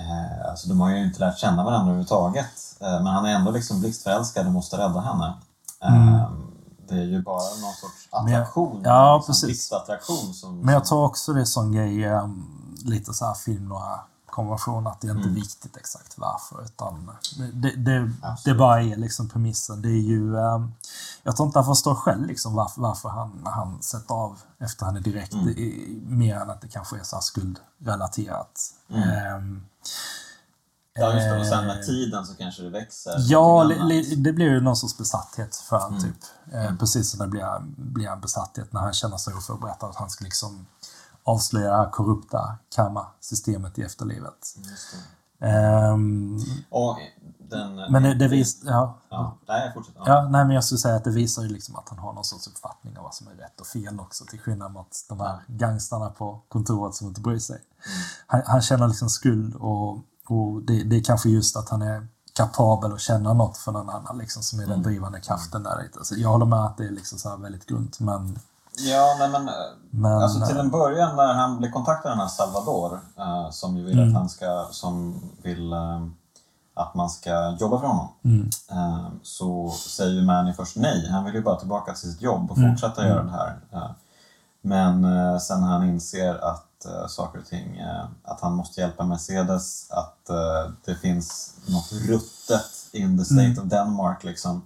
Eh, 0.00 0.50
alltså 0.50 0.68
de 0.68 0.80
har 0.80 0.90
ju 0.90 1.04
inte 1.04 1.20
lärt 1.20 1.38
känna 1.38 1.64
varandra 1.64 1.80
överhuvudtaget. 1.86 2.76
Men 2.80 3.06
han 3.06 3.24
är 3.26 3.34
ändå 3.34 3.50
liksom 3.50 3.80
blixtförälskad 3.80 4.46
och 4.46 4.52
måste 4.52 4.76
rädda 4.78 5.00
henne. 5.00 5.34
Eh, 5.82 6.30
Det 6.88 6.94
är 6.94 7.02
ju 7.04 7.22
bara 7.22 7.36
någon 7.36 7.72
sorts 7.74 8.08
Mm. 8.12 8.24
Men 8.24 8.34
attraktion. 8.34 8.80
ja, 8.84 9.16
liksom 9.16 9.32
precis. 9.32 9.44
Blixtattraktion 9.44 10.34
som... 10.34 10.60
Men 10.60 10.74
jag 10.74 10.86
som- 10.86 10.96
tror 10.96 11.04
också 11.06 11.32
det 11.32 11.46
sån 11.46 11.72
grej, 11.72 12.06
um, 12.12 12.74
lite 12.84 13.14
så 13.14 13.24
här 13.26 13.34
film 13.34 13.72
och 13.72 13.80
konvention, 14.36 14.86
att 14.86 15.00
det 15.00 15.06
är 15.08 15.10
inte 15.10 15.22
Mm. 15.22 15.34
viktigt 15.34 15.76
exakt 15.76 16.18
varför. 16.18 16.64
Utan 16.64 17.10
det, 17.52 17.70
det, 17.70 18.12
det 18.44 18.54
bara 18.54 18.82
är 18.82 18.96
liksom 18.96 19.28
premissen. 19.28 19.82
Det 19.82 19.88
är 19.88 20.02
ju, 20.02 20.34
um, 20.36 20.74
jag 21.22 21.36
tror 21.36 21.46
inte 21.46 21.58
han 21.58 21.66
förstår 21.66 21.94
själv 21.94 22.26
liksom 22.26 22.54
varför, 22.54 22.80
varför 22.80 23.08
han, 23.08 23.42
han 23.44 23.82
sätter 23.82 24.14
av 24.14 24.38
efter 24.58 24.86
henne 24.86 25.00
direkt. 25.00 25.32
Mm. 25.32 25.48
Är, 25.48 26.10
mer 26.16 26.36
än 26.36 26.50
att 26.50 26.60
det 26.60 26.68
kanske 26.68 26.98
är 26.98 27.02
så 27.02 27.16
här 27.16 27.20
skuldrelaterat. 27.20 28.60
Mm. 28.90 29.34
Um, 29.36 29.66
Ja, 30.98 31.12
just 31.14 31.28
det. 31.28 31.40
Och 31.40 31.46
sen 31.46 31.58
eh, 31.58 31.66
med 31.76 31.86
tiden 31.86 32.26
så 32.26 32.34
kanske 32.34 32.62
det 32.62 32.70
växer. 32.70 33.14
Ja, 33.18 33.64
det 34.16 34.32
blir 34.32 34.46
ju 34.46 34.60
någon 34.60 34.76
sorts 34.76 34.98
besatthet 34.98 35.56
för 35.56 35.78
han 35.78 35.90
Mm. 35.90 36.02
typ. 36.02 36.16
Eh, 36.52 36.76
precis 36.76 37.10
som 37.10 37.18
det 37.20 37.26
blir, 37.26 37.60
blir 37.76 38.08
en 38.08 38.20
besatthet 38.20 38.72
när 38.72 38.80
han 38.80 38.92
känner 38.92 39.16
sig 39.16 39.34
oförberedd 39.34 39.76
att 39.80 39.96
han 39.96 40.10
ska 40.10 40.24
liksom 40.24 40.66
avslöja 41.26 41.70
det 41.70 41.76
här 41.76 41.90
korrupta 41.90 42.58
karma-systemet 42.74 43.78
i 43.78 43.82
efterlivet. 43.82 44.56
Och 46.70 46.98
den... 47.50 47.76
men 47.90 48.02
det, 48.02 48.14
det 48.14 48.28
vis, 48.28 48.62
ja, 48.64 48.98
Ja, 49.10 49.38
nej, 49.48 49.72
fortsätt. 49.74 49.94
Ja. 49.96 50.02
ja, 50.06 50.28
nej, 50.28 50.44
men 50.44 50.54
jag 50.54 50.64
skulle 50.64 50.78
säga 50.78 50.96
att 50.96 51.04
det 51.04 51.10
visar 51.10 51.42
ju 51.42 51.48
liksom 51.48 51.76
att 51.76 51.88
han 51.88 51.98
har 51.98 52.12
någon 52.12 52.24
sorts 52.24 52.46
uppfattning 52.46 52.98
av 52.98 53.04
vad 53.04 53.14
som 53.14 53.28
är 53.28 53.34
rätt 53.34 53.60
och 53.60 53.66
fel 53.66 54.00
också. 54.00 54.24
Till 54.24 54.40
skillnad 54.40 54.72
mot 54.72 54.88
de 55.08 55.20
här 55.20 55.38
gangstarna 55.46 56.10
på 56.10 56.40
kontoret 56.48 56.94
som 56.94 57.08
inte 57.08 57.20
bryr 57.20 57.38
sig. 57.38 57.60
Han, 58.26 58.42
han 58.46 58.62
känner 58.62 58.88
liksom 58.88 59.08
skuld 59.08 59.54
och, 59.54 59.92
och 60.28 60.62
det, 60.62 60.82
det 60.82 60.96
är 60.96 61.04
kanske 61.04 61.28
just 61.28 61.56
att 61.56 61.68
han 61.68 61.82
är 61.82 62.06
kapabel 62.32 62.92
att 62.92 63.00
känna 63.00 63.32
något 63.32 63.56
för 63.56 63.72
någon 63.72 63.90
annan 63.90 64.18
liksom, 64.18 64.42
som 64.42 64.60
är 64.60 64.66
den 64.66 64.82
drivande 64.82 65.20
kraften 65.20 65.62
där 65.62 65.82
lite. 65.82 66.04
Så 66.04 66.14
jag 66.18 66.28
håller 66.28 66.46
med 66.46 66.58
att 66.58 66.76
det 66.76 66.84
är 66.84 66.90
liksom 66.90 67.18
så 67.18 67.28
här 67.28 67.36
väldigt 67.36 67.66
grunt 67.66 68.00
men... 68.00 68.38
Ja, 68.78 69.16
nej, 69.18 69.28
men, 69.28 69.48
eh, 69.48 69.54
men 69.90 70.12
alltså 70.22 70.46
till 70.46 70.56
en 70.56 70.70
början 70.70 71.16
när 71.16 71.34
han 71.34 71.58
blir 71.58 71.70
kontaktad 71.70 72.08
av 72.08 72.16
den 72.16 72.20
här 72.20 72.28
Salvador 72.34 73.00
eh, 73.18 73.50
som 73.50 73.76
ju 73.76 73.84
vill 73.84 73.98
Mm. 73.98 74.08
att 74.08 74.14
han 74.14 74.28
ska, 74.28 74.66
som 74.70 75.20
vill 75.42 75.72
eh, 75.72 76.06
att 76.74 76.94
man 76.94 77.10
ska 77.10 77.56
jobba 77.60 77.80
för 77.80 77.86
honom. 77.86 78.08
Mm. 78.24 78.50
Eh, 78.70 79.06
så 79.22 79.70
säger 79.70 80.12
ju 80.12 80.22
Manny 80.22 80.52
först 80.52 80.76
nej. 80.76 81.08
Han 81.10 81.24
vill 81.24 81.34
ju 81.34 81.42
bara 81.42 81.56
tillbaka 81.58 81.92
till 81.92 82.10
sitt 82.12 82.22
jobb 82.22 82.50
och 82.50 82.58
Mm. 82.58 82.70
fortsätta 82.70 83.06
göra 83.08 83.22
det 83.22 83.30
här. 83.30 83.56
Eh, 83.72 83.90
men 84.62 85.04
eh, 85.04 85.38
sen 85.38 85.60
när 85.60 85.68
han 85.68 85.88
inser 85.88 86.34
att 86.44 86.84
eh, 86.84 87.06
saker 87.08 87.38
och 87.38 87.46
ting, 87.46 87.76
eh, 87.78 88.04
att 88.24 88.40
han 88.40 88.54
måste 88.54 88.80
hjälpa 88.80 89.04
Mercedes, 89.04 89.90
att 89.90 90.30
eh, 90.30 90.70
det 90.84 90.94
finns 90.94 91.54
något 91.66 91.92
ruttet 91.92 92.70
in 92.92 93.18
the 93.18 93.24
state 93.24 93.42
Mm. 93.46 93.58
of 93.58 93.64
Denmark 93.64 94.24
liksom. 94.24 94.62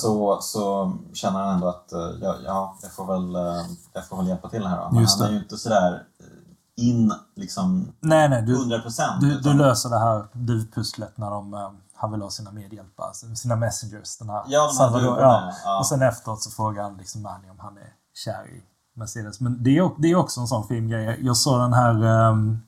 Så, 0.00 0.38
så 0.40 0.92
känner 1.12 1.40
han 1.40 1.54
ändå 1.54 1.68
att 1.68 1.92
eh, 1.92 1.98
ja, 2.22 2.36
ja, 2.44 2.76
jag, 2.82 2.92
får 2.92 3.06
väl, 3.06 3.34
eh, 3.36 3.66
jag 3.92 4.08
får 4.08 4.16
väl 4.16 4.28
hjälpa 4.28 4.48
till 4.48 4.66
här 4.66 4.76
då. 4.76 4.90
Men 4.94 5.06
han 5.06 5.28
är 5.28 5.30
ju 5.30 5.38
inte 5.38 5.56
sådär 5.56 6.06
eh, 6.20 6.84
in 6.86 7.12
liksom 7.36 7.92
nej, 8.00 8.28
nej, 8.28 8.42
du, 8.42 8.54
100 8.54 8.78
procent. 8.78 9.20
du, 9.20 9.40
du 9.40 9.54
löser 9.54 9.90
det 9.90 9.98
här 9.98 10.28
duvpusslet 10.32 11.18
när 11.18 11.30
de, 11.30 11.70
han 11.94 12.12
vill 12.12 12.22
ha 12.22 12.30
sina 12.30 12.52
medhjälpare, 12.52 13.14
sina 13.36 13.56
messengers. 13.56 14.18
Den 14.18 14.30
här 14.30 14.42
Ja, 14.46 14.72
de 14.78 14.84
här 14.84 15.00
duvorna, 15.00 15.52
ja. 15.64 15.78
Och 15.78 15.86
sen 15.86 16.02
efteråt 16.02 16.42
så 16.42 16.50
frågar 16.50 16.82
han 16.82 16.96
liksom 16.96 17.22
Manny 17.22 17.50
om 17.50 17.58
han 17.58 17.76
är 17.76 17.92
kär 18.24 18.48
i 18.48 18.62
Mercedes. 18.98 19.40
Men 19.40 19.62
det 19.62 19.78
är, 19.78 19.90
det 19.98 20.10
är 20.10 20.16
också 20.16 20.40
en 20.40 20.46
sån 20.48 20.68
filmgrej. 20.68 21.18
Jag 21.22 21.36
såg 21.36 21.60
den 21.60 21.72
här... 21.72 22.04
ehm, 22.04 22.60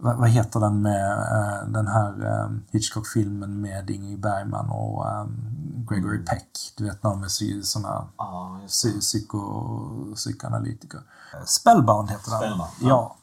vad, 0.00 0.16
vad 0.16 0.28
heter 0.28 0.60
den 0.60 0.82
med 0.82 1.12
eh, 1.12 1.68
den 1.68 1.86
här 1.86 2.42
um, 2.44 2.62
Hitchcock-filmen 2.70 3.60
med 3.60 3.90
Ingrid 3.90 4.20
Bergman 4.20 4.68
och 4.70 5.08
ehm, 5.10 5.36
Gregory 5.90 6.14
Mm. 6.14 6.24
Peck. 6.24 6.72
Du 6.76 6.84
vet 6.84 7.02
de 7.02 7.22
är 7.24 7.28
sy- 7.28 7.62
såna 7.62 8.04
psy, 8.66 9.00
psyko, 9.00 9.40
psykoanalytiker. 10.14 11.00
Spellbound 11.46 12.10
heter 12.10 12.30
den. 12.30 12.38
Spellbound, 12.40 12.70
ja. 12.80 12.88
ja. 12.88 13.16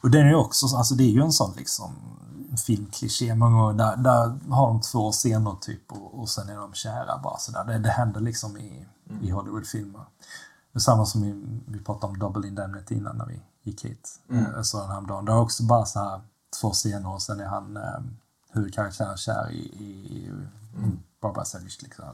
Och 0.00 0.10
den 0.10 0.26
är 0.26 0.30
ju 0.30 0.34
också, 0.36 0.76
alltså 0.76 0.94
det 0.94 1.02
är 1.04 1.10
ju 1.10 1.22
en 1.22 1.32
sån 1.32 1.52
liksom 1.56 1.90
filmkliché 2.66 3.34
många 3.34 3.56
gånger. 3.62 3.72
Där, 3.78 3.96
där 3.96 4.38
har 4.54 4.66
de 4.66 4.80
två 4.80 5.12
scener 5.12 5.56
typ 5.60 5.92
och, 5.92 6.20
och 6.20 6.28
sen 6.28 6.48
är 6.48 6.56
de 6.56 6.72
kära 6.72 7.18
bara 7.22 7.38
sådär. 7.38 7.64
Det, 7.64 7.78
det 7.78 7.90
händer 7.90 8.20
liksom 8.20 8.56
i, 8.58 8.86
Mm. 9.10 9.24
i 9.24 9.30
Hollywoodfilmer. 9.30 10.00
Är 10.74 10.78
samma 10.78 11.06
som 11.06 11.22
vi, 11.22 11.44
vi 11.66 11.84
pratade 11.84 12.12
om 12.12 12.18
Double 12.18 12.48
Indemnity 12.48 12.94
innan 12.94 13.16
när 13.16 13.26
vi 13.26 13.40
gick 13.62 13.84
hit. 13.84 14.20
Mm. 14.30 14.44
Mm. 14.46 14.64
Så 14.64 14.78
den 14.80 14.90
häromdagen. 14.90 15.24
Det 15.24 15.32
är 15.32 15.38
också 15.40 15.62
bara 15.62 15.84
så 15.84 15.98
här 15.98 16.20
två 16.60 16.70
scener 16.70 17.14
och 17.14 17.22
sen 17.22 17.40
är 17.40 17.46
han 17.46 17.76
eh, 17.76 18.00
huvudkaraktären 18.52 19.16
kär 19.16 19.50
i, 19.50 19.56
i 19.58 20.30
Mm. 20.76 20.98
Barbara 21.22 21.44
Savage. 21.44 21.78
Liksom. 21.82 22.04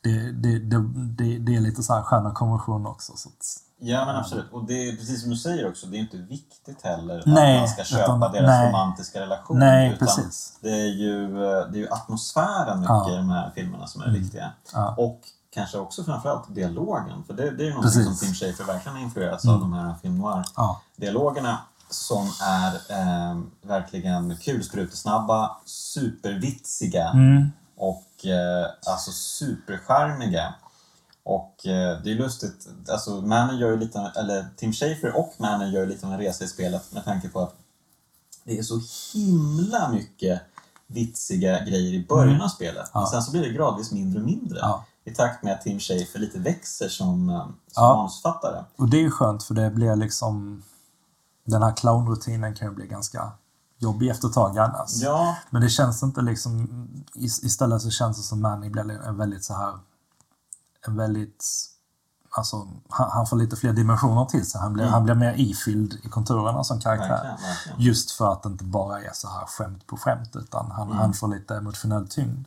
Det, 0.00 0.32
det, 0.32 0.58
det, 0.58 1.38
det, 1.38 1.54
är 1.56 1.60
lite 1.60 1.82
så 1.82 1.94
här 1.94 2.30
konventioner 2.34 2.90
också. 2.90 3.12
Så 3.16 3.28
att, 3.28 3.62
Ja 3.78 4.04
men 4.06 4.16
absolut. 4.16 4.52
Och 4.52 4.64
det 4.66 4.88
är 4.88 4.96
precis 4.96 5.20
som 5.20 5.30
du 5.30 5.36
säger 5.36 5.68
också, 5.68 5.86
det 5.86 5.96
är 5.96 6.00
inte 6.00 6.16
viktigt 6.16 6.82
heller 6.82 7.22
Nej, 7.26 7.54
att 7.56 7.60
man 7.60 7.68
ska 7.68 7.84
köpa 7.84 8.04
utan- 8.04 8.20
deras 8.32 8.48
nej. 8.48 8.68
romantiska 8.68 9.20
relation. 9.20 9.58
Nej, 9.58 9.88
utan 9.92 9.98
precis. 9.98 10.58
Det 10.60 10.70
är, 10.70 10.86
ju, 10.86 11.28
det 11.34 11.78
är 11.78 11.82
ju 11.82 11.88
atmosfären 11.90 12.80
mycket 12.80 12.88
Ja. 12.90 13.04
Mm. 13.08 13.14
i 13.14 13.16
de 13.16 13.30
här 13.30 13.50
filmerna 13.54 13.86
som 13.86 14.02
är 14.02 14.10
viktiga. 14.10 14.52
Ja. 14.72 14.94
Och 14.98 15.20
kanske 15.56 15.78
också 15.78 16.04
framförallt 16.04 16.54
dialogen. 16.54 17.24
För 17.26 17.34
det, 17.34 17.50
det 17.50 17.68
är 17.68 17.74
något 17.74 17.92
som 17.92 18.16
Tim 18.16 18.34
Schafer 18.34 18.64
verkligen 18.64 18.96
har 18.96 19.02
influerats 19.02 19.48
av, 19.48 19.60
de 19.60 19.72
här 19.72 19.94
film 20.02 20.18
noir 20.18 20.44
ja. 20.56 20.80
dialogerna 20.96 21.58
som 21.90 22.30
är 22.42 22.74
eh, 22.74 23.40
verkligen 23.62 24.36
kulsprutesnabba, 24.36 25.56
supervitsiga 25.64 27.08
Mm. 27.10 27.50
och 27.76 28.26
eh, 28.26 28.66
alltså 28.86 29.10
supercharmiga. 29.12 30.54
Och 31.22 31.66
eh, 31.66 32.00
det 32.04 32.10
är 32.10 32.14
lustigt, 32.14 32.68
alltså 32.92 33.10
Manny 33.10 33.58
gör 33.60 33.70
ju 33.70 33.76
lite, 33.76 34.12
eller 34.16 34.46
Tim 34.56 34.72
Schafer 34.72 35.16
och 35.16 35.34
Manny 35.38 35.64
gör 35.70 35.80
ju 35.80 35.86
lite 35.88 36.06
av 36.06 36.12
en 36.12 36.18
resa 36.18 36.44
i 36.44 36.48
spelet 36.48 36.92
med 36.92 37.04
tanke 37.04 37.28
på 37.28 37.40
att 37.40 37.54
det 38.44 38.58
är 38.58 38.62
så 38.62 38.80
himla 39.14 39.88
mycket 39.88 40.42
vitsiga 40.86 41.64
grejer 41.64 41.92
i 41.94 42.06
början 42.08 42.42
av 42.42 42.48
spelet. 42.48 42.90
Men 42.94 43.02
Mm. 43.02 43.04
Ja. 43.04 43.10
sen 43.10 43.22
så 43.22 43.30
blir 43.30 43.42
det 43.42 43.48
gradvis 43.48 43.92
mindre 43.92 44.20
och 44.20 44.26
mindre. 44.26 44.58
Ja. 44.58 44.84
I 45.06 45.14
takt 45.14 45.42
med 45.42 45.52
att 45.52 45.62
Tim 45.62 45.80
Schafer 45.80 46.18
lite 46.18 46.38
växer 46.38 46.88
som, 46.88 47.28
eh, 47.30 47.40
som 47.44 47.54
Ja. 47.74 47.96
manusförfattare. 47.96 48.64
Och 48.76 48.88
det 48.88 48.96
är 48.96 49.00
ju 49.00 49.10
skönt 49.10 49.42
för 49.42 49.54
det 49.54 49.70
blir 49.70 49.96
liksom... 49.96 50.62
Den 51.44 51.62
här 51.62 51.72
clownrutinen 51.76 52.54
kan 52.54 52.68
ju 52.68 52.74
bli 52.74 52.86
ganska 52.86 53.32
jobbig 53.78 54.08
efter 54.10 54.28
ett 54.28 54.34
tag 54.34 54.58
annars. 54.58 54.90
Ja, 54.94 55.36
Men 55.50 55.62
det 55.62 55.68
känns 55.68 56.02
inte 56.02 56.20
liksom... 56.22 56.68
is- 57.14 57.44
Istället 57.44 57.82
så 57.82 57.90
känns 57.90 58.16
det 58.16 58.22
som 58.22 58.40
Manny 58.42 58.70
blir 58.70 58.90
en 58.90 59.16
väldigt 59.16 59.44
så 59.44 59.54
här... 59.54 59.78
En 60.86 60.96
väldigt... 60.96 61.44
Alltså, 62.36 62.68
han, 62.88 63.10
han 63.10 63.26
får 63.26 63.36
lite 63.36 63.56
fler 63.56 63.72
dimensioner 63.72 64.24
till 64.24 64.46
sig. 64.46 64.60
Han 64.60 64.72
blir, 64.72 64.84
han 64.84 65.04
blir 65.04 65.14
mer 65.14 65.34
ifylld 65.36 65.94
i 66.02 66.08
konturerna 66.08 66.64
som 66.64 66.80
karaktär. 66.80 67.08
Verkligen, 67.08 67.36
verkligen. 67.36 67.80
Just 67.80 68.10
för 68.10 68.32
att 68.32 68.42
det 68.42 68.48
inte 68.48 68.64
bara 68.64 69.00
är 69.00 69.10
så 69.12 69.28
här 69.28 69.46
skämt 69.46 69.86
på 69.86 69.96
skämt 69.96 70.36
utan 70.36 70.70
han, 70.70 70.92
han 70.92 71.12
får 71.12 71.28
lite 71.28 71.56
emotionell 71.56 72.08
tyngd. 72.08 72.46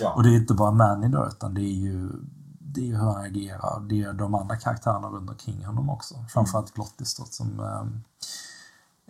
Ja. 0.00 0.12
Och 0.12 0.22
det 0.22 0.28
är 0.28 0.36
inte 0.36 0.54
bara 0.54 0.70
Manny 0.70 1.08
då 1.08 1.26
utan 1.26 1.54
det 1.54 1.60
är 1.60 1.74
ju 1.74 2.10
det 2.58 2.80
är 2.80 2.84
ju 2.84 2.96
hur 2.96 3.06
han 3.06 3.24
agerar. 3.24 3.80
Det 3.80 4.02
är 4.02 4.12
de 4.12 4.34
andra 4.34 4.56
karaktärerna 4.56 5.08
runt 5.08 5.30
omkring 5.30 5.64
honom 5.64 5.90
också. 5.90 6.14
Framförallt 6.28 6.74
Glottis 6.74 7.14
då, 7.14 7.24
som 7.24 7.60
ehm, 7.60 8.02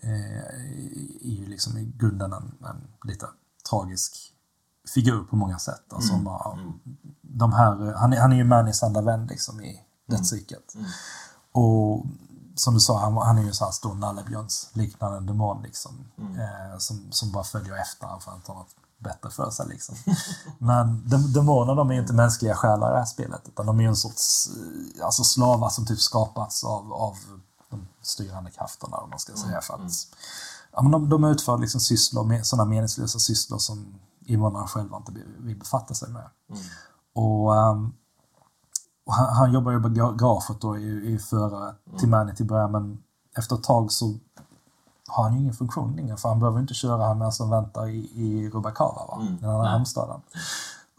eh, 0.02 1.30
är 1.30 1.36
ju 1.40 1.46
liksom 1.46 1.78
i 1.78 1.92
grunden 1.96 2.32
en, 2.32 2.54
en 2.68 3.08
lite 3.08 3.26
tragisk 3.70 4.32
figur 4.94 5.24
på 5.24 5.36
många 5.36 5.58
sätt. 5.58 5.92
Alltså, 5.92 6.12
Mm. 6.12 6.24
bara, 6.24 6.58
de 7.22 7.52
här, 7.52 7.94
han, 7.96 8.12
är, 8.12 8.20
han 8.20 8.32
är 8.32 8.36
ju 8.36 8.44
Mannys 8.44 8.82
enda 8.82 9.00
vän 9.02 9.26
liksom, 9.26 9.60
i 9.60 9.80
dödsriket. 10.06 10.74
Mm. 10.74 10.86
Och 11.52 12.06
som 12.54 12.74
du 12.74 12.80
sa, 12.80 12.98
han, 12.98 13.16
han 13.16 13.38
är 13.38 13.42
ju 13.42 13.48
en 13.48 13.54
sån 13.54 13.64
här 13.64 13.72
stor 13.72 13.94
nallebjörns 13.94 14.70
liknande 14.72 15.20
demon 15.20 15.62
liksom. 15.62 15.92
Mm. 16.18 16.40
Eh, 16.40 16.78
som, 16.78 17.06
som 17.10 17.32
bara 17.32 17.44
följer 17.44 17.76
efter 17.76 18.06
honom 18.06 18.20
för 18.20 18.30
att 18.30 18.46
han 18.46 18.56
har 18.56 18.62
något 18.62 18.74
bättre 18.98 19.30
för 19.30 19.50
sig. 19.50 19.66
Liksom. 19.68 19.96
Men 20.58 21.08
de, 21.08 21.32
demoner 21.32 21.74
de 21.74 21.90
är 21.90 21.94
ju 21.94 22.00
inte 22.00 22.12
mänskliga 22.12 22.54
själar 22.54 22.88
i 22.88 22.92
det 22.92 22.98
här 22.98 23.04
spelet. 23.04 23.48
Utan 23.48 23.66
de 23.66 23.78
är 23.78 23.82
ju 23.82 23.88
en 23.88 23.96
sorts 23.96 24.48
eh, 24.98 25.06
alltså 25.06 25.24
slavar 25.24 25.68
som 25.68 25.86
typ 25.86 26.00
skapats 26.00 26.64
av, 26.64 26.92
av 26.92 27.16
de 27.70 27.88
styrande 28.02 28.50
krafterna, 28.50 28.96
om 28.96 29.10
man 29.10 29.18
ska 29.18 29.36
säga. 29.36 29.60
För 29.60 29.74
att, 29.74 29.92
ja, 30.72 30.82
men 30.82 30.92
de, 30.92 31.08
de 31.08 31.24
utför 31.24 31.58
liksom 31.58 31.80
sysslor, 31.80 32.24
med, 32.24 32.46
sådana 32.46 32.70
meningslösa 32.70 33.18
sysslor 33.18 33.58
som 33.58 33.94
invånarna 34.26 34.66
själva 34.66 34.96
inte 34.96 35.12
vill- 35.12 35.58
befatta 35.58 35.94
sig 35.94 36.08
med. 36.08 36.30
Och, 37.14 37.56
ehm, 37.56 37.86
och 37.86 37.92
han, 39.06 39.34
han 39.34 39.52
jobbar 39.52 39.72
ju 39.72 39.82
på 39.82 39.88
garaget 39.88 40.60
då 40.60 40.78
i, 40.78 41.14
i 41.14 41.18
förare 41.18 41.74
till 41.98 42.08
Manny 42.08 42.34
till 42.34 42.46
början 42.46 42.72
men 42.72 43.02
efter 43.36 43.56
ett 43.56 43.62
tag 43.62 43.92
så 43.92 44.14
har 45.08 45.24
han 45.24 45.34
ju 45.34 45.40
ingen 45.40 45.54
funktion 45.54 45.96
längre 45.96 46.16
för 46.16 46.28
han 46.28 46.40
behöver 46.40 46.60
inte 46.60 46.74
köra 46.74 47.04
han 47.04 47.18
medan 47.18 47.32
han 47.38 47.50
väntar 47.50 47.88
i, 47.88 48.10
i 48.14 48.50
Rubacava, 48.50 49.06
va? 49.06 49.18
Mm, 49.20 49.38
den 49.40 49.58
nej. 49.58 49.68
hamnstaden. 49.68 50.20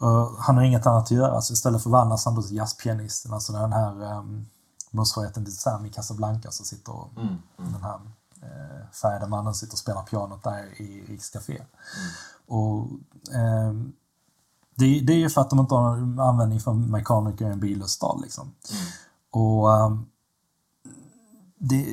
Och 0.00 0.36
han 0.38 0.56
har 0.56 0.62
inget 0.62 0.86
annat 0.86 1.04
att 1.04 1.10
göra 1.10 1.40
så 1.40 1.52
istället 1.52 1.82
förvandlas 1.82 2.24
han 2.24 2.34
då 2.34 2.42
till 2.42 2.56
jazzpianisten, 2.56 3.32
alltså 3.32 3.52
den 3.52 3.72
här 3.72 4.18
um, 4.18 4.46
motsvarigheten 4.90 5.44
till 5.44 5.56
Sam 5.56 5.86
i 5.86 5.90
Casablanca 5.90 6.50
som 6.50 6.66
sitter 6.66 6.92
och 6.92 7.10
Mm, 7.16 7.28
mm, 7.58 7.72
den 7.72 7.82
här 7.82 8.00
eh, 8.42 8.90
färgade 8.92 9.26
mannen 9.26 9.54
sitter 9.54 9.74
och 9.74 9.78
spelar 9.78 10.02
pianot 10.02 10.42
där 10.42 10.80
i 10.80 11.04
Rikscafé. 11.08 11.56
Mm. 11.56 11.66
Och 12.46 12.88
ehm, 13.34 13.92
det, 14.78 15.00
det 15.00 15.12
är 15.12 15.16
ju 15.18 15.30
för 15.30 15.40
att 15.40 15.50
de 15.50 15.58
inte 15.58 15.74
har 15.74 15.96
någon 15.96 16.20
användning 16.20 16.60
för 16.60 16.72
mekaniker 16.72 17.48
i 17.48 17.52
en 17.52 17.60
billös 17.60 17.90
stad 17.90 18.20
liksom. 18.22 18.44
Mm. 18.44 18.82
Och 19.32 19.72
ehm, 19.76 20.06
det, 21.58 21.86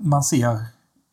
man 0.00 0.22
ser, 0.24 0.64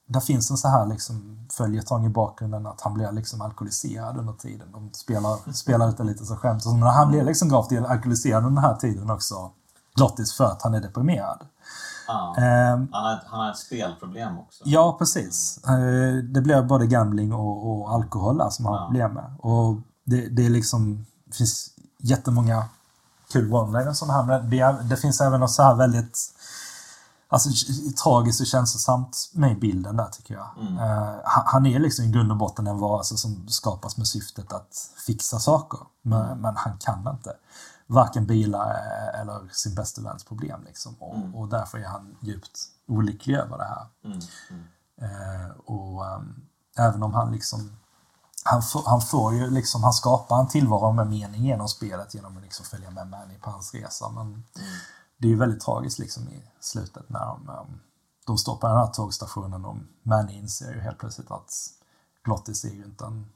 där 0.08 0.20
finns 0.20 0.52
en 0.52 0.58
så 0.58 0.68
här 0.68 0.86
liksom 0.86 1.48
följetong 1.52 2.06
i 2.06 2.10
bakgrunden 2.10 2.68
att 2.68 2.82
han 2.82 2.94
blir 2.94 3.12
liksom 3.12 3.42
alkoholiserad 3.42 4.18
under 4.18 4.34
tiden. 4.34 4.72
De 4.72 4.90
spelar, 4.94 5.52
spelar 5.54 5.90
ut 5.90 5.98
det 5.98 6.04
lite 6.04 6.26
som 6.26 6.38
skämt. 6.38 6.66
Och 6.66 6.76
när 6.76 6.88
han 6.88 7.10
blir 7.12 7.24
liksom 7.24 7.50
gravt 7.50 7.72
alkoholiserad 7.72 8.46
under 8.46 8.62
den 8.62 8.70
här 8.72 8.76
tiden 8.78 9.10
också, 9.10 9.52
Glottis 9.96 10.34
för 10.34 10.46
att 10.46 10.62
han 10.62 10.74
är 10.74 10.82
deprimerad. 10.82 11.40
Ja. 12.08 12.36
Ehm, 12.38 12.88
Han, 12.92 13.04
har 13.06 13.14
ett, 13.14 13.24
han 13.26 13.40
har 13.40 13.52
ett 13.52 13.58
spelproblem 13.58 14.40
också. 14.40 14.64
Ja, 14.66 14.96
precis. 15.00 15.60
Eh, 15.68 16.24
Det 16.24 16.42
blir 16.42 16.62
både 16.64 16.88
gambling 16.88 17.34
och, 17.34 17.72
och 17.82 17.92
alkohol 17.94 18.52
som 18.52 18.66
han 18.66 18.74
har 18.74 18.82
Ja. 18.82 18.86
problem 18.86 19.14
med. 19.14 19.34
Och 19.40 19.76
det, 20.10 20.30
det 20.30 20.46
är 20.46 20.50
liksom, 20.50 21.06
det 21.26 21.36
finns 21.36 21.70
jättemånga 21.98 22.66
kul 23.32 23.54
one 23.54 23.96
som 23.96 24.10
här. 24.10 24.24
Men 24.24 24.50
det, 24.50 24.78
det 24.84 24.98
finns 24.98 25.22
även 25.22 25.40
något 25.40 25.52
så 25.52 25.64
här 25.64 25.76
väldigt 25.76 26.18
alltså, 27.28 27.50
tragiskt 28.04 28.42
och 28.42 28.48
känslosamt 28.48 29.32
med 29.34 29.60
bilden 29.60 29.98
där 29.98 30.06
tycker 30.12 30.34
jag. 30.34 30.48
Mm. 30.62 30.78
Eh, 30.78 31.16
han, 31.24 31.66
är 31.66 31.80
liksom 31.80 32.06
i 32.06 32.12
grund 32.12 32.32
och 32.32 32.38
botten 32.38 32.68
en 32.68 32.78
varelse 32.80 33.18
som 33.18 33.48
skapas 33.50 33.98
med 33.98 34.08
syftet 34.08 34.54
att 34.54 34.92
fixa 35.08 35.40
saker. 35.40 35.80
Men, 36.02 36.26
Mm. 36.26 36.38
men 36.42 36.56
han 36.56 36.78
kan 36.78 37.08
inte. 37.08 37.34
Varken 37.88 38.26
bilar 38.26 38.70
eh, 38.70 39.20
eller 39.22 39.50
sin 39.52 39.76
bästa 39.76 40.02
väns 40.02 40.24
problem. 40.24 40.64
Liksom. 40.66 40.96
Och, 41.00 41.16
Mm. 41.16 41.36
och 41.36 41.48
därför 41.48 41.78
är 41.78 41.88
han 41.88 42.16
djupt 42.22 42.60
olycklig 42.88 43.36
över 43.36 43.58
det 43.58 43.64
här. 43.64 43.86
Eh, 45.02 45.50
och 45.66 46.08
ehm, 46.08 46.42
även 46.78 47.04
om 47.04 47.14
han 47.14 47.32
liksom 47.32 47.72
han 48.46 48.62
får, 48.62 48.84
han 48.86 49.02
får 49.02 49.36
ju 49.36 49.50
liksom, 49.50 49.84
han 49.84 49.94
skapar 49.94 50.40
en 50.40 50.48
tillvaro 50.48 50.92
med 50.92 51.08
mening 51.08 51.46
genom 51.46 51.68
spelet 51.68 52.14
genom 52.14 52.38
att 52.38 52.44
liksom 52.44 52.66
följa 52.66 52.92
med 52.92 53.08
Manny 53.08 53.38
på 53.38 53.50
hans 53.50 53.74
resa. 53.74 54.10
Men 54.10 54.28
mm. 54.28 54.44
det 55.18 55.28
är 55.28 55.32
ju 55.32 55.38
väldigt 55.38 55.62
tragiskt 55.62 56.00
liksom 56.00 56.30
i 56.30 56.44
slutet 56.60 57.10
när 57.10 57.26
de, 57.26 57.50
ehm, 57.50 57.80
de 58.26 58.38
står 58.38 58.56
på 58.56 58.68
den 58.68 58.78
här 58.78 58.88
tågstationen 58.88 59.66
och 59.66 59.76
Manny 60.04 60.34
inser 60.34 60.74
ju 60.74 60.80
helt 60.80 60.98
plötsligt 60.98 61.32
att 61.32 61.54
Glottis 62.24 62.64
är 62.64 62.70
ju 62.70 62.86
inte 62.86 63.06
en, 63.06 63.30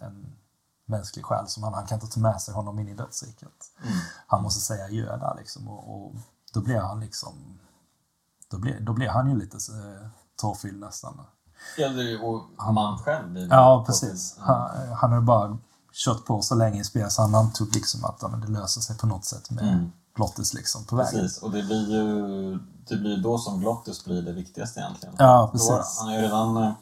en 0.00 0.36
mänsklig 0.84 1.24
själ 1.24 1.48
som 1.48 1.62
han, 1.62 1.74
han 1.74 1.86
kan 1.86 2.00
inte 2.00 2.14
ta 2.14 2.20
med 2.20 2.42
sig 2.42 2.54
honom 2.54 2.78
in 2.78 2.88
i 2.88 2.94
dödsriket. 2.94 3.72
Mm. 3.82 3.98
Han 4.26 4.42
måste 4.42 4.60
säga 4.60 4.84
adjö 4.84 5.16
där 5.16 5.34
liksom 5.38 5.68
och, 5.68 5.94
och 5.94 6.14
då 6.52 6.60
blir 6.60 6.80
han 6.80 7.00
liksom 7.00 7.58
då 8.48 8.58
blir, 8.58 8.80
då 8.80 8.92
blir 8.92 9.08
han 9.08 9.30
ju 9.30 9.36
lite 9.36 9.56
eh, 9.56 10.08
tårfylld 10.36 10.80
nästan. 10.80 11.20
Ju- 11.76 12.18
och 12.22 12.72
man 12.74 12.98
själv 12.98 13.48
Ja, 13.50 13.84
precis. 13.86 14.36
Ja. 14.38 14.44
Han, 14.44 14.92
han 14.96 15.10
har 15.10 15.18
ju 15.18 15.24
bara 15.24 15.58
kört 15.92 16.24
på 16.24 16.42
så 16.42 16.54
länge 16.54 16.80
i 16.80 16.84
spel 16.84 17.10
så 17.10 17.22
han 17.22 17.34
antog 17.34 17.74
liksom 17.74 18.04
att 18.04 18.18
ja, 18.20 18.28
men 18.28 18.40
det 18.40 18.48
löser 18.60 18.80
sig 18.80 18.98
på 18.98 19.06
något 19.06 19.24
sätt 19.24 19.50
med 19.50 19.64
Mm. 19.64 19.92
Glottis 20.16 20.54
liksom 20.54 20.84
på 20.84 20.96
vägen. 20.96 21.20
Precis, 21.20 21.42
och 21.42 21.50
det 21.50 21.62
blir 21.62 21.90
ju 21.90 22.58
det 22.88 22.96
blir 22.96 23.16
då 23.16 23.38
som 23.38 23.60
Glottis 23.60 24.04
blir 24.04 24.22
det 24.22 24.32
viktigaste 24.32 24.80
egentligen. 24.80 25.14
Ja, 25.18 25.48
precis. 25.52 25.68
Då, 25.68 26.04
han, 26.04 26.08
är 26.08 26.16
ju 26.16 26.22
redan, 26.22 26.56
eh, 26.56 26.72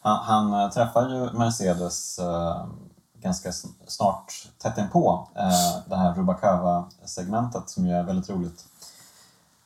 han, 0.00 0.18
han 0.24 0.64
eh, 0.64 0.70
träffar 0.70 1.08
ju 1.08 1.32
Mercedes 1.38 2.18
eh, 2.18 2.66
ganska 3.22 3.52
snart 3.88 4.48
tätt 4.62 4.78
inpå 4.78 5.28
eh, 5.34 5.88
det 5.88 5.96
här 5.96 6.14
Rubacava-segmentet 6.14 7.68
som 7.70 7.86
ju 7.86 7.92
är 7.92 8.02
väldigt 8.02 8.30
roligt. 8.30 8.64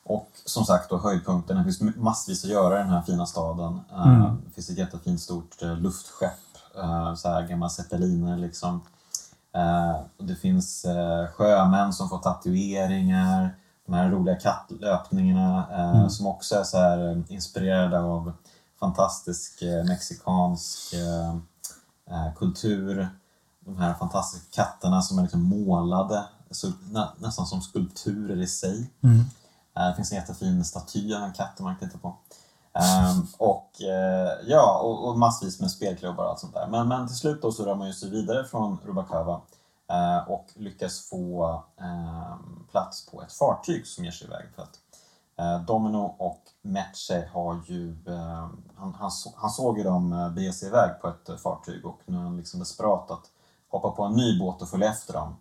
Och 0.05 0.31
som 0.45 0.65
sagt 0.65 0.89
då 0.89 0.97
höjdpunkten, 0.97 1.57
det 1.57 1.63
finns 1.63 1.95
massvis 1.95 2.43
att 2.43 2.49
göra 2.49 2.75
i 2.79 2.83
den 2.83 2.89
här 2.91 3.01
fina 3.01 3.25
staden. 3.25 3.79
Eh, 3.91 4.07
Mm. 4.07 4.41
Det 4.45 4.51
finns 4.51 4.69
ett 4.69 4.77
jättefint 4.77 5.21
stort 5.21 5.61
eh, 5.61 5.77
luftskepp, 5.77 6.39
eh, 6.77 7.15
så 7.15 7.29
här 7.29 7.47
gamla 7.47 7.69
zeppeliner 7.69 8.37
liksom. 8.37 8.81
Det 10.17 10.35
finns 10.35 10.85
sjömän 11.33 11.93
som 11.93 12.09
får 12.09 12.17
tatueringar, 12.17 13.55
de 13.85 13.93
här 13.93 14.09
roliga 14.09 14.35
kattlöpningarna 14.35 15.67
Mm. 15.71 16.09
som 16.09 16.27
också 16.27 16.55
är 16.55 16.63
så 16.63 16.77
här 16.77 17.23
inspirerade 17.27 17.99
av 17.99 18.33
fantastisk 18.79 19.63
mexikansk 19.87 20.93
kultur. 22.37 23.09
De 23.59 23.77
här 23.77 23.93
fantastiska 23.93 24.47
katterna 24.63 25.01
som 25.01 25.17
är 25.17 25.21
liksom 25.21 25.41
målade, 25.43 26.23
så, 26.51 26.71
nä, 26.91 27.07
nästan 27.17 27.45
som 27.45 27.61
skulpturer 27.61 28.41
i 28.41 28.47
sig. 28.47 28.91
Mm. 29.03 29.23
Det 29.75 29.93
finns 29.95 30.11
en 30.11 30.17
jättefin 30.17 30.65
staty 30.65 31.13
av 31.13 31.23
en 31.23 31.33
katt 31.33 31.59
man 31.59 31.75
kan 31.75 31.89
titta 31.89 31.99
på. 31.99 32.15
Ehm, 32.75 33.27
och 33.37 33.81
eh, 33.81 34.31
ja, 34.47 34.79
och, 34.83 35.09
och 35.09 35.19
massvis 35.19 35.59
med 35.59 35.71
spelklubbar 35.71 36.23
och 36.23 36.29
allt 36.29 36.39
sånt 36.39 36.53
där. 36.53 36.67
Men, 36.67 36.87
men 36.87 37.07
till 37.07 37.15
slut 37.15 37.41
då 37.41 37.51
så 37.51 37.65
rör 37.65 37.75
man 37.75 37.87
ju 37.87 37.93
sig 37.93 38.09
vidare 38.09 38.45
från 38.45 38.77
Rubakava 38.85 39.41
eh, 39.89 40.31
och 40.31 40.45
lyckas 40.55 41.09
få 41.09 41.63
ehm, 41.81 42.65
plats 42.71 43.05
på 43.05 43.21
ett 43.21 43.33
fartyg 43.33 43.87
som 43.87 44.05
ger 44.05 44.11
sig 44.11 44.27
iväg. 44.27 44.45
För 44.55 44.63
att 44.63 44.79
Domino 45.67 46.15
och 46.17 46.41
Meche 46.61 47.29
har 47.33 47.61
ju, 47.65 47.91
ehm, 48.07 48.63
han, 48.75 48.95
han, 48.99 49.11
så, 49.11 49.33
han 49.35 49.49
såg 49.49 49.77
ju 49.77 49.83
dem 49.83 50.33
bege 50.35 50.53
sig 50.53 50.67
iväg 50.67 51.01
på 51.01 51.07
ett 51.07 51.41
fartyg 51.41 51.85
och 51.85 51.99
nu 52.05 52.17
är 52.17 52.21
han 52.21 52.37
liksom 52.37 52.59
desperat 52.59 53.11
att 53.11 53.31
hoppa 53.69 53.91
på 53.91 54.03
en 54.03 54.13
ny 54.13 54.39
båt 54.39 54.61
och 54.61 54.69
följa 54.69 54.89
efter 54.89 55.13
dem. 55.13 55.35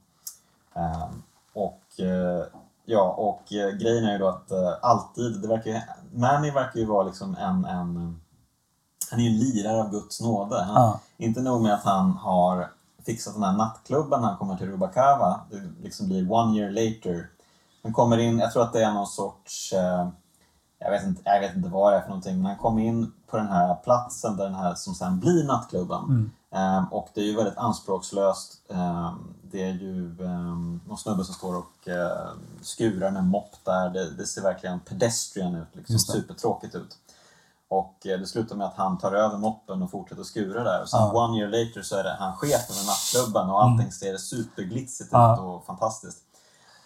Och 1.52 2.00
ja, 2.84 3.14
och 3.18 3.52
eh, 3.52 3.70
grejen 3.70 4.04
är 4.04 4.12
ju 4.12 4.18
då 4.18 4.28
att 4.28 4.50
eh, 4.50 4.72
alltid, 4.82 5.42
det 5.42 5.48
verkar 5.48 5.70
ju, 5.70 5.80
Manny 6.12 6.50
verkar 6.50 6.80
ju 6.80 6.86
vara 6.86 7.02
liksom 7.02 7.36
en, 7.36 7.64
en 7.64 8.20
han 9.10 9.20
är 9.20 9.24
ju 9.24 9.30
lirare 9.30 9.80
av 9.80 9.90
Guds 9.90 10.20
nåde. 10.20 10.62
Han, 10.62 10.74
Ja. 10.74 11.00
Inte 11.16 11.40
nog 11.40 11.62
med 11.62 11.74
att 11.74 11.84
han 11.84 12.10
har 12.10 12.70
fixat 13.06 13.34
den 13.34 13.42
här 13.42 13.52
nattklubben 13.52 14.20
när 14.20 14.28
han 14.28 14.36
kommer 14.36 14.56
till 14.56 14.66
Rubacava. 14.66 15.40
Det 15.50 15.62
liksom 15.82 16.08
blir 16.08 16.32
one 16.32 16.58
year 16.58 16.70
later. 16.70 17.28
Han 17.82 17.92
kommer 17.92 18.18
in, 18.18 18.38
jag 18.38 18.52
tror 18.52 18.62
att 18.62 18.72
det 18.72 18.84
är 18.84 18.92
någon 18.92 19.06
sorts, 19.06 19.72
eh, 19.72 20.08
jag, 20.78 20.90
vet 20.90 21.04
inte, 21.04 21.22
jag 21.24 21.40
vet 21.40 21.56
inte 21.56 21.68
vad 21.68 21.92
det 21.92 21.96
är 21.96 22.00
för 22.00 22.08
någonting, 22.08 22.36
men 22.36 22.46
han 22.46 22.56
kommer 22.56 22.82
in 22.82 23.12
på 23.30 23.36
den 23.36 23.48
här 23.48 23.74
platsen 23.74 24.36
där 24.36 24.44
den 24.44 24.54
här 24.54 24.74
som 24.74 24.94
sen 24.94 25.20
blir 25.20 25.44
nattklubben. 25.44 26.04
Mm. 26.04 26.30
Ehm, 26.50 26.84
och 26.84 27.08
det 27.14 27.20
är 27.20 27.24
ju 27.24 27.36
väldigt 27.36 27.58
anspråkslöst. 27.58 28.52
Det 29.54 29.62
är 29.62 29.72
ju 29.72 30.16
um, 30.20 30.80
någon 30.86 30.98
snubbe 30.98 31.24
som 31.24 31.34
står 31.34 31.56
och 31.56 31.88
uh, 31.88 32.32
skurar 32.62 33.10
med 33.10 33.24
mopp 33.24 33.52
där. 33.64 33.90
Det, 33.90 34.10
det 34.10 34.26
ser 34.26 34.42
verkligen 34.42 34.80
pedestrian 34.80 35.54
ut, 35.54 35.68
liksom, 35.72 35.98
supertråkigt 35.98 36.74
ut. 36.74 36.98
Och 37.68 38.06
eh, 38.06 38.18
det 38.20 38.26
slutar 38.26 38.56
med 38.56 38.66
att 38.66 38.76
han 38.76 38.98
tar 38.98 39.12
över 39.12 39.38
moppen 39.38 39.82
och 39.82 39.90
fortsätter 39.90 40.22
skura 40.22 40.64
där. 40.64 40.82
Och 40.82 40.88
sen 40.88 41.00
Ja. 41.00 41.24
one 41.24 41.38
year 41.38 41.48
later 41.50 41.82
så 41.82 41.96
är 41.96 42.04
det 42.04 42.16
han 42.18 42.36
chefen 42.36 42.76
med 42.76 42.86
nattklubben 42.86 43.50
och 43.50 43.62
allting 43.62 43.92
ser 43.92 44.16
superglitsigt 44.16 45.08
Ja. 45.12 45.34
ut 45.34 45.40
och 45.40 45.64
fantastiskt. 45.66 46.18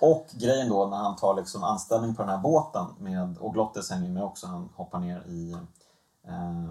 Och 0.01 0.27
grejen 0.33 0.69
då 0.69 0.87
när 0.87 0.97
han 0.97 1.17
tar 1.17 1.35
liksom 1.35 1.65
anställning 1.65 2.15
på 2.15 2.23
den 2.23 2.31
här 2.31 2.39
båten 2.39 2.87
med, 2.99 3.39
och 3.39 3.53
Glottis 3.53 3.91
hänger 3.91 4.11
med 4.11 4.25
också, 4.25 4.47
han 4.47 4.69
hoppar 4.77 4.99
ner 4.99 5.23
i 5.27 5.53
eh, 6.29 6.71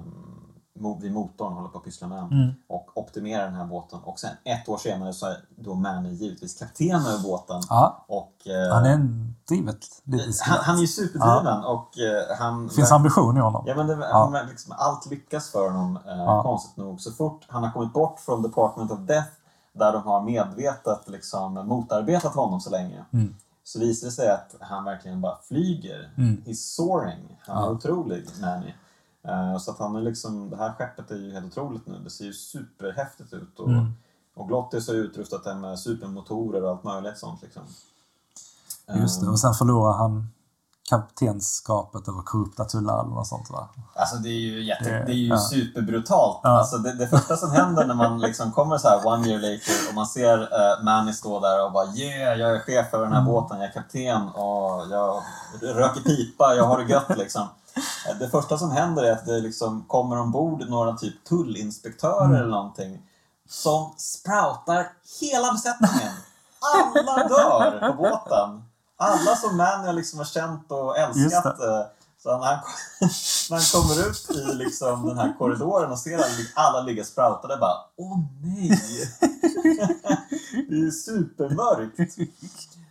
vid 1.02 1.12
motorn 1.14 1.54
håller 1.54 1.70
på 1.70 1.78
att 1.78 1.84
pyssla 1.84 2.08
med 2.08 2.24
Mm. 2.24 2.54
och 2.70 2.98
optimerar 2.98 3.44
den 3.46 3.54
här 3.56 3.66
båten. 3.66 4.00
Och 4.04 4.20
sen 4.20 4.30
ett 4.44 4.70
år 4.70 4.78
senare 4.78 5.14
så 5.14 5.26
är 5.26 5.38
då 5.56 5.74
Manny 5.76 6.10
givetvis 6.10 6.60
kapten 6.60 6.96
över 6.96 7.24
båten. 7.24 7.62
Ja, 7.70 8.06
Och, 8.08 8.48
eh, 8.48 8.74
han 8.74 8.86
är 8.86 8.90
en 8.94 9.36
drivet 9.48 9.86
lite 10.04 10.44
han, 10.44 10.58
han 10.62 10.76
är 10.78 10.82
ju 10.82 10.88
superdriven 10.88 11.64
och 11.64 11.98
eh, 12.00 12.38
han... 12.40 12.68
Det 12.68 12.74
finns 12.74 12.92
ambition 12.92 13.38
i 13.38 13.40
honom. 13.40 13.64
Ja, 13.68 13.76
men 13.76 13.88
det, 13.88 13.94
Ja. 14.12 14.32
han, 14.34 14.48
liksom, 14.50 14.74
allt 14.78 15.06
lyckas 15.06 15.50
för 15.50 15.70
honom, 15.72 16.00
eh, 16.08 16.18
Ja. 16.18 16.44
konstigt 16.44 16.78
nog. 16.78 17.02
Så 17.02 17.12
fort 17.12 17.46
han 17.50 17.64
har 17.64 17.72
kommit 17.72 17.94
bort 17.94 18.20
från 18.20 18.42
Department 18.42 18.92
of 18.92 19.00
Death, 19.00 19.30
där 19.74 19.94
de 19.94 20.04
har 20.04 20.22
medvetet 20.24 21.08
liksom, 21.10 21.54
motarbetat 21.54 22.36
honom 22.36 22.60
så 22.62 22.70
länge, 22.70 23.06
Mm. 23.14 23.36
så 23.64 23.80
visar 23.80 24.08
det 24.08 24.12
sig 24.12 24.30
att 24.32 24.56
han 24.60 24.84
verkligen 24.84 25.22
bara 25.22 25.38
flyger. 25.48 26.12
Mm. 26.18 26.42
He's 26.46 26.76
soaring. 26.76 27.40
Han 27.48 27.58
är 27.58 27.62
Ja. 27.68 27.72
otrolig, 27.72 28.26
Manny. 28.42 28.74
Eh, 29.28 29.58
så 29.58 29.72
att 29.72 29.80
han 29.80 29.96
är 29.96 30.02
liksom, 30.02 30.50
det 30.50 30.58
här 30.58 30.74
skeppet 30.74 31.12
är 31.12 31.16
ju 31.16 31.34
helt 31.34 31.46
otroligt 31.58 31.88
nu. 31.88 32.00
Det 32.04 32.10
ser 32.10 32.26
ju 32.26 32.34
superhäftigt 32.34 33.34
ut. 33.34 33.60
Och, 33.60 33.68
Mm. 33.68 33.94
och 34.36 34.48
Glottis 34.48 34.88
har 34.88 34.96
ju 34.96 35.02
utrustat 35.02 35.44
det 35.44 35.56
med 35.56 35.80
supermotorer 35.80 36.64
och 36.64 36.70
allt 36.70 36.84
möjligt 36.84 37.18
sånt. 37.18 37.42
Liksom. 37.42 37.64
Just 38.96 39.20
det. 39.22 39.26
Eh, 39.26 39.32
Och 39.32 39.40
sen 39.40 39.54
förlorar 39.54 39.94
han 39.94 40.28
kaptenskapet 40.90 42.08
över 42.08 42.22
korrupta 42.22 42.66
tullar 42.66 43.00
eller 43.04 43.10
något 43.16 43.28
sånt 43.28 43.50
va? 43.50 43.68
Alltså 43.96 44.16
det 44.16 44.30
är 44.30 44.40
ju, 44.40 44.64
jätte, 44.64 44.84
Det- 44.90 45.04
det 45.06 45.12
är 45.12 45.16
ju 45.16 45.28
ja. 45.28 45.38
superbrutalt. 45.38 46.40
Ja. 46.44 46.50
Alltså 46.50 46.78
det, 46.78 46.94
det 46.94 47.08
första 47.08 47.38
som 47.38 47.52
händer 47.52 47.88
när 47.88 47.94
man 47.96 48.20
liksom 48.20 48.52
kommer 48.52 48.78
så 48.78 48.88
här 48.88 49.08
one 49.08 49.28
year 49.28 49.40
later 49.42 49.90
och 49.90 49.96
man 49.96 50.06
ser 50.08 50.40
uh, 50.42 50.84
Manny 50.84 51.14
stå 51.14 51.40
där 51.40 51.66
och 51.66 51.72
bara 51.72 51.86
yeah, 51.86 52.40
jag 52.40 52.56
är 52.56 52.60
chef 52.60 52.94
över 52.94 53.04
den 53.06 53.14
här 53.14 53.22
Mm. 53.22 53.34
båten, 53.34 53.58
jag 53.60 53.68
är 53.70 53.74
kapten 53.74 54.28
och 54.28 54.88
jag 54.92 55.24
röker 55.62 56.02
pipa, 56.02 56.56
jag 56.56 56.64
har 56.64 56.78
det 56.78 56.92
gött 56.92 57.18
liksom. 57.18 57.48
Det 58.20 58.30
första 58.30 58.58
som 58.58 58.72
händer 58.72 59.04
är 59.04 59.12
att 59.12 59.26
det 59.26 59.40
liksom 59.40 59.84
kommer 59.88 60.18
ombord 60.20 60.70
några 60.70 60.98
typ 60.98 61.24
tullinspektörer 61.24 62.26
Mm. 62.26 62.36
eller 62.38 62.48
någonting 62.50 63.02
som 63.50 63.94
sproutar 63.98 64.88
hela 65.22 65.52
besättningen. 65.52 66.14
Alla 66.76 67.28
dör 67.28 67.92
på 67.92 67.98
båten. 67.98 68.64
Alla 68.98 69.36
som 69.36 69.58
Manny 69.58 69.94
liksom 69.94 70.20
har 70.20 70.26
känt 70.26 70.72
och 70.72 70.98
älskat. 70.98 71.46
eh, 71.60 71.82
Så 72.24 72.38
när 72.38 72.46
han, 72.46 72.60
när 73.50 73.58
han 73.58 73.66
kommer 73.82 74.10
ut 74.10 74.30
i 74.30 74.54
liksom 74.56 75.08
den 75.08 75.18
här 75.18 75.36
korridoren 75.38 75.92
och 75.92 76.00
ser 76.00 76.16
alla, 76.16 76.26
alla 76.54 76.82
ligga 76.82 77.04
sproutade 77.04 77.58
bara 77.58 77.76
Åh 77.98 78.20
nej! 78.44 78.70
det 80.70 80.76
är 80.76 80.92
supermörkt. 80.92 82.18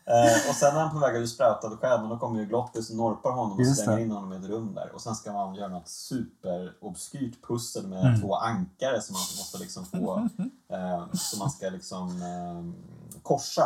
Eh, 0.07 0.49
och 0.51 0.55
sen 0.55 0.77
är 0.77 0.81
han 0.81 0.91
på 0.91 0.99
väg 0.99 1.15
att 1.15 1.21
bli 1.21 1.29
sproutad 1.29 1.71
själv, 1.81 2.01
men 2.01 2.11
då 2.11 2.19
kommer 2.19 2.41
ju 2.41 2.47
Glottis 2.47 2.91
och 2.91 2.97
norpar 2.97 3.31
honom 3.31 3.59
och 3.61 3.67
slänger 3.67 3.97
det. 3.97 4.03
in 4.03 4.11
honom 4.11 4.33
i 4.33 4.37
ett 4.37 4.45
rum 4.45 4.75
där. 4.75 4.91
Och 4.95 5.01
sen 5.01 5.15
ska 5.15 5.33
man 5.33 5.55
göra 5.55 5.69
något 5.69 5.89
superobskyrt 5.89 7.47
pussel 7.49 7.87
med 7.87 8.07
Mm. 8.07 8.21
två 8.21 8.37
ankare 8.37 9.03
som 9.03 9.13
man 9.15 9.21
måste 9.21 9.59
liksom 9.59 9.85
få, 9.85 10.29
eh, 10.69 11.05
som 11.15 11.39
man 11.39 11.51
ska 11.51 11.69
liksom 11.69 12.09
eh, 12.23 13.21
korsa. 13.23 13.63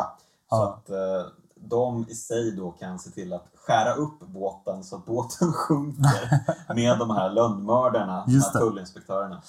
Så 0.49 0.55
Ja. 0.55 0.67
att 0.73 0.89
eh, 0.89 1.31
de 1.55 2.05
i 2.09 2.15
sig 2.15 2.51
då 2.51 2.71
kan 2.71 2.99
se 2.99 3.09
till 3.09 3.33
att 3.33 3.45
skära 3.55 3.93
upp 3.93 4.19
båten 4.19 4.83
så 4.83 4.95
att 4.95 5.05
båten 5.05 5.53
sjunker 5.53 6.39
med 6.75 6.99
de 6.99 7.09
här 7.09 7.29
lönnmördarna, 7.29 8.23
de 8.27 8.31
här 8.39 8.59
tullinspektörerna, 8.59 9.41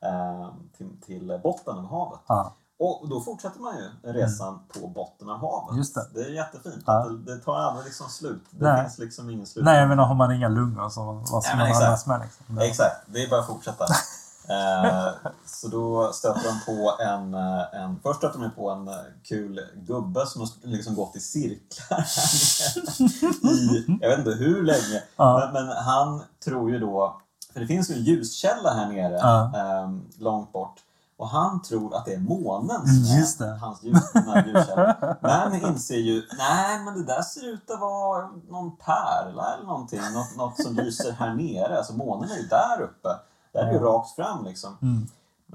eh, 0.00 0.48
till, 0.76 0.90
till 1.06 1.40
botten 1.42 1.78
av 1.78 1.86
havet. 1.86 2.20
Ja. 2.26 2.54
Och 2.80 3.08
då 3.08 3.20
fortsätter 3.20 3.60
man 3.60 3.74
ju 3.76 4.12
resan 4.12 4.58
på 4.80 4.86
botten 4.88 5.30
av 5.30 5.38
havet. 5.40 5.68
Mm. 5.70 5.78
Just 5.78 5.94
det. 5.94 6.06
det 6.14 6.20
är 6.20 6.30
jättefint. 6.30 6.82
Ja. 6.86 7.08
Det, 7.08 7.34
det 7.34 7.40
tar 7.40 7.56
aldrig 7.56 7.84
liksom 7.86 8.08
slut. 8.08 8.42
Det 8.50 8.64
Nej. 8.64 8.82
finns 8.82 8.98
liksom 8.98 9.30
ingen 9.30 9.46
slut. 9.46 9.64
Nej, 9.64 9.80
jag 9.80 9.88
menar 9.88 10.04
har 10.04 10.14
man 10.14 10.32
inga 10.32 10.48
lungor 10.48 10.88
så 10.88 11.24
vad 11.32 11.42
ska 11.42 11.52
Ja, 11.52 11.56
man 11.58 11.66
exakt. 11.66 12.06
med 12.06 12.20
liksom? 12.20 12.56
Det- 12.56 12.66
Exakt, 12.66 12.96
det 13.06 13.22
är 13.24 13.30
bara 13.30 13.40
att 13.40 13.46
fortsätta. 13.46 13.84
eh, 14.48 15.08
så 15.46 15.68
då 15.68 16.12
stöter 16.12 16.40
de 16.44 16.60
på 16.74 17.02
en, 17.02 17.34
eh, 17.34 17.82
en... 17.82 18.00
Först 18.02 18.18
stöter 18.18 18.38
de 18.38 18.50
på 18.50 18.70
en 18.70 18.88
eh, 18.88 18.94
kul 19.22 19.60
gubbe 19.74 20.26
som 20.26 20.40
har 20.40 20.48
liksom 20.62 20.94
gått 20.94 21.16
i 21.16 21.20
cirklar 21.20 22.00
i, 23.52 23.98
jag 24.00 24.08
vet 24.08 24.18
inte 24.18 24.30
hur 24.30 24.62
länge. 24.62 25.02
Ja. 25.16 25.50
Men, 25.52 25.66
men 25.66 25.76
han 25.76 26.22
tror 26.44 26.70
ju 26.70 26.78
då, 26.78 27.20
för 27.52 27.60
det 27.60 27.66
finns 27.66 27.90
ju 27.90 27.94
en 27.94 28.02
ljuskälla 28.02 28.74
här 28.74 28.88
nere, 28.88 29.16
eh, 29.60 29.90
långt 30.18 30.52
bort. 30.52 30.74
Och 31.20 31.28
han 31.28 31.62
tror 31.62 31.94
att 31.96 32.04
det 32.04 32.14
är 32.14 32.18
månen 32.18 32.76
Mm, 32.76 33.04
som 33.04 33.16
just 33.16 33.40
är 33.40 33.46
det. 33.46 33.56
hans 33.58 33.80
den 33.80 34.28
här 34.28 34.46
ljuskälla. 34.46 35.16
Men 35.20 35.66
inser 35.66 35.96
ju, 35.96 36.22
nej 36.38 36.84
men 36.84 36.94
det 36.94 37.04
där 37.04 37.22
ser 37.22 37.52
ut 37.52 37.70
att 37.70 37.80
vara 37.80 38.30
någon 38.48 38.76
pärla 38.76 39.54
eller 39.54 39.66
någonting. 39.66 40.00
Något, 40.14 40.36
något 40.36 40.62
som 40.62 40.74
lyser 40.74 41.12
här 41.12 41.34
nere. 41.34 41.78
Alltså 41.78 41.92
månen 41.92 42.30
är 42.30 42.36
ju 42.36 42.46
där 42.46 42.80
uppe. 42.80 43.08
Där 43.52 43.62
är 43.62 43.72
ju 43.72 43.78
rakt 43.78 44.10
fram 44.10 44.44
liksom. 44.44 44.76
Mm. 44.82 45.06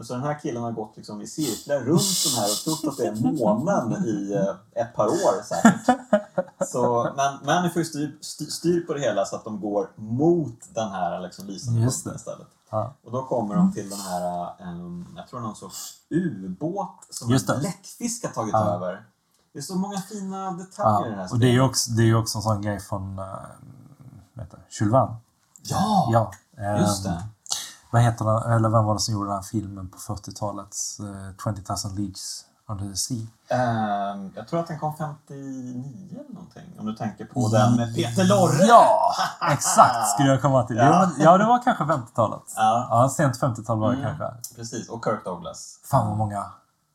Så 0.02 0.14
den 0.14 0.24
här 0.24 0.40
killen 0.40 0.64
har 0.64 0.72
gått 0.72 0.98
liksom 0.98 1.22
i 1.22 1.28
cirklar 1.28 1.80
runt 1.80 2.24
den 2.26 2.42
här 2.42 2.50
och 2.52 2.64
trott 2.64 2.92
att 2.92 2.98
det 2.98 3.08
är 3.08 3.46
månen 3.46 4.06
i 4.06 4.34
eh, 4.34 4.82
ett 4.84 4.96
par 4.96 5.08
år 5.08 5.44
säkert. 5.44 6.00
Så, 6.68 7.14
men 7.16 7.46
Manny 7.46 7.70
får 7.70 7.80
ju 7.80 7.86
styr, 7.86 8.50
styr, 8.50 8.82
på 8.82 8.94
det 8.94 9.00
hela 9.00 9.26
så 9.26 9.36
att 9.36 9.44
de 9.44 9.62
går 9.62 9.90
mot 9.96 10.60
den 10.74 10.92
här 10.92 11.22
liksom 11.22 11.48
lysande 11.48 11.82
punkten 11.82 12.16
istället. 12.16 12.48
Ja. 12.76 12.94
Och 13.06 13.12
då 13.12 13.24
kommer 13.26 13.56
de 13.56 13.74
till 13.74 13.90
den 13.90 14.00
här, 14.00 14.54
um, 14.60 15.14
jag 15.18 15.28
tror 15.28 15.40
någon 15.40 15.56
sorts 15.56 15.94
ubåt 16.10 17.08
som 17.10 17.30
Just 17.30 17.50
en 17.50 17.60
bläckfisk 17.60 18.26
har 18.26 18.32
tagit 18.32 18.54
Ja. 18.54 18.66
över. 18.66 19.06
Det 19.54 19.60
är 19.60 19.64
så 19.64 19.76
många 19.76 19.98
fina 19.98 20.52
detaljer 20.52 21.08
i 21.08 21.10
det 21.10 21.16
här 21.16 21.24
Ja. 21.24 21.30
Och 21.32 21.40
det 21.40 21.48
är 21.48 21.52
ju 21.52 21.62
också, 21.62 21.92
det 21.92 22.04
är 22.04 22.16
också 22.16 22.38
en 22.38 22.42
sån 22.42 22.62
grej 22.62 22.80
från 22.80 23.22
Jules 24.70 24.94
Verne. 24.94 25.16
Ja, 25.64 26.10
Ja. 26.12 26.32
just 26.80 27.06
ehm, 27.06 27.12
det. 27.12 27.24
Vad 27.92 28.02
heter 28.02 28.26
den, 28.26 28.52
eller 28.52 28.70
vem 28.70 28.86
var 28.86 28.94
det 28.94 29.00
som 29.00 29.14
gjorde 29.14 29.30
den 29.30 29.36
här 29.36 29.44
filmen 29.44 29.90
på 29.90 29.98
40-talets 29.98 31.00
uh, 31.00 31.32
20 31.44 31.52
000 31.86 31.96
Leagues 31.96 32.46
The 32.68 32.96
Sea? 32.96 33.18
Ehm, 33.50 34.32
jag 34.36 34.48
tror 34.48 34.60
att 34.60 34.68
den 34.68 34.80
kom 34.80 34.96
59 34.98 35.84
eller 36.20 36.34
någonting. 36.34 36.64
Om 36.80 36.86
du 36.86 36.94
tänker 36.96 37.26
på 37.26 37.48
den 37.50 37.76
med 37.76 37.96
Peter 37.96 38.24
Lorre. 38.24 38.66
Ja! 38.68 39.12
Exakt 39.52 40.08
skulle 40.10 40.30
jag 40.30 40.42
komma 40.42 40.64
till. 40.64 40.76
Ja. 40.78 40.84
Ja, 40.84 41.00
men, 41.18 41.26
ja 41.26 41.38
det 41.38 41.46
var 41.46 41.64
kanske 41.64 41.84
50-talet. 41.84 42.42
Ja, 42.56 42.88
Ja, 42.90 43.10
sent 43.10 43.40
50-tal 43.42 43.80
var 43.80 43.92
det 43.92 43.98
Mm. 43.98 44.18
kanske. 44.18 44.56
precis. 44.56 44.90
Och 44.90 45.04
Kirk 45.06 45.24
Douglas. 45.26 45.80
Fan 45.84 46.08
vad 46.08 46.18
många 46.18 46.46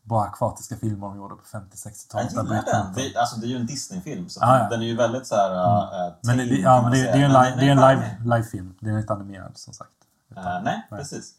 bra 0.02 0.22
akvatiska 0.24 0.76
filmer 0.76 1.06
de 1.06 1.16
gjorde 1.16 1.34
på 1.34 1.42
50-60-talet. 1.58 2.32
Jag 2.32 2.44
gillar 2.46 2.62
den. 2.72 2.92
Det, 2.94 3.16
alltså, 3.16 3.40
det 3.40 3.46
är 3.46 3.48
ju 3.48 3.56
en 3.56 3.66
Disney-film, 3.66 4.28
så 4.28 4.40
Ja, 4.42 4.58
ja. 4.58 4.68
den 4.68 4.80
är 4.82 4.86
ju 4.86 4.96
väldigt 4.96 5.26
så 5.26 5.34
här... 5.34 5.50
äh, 5.54 6.12
Men 6.22 6.36
det, 6.38 6.44
tame, 6.46 6.56
ja, 6.60 6.82
men 6.82 6.90
det, 6.92 7.02
det 7.02 7.08
är 7.08 7.24
en, 7.24 7.32
det 7.58 7.66
är 7.66 7.70
en 7.70 7.76
live, 7.80 8.16
livefilm. 8.36 8.74
Den 8.80 8.94
är 8.94 8.98
inte 8.98 9.12
animerad 9.12 9.52
som 9.54 9.74
sagt. 9.74 9.90
Eh, 10.36 10.42
nej, 10.44 10.62
Nej. 10.64 10.84
precis. 10.90 11.32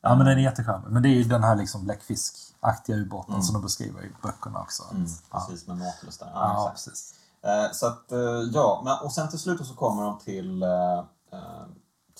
Ja, 0.00 0.14
men 0.14 0.26
den 0.26 0.38
är 0.38 0.42
jättecharmig. 0.42 0.90
Men 0.92 1.02
det 1.02 1.08
är 1.08 1.14
ju 1.14 1.24
den 1.24 1.44
här 1.44 1.56
liksom 1.56 1.84
bläckfiskaktiga 1.84 2.96
ubåten 2.96 3.34
Mm. 3.34 3.42
som 3.42 3.52
de 3.52 3.62
beskriver 3.62 4.02
i 4.04 4.12
böckerna 4.22 4.60
också. 4.60 4.82
Mm, 4.90 5.06
ja. 5.30 5.46
precis, 5.48 5.66
med 5.68 5.78
Nautilus 5.78 6.18
där. 6.18 6.30
Ja, 6.34 6.52
Ja, 6.54 6.70
precis. 6.72 7.14
Eh, 7.42 7.72
så 7.72 7.86
att, 7.86 8.12
eh, 8.12 8.18
ja. 8.52 8.80
Men, 8.84 8.98
och 9.06 9.12
sen 9.12 9.28
till 9.28 9.38
slut 9.38 9.66
så 9.66 9.74
kommer 9.74 10.02
de 10.02 10.18
till 10.18 10.62
eh, 10.62 10.98
eh, 11.32 11.66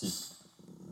typ 0.01 0.15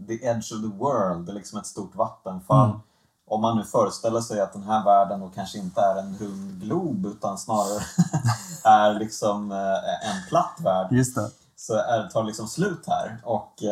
the 0.09 0.27
edge 0.27 0.53
of 0.53 0.61
the 0.61 0.79
world. 0.79 1.27
Det 1.27 1.33
är 1.33 1.35
liksom 1.35 1.59
ett 1.59 1.67
stort 1.67 1.95
vattenfall. 1.97 2.69
Mm. 2.71 2.81
Om 3.29 3.41
man 3.43 3.57
nu 3.57 3.65
föreställer 3.65 4.21
sig 4.21 4.41
att 4.41 4.53
den 4.53 4.63
här 4.63 4.85
världen 4.85 5.21
då 5.21 5.29
kanske 5.35 5.59
inte 5.59 5.81
är 5.81 5.97
en 5.97 6.19
rund 6.19 6.61
glob 6.61 7.07
utan 7.07 7.39
snarare 7.39 7.83
är 8.65 8.95
liksom 8.99 9.53
eh, 9.53 10.11
en 10.11 10.29
platt 10.29 10.57
värld. 10.61 10.93
Just 10.93 11.15
det. 11.15 11.31
så 11.57 11.75
är, 11.75 12.09
tar 12.09 12.25
liksom 12.25 12.49
slut 12.49 12.85
här. 12.87 13.21
Och 13.25 13.63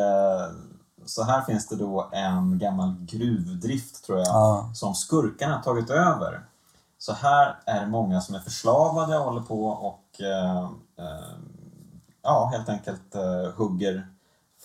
så 1.05 1.23
här 1.23 1.41
finns 1.41 1.67
det 1.67 1.75
då 1.75 2.09
en 2.11 2.59
gammal 2.59 2.95
gruvdrift 2.99 4.05
tror 4.05 4.17
jag, 4.17 4.27
Ja. 4.27 4.69
som 4.73 4.95
skurkarna 4.95 5.55
har 5.55 5.61
tagit 5.63 5.89
över. 5.89 6.45
Så 6.97 7.13
här 7.13 7.59
är 7.65 7.81
det 7.81 7.87
många 7.87 8.21
som 8.21 8.35
är 8.35 8.39
förslavade 8.39 9.17
och 9.17 9.25
håller 9.25 9.41
på 9.41 9.65
och 9.67 10.21
eh, 10.21 10.59
eh, 10.97 11.35
ja, 12.21 12.49
helt 12.53 12.69
enkelt 12.69 13.15
eh, 13.15 13.51
hugger 13.55 14.07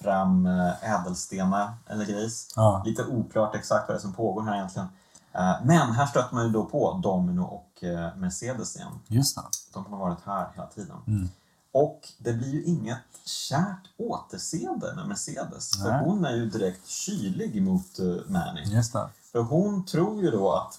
fram 0.00 0.46
eh, 0.46 0.94
ädelstenar 0.94 1.72
eller 1.86 2.04
grejs. 2.04 2.48
Ja. 2.56 2.82
Lite 2.86 3.04
oklart 3.04 3.54
exakt 3.54 3.88
vad 3.88 3.96
det 3.96 3.98
är 3.98 4.02
som 4.02 4.12
pågår 4.12 4.42
här 4.42 4.54
egentligen. 4.54 4.88
Eh, 5.32 5.54
men 5.64 5.92
här 5.92 6.06
stöter 6.06 6.34
man 6.34 6.44
ju 6.44 6.50
då 6.50 6.64
på 6.64 6.92
Domino 7.02 7.42
och 7.42 7.84
eh, 7.84 8.16
Mercedes 8.16 8.76
igen. 8.76 8.98
Just 9.06 9.36
det. 9.36 9.42
De 9.72 9.86
har 9.86 9.98
varit 9.98 10.18
här 10.24 10.48
hela 10.54 10.66
tiden. 10.66 10.96
Mm. 11.06 11.28
Och 11.72 12.08
det 12.18 12.32
blir 12.32 12.48
ju 12.52 12.62
inget 12.64 12.98
kärt 13.24 13.88
återseende 13.96 14.92
med 14.96 15.08
Mercedes. 15.08 15.82
För 15.82 15.90
Nej. 15.90 16.04
hon 16.04 16.24
är 16.24 16.32
ju 16.34 16.46
direkt 16.50 16.86
kylig 16.88 17.62
mot 17.62 18.00
uh, 18.00 18.16
Manny. 18.26 18.62
Just 18.64 18.92
det. 18.92 19.08
För 19.32 19.40
hon 19.42 19.84
tror 19.84 20.22
ju 20.22 20.30
då 20.30 20.52
att 20.52 20.78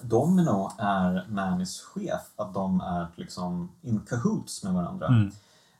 Domino 0.00 0.70
är 0.78 1.26
Mannys 1.28 1.80
chef. 1.80 2.20
Att 2.36 2.54
de 2.54 2.80
är 2.80 3.06
liksom 3.14 3.68
in 3.82 4.00
cahoots 4.08 4.62
med 4.64 4.74
varandra. 4.74 5.06
Mm. 5.06 5.32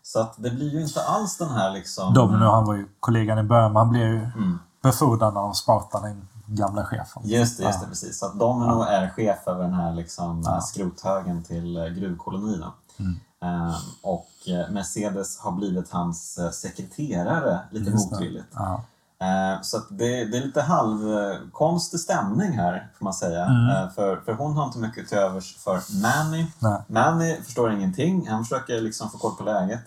Så 0.03 0.21
att 0.21 0.35
det 0.37 0.51
blir 0.51 0.71
ju 0.71 0.83
inte 0.83 1.03
alls 1.03 1.39
den 1.39 1.49
här 1.51 1.71
liksom... 1.73 2.15
Domino, 2.15 2.45
han 2.45 2.65
var 2.65 2.75
ju 2.75 2.89
kollegan 3.01 3.39
i 3.39 3.43
början, 3.43 3.73
men 3.73 3.81
han 3.81 3.91
blev 3.91 4.07
ju 4.07 4.19
Mm. 4.19 4.59
befordrad 4.83 5.35
de 5.35 5.55
spartade 5.55 6.09
den 6.09 6.29
gamla 6.47 6.85
chefen. 6.85 7.23
Just 7.25 7.59
det, 7.59 7.65
just 7.65 7.81
det, 7.81 7.85
Ja. 7.85 7.89
precis. 7.89 8.19
Så 8.19 8.27
att 8.27 8.39
Domino 8.39 8.73
Ja. 8.81 8.87
är 8.89 9.11
chef 9.11 9.39
över 9.49 9.63
den 9.63 9.73
här 9.75 9.93
liksom, 9.95 10.43
Ja. 10.45 10.61
skrothögen 10.61 11.43
till 11.43 11.77
eh, 11.77 11.85
gruvkolonin. 11.85 12.65
Mm. 12.99 13.21
Ehm, 13.45 13.73
och 14.03 14.31
eh, 14.47 14.71
Mercedes 14.71 15.39
har 15.39 15.53
blivit 15.53 15.91
hans 15.91 16.39
eh, 16.39 16.51
sekreterare 16.51 17.59
lite 17.71 17.91
Just 17.91 18.11
motvilligt. 18.11 18.47
Ja. 18.55 18.85
Eh, 19.19 19.63
Så 19.63 19.79
det, 19.91 20.25
det 20.25 20.37
är 20.39 20.45
lite 20.45 20.63
halvkonstig 20.63 22.01
stämning 22.01 22.53
här, 22.53 22.89
får 22.99 23.05
man 23.05 23.15
säga. 23.15 23.45
Mm. 23.45 23.71
Eh, 23.71 23.91
För, 23.91 24.17
för 24.17 24.33
hon 24.33 24.53
har 24.57 24.65
inte 24.67 24.79
mycket 24.79 25.09
till 25.09 25.19
övers 25.19 25.57
för 25.57 25.81
Manny. 26.03 26.47
Nej. 26.59 26.83
Manny 26.87 27.37
förstår 27.43 27.73
ingenting. 27.73 28.29
Han 28.29 28.45
försöker 28.45 28.81
liksom 28.81 29.11
få 29.11 29.19
koll 29.19 29.35
på 29.37 29.45
läget. 29.45 29.83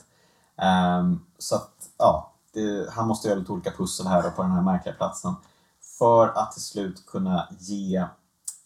Ehm, 0.58 1.20
Så 1.38 1.56
att, 1.56 1.72
ja, 1.98 2.32
det, 2.54 2.90
han 2.92 3.08
måste 3.08 3.28
göra 3.28 3.40
lite 3.40 3.52
olika 3.52 3.72
pussel 3.72 4.08
här 4.08 4.30
på 4.30 4.42
den 4.42 4.52
här 4.52 4.62
märkliga 4.62 4.96
platsen. 4.96 5.36
För 6.00 6.28
att 6.28 6.52
till 6.52 6.62
slut 6.62 7.06
kunna 7.06 7.48
ge 7.60 7.98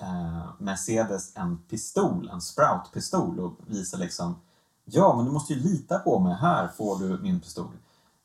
eh, 0.02 0.44
Mercedes 0.58 1.38
en 1.38 1.58
pistol, 1.58 2.30
en 2.34 2.42
Sprout-pistol 2.42 3.40
och 3.40 3.54
visa 3.68 3.98
liksom 3.98 4.36
Ja, 4.94 5.16
men 5.16 5.26
du 5.26 5.32
måste 5.32 5.54
ju 5.54 5.60
lita 5.60 6.00
på 6.00 6.20
mig. 6.20 6.34
Här 6.42 6.68
får 6.78 7.00
du 7.00 7.20
min 7.22 7.40
pistol. 7.40 7.68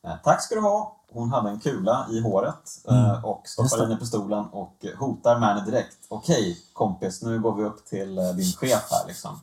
Eh, 0.07 0.13
tack 0.25 0.43
ska 0.43 0.55
du 0.55 0.61
ha. 0.61 0.93
Hon 1.13 1.31
hade 1.31 1.51
en 1.51 1.61
kula 1.61 2.07
i 2.11 2.21
håret 2.21 2.71
eh, 2.89 3.11
Mm. 3.11 3.25
och 3.25 3.43
stoppar 3.45 3.85
in 3.85 3.93
i 3.93 3.97
pistolen 3.97 4.45
och 4.53 4.85
hotar 4.99 5.39
Manny 5.39 5.61
direkt. 5.71 5.97
Okej, 6.09 6.59
kompis, 6.73 7.23
nu 7.23 7.41
går 7.41 7.55
vi 7.55 7.65
upp 7.65 7.85
till 7.87 8.19
eh, 8.19 8.25
din 8.25 8.53
chef 8.53 8.89
här 8.91 9.07
liksom. 9.07 9.41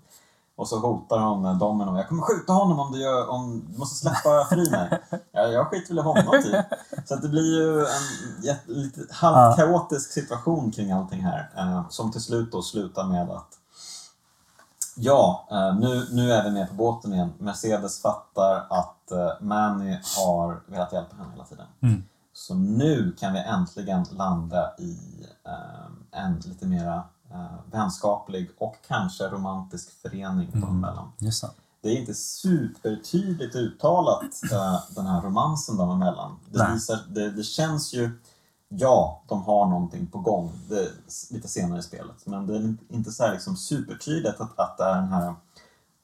Och 0.55 0.67
så 0.67 0.79
hotar 0.79 1.19
hon 1.19 1.45
eh, 1.45 1.57
Domino. 1.57 1.97
Jag 1.97 2.07
kommer 2.07 2.21
skjuta 2.23 2.53
honom 2.53 2.79
om 2.79 2.91
du, 2.91 3.01
gör, 3.01 3.29
om, 3.29 3.63
du 3.71 3.77
måste 3.79 3.95
släppa 3.95 4.45
fri 4.49 4.69
mig. 4.71 5.01
Ja, 5.31 5.41
jag 5.41 5.67
skiter 5.67 5.87
väl 5.89 5.97
i 5.97 6.01
honom 6.01 6.43
typ. 6.43 6.65
Så 7.05 7.15
det 7.15 7.29
blir 7.29 7.55
ju 7.61 7.79
en 7.79 8.43
jätte, 8.43 8.71
lite 8.71 9.13
halvkaotisk 9.13 10.11
situation 10.11 10.71
kring 10.71 10.91
allting 10.91 11.21
här. 11.21 11.49
Som 11.89 12.11
till 12.11 12.21
slut 12.21 12.51
då 12.51 12.61
slutar 12.61 13.03
med 13.03 13.29
att 13.29 13.47
Ja, 14.95 15.47
eh, 15.51 15.75
nu, 15.79 16.07
nu 16.11 16.31
är 16.31 16.43
vi 16.43 16.51
med 16.51 16.69
på 16.69 16.73
båten 16.75 17.13
igen. 17.13 17.33
Mercedes 17.37 18.01
fattar 18.01 18.67
att 18.69 19.11
eh, 19.11 19.31
Manny 19.41 19.97
har 20.17 20.61
velat 20.67 20.93
hjälpa 20.93 21.15
henne 21.15 21.31
hela 21.31 21.45
tiden. 21.45 21.65
Mm. 21.81 22.03
Så 22.33 22.55
nu 22.55 23.15
kan 23.19 23.33
vi 23.33 23.39
äntligen 23.39 24.05
landa 24.11 24.73
i 24.77 24.97
eh, 25.45 26.21
en 26.23 26.39
lite 26.39 26.65
mera 26.65 27.03
vänskaplig 27.71 28.51
och 28.59 28.75
kanske 28.87 29.23
romantisk 29.29 30.01
förening 30.01 30.51
dem 30.51 30.63
Mm. 30.63 30.75
emellan. 30.83 31.11
Just 31.17 31.41
det. 31.41 31.49
Det 31.81 31.89
är 31.89 31.99
inte 31.99 32.13
supertydligt 32.13 33.55
uttalat, 33.55 34.21
den 34.95 35.05
här 35.05 35.21
romansen 35.21 35.77
dem 35.77 35.89
emellan. 35.89 36.39
Det, 36.51 36.73
visar, 36.73 36.99
det, 37.09 37.31
det 37.31 37.43
känns 37.43 37.93
ju, 37.93 38.19
ja, 38.77 39.21
de 39.27 39.43
har 39.43 39.65
någonting 39.65 40.07
på 40.07 40.19
gång 40.19 40.51
det, 40.69 40.89
lite 41.31 41.47
senare 41.47 41.79
i 41.79 41.83
spelet. 41.83 42.25
Men 42.25 42.47
det 42.47 42.55
är 42.55 42.75
inte 42.89 43.11
så 43.11 43.31
liksom 43.31 43.57
supertydligt 43.57 44.41
att, 44.41 44.59
att 44.59 44.77
det 44.77 44.83
är 44.83 44.95
den 44.95 45.07
här 45.13 45.35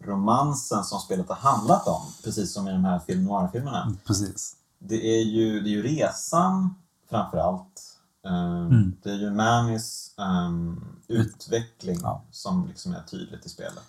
romansen 0.04 0.84
som 0.84 1.00
spelet 1.00 1.30
har 1.30 1.36
handlat 1.36 1.88
om. 1.88 2.02
Precis 2.24 2.54
som 2.54 2.68
i 2.68 2.72
de 2.72 2.86
här 2.86 3.00
film 3.00 3.24
noir-filmerna. 3.26 3.94
Precis. 4.06 4.56
Det 4.80 5.06
är 5.20 5.24
ju, 5.24 5.60
det 5.60 5.70
är 5.70 5.72
ju 5.72 5.84
resan 5.84 6.76
framför 7.10 7.38
allt. 7.38 7.96
Ehm, 8.26 8.68
Mm. 8.68 8.96
Det 9.04 9.10
är 9.12 9.16
ju 9.16 9.32
Mannys 9.32 10.14
ehm, 10.18 10.86
utveckling 11.08 11.98
Ja. 12.02 12.22
som 12.32 12.68
liksom 12.68 12.92
är 12.94 13.02
tydligt 13.04 13.46
i 13.46 13.50
spelet. 13.50 13.84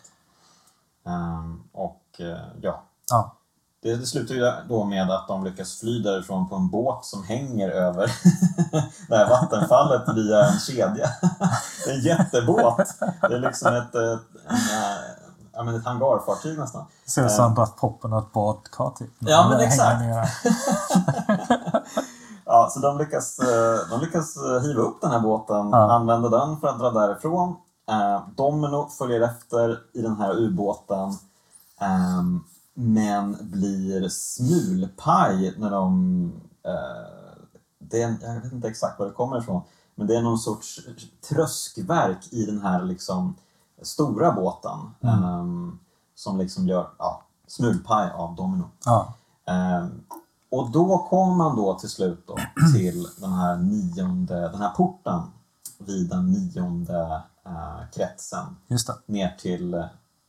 Ehm, 1.06 1.62
och 1.72 2.04
eh, 2.18 2.38
ja, 2.60 2.82
Ja. 3.10 3.36
Det, 3.82 4.06
slutar 4.06 4.34
ju 4.34 4.52
då 4.68 4.84
med 4.84 5.10
att 5.10 5.28
de 5.28 5.44
lyckas 5.44 5.80
fly 5.80 6.02
därifrån 6.02 6.48
på 6.48 6.56
en 6.56 6.68
båt 6.68 7.04
som 7.04 7.24
hänger 7.24 7.68
över 7.70 8.06
det 9.08 9.16
här 9.16 9.28
vattenfallet 9.28 10.02
via 10.16 10.44
en 10.44 10.58
kedja. 10.58 11.08
Det 11.84 11.90
är 11.90 11.94
en 11.94 12.00
jättebåt. 12.00 12.94
Det 13.20 13.34
är 13.34 13.38
liksom 13.38 13.74
ett, 13.74 13.94
ett, 13.94 14.20
eh, 14.50 14.58
ja, 15.52 15.62
men 15.62 15.74
ett 15.74 15.84
hangarfartyg 15.84 16.58
nästan. 16.58 16.84
Det 17.04 17.10
ser 17.10 17.24
ut 17.24 17.30
som 17.32 17.58
att 17.58 17.76
toppen 17.78 18.12
av 18.12 18.22
ett 18.22 18.32
badkar 18.32 18.90
typ. 18.98 19.10
Ja, 19.18 19.48
men 19.48 19.60
exakt. 19.60 20.00
Ja, 22.52 22.68
så 22.70 22.80
de 22.80 22.98
lyckas, 22.98 23.38
eh, 23.38 23.88
de 23.90 24.00
lyckas 24.00 24.36
eh, 24.36 24.60
hiva 24.62 24.82
upp 24.82 25.00
den 25.00 25.10
här 25.10 25.20
båten, 25.20 25.70
Ja. 25.70 25.92
använda 25.92 26.28
den 26.28 26.60
för 26.60 26.68
att 26.68 26.78
dra 26.78 26.90
därifrån. 26.90 27.56
Eh, 27.90 28.20
Domino 28.36 28.88
följer 28.98 29.20
efter 29.20 29.78
i 29.92 30.02
den 30.02 30.16
här 30.16 30.32
ubåten, 30.38 31.18
ehm, 31.80 32.44
men 32.80 33.36
blir 33.40 34.08
smulpaj 34.08 35.54
när 35.58 35.70
de... 35.70 36.32
eh, 36.64 37.42
det 37.78 38.02
är, 38.02 38.16
jag 38.22 38.40
vet 38.40 38.52
inte 38.52 38.68
exakt 38.68 38.98
var 38.98 39.06
det 39.06 39.12
kommer 39.12 39.38
ifrån, 39.38 39.62
men 39.94 40.06
det 40.06 40.16
är 40.16 40.22
någon 40.22 40.38
sorts 40.38 40.80
tröskverk 41.28 42.32
i 42.32 42.46
den 42.46 42.60
här 42.60 42.82
liksom 42.84 43.34
stora 43.82 44.32
båten 44.32 44.78
Mm. 45.02 45.24
ehm, 45.24 45.78
som 46.14 46.38
liksom 46.38 46.66
gör 46.68 46.90
ja, 46.98 47.22
smulpaj 47.46 48.10
av 48.10 48.34
Domino. 48.34 48.64
Ja. 48.84 49.14
Ehm, 49.46 50.02
och 50.50 50.70
då 50.70 50.98
kommer 51.10 51.34
man 51.34 51.56
då 51.56 51.78
till 51.78 51.88
slut 51.90 52.24
då 52.26 52.36
till 52.74 53.06
den 53.20 53.32
här 53.32 53.56
nionde, 53.56 54.40
den 54.48 54.60
här 54.60 54.70
porten 54.70 55.22
vid 55.78 56.08
den 56.08 56.30
nionde 56.32 57.22
eh, 57.46 57.90
kretsen 57.92 58.56
ner 59.06 59.36
till 59.40 59.74
eh, 59.74 59.84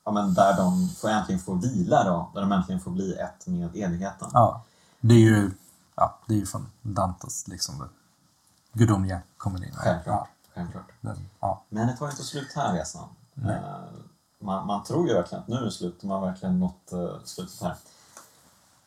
ja, 0.05 0.11
men 0.11 0.33
där 0.33 0.57
de 0.57 0.89
får, 0.89 1.09
äntligen 1.09 1.39
får 1.39 1.55
vila 1.55 2.03
då, 2.03 2.31
där 2.33 2.41
de 2.41 2.51
äntligen 2.51 2.81
får 2.81 2.91
bli 2.91 3.13
ett 3.13 3.47
med 3.47 3.75
evigheten. 3.75 4.29
Ja. 4.33 4.63
Det 4.99 5.13
är 5.13 5.19
ju, 5.19 5.51
ja, 5.95 6.19
det 6.27 6.33
är 6.33 6.37
ju 6.37 6.45
från 6.45 6.71
Dantes 6.81 7.47
liksom 7.47 7.89
gudomliga 8.73 9.21
komedin. 9.37 9.73
Självklart. 9.73 10.29
Ja. 10.29 10.51
Självklart. 10.55 10.91
Den, 11.01 11.29
ja. 11.39 11.63
Men 11.69 11.87
det 11.87 11.97
tar 11.97 12.09
inte 12.09 12.23
slut 12.23 12.53
här 12.55 12.73
resan. 12.73 13.07
Nej. 13.33 13.55
Eh, 13.55 14.01
man, 14.39 14.67
man 14.67 14.83
tror 14.83 15.07
ju 15.07 15.13
verkligen 15.13 15.41
att 15.41 15.47
nu 15.47 15.55
är 15.55 15.61
det 15.61 15.71
slut, 15.71 16.03
man 16.03 16.19
har 16.21 16.27
verkligen 16.27 16.59
nått 16.59 16.89
uh, 16.93 17.09
slutet 17.23 17.61
här. 17.61 17.75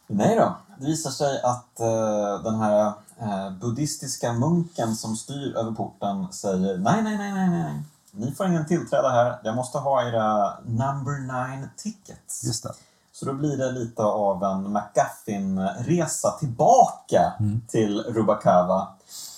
Nej 0.07 0.37
då, 0.37 0.57
det 0.79 0.87
visar 0.87 1.11
sig 1.11 1.43
att 1.43 1.81
eh, 1.81 2.43
den 2.43 2.55
här 2.55 2.93
eh, 3.19 3.51
buddhistiska 3.51 4.33
munken 4.33 4.97
som 4.97 5.17
styr 5.17 5.57
över 5.57 5.73
porten 5.73 6.33
säger 6.33 6.79
nej, 6.79 7.03
nej, 7.03 7.19
nej, 7.19 7.33
nej, 7.33 7.49
nej. 7.49 7.83
Ni 8.17 8.33
får 8.35 8.47
ingen 8.47 8.67
tillträde 8.67 9.09
här. 9.09 9.41
Jag 9.45 9.57
måste 9.57 9.79
ha 9.79 10.03
era 10.09 10.59
number 10.65 11.19
nine 11.21 11.69
tickets. 11.77 12.45
Just 12.45 12.63
det. 12.63 12.73
Så 13.13 13.27
då 13.27 13.33
blir 13.33 13.57
det 13.57 13.73
lite 13.73 14.03
av 14.03 14.45
en 14.45 14.73
McGuffin-resa 14.77 16.31
tillbaka 16.31 17.33
Mm. 17.41 17.61
till 17.69 18.01
Rubacava 18.03 18.89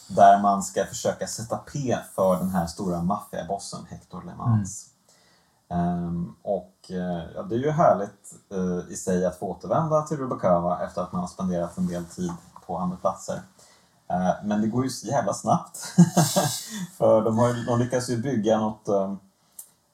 där 0.09 0.43
man 0.43 0.63
ska 0.63 0.85
försöka 0.85 1.27
sätta 1.27 1.57
P 1.57 1.97
för 2.15 2.37
den 2.37 2.51
här 2.51 2.67
stora 2.67 3.03
maffiabossen 3.03 3.87
Hector 3.89 4.23
LeMans. 4.23 4.87
Ehm, 5.71 6.35
och 6.43 6.91
eh, 6.91 7.23
ja, 7.35 7.43
det 7.43 7.55
är 7.55 7.59
ju 7.59 7.71
härligt 7.71 8.35
eh, 8.53 8.93
i 8.93 8.97
sig 8.97 9.27
att 9.27 9.39
få 9.39 9.47
återvända 9.47 10.03
till 10.03 10.17
Rubacava 10.17 10.85
efter 10.85 11.03
att 11.03 11.13
man 11.13 11.21
har 11.21 11.29
spenderat 11.29 11.79
en 11.79 11.87
del 11.87 12.05
tid 12.05 12.33
på 12.67 12.79
andra 12.79 12.97
platser. 12.97 13.41
Eh, 14.11 14.31
men 14.45 14.61
det 14.61 14.67
går 14.69 14.85
ju 14.85 14.91
så 14.91 15.07
jävla 15.07 15.35
snabbt. 15.35 15.79
för 16.99 17.25
de, 17.25 17.39
har, 17.39 17.49
ju- 17.55 17.65
de 17.65 17.79
lyckas 17.79 18.09
ju 18.11 18.17
bygga 18.17 18.59
något, 18.59 18.89
eh, 18.89 19.13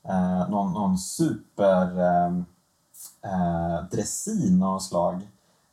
eh, 0.09 0.49
någon, 0.51 0.73
någon 0.73 0.99
super 0.99 2.01
eh, 2.01 2.33
eh, 3.33 3.85
dressin 3.91 4.63
av 4.63 4.79
slag 4.79 5.15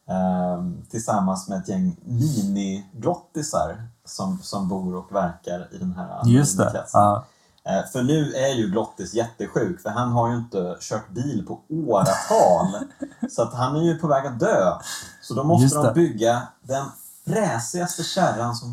eh, 0.10 0.64
tillsammans 0.90 1.48
med 1.50 1.58
ett 1.58 1.68
gäng 1.70 1.96
miniglottisar 2.04 3.88
som, 4.06 4.40
som 4.42 4.68
bor 4.68 4.96
och 4.96 5.16
verkar 5.16 5.68
i 5.74 5.78
den 5.78 5.94
här 5.94 6.22
Just 6.26 6.58
det. 6.58 6.86
Ja. 6.94 7.26
Eh, 7.64 7.86
För 7.92 8.04
nu 8.04 8.34
är 8.34 8.56
ju 8.56 8.68
Glottis 8.68 9.14
jättesjuk 9.14 9.82
för 9.82 9.90
han 9.90 10.12
har 10.12 10.30
ju 10.30 10.36
inte 10.38 10.78
kört 10.80 11.10
bil 11.10 11.46
på 11.48 11.60
åratal. 11.70 12.68
så 13.30 13.42
att 13.42 13.54
han 13.54 13.76
är 13.76 13.82
ju 13.82 13.98
på 13.98 14.08
väg 14.08 14.26
att 14.28 14.40
dö. 14.40 14.74
Så 15.22 15.34
då 15.34 15.44
måste 15.44 15.66
de 15.78 15.94
bygga 15.94 16.42
den 16.62 16.86
fräsigaste 17.34 18.04
kärran 18.04 18.56
som 18.56 18.70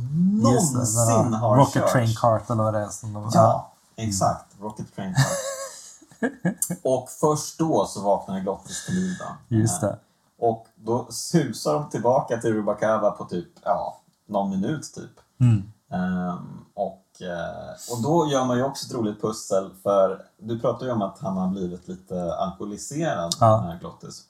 Just 0.54 0.72
det. 0.74 0.78
den 1.06 1.16
någonsin 1.16 1.34
har 1.34 1.56
Rocket 1.56 1.74
körts. 1.74 1.92
Train 1.92 2.14
Cart 2.16 2.50
eller 2.50 2.62
vad 2.64 2.74
det 2.74 2.80
är. 2.80 2.88
Som 2.88 3.12
de, 3.12 3.30
Ja, 3.34 3.72
exakt. 3.96 4.44
Rocket 4.60 4.94
Train 4.96 5.14
Cart. 5.14 6.30
Och 6.82 7.08
först 7.10 7.58
då 7.58 7.86
så 7.86 8.00
vaknar 8.00 8.40
Glottis 8.40 8.86
till 8.86 8.94
liv. 8.94 9.16
Just 9.48 9.82
Eh, 9.82 9.88
det. 9.88 9.98
Och 10.38 10.66
då 10.74 11.06
susar 11.10 11.74
de 11.74 11.88
tillbaka 11.90 12.36
till 12.40 12.52
Rubacava 12.54 13.10
på 13.10 13.24
typ, 13.24 13.48
ja, 13.64 14.00
någon 14.28 14.50
minut 14.50 14.92
typ. 14.94 15.10
Mm. 15.40 15.72
Ehm, 15.90 16.64
och, 16.74 17.22
eh, 17.22 17.92
och 17.96 18.02
då 18.02 18.26
gör 18.26 18.44
man 18.44 18.56
ju 18.56 18.64
också 18.64 18.86
ett 18.86 18.94
roligt 18.94 19.20
pussel 19.22 19.70
för 19.82 20.22
du 20.38 20.60
pratar 20.60 20.86
ju 20.86 20.92
om 20.92 21.02
att 21.02 21.18
han 21.20 21.36
har 21.36 21.48
blivit 21.48 21.88
lite 21.88 22.34
alkoholiserad, 22.34 23.34
Ja. 23.40 23.74
Glottis. 23.80 24.22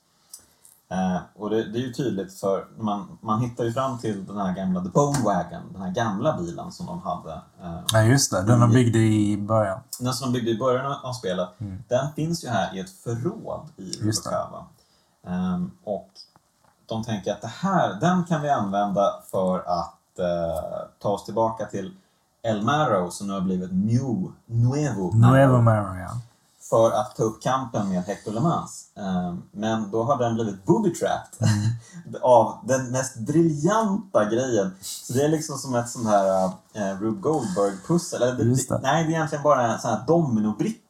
Eh, 0.88 1.16
och 1.36 1.50
det, 1.50 1.64
det 1.72 1.78
är 1.78 1.82
ju 1.82 1.92
tydligt 1.92 2.40
för 2.40 2.66
man, 2.78 3.18
man 3.20 3.40
hittar 3.40 3.64
ju 3.64 3.72
fram 3.72 3.98
till 3.98 4.26
den 4.26 4.36
här 4.36 4.52
gamla 4.54 4.80
The 4.82 4.88
Bone 4.88 5.18
Wagon, 5.24 5.62
den 5.72 5.82
här 5.82 5.90
gamla 5.90 6.38
bilen 6.38 6.72
som 6.72 6.86
de 6.86 7.02
hade. 7.02 7.32
Eh, 7.32 7.78
Ja, 7.92 8.02
just 8.02 8.30
det. 8.32 8.42
Den 8.42 8.60
de 8.60 8.70
byggde 8.70 8.98
i 8.98 9.36
början. 9.36 9.80
den 10.00 10.12
som 10.12 10.32
de 10.32 10.38
byggde 10.38 10.50
i 10.50 10.58
början 10.58 10.92
av 11.02 11.12
spelet, 11.12 11.48
Mm. 11.58 11.82
den 11.88 12.12
finns 12.12 12.44
ju 12.44 12.48
här 12.48 12.76
i 12.76 12.80
ett 12.80 12.90
förråd 12.90 13.68
i. 13.76 13.92
Rubacava. 14.00 14.64
Ehm, 15.26 15.70
och 15.84 16.08
de 16.86 17.04
tänker 17.04 17.32
att 17.32 17.40
det 17.42 17.52
här, 17.60 17.94
den 18.00 18.24
kan 18.24 18.42
vi 18.42 18.50
använda 18.50 19.14
för 19.30 19.58
att 19.58 20.18
eh, 20.18 20.88
ta 21.02 21.08
oss 21.08 21.24
tillbaka 21.24 21.64
till 21.66 21.94
El 22.42 22.62
Marrow 22.62 23.10
som 23.10 23.26
nu 23.26 23.32
har 23.32 23.40
blivit 23.40 23.70
New, 23.72 24.32
Nuevo 24.46 25.12
Marrow. 25.16 25.32
Nuevo 25.32 25.60
Marrow, 25.62 25.96
ja. 25.98 26.10
För 26.70 26.90
att 26.90 27.16
ta 27.16 27.22
upp 27.22 27.42
kampen 27.42 27.88
med 27.88 28.02
Hector 28.02 28.32
LeMans. 28.32 28.86
Eh, 28.96 29.34
men 29.52 29.90
då 29.90 30.02
hade 30.02 30.24
den 30.24 30.34
blivit 30.34 30.64
booby-trapped 30.64 31.46
av 32.22 32.58
den 32.64 32.90
mest 32.90 33.16
briljanta 33.18 34.24
grejen. 34.24 34.70
Så 34.80 35.12
det 35.12 35.24
är 35.24 35.28
liksom 35.28 35.58
som 35.58 35.74
ett 35.74 35.88
sånt 35.88 36.06
här 36.08 36.50
eh, 36.74 37.00
Rube 37.00 37.20
Goldberg-pussel. 37.20 38.22
Nej, 38.82 39.04
det 39.04 39.10
är 39.10 39.14
egentligen 39.14 39.42
bara 39.42 39.78
såna 39.78 39.94
här 39.94 40.06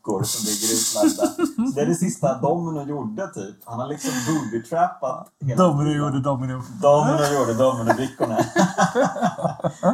dominobrickor 0.06 0.22
som 0.22 0.46
ligger. 0.46 0.76
Så 0.76 1.74
det 1.74 1.80
är 1.80 1.86
det 1.86 1.94
sista 1.94 2.34
Domino 2.40 2.82
gjorde 2.88 3.26
typ. 3.28 3.56
Han 3.64 3.80
har 3.80 3.88
liksom 3.88 4.10
booby-trappat 4.26 5.26
hela 5.44 5.64
Domino 5.64 5.84
tiden. 5.84 5.98
gjorde 5.98 6.20
Domino. 6.20 6.62
Domino 6.82 7.34
gjorde 7.38 7.54
dominobrickorna. 7.54 8.38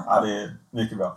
ja, 0.06 0.20
det 0.24 0.43
är 0.43 0.56
mycket 0.70 0.98
bra. 0.98 1.16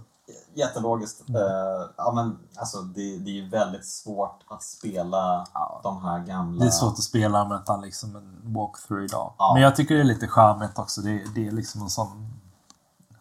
Jättelogiskt. 0.55 1.29
Mm. 1.29 1.41
Eh, 1.41 1.87
ja, 1.97 2.11
men, 2.15 2.37
alltså, 2.55 2.81
det, 2.81 3.17
det 3.17 3.29
är 3.29 3.33
ju 3.33 3.49
väldigt 3.49 3.85
svårt 3.85 4.39
att 4.47 4.63
spela 4.63 5.47
Ja. 5.53 5.79
de 5.83 6.01
här 6.03 6.19
gamla... 6.19 6.59
Det 6.59 6.67
är 6.67 6.71
svårt 6.71 6.93
att 6.93 7.03
spela 7.03 7.45
med 7.45 7.59
utan 7.59 7.81
liksom 7.81 8.15
en 8.15 8.53
walkthrough 8.53 9.03
idag. 9.03 9.33
Ja. 9.37 9.51
Men 9.53 9.63
jag 9.63 9.75
tycker 9.75 9.95
det 9.95 10.01
är 10.01 10.05
lite 10.05 10.27
charmigt 10.27 10.79
också. 10.79 11.01
Det, 11.01 11.21
det 11.35 11.47
är 11.47 11.51
liksom 11.51 11.81
en 11.81 11.89
sån 11.89 12.07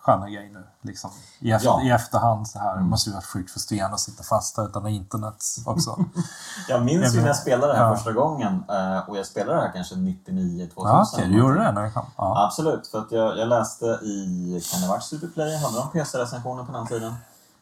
sköna 0.05 0.31
grej 0.31 0.51
nu. 0.55 0.65
Liksom. 0.81 1.11
I, 1.39 1.51
efter, 1.53 1.69
Ja. 1.69 1.83
I 1.83 1.91
efterhand 1.91 2.49
så 2.49 2.59
här. 2.59 2.73
Mm. 2.73 2.85
Det 2.85 2.91
måste 2.91 3.11
ju 3.11 3.15
varit 3.15 3.25
sjukt 3.27 3.51
frustrerande 3.51 3.95
att 3.95 4.01
sitta 4.01 4.23
fast 4.23 4.57
där 4.57 4.65
utan 4.67 4.87
internet 4.87 5.45
också. 5.67 6.05
Jag 6.69 6.85
minns 6.85 7.15
ju 7.15 7.21
när 7.21 7.27
jag 7.27 7.37
spelade 7.37 7.73
det 7.73 7.79
här 7.79 7.85
Ja. 7.89 7.95
första 7.97 8.13
gången 8.13 8.65
eh, 8.69 9.09
och 9.09 9.19
jag 9.19 9.27
spelade 9.27 9.59
det 9.59 9.63
här 9.67 9.73
kanske 9.73 9.97
99, 9.97 10.69
2000. 10.75 10.91
ja, 10.93 11.07
Okej, 11.13 11.29
du 11.29 11.39
gjorde 11.39 11.55
det 11.59 11.73
när 11.73 11.83
det 11.83 11.91
kom? 11.91 12.07
Ja. 12.17 12.45
Absolut, 12.47 12.87
för 12.87 12.99
att 12.99 13.13
jag, 13.13 13.39
jag 13.39 13.49
läste 13.49 13.87
i, 13.87 14.61
kan 14.73 14.81
det 14.81 14.87
ha 14.87 14.95
varit 14.95 15.05
Superplay? 15.05 15.57
Hade 15.57 15.77
de 15.77 15.91
PC-recensioner 15.91 16.65
på 16.65 16.73
den 16.73 16.87
tiden? 16.87 17.15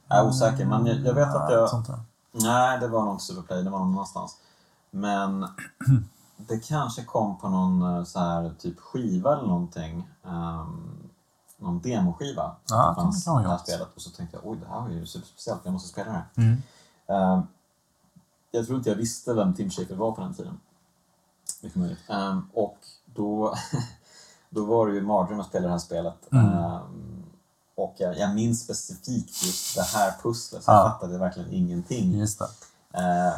Jag 0.09 0.19
är 0.19 0.28
osäker, 0.28 0.64
men 0.66 0.86
jag, 0.86 0.97
jag 0.97 1.14
vet 1.14 1.28
att 1.35 1.51
Ja, 1.51 1.69
jag... 1.89 1.98
Nej, 2.43 2.78
det 2.81 2.89
var 2.89 3.02
nog 3.05 3.14
inte 3.14 3.24
Superplay, 3.24 3.62
det 3.62 3.70
var 3.70 3.78
någon 3.78 3.93
annanstans. 3.93 4.36
Men 4.90 5.47
det 6.36 6.59
kanske 6.69 7.05
kom 7.05 7.39
på 7.39 7.48
någon 7.48 7.97
eh, 7.98 8.05
så 8.05 8.19
här 8.19 8.52
typ 8.59 8.81
skiva 8.81 9.32
eller 9.32 9.47
någonting. 9.48 10.09
Um, 10.23 10.98
någon 11.62 11.80
demoskiva. 11.80 12.56
Ja, 12.68 12.89
det 12.97 13.02
fanns 13.02 13.24
det 13.24 13.30
här 13.48 13.59
spelet. 13.59 13.89
Och 13.94 14.02
så 14.02 14.10
tänkte 14.10 14.36
jag, 14.36 14.47
oj 14.51 14.59
det 14.59 14.66
här 14.68 14.80
var 14.80 14.89
ju 14.89 15.06
superspeciellt, 15.06 15.60
jag 15.64 15.72
måste 15.72 15.89
spela 15.89 16.06
det 16.10 16.16
här. 16.16 16.26
Mm. 16.36 16.62
Ehm, 17.06 17.43
jag 18.51 18.66
tror 18.66 18.78
inte 18.78 18.90
jag 18.90 18.97
visste 18.97 19.34
vem 19.34 19.55
Tim 19.55 19.70
Schafer 19.70 19.94
var 19.94 20.12
på 20.12 20.20
den 20.20 20.34
tiden. 20.34 20.60
Mycket 21.62 21.78
möjligt. 21.78 21.98
Ehm, 22.09 22.48
och 22.55 22.78
då, 23.05 23.55
då 24.51 24.64
var 24.64 24.86
det 24.86 24.94
ju 24.94 25.01
mardröm 25.02 25.40
att 25.40 25.47
spela 25.47 25.66
det 25.66 25.72
här 25.72 25.78
spelet. 25.78 26.32
Mm. 26.32 26.47
Ehm, 26.47 27.22
och 27.74 27.94
jag, 27.98 28.18
jag 28.18 28.34
minns 28.34 28.60
specifikt 28.64 29.43
just 29.44 29.74
det 29.76 29.82
här 29.82 30.14
pusslet, 30.22 30.64
så 30.64 30.70
jag 30.70 30.78
Ja. 30.78 30.90
fattade 30.90 31.18
verkligen 31.18 31.52
ingenting. 31.52 32.18
Just. 32.18 32.40
Eh, 32.93 33.32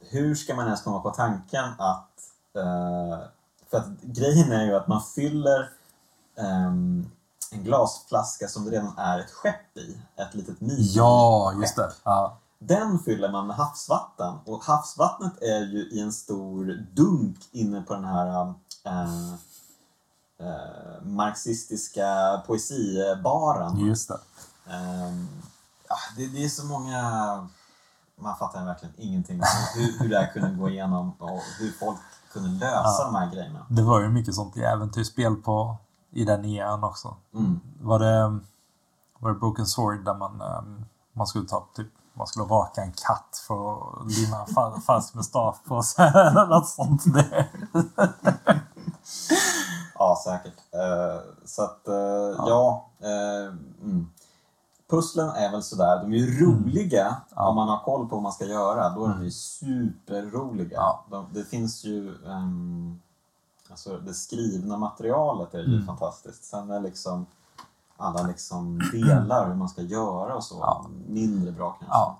hur 0.00 0.34
ska 0.34 0.54
man 0.54 0.64
ens 0.66 0.82
komma 0.82 1.00
på 1.00 1.10
tanken 1.10 1.64
att... 1.78 2.10
Eh, 2.56 3.18
för 3.70 3.78
att 3.78 3.86
grejen 4.02 4.52
är 4.52 4.64
ju 4.64 4.76
att 4.76 4.88
man 4.88 5.02
fyller 5.02 5.70
ehm, 6.36 7.10
en 7.56 7.64
glasflaska 7.64 8.48
som 8.48 8.64
det 8.64 8.70
redan 8.70 8.98
är 8.98 9.18
ett 9.18 9.30
skepp 9.30 9.76
i. 9.76 9.98
Ett 10.16 10.34
litet 10.34 10.60
mini 10.60 10.82
Ja, 10.94 11.52
just 11.60 11.76
det. 11.76 11.92
Ja. 12.04 12.38
Den 12.58 12.98
fyller 12.98 13.32
man 13.32 13.46
med 13.46 13.56
havsvatten. 13.56 14.34
Och 14.44 14.64
havsvattnet 14.64 15.42
är 15.42 15.60
ju 15.60 15.88
i 15.90 16.00
en 16.00 16.12
stor 16.12 16.86
dunk 16.92 17.36
inne 17.52 17.80
på 17.82 17.94
den 17.94 18.04
här 18.04 18.54
eh, 18.84 19.32
eh, 20.40 21.02
marxistiska 21.02 22.42
poesibaren. 22.46 23.78
Just 23.86 24.08
det. 24.08 24.18
Ja, 25.88 25.96
det, 26.16 26.26
det 26.26 26.44
är 26.44 26.48
så 26.48 26.64
många... 26.66 27.48
Man 28.20 28.36
fattar 28.36 28.64
verkligen 28.64 28.94
ingenting 28.98 29.40
hur, 29.74 29.98
hur 29.98 30.08
det 30.08 30.18
här 30.18 30.32
kunde 30.32 30.50
gå 30.50 30.68
igenom 30.70 31.12
och 31.18 31.40
hur 31.58 31.72
folk 31.80 31.98
kunde 32.32 32.48
lösa 32.66 32.68
Ja. 32.98 33.04
de 33.04 33.14
här 33.14 33.30
grejerna. 33.32 33.66
Det 33.70 33.82
var 33.82 34.00
ju 34.00 34.08
mycket 34.08 34.34
sånt 34.34 34.56
i 34.56 34.60
äventyrsspel 34.62 35.36
på, 35.36 35.76
i 36.16 36.24
den 36.24 36.44
eran 36.44 36.84
också. 36.84 37.16
Mm. 37.34 37.60
Var 37.80 37.98
det, 37.98 38.40
var 39.18 39.30
det 39.30 39.38
Broken 39.38 39.66
Sword 39.66 40.04
där 40.04 40.14
man, 40.14 40.40
ehm, 40.40 40.84
man 41.12 41.26
skulle 41.26 41.48
ta 41.48 41.66
typ 41.74 41.88
man 42.14 42.26
skulle 42.26 42.44
raka 42.44 42.80
en 42.82 42.92
katt 42.92 43.44
för 43.46 43.72
att 44.00 44.12
limma 44.12 44.44
fa- 44.44 44.80
fast 44.86 45.14
mustasch 45.14 45.64
på 45.64 45.82
sig 45.82 46.08
eller 46.14 46.46
något 46.46 46.68
sånt. 46.68 47.14
Det. 47.14 47.46
Ja, 49.98 50.20
säkert. 50.24 50.58
Eh, 50.74 51.20
så 51.44 51.62
att, 51.62 51.88
eh, 51.88 51.94
ja. 52.48 52.86
eh, 53.00 53.46
mm. 53.82 54.10
Pusslen 54.90 55.28
är 55.28 55.50
väl 55.50 55.62
sådär, 55.62 56.02
de 56.02 56.12
är 56.12 56.16
ju 56.16 56.44
roliga 56.46 57.06
Mm. 57.06 57.20
Ja. 57.36 57.48
om 57.48 57.54
man 57.54 57.68
har 57.68 57.78
koll 57.84 58.08
på 58.08 58.16
vad 58.16 58.22
man 58.22 58.32
ska 58.32 58.44
göra. 58.44 58.88
Då 58.88 59.04
är 59.04 59.08
de 59.08 59.24
ju 59.24 59.30
superroliga. 59.30 60.76
Ja. 60.76 61.04
De, 61.10 61.26
det 61.32 61.44
finns 61.44 61.84
ju... 61.84 62.24
ehm, 62.26 63.00
alltså 63.70 63.98
det 63.98 64.14
skrivna 64.14 64.76
materialet 64.76 65.54
är 65.54 65.58
ju 65.58 65.74
Mm. 65.74 65.86
fantastiskt. 65.86 66.44
Sen 66.44 66.70
är 66.70 66.80
liksom 66.80 67.26
alla 67.96 68.22
liksom 68.22 68.78
delar 68.92 69.48
hur 69.48 69.54
man 69.54 69.68
ska 69.68 69.82
göra 69.82 70.34
och 70.34 70.44
så 70.44 70.54
Ja. 70.60 70.86
mindre 71.08 71.52
bra 71.52 71.70
kanske. 71.70 71.86
Ja. 71.96 72.18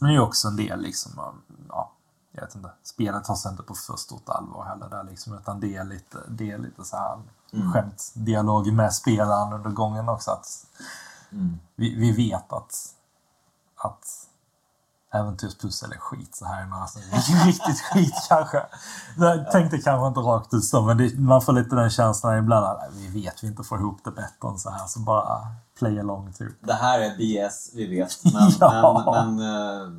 Men 0.00 0.06
det 0.08 0.12
är 0.12 0.16
ju 0.16 0.20
också 0.26 0.48
en 0.48 0.56
del 0.56 0.80
liksom, 0.80 1.18
av- 1.18 1.34
ja, 1.68 1.90
jag 2.32 2.42
vet 2.42 2.54
inte. 2.54 2.70
Spelet 2.82 3.24
tar 3.24 3.34
sig 3.34 3.50
inte 3.50 3.62
på 3.62 3.74
för 3.74 3.96
stort 3.96 4.28
allvar 4.28 4.64
heller 4.64 4.88
där 4.88 5.04
liksom, 5.04 5.34
utan 5.34 5.60
det 5.60 5.76
är 5.76 5.84
lite, 5.84 6.18
det 6.28 6.50
är 6.50 6.58
lite 6.58 6.84
så 6.84 6.96
här 6.96 7.18
Mm. 7.52 7.72
skämtdialog 7.72 8.72
med 8.72 8.94
spelaren 8.94 9.52
under 9.52 9.70
gången 9.70 10.08
också. 10.08 10.30
Att 10.30 10.66
Mm. 11.32 11.58
vi, 11.76 11.94
vi 11.94 12.12
vet 12.12 12.52
att, 12.52 12.94
att 13.76 14.19
äventyrspussel 15.12 15.92
är 15.92 15.96
skit 15.98 16.36
så 16.36 16.44
här. 16.44 16.68
Alltså, 16.82 16.98
riktigt 17.46 17.80
skit 17.80 18.14
kanske. 18.28 18.62
Jag 19.18 19.50
tänkte 19.50 19.78
kanske 19.78 20.06
inte 20.08 20.20
rakt 20.20 20.54
ut 20.54 20.64
så, 20.64 20.82
men 20.82 20.96
det, 20.98 21.18
man 21.18 21.42
får 21.42 21.52
lite 21.52 21.76
den 21.76 21.90
känslan 21.90 22.38
ibland 22.38 22.66
att 22.66 22.78
"Nej, 22.80 22.90
vi 23.08 23.20
vet 23.22 23.42
vi 23.44 23.46
inte 23.48 23.62
får 23.62 23.78
ihop 23.78 23.98
det 24.04 24.10
bättre 24.10 24.48
än 24.48 24.58
så 24.58 24.70
här. 24.70 24.86
Så 24.86 25.00
bara 25.00 25.38
play 25.78 26.00
along 26.00 26.32
typ. 26.32 26.66
Det 26.66 26.72
här 26.74 27.00
är 27.00 27.10
BS, 27.16 27.70
vi 27.74 27.86
vet. 27.86 28.24
Men, 28.34 28.50
Ja. 28.60 29.02
men, 29.14 29.36
men 29.36 29.46
eh, 29.84 29.92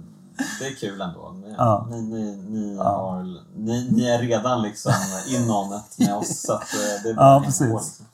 det 0.59 0.67
är 0.67 0.75
kul 0.75 1.01
ändå. 1.01 1.31
Ni, 1.31 1.55
Ja. 1.57 1.87
ni, 1.89 2.01
ni, 2.01 2.35
ni, 2.35 2.75
Ja. 2.77 2.83
har, 2.83 3.23
ni, 3.55 3.91
ni 3.91 4.09
är 4.09 4.19
redan 4.19 4.61
liksom 4.61 4.91
in 5.27 5.51
on 5.51 5.73
it 5.73 6.07
med 6.07 6.15
oss. 6.17 6.41
Så 6.41 6.53
att, 6.53 6.61
eh, 6.73 7.03
det 7.03 7.09
är 7.09 7.13
bara 7.13 7.33
Ja, 7.33 7.41
precis. 7.45 7.67
på, 7.71 7.77
liksom. 7.77 8.05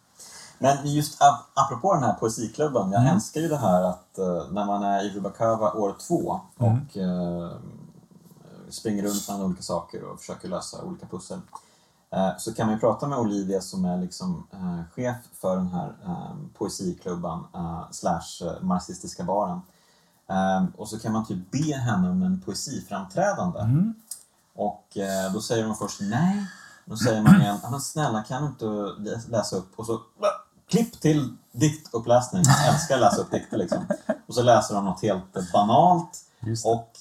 Men 0.59 0.77
just 0.93 1.21
ap- 1.21 1.45
apropå 1.53 1.93
den 1.93 2.03
här 2.03 2.13
poesiklubben. 2.13 2.91
Jag 2.91 3.01
Mm. 3.01 3.15
älskar 3.15 3.41
ju 3.41 3.47
det 3.47 3.57
här 3.57 3.83
att 3.83 4.17
eh, 4.17 4.43
när 4.51 4.65
man 4.65 4.83
är 4.83 5.03
i 5.03 5.09
Rubakava 5.09 5.71
år 5.71 5.95
två 6.07 6.39
Mm. 6.59 6.73
och 6.87 6.97
eh, 6.97 7.51
springer 8.69 9.03
runt 9.03 9.25
bland 9.27 9.43
olika 9.43 9.61
saker 9.61 10.03
och 10.03 10.19
försöker 10.19 10.47
lösa 10.49 10.83
olika 10.83 11.05
pussel. 11.05 11.39
Eh, 12.11 12.29
Så 12.37 12.53
kan 12.53 12.65
man 12.67 12.75
ju 12.75 12.79
prata 12.79 13.07
med 13.07 13.19
Olivia 13.19 13.61
som 13.61 13.85
är 13.85 13.97
liksom 13.97 14.47
chef 14.93 15.15
för 15.33 15.55
den 15.55 15.67
här 15.67 15.93
poesiklubban 16.57 17.47
slash 17.91 18.55
marxistiska 18.61 19.23
baren. 19.23 19.61
Eh, 20.29 20.65
och 20.77 20.87
så 20.89 20.99
kan 20.99 21.13
man 21.13 21.25
typ 21.25 21.51
be 21.51 21.73
henne 21.77 22.09
om 22.09 22.21
en 22.23 22.41
poesiframträdande. 22.41 23.59
Mm. 23.59 23.93
Och 24.55 24.97
då 25.33 25.41
säger 25.41 25.65
hon 25.65 25.75
först 25.75 26.01
nej, 26.01 26.45
Då 26.85 26.97
säger 26.97 27.21
man 27.21 27.41
igen, 27.41 27.59
"Ja, 27.63 27.69
men 27.69 27.81
snälla 27.81 28.23
kan 28.23 28.41
du 28.41 28.47
inte 28.47 28.65
lä- 29.09 29.21
läsa 29.37 29.55
upp? 29.55 29.79
Och 29.79 29.85
så 29.85 29.99
klipp 30.69 31.01
till 31.01 31.35
diktuppläsning. 31.51 32.43
Jag 32.45 32.67
älskar 32.73 32.95
att 32.95 33.01
läsa 33.01 33.21
upp 33.21 33.31
dikter 33.31 33.57
liksom. 33.57 33.85
Och 34.27 34.33
så 34.33 34.41
läser 34.41 34.75
de 34.75 34.85
något 34.85 35.01
helt 35.01 35.51
banalt. 35.53 36.17
Och 36.65 36.91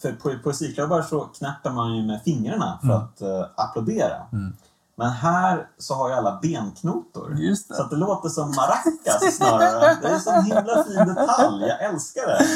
för 0.00 0.12
po- 0.12 0.42
poesiklubbar 0.42 1.02
så 1.02 1.20
knäpper 1.24 1.70
man 1.70 1.96
ju 1.96 2.02
med 2.02 2.22
fingrarna 2.22 2.78
för 2.80 2.86
Mm. 2.88 2.98
att 2.98 3.20
eh, 3.20 3.46
applådera. 3.56 4.26
Mm. 4.32 4.56
Men 4.94 5.10
här 5.10 5.68
så 5.78 5.94
har 5.94 6.08
ju 6.08 6.14
alla 6.14 6.38
benknotor. 6.42 7.36
Just 7.38 7.68
det. 7.68 7.74
Så 7.74 7.82
att 7.82 7.90
det 7.90 7.96
låter 7.96 8.28
som 8.28 8.50
maracas 8.50 9.36
snarare. 9.36 9.98
Det 10.02 10.08
är 10.08 10.14
en 10.14 10.20
sån 10.20 10.44
himla 10.44 10.84
fin 10.84 11.14
detalj. 11.14 11.66
Jag 11.66 11.82
älskar 11.82 12.26
det. 12.26 12.46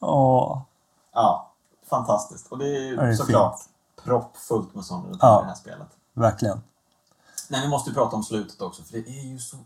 Åh. 0.00 0.60
Ja, 1.14 1.52
fantastiskt. 1.90 2.46
Och 2.52 2.58
det 2.58 2.64
är 2.76 2.80
ju 2.80 2.96
det 2.96 3.02
är 3.02 3.14
såklart 3.14 3.60
proppfullt 4.04 4.74
med 4.74 4.84
sådana 4.84 5.08
detaljer 5.08 5.34
Ja. 5.34 5.40
i 5.40 5.42
det 5.42 5.48
här 5.48 5.54
spelet. 5.56 5.88
Verkligen. 6.14 6.62
Nej, 7.48 7.60
vi 7.62 7.68
måste 7.68 7.90
ju 7.90 7.94
prata 7.94 8.16
om 8.16 8.22
slutet 8.22 8.60
också, 8.62 8.82
för 8.82 8.92
det 8.92 8.98
är 9.08 9.24
ju 9.32 9.38
så 9.38 9.56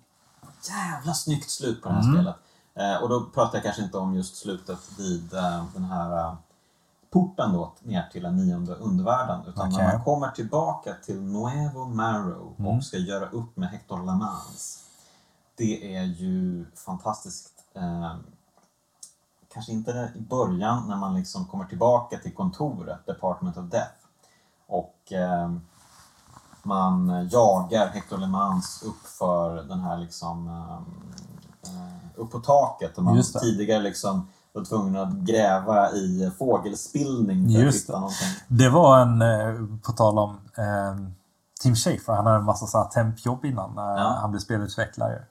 jävla 0.69 1.15
snyggt 1.15 1.51
slut 1.51 1.83
på 1.83 1.89
det 1.89 1.95
här 1.95 2.03
Mm. 2.03 2.15
spelet. 2.15 2.37
Eh, 2.75 3.03
och 3.03 3.09
då 3.09 3.25
pratar 3.25 3.57
jag 3.59 3.65
kanske 3.65 3.83
inte 3.83 3.99
om 3.99 4.15
just 4.15 4.37
slutet 4.37 4.79
vid 4.99 5.35
eh, 5.35 5.65
den 5.75 5.85
här 5.85 6.19
eh, 6.19 6.35
porten 7.11 7.53
då, 7.53 7.73
ner 7.83 8.09
till 8.13 8.23
den 8.23 8.37
nionde 8.37 8.75
undervärlden. 8.75 9.41
Utan 9.47 9.69
Okej. 9.69 9.85
när 9.85 9.93
man 9.93 10.05
kommer 10.05 10.29
tillbaka 10.31 10.95
till 11.05 11.21
Nuevo 11.21 11.85
Marrow 11.85 12.55
Mm. 12.59 12.77
och 12.77 12.85
ska 12.85 12.97
göra 12.99 13.29
upp 13.29 13.57
med 13.57 13.69
Hector 13.69 14.03
Lamans. 14.03 14.85
Det 15.55 15.97
är 15.97 16.03
ju 16.05 16.67
fantastiskt. 16.75 17.53
Eh, 17.75 18.15
kanske 19.53 19.73
inte 19.73 20.13
i 20.17 20.21
början 20.21 20.89
när 20.89 20.97
man 20.97 21.15
liksom 21.15 21.45
kommer 21.47 21.65
tillbaka 21.65 22.19
till 22.19 22.35
kontoret, 22.35 23.07
Department 23.07 23.57
of 23.57 23.65
Death. 23.65 23.95
Och 24.67 25.13
eh, 25.13 25.53
man 26.65 27.29
jagar 27.33 27.87
Hector 27.87 28.19
LeMans 28.19 28.83
upp 28.87 29.07
för 29.19 29.55
den 29.63 29.81
här 29.81 29.99
liksom 29.99 30.49
eh, 30.49 30.73
eh, 31.75 32.21
upp 32.21 32.31
på 32.31 32.39
taket 32.39 32.99
och 32.99 33.05
man 33.05 33.23
tidigare 33.41 33.83
liksom 33.83 34.29
var 34.53 34.65
tvungen 34.65 34.97
att 34.97 35.13
gräva 35.13 35.91
i 35.91 36.31
fågelspillning 36.39 37.53
för 37.55 37.61
Just 37.61 37.77
att 37.77 37.83
hitta 37.83 37.93
det. 37.93 37.99
någonting. 38.01 38.29
Det 38.49 38.69
var 38.69 38.99
en, 39.01 39.23
eh, 39.23 39.79
på 39.87 39.93
tal 39.93 40.19
om 40.19 40.31
eh, 40.57 41.07
Tim 41.61 41.75
Schafer, 41.75 42.13
han 42.13 42.27
hade 42.27 42.39
en 42.39 42.45
massa 42.45 42.67
så 42.67 42.79
här 42.79 42.85
tempjobb 42.89 43.45
innan 43.45 43.75
när 43.75 43.99
Ja. 43.99 44.17
han 44.21 44.31
blev 44.31 44.41
spelutvecklare. 44.41 45.23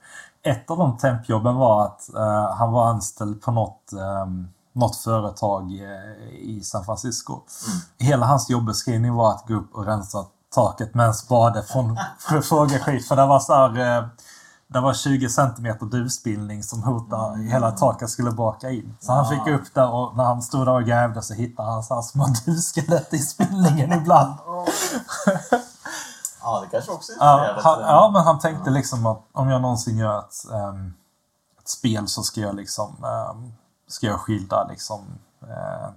Ett 0.43 0.71
av 0.71 0.77
de 0.77 0.97
tempjobben 0.97 1.55
var 1.55 1.85
att 1.85 2.13
eh, 2.15 2.55
han 2.55 2.71
var 2.71 2.85
anställd 2.87 3.41
på 3.41 3.51
något, 3.51 3.93
eh, 3.93 4.25
något 4.73 4.95
företag 4.95 5.63
eh, 5.63 6.29
i 6.39 6.61
San 6.63 6.85
Francisco. 6.85 7.33
Mm. 7.33 7.79
Hela 8.09 8.25
hans 8.25 8.49
jobbeskrivning 8.49 9.13
var 9.15 9.29
att 9.31 9.47
gå 9.47 9.53
upp 9.53 9.75
och 9.75 9.85
rensa 9.85 10.25
taket 10.55 10.95
med 10.95 11.05
en 11.05 11.13
spade 11.13 11.63
från 11.63 11.97
fågelskit. 12.43 13.07
För 13.07 13.15
det 13.15 13.25
var 13.25 13.39
så 13.39 13.53
här, 13.53 13.97
eh, 13.97 14.05
det 14.67 14.79
var 14.79 14.93
20 14.93 15.29
centimeter 15.29 15.85
duvspillning 15.85 16.63
som 16.63 16.83
hotade 16.83 17.33
Mm. 17.33 17.47
hela 17.47 17.71
taket 17.71 18.09
skulle 18.09 18.31
baka 18.31 18.69
in. 18.69 18.97
Så 18.99 19.13
han 19.13 19.29
fick 19.29 19.41
Ja. 19.45 19.55
upp 19.55 19.73
där 19.73 19.89
och 19.93 20.17
när 20.17 20.23
han 20.23 20.41
stod 20.41 20.65
där 20.67 20.73
och 20.73 20.83
grävde 20.83 21.21
så 21.21 21.33
hittade 21.33 21.71
han 21.71 21.83
så 21.83 21.95
här 21.95 22.01
små 22.01 22.27
duvskelett 22.45 23.13
i 23.13 23.19
spillningen 23.19 23.93
ibland. 23.93 24.33
Ja, 26.41 26.59
det 26.61 26.67
kanske 26.71 26.91
också 26.91 27.11
Ja, 27.19 27.33
inspirerade 27.33 27.61
han, 27.63 27.75
till- 27.77 27.85
ja, 27.87 28.09
men 28.13 28.21
han 28.23 28.39
tänkte 28.39 28.69
liksom 28.69 29.05
att 29.05 29.21
om 29.33 29.49
jag 29.49 29.61
någonsin 29.61 29.97
gör 29.97 30.19
ett, 30.19 30.51
ehm, 30.53 30.93
ett 31.61 31.69
spel 31.69 32.07
så 32.07 32.23
ska 32.23 32.41
jag 32.41 32.55
liksom 32.55 33.03
um, 33.31 33.53
ska 33.87 34.05
jag 34.07 34.19
skildra 34.19 34.63
liksom 34.63 34.99
eh, 35.41 35.89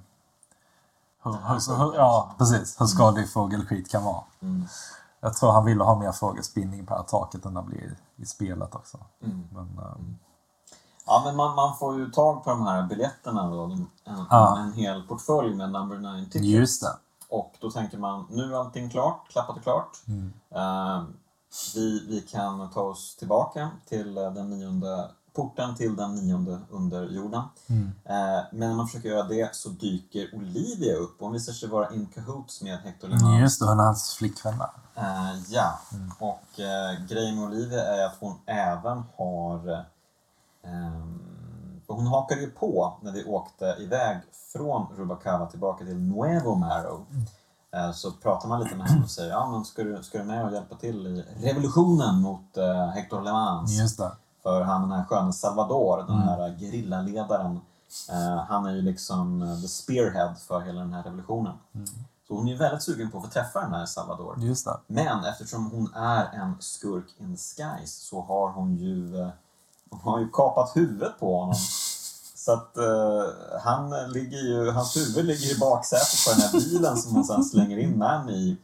hur, 1.23 1.33
hur, 1.33 1.77
hur, 1.77 1.95
ja, 1.95 2.35
precis. 2.39 2.81
Hur 2.81 2.87
skadlig 2.87 3.33
fågelskit 3.33 3.91
kan 3.91 4.05
vara. 4.05 4.25
Mm. 4.43 4.67
Jag 5.21 5.35
tror 5.37 5.53
han 5.53 5.65
ville 5.65 5.85
ha 5.85 5.99
mer 5.99 6.13
fågelspinning 6.13 6.87
på 6.87 6.95
det 6.95 7.01
här 7.01 7.07
taket 7.07 7.45
än 7.45 7.55
det 7.55 7.63
blir 7.63 7.97
i 8.17 8.27
spelet 8.27 8.75
också. 8.75 8.99
Mm. 9.23 9.49
Men, 9.53 9.79
ehm, 9.85 10.19
Ja, 11.07 11.23
men 11.25 11.37
man, 11.37 11.55
man 11.55 11.77
får 11.77 11.99
ju 11.99 12.11
tag 12.11 12.45
på 12.45 12.51
de 12.51 12.67
här 12.67 12.83
biljetterna 12.83 13.51
då. 13.51 13.63
En, 13.65 13.87
Ja. 14.31 14.59
en 14.59 14.73
hel 14.73 15.03
portfölj 15.03 15.55
med 15.55 15.73
number 15.73 15.99
nine 15.99 16.25
tickets. 16.25 16.45
just 16.45 16.83
det. 16.83 16.97
Och 17.29 17.55
då 17.61 17.71
tänker 17.71 17.99
man, 17.99 18.27
nu 18.31 18.55
är 18.55 18.59
allting 18.59 18.91
klart, 18.91 19.29
klappat 19.31 19.57
och 19.57 19.63
klart. 19.63 20.03
Mm. 20.09 20.33
Eh, 20.55 21.03
vi, 21.75 22.07
vi 22.09 22.21
kan 22.21 22.71
ta 22.71 22.81
oss 22.81 23.17
tillbaka 23.17 23.71
till 23.89 24.19
eh, 24.19 24.31
den 24.33 24.51
nionde 24.51 25.11
porten 25.35 25.75
till 25.75 25.97
den 25.97 26.15
nionde 26.15 26.59
underjorden. 26.71 27.43
Mm. 27.67 27.93
Eh, 28.05 28.43
men 28.53 28.69
när 28.69 28.75
man 28.75 28.87
försöker 28.87 29.09
göra 29.09 29.29
det 29.29 29.55
så 29.57 29.69
dyker 29.69 30.35
Olivia 30.35 30.97
upp 30.97 31.17
och 31.21 31.27
hon 31.27 31.33
visar 31.33 31.53
sig 31.53 31.69
vara 31.69 31.95
in 31.95 32.07
cahoots 32.15 32.63
med 32.63 32.79
Hector 32.79 33.09
LeMans. 33.09 33.41
Just 33.41 33.61
det, 33.61 33.67
hon 33.67 33.81
är 33.81 33.85
hans 33.85 34.15
flickvän. 34.15 34.55
Eh, 34.95 35.35
ja, 35.49 35.79
Mm. 35.93 36.11
och 36.19 36.61
eh, 36.61 37.07
grejen 37.09 37.35
med 37.35 37.45
Olivia 37.45 37.85
är 37.85 38.07
att 38.07 38.17
hon 38.21 38.35
även 38.47 39.03
har... 39.17 39.73
Eh, 39.73 39.81
ehm, 40.73 41.19
hon 41.87 42.07
hakade 42.07 42.41
ju 42.41 42.51
på 42.51 42.99
när 43.03 43.13
vi 43.13 43.25
åkte 43.25 43.77
iväg 43.81 44.17
från 44.53 44.87
Rubacava 44.97 45.47
tillbaka 45.47 45.85
till 45.85 45.97
Nuevo 45.99 46.55
Marrow. 46.55 47.07
Eh, 47.75 47.93
så 47.93 48.11
pratar 48.13 48.49
man 48.49 48.61
lite 48.63 48.77
med 48.77 48.89
henne 48.89 49.03
och 49.05 49.11
säger 49.11 49.31
ja 49.31 49.51
men 49.51 49.65
ska 49.65 49.85
du, 49.85 50.03
ska 50.03 50.19
du 50.19 50.25
med 50.25 50.45
och 50.45 50.53
hjälpa 50.53 50.77
till 50.77 51.07
i 51.07 51.25
revolutionen 51.47 52.21
mot 52.21 52.57
eh, 52.57 52.87
Hector 52.89 53.23
LeMans? 53.23 53.71
Just 53.81 53.99
det. 53.99 54.11
För 54.43 54.61
han 54.63 54.81
den 54.83 54.93
här 54.93 55.05
sköne 55.05 55.33
Salvador, 55.33 55.97
den 55.97 56.17
Mm. 56.17 56.29
här 56.29 56.57
gerillaledaren, 56.61 57.61
eh, 58.11 58.45
han 58.49 58.67
är 58.67 58.73
ju 58.73 58.83
liksom 58.83 59.43
eh, 59.43 59.61
the 59.61 59.69
spearhead 59.69 60.35
för 60.49 60.61
hela 60.61 60.81
den 60.81 60.93
här 60.93 61.03
revolutionen. 61.03 61.53
Mm. 61.75 61.87
Så 62.29 62.35
hon 62.35 62.49
är 62.49 62.57
väldigt 62.57 62.83
sugen 62.83 63.11
på 63.11 63.19
att 63.19 63.25
få 63.25 63.31
träffa 63.31 63.61
den 63.61 63.73
här 63.75 63.87
Salvador. 63.87 64.37
Just 64.39 64.65
det. 64.65 64.77
Men 64.87 65.25
eftersom 65.25 65.71
hon 65.71 65.95
är 65.95 66.25
en 66.25 66.57
skurk 66.61 67.15
in 67.19 67.31
disguise 67.33 68.05
så 68.05 68.23
har 68.23 68.51
hon 68.53 68.77
ju, 68.77 69.21
eh, 69.21 69.29
hon 69.91 70.01
har 70.01 70.21
ju 70.21 70.29
kapat 70.31 70.77
huvudet 70.77 71.21
på 71.21 71.39
honom. 71.41 71.55
Så 72.35 72.53
att 72.53 72.77
eh, 72.77 73.61
han 73.63 73.91
ligger 74.13 74.39
ju, 74.39 74.71
hans 74.71 74.97
huvud 74.97 75.25
ligger 75.25 75.57
i 75.57 75.59
baksätet 75.59 76.25
på 76.27 76.31
den 76.33 76.41
här 76.41 76.53
bilen 76.53 76.97
som 76.97 77.15
hon 77.15 77.25
sen 77.25 77.45
slänger 77.45 77.79
in 77.79 77.99
Manny 77.99 78.33
i. 78.33 78.57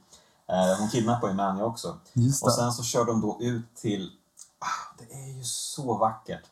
Eh, 0.47 0.79
hon 0.79 0.89
kidnappar 0.89 1.29
ju 1.29 1.35
Manny 1.35 1.63
också. 1.63 1.97
Och 2.43 2.53
sen 2.53 2.73
så 2.73 2.83
kör 2.83 3.05
de 3.05 3.21
då 3.21 3.37
ut 3.41 3.77
till... 3.77 4.11
Ah, 4.59 4.95
det 4.99 5.15
är 5.15 5.37
ju 5.37 5.43
så 5.45 5.95
vackert. 5.99 6.45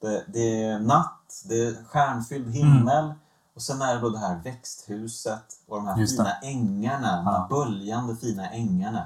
Det, 0.00 0.24
det 0.28 0.62
är 0.62 0.78
natt, 0.78 1.42
det 1.44 1.54
är 1.64 1.84
stjärnfylld 1.84 2.54
himmel. 2.54 3.12
Och 3.54 3.62
sen 3.62 3.82
är 3.82 3.94
det 3.94 4.00
då 4.00 4.08
det 4.08 4.18
här 4.18 4.40
växthuset 4.44 5.44
och 5.66 5.76
de 5.76 5.86
här 5.86 5.96
Just 5.98 6.12
fina 6.16 6.24
det. 6.24 6.46
ängarna. 6.46 7.16
De 7.16 7.26
här 7.26 7.32
Ja. 7.32 7.46
böljande 7.50 8.16
fina 8.16 8.50
ängarna. 8.50 9.04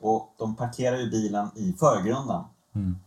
Och 0.00 0.34
de 0.36 0.54
parkerar 0.56 0.96
ju 0.96 1.10
bilen 1.10 1.50
i 1.54 1.72
förgrunden. 1.72 2.44
Mm. 2.74 2.98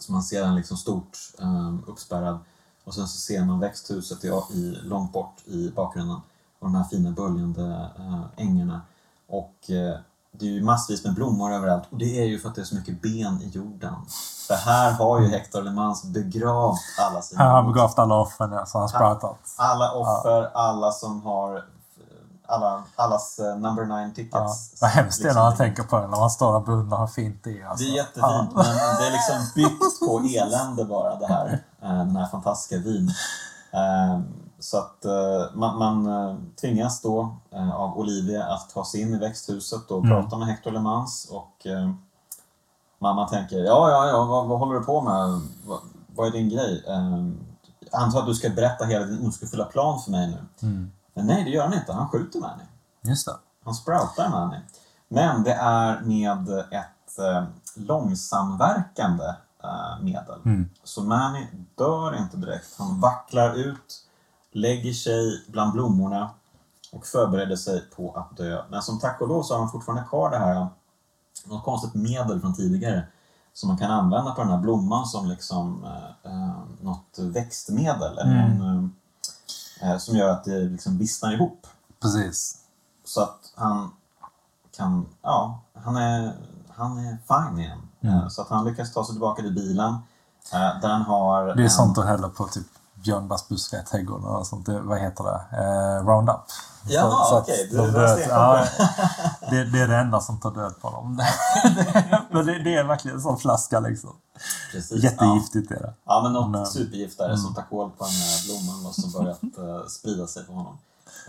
Så 0.00 0.12
man 0.12 0.22
ser 0.22 0.40
den 0.42 0.54
liksom 0.56 0.76
stort 0.76 1.18
um, 1.38 1.84
uppspärrad. 1.86 2.38
Och 2.84 2.94
sen 2.94 3.08
så 3.08 3.18
ser 3.18 3.44
man 3.44 3.60
växthuset 3.60 4.24
i, 4.24 4.28
i, 4.28 4.78
långt 4.82 5.12
bort 5.12 5.42
i 5.46 5.70
bakgrunden. 5.70 6.16
Och 6.58 6.66
de 6.66 6.74
här 6.74 6.84
fina 6.84 7.10
böljande 7.10 7.90
uh, 7.98 8.24
ängarna. 8.36 8.80
Och 9.26 9.70
eh, 9.70 9.98
det 10.38 10.46
är 10.46 10.50
ju 10.50 10.62
massvis 10.62 11.04
med 11.04 11.14
blommor 11.14 11.52
överallt. 11.52 11.84
Och 11.90 11.98
det 11.98 12.18
är 12.20 12.24
ju 12.24 12.38
för 12.38 12.48
att 12.48 12.54
det 12.54 12.60
är 12.60 12.64
så 12.64 12.74
mycket 12.74 13.02
ben 13.02 13.40
i 13.42 13.48
jorden. 13.48 13.94
För 14.48 14.54
här 14.54 14.92
har 14.92 15.20
ju 15.20 15.28
Hector 15.28 15.62
LeMans 15.62 16.04
begravt 16.04 16.78
alla 17.00 17.22
sina 17.22 17.42
Här 17.42 17.48
har 17.50 17.56
han 17.62 17.72
begravt 17.72 17.98
alla 17.98 18.14
offren 18.14 18.52
ja, 18.52 18.66
som 18.66 18.80
han 18.80 18.88
sproutat. 18.88 19.38
Alla 19.56 19.92
offer, 19.92 20.50
alla 20.54 20.92
som 20.92 21.22
har 21.22 21.64
alla, 22.46 22.82
allas 22.96 23.38
eh, 23.38 23.56
number 23.58 23.84
nine 23.84 24.14
tickets. 24.14 24.32
Ja. 24.72 24.78
Vad 24.80 24.90
hemskt 24.90 25.22
det 25.22 25.28
är 25.28 25.34
när 25.34 25.40
man 25.40 25.50
Liksom. 25.50 25.66
tänker 25.66 25.82
på 25.82 26.00
det, 26.00 26.06
när 26.06 26.18
man 26.20 26.30
står 26.30 26.54
och 26.54 26.64
beundrar 26.64 26.98
hur 27.00 27.06
fint 27.06 27.44
det 27.44 27.60
är. 27.60 27.66
Alltså. 27.66 27.84
Det 27.84 27.90
är 27.90 27.94
jättefint, 27.94 28.54
men 28.54 28.64
det 28.98 29.06
är 29.06 29.10
liksom 29.12 29.36
byggt 29.54 30.00
på 30.00 30.18
elände 30.38 30.84
bara 30.84 31.14
det 31.16 31.26
här. 31.26 31.62
eh, 31.82 31.88
Den 31.88 32.16
här 32.16 32.26
fantastiska 32.26 32.76
vin. 32.84 33.10
Så 34.64 34.78
att 34.78 35.04
eh, 35.04 35.54
man, 35.54 35.78
man 35.78 36.06
eh, 36.06 36.36
tvingas 36.60 37.00
då 37.00 37.36
eh, 37.50 37.74
av 37.74 37.98
Olivia 37.98 38.44
att 38.44 38.70
ta 38.70 38.84
sig 38.84 39.00
in 39.00 39.14
i 39.14 39.18
växthuset 39.18 39.90
och 39.90 40.04
Mm. 40.04 40.10
prata 40.10 40.38
med 40.38 40.48
Hector 40.48 40.70
LeMans 40.70 41.28
och 41.30 41.66
mamma 42.98 43.28
tänker 43.28 43.56
ja, 43.56 43.90
ja, 43.90 44.08
ja, 44.08 44.24
vad, 44.24 44.46
vad 44.46 44.58
håller 44.58 44.74
du 44.74 44.84
på 44.84 45.00
med? 45.00 45.40
Vad, 45.66 45.78
vad 46.14 46.26
är 46.26 46.30
din 46.30 46.48
grej? 46.48 46.82
Jag 47.90 48.02
antar 48.02 48.20
att 48.20 48.26
du 48.26 48.34
ska 48.34 48.48
berätta 48.50 48.84
hela 48.84 49.04
din 49.04 49.24
ondskefulla 49.24 49.64
plan 49.64 50.00
för 50.00 50.10
mig 50.10 50.26
nu. 50.26 50.66
Mm. 50.68 50.90
Men 51.14 51.26
nej, 51.26 51.44
det 51.44 51.50
gör 51.50 51.62
han 51.64 51.74
inte. 51.74 51.92
Han 51.92 52.08
skjuter 52.08 52.40
Manny. 52.40 52.62
Just 53.02 53.26
det. 53.26 53.36
Han 53.64 53.74
sproutar 53.74 54.28
Manny. 54.28 54.56
Men 55.08 55.42
det 55.42 55.52
är 55.52 56.00
med 56.00 56.58
ett 56.58 57.18
långsamverkande 57.76 59.34
medel. 60.02 60.40
Mm. 60.44 60.70
Så 60.84 61.02
Manny 61.04 61.46
dör 61.74 62.16
inte 62.18 62.36
direkt. 62.36 62.74
Han 62.78 63.00
vacklar 63.00 63.54
ut, 63.54 64.00
lägger 64.54 64.92
sig 64.92 65.44
bland 65.48 65.72
blommorna 65.72 66.30
och 66.92 67.06
förbereder 67.06 67.56
sig 67.56 67.80
på 67.96 68.12
att 68.16 68.36
dö. 68.36 68.62
Men 68.70 68.82
som 68.82 68.98
tack 68.98 69.20
och 69.20 69.28
lov 69.28 69.42
så 69.42 69.54
har 69.54 69.60
han 69.60 69.70
fortfarande 69.70 70.04
kvar 70.08 70.30
det 70.30 70.38
här 70.38 70.66
något 71.46 71.64
konstigt 71.64 71.94
medel 71.94 72.40
från 72.40 72.54
tidigare 72.54 73.06
som 73.52 73.68
man 73.68 73.78
kan 73.78 73.90
använda 73.90 74.32
på 74.34 74.40
den 74.40 74.50
här 74.50 74.58
blomman 74.58 75.06
som 75.06 75.28
liksom 75.28 75.84
eh, 75.84 76.32
eh, 76.32 76.52
något 76.80 77.18
växtmedel 77.18 78.18
eller 78.18 78.44
Mm. 78.44 78.58
någon, 78.58 78.94
eh, 79.82 79.96
som 79.98 80.16
gör 80.16 80.28
att 80.30 80.44
det 80.44 80.58
liksom 80.60 80.98
vissnar 80.98 81.32
ihop. 81.32 81.66
Precis. 82.00 82.58
Så 83.04 83.20
att 83.22 83.52
han 83.54 83.90
kan, 84.76 85.06
ja, 85.22 85.60
han 85.74 85.96
är, 85.96 86.32
han 86.68 86.98
är 86.98 87.18
fine 87.28 87.58
igen. 87.58 87.78
Mm. 88.00 88.14
Eh, 88.16 88.28
Så 88.28 88.42
att 88.42 88.48
han 88.48 88.64
lyckas 88.64 88.92
ta 88.92 89.04
sig 89.04 89.14
tillbaka 89.14 89.42
till 89.42 89.54
bilen. 89.54 89.92
Eh, 90.52 90.80
Där 90.80 90.88
han 90.88 91.02
har... 91.02 91.44
Det 91.44 91.52
är 91.52 91.64
en- 91.64 91.70
sånt 91.70 91.98
att 91.98 92.06
hälla 92.06 92.28
på 92.28 92.44
typ 92.44 92.66
björnbassbuskar 93.04 93.78
i 93.78 93.84
trädgården 93.84 94.24
och 94.26 94.46
sånt. 94.46 94.66
Det, 94.66 94.80
vad 94.80 94.98
heter 94.98 95.24
det? 95.24 95.56
Eh, 95.56 96.06
Roundup. 96.06 96.40
Jaha, 96.86 97.24
Så- 97.24 97.38
okej. 97.38 97.68
de 97.72 97.76
var 97.76 97.86
död- 97.86 98.10
stenkoll 98.10 98.28
ja, 98.38 98.64
det, 99.50 99.64
det 99.64 99.80
är 99.80 99.88
det 99.88 99.96
enda 99.96 100.20
som 100.20 100.40
tar 100.40 100.50
död 100.50 100.74
på 100.80 100.90
dem. 100.90 101.16
Men 102.30 102.46
det, 102.46 102.58
det 102.64 102.74
är 102.74 102.84
verkligen 102.84 103.16
en 103.16 103.22
sån 103.22 103.38
flaska 103.38 103.80
liksom. 103.80 104.10
Precis, 104.72 105.02
Jättegiftigt 105.04 105.70
är 105.70 105.74
det. 105.80 105.94
Ja, 106.04 106.20
men 106.22 106.32
något 106.32 106.50
Men- 106.50 106.66
supergift 106.66 107.18
där 107.18 107.36
som 107.36 107.54
tar 107.54 107.62
koll 107.70 107.90
på 107.90 108.04
den 108.04 108.12
här 108.12 108.44
blomman 108.46 108.86
och 108.86 108.94
som 108.94 109.12
börjat 109.12 109.42
eh, 109.58 109.86
sprida 109.88 110.26
sig 110.26 110.44
på 110.44 110.52
honom. 110.52 110.78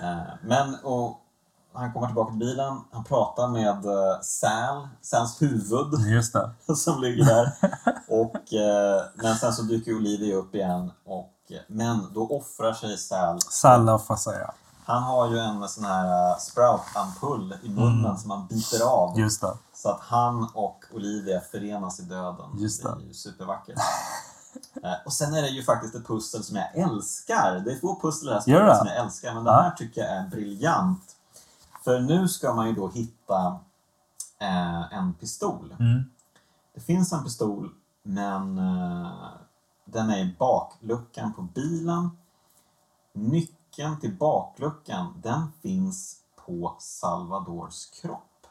Eh, 0.01 0.33
men 0.43 0.75
och 0.83 1.21
han 1.73 1.93
kommer 1.93 2.07
tillbaka 2.07 2.29
till 2.29 2.39
bilen, 2.39 2.81
han 2.91 3.03
pratar 3.03 3.47
med 3.47 3.85
eh, 3.85 4.21
Sal, 4.21 4.87
Sals 5.01 5.41
huvud 5.41 6.07
Just 6.07 6.33
det. 6.33 6.75
som 6.75 7.01
ligger 7.01 7.25
där. 7.25 7.51
Och, 8.07 8.53
eh, 8.53 9.01
men 9.15 9.35
sen 9.35 9.53
så 9.53 9.61
dyker 9.61 9.95
Olivia 9.95 10.35
upp 10.35 10.55
igen. 10.55 10.91
Och, 11.05 11.29
men 11.67 12.13
då 12.13 12.27
offrar 12.27 12.73
sig 12.73 12.97
Sal. 12.97 13.41
Salla 13.41 13.99
får 13.99 14.13
jag 14.13 14.19
säga. 14.19 14.51
Han 14.85 15.03
har 15.03 15.29
ju 15.29 15.39
en 15.39 15.69
sån 15.69 15.85
här 15.85 16.31
eh, 16.31 16.37
sprout-ampull 16.37 17.53
i 17.63 17.69
munnen 17.69 18.17
som 18.17 18.31
han 18.31 18.47
biter 18.47 18.85
av. 18.85 19.09
Mm. 19.09 19.21
Just 19.23 19.41
det. 19.41 19.53
Så 19.73 19.89
att 19.89 19.99
han 20.01 20.49
och 20.53 20.83
Olivia 20.93 21.41
förenas 21.41 21.99
i 21.99 22.03
döden. 22.03 22.49
Just 22.57 22.83
det. 22.83 22.89
är 22.89 22.99
ju 23.07 23.13
supervackert. 23.13 23.77
Eh, 24.83 24.93
och 25.05 25.13
sen 25.13 25.33
är 25.33 25.41
det 25.41 25.47
ju 25.49 25.63
faktiskt 25.63 25.95
ett 25.95 26.07
pussel 26.07 26.43
som 26.43 26.55
jag 26.55 26.75
älskar. 26.75 27.61
Det 27.65 27.71
är 27.71 27.79
få 27.79 27.99
pussel 28.01 28.27
i 28.27 28.29
det 28.29 28.35
här 28.35 28.41
spelet 28.41 28.67
det? 28.67 28.77
som 28.77 28.87
jag 28.87 28.97
älskar, 28.97 29.33
men 29.33 29.43
det 29.43 29.51
Ja. 29.51 29.61
här 29.61 29.71
tycker 29.71 30.01
jag 30.01 30.11
är 30.11 30.27
briljant. 30.27 31.15
För 31.83 31.99
nu 31.99 32.27
ska 32.27 32.53
man 32.53 32.67
ju 32.67 32.73
då 32.75 32.87
hitta 32.89 33.59
eh, 34.39 34.93
en 34.93 35.13
pistol. 35.13 35.75
Mm. 35.79 36.03
Det 36.75 36.81
finns 36.81 37.13
en 37.13 37.23
pistol, 37.23 37.69
men 38.03 38.57
eh, 38.57 39.11
den 39.95 40.09
är 40.09 40.17
i 40.17 40.35
bakluckan 40.39 41.33
på 41.33 41.41
bilen. 41.41 42.09
Nyckeln 43.13 43.99
till 43.99 44.15
bakluckan, 44.17 45.21
den 45.23 45.51
finns 45.61 46.17
på 46.45 46.75
Salvadors 46.79 47.85
kropp. 48.01 48.47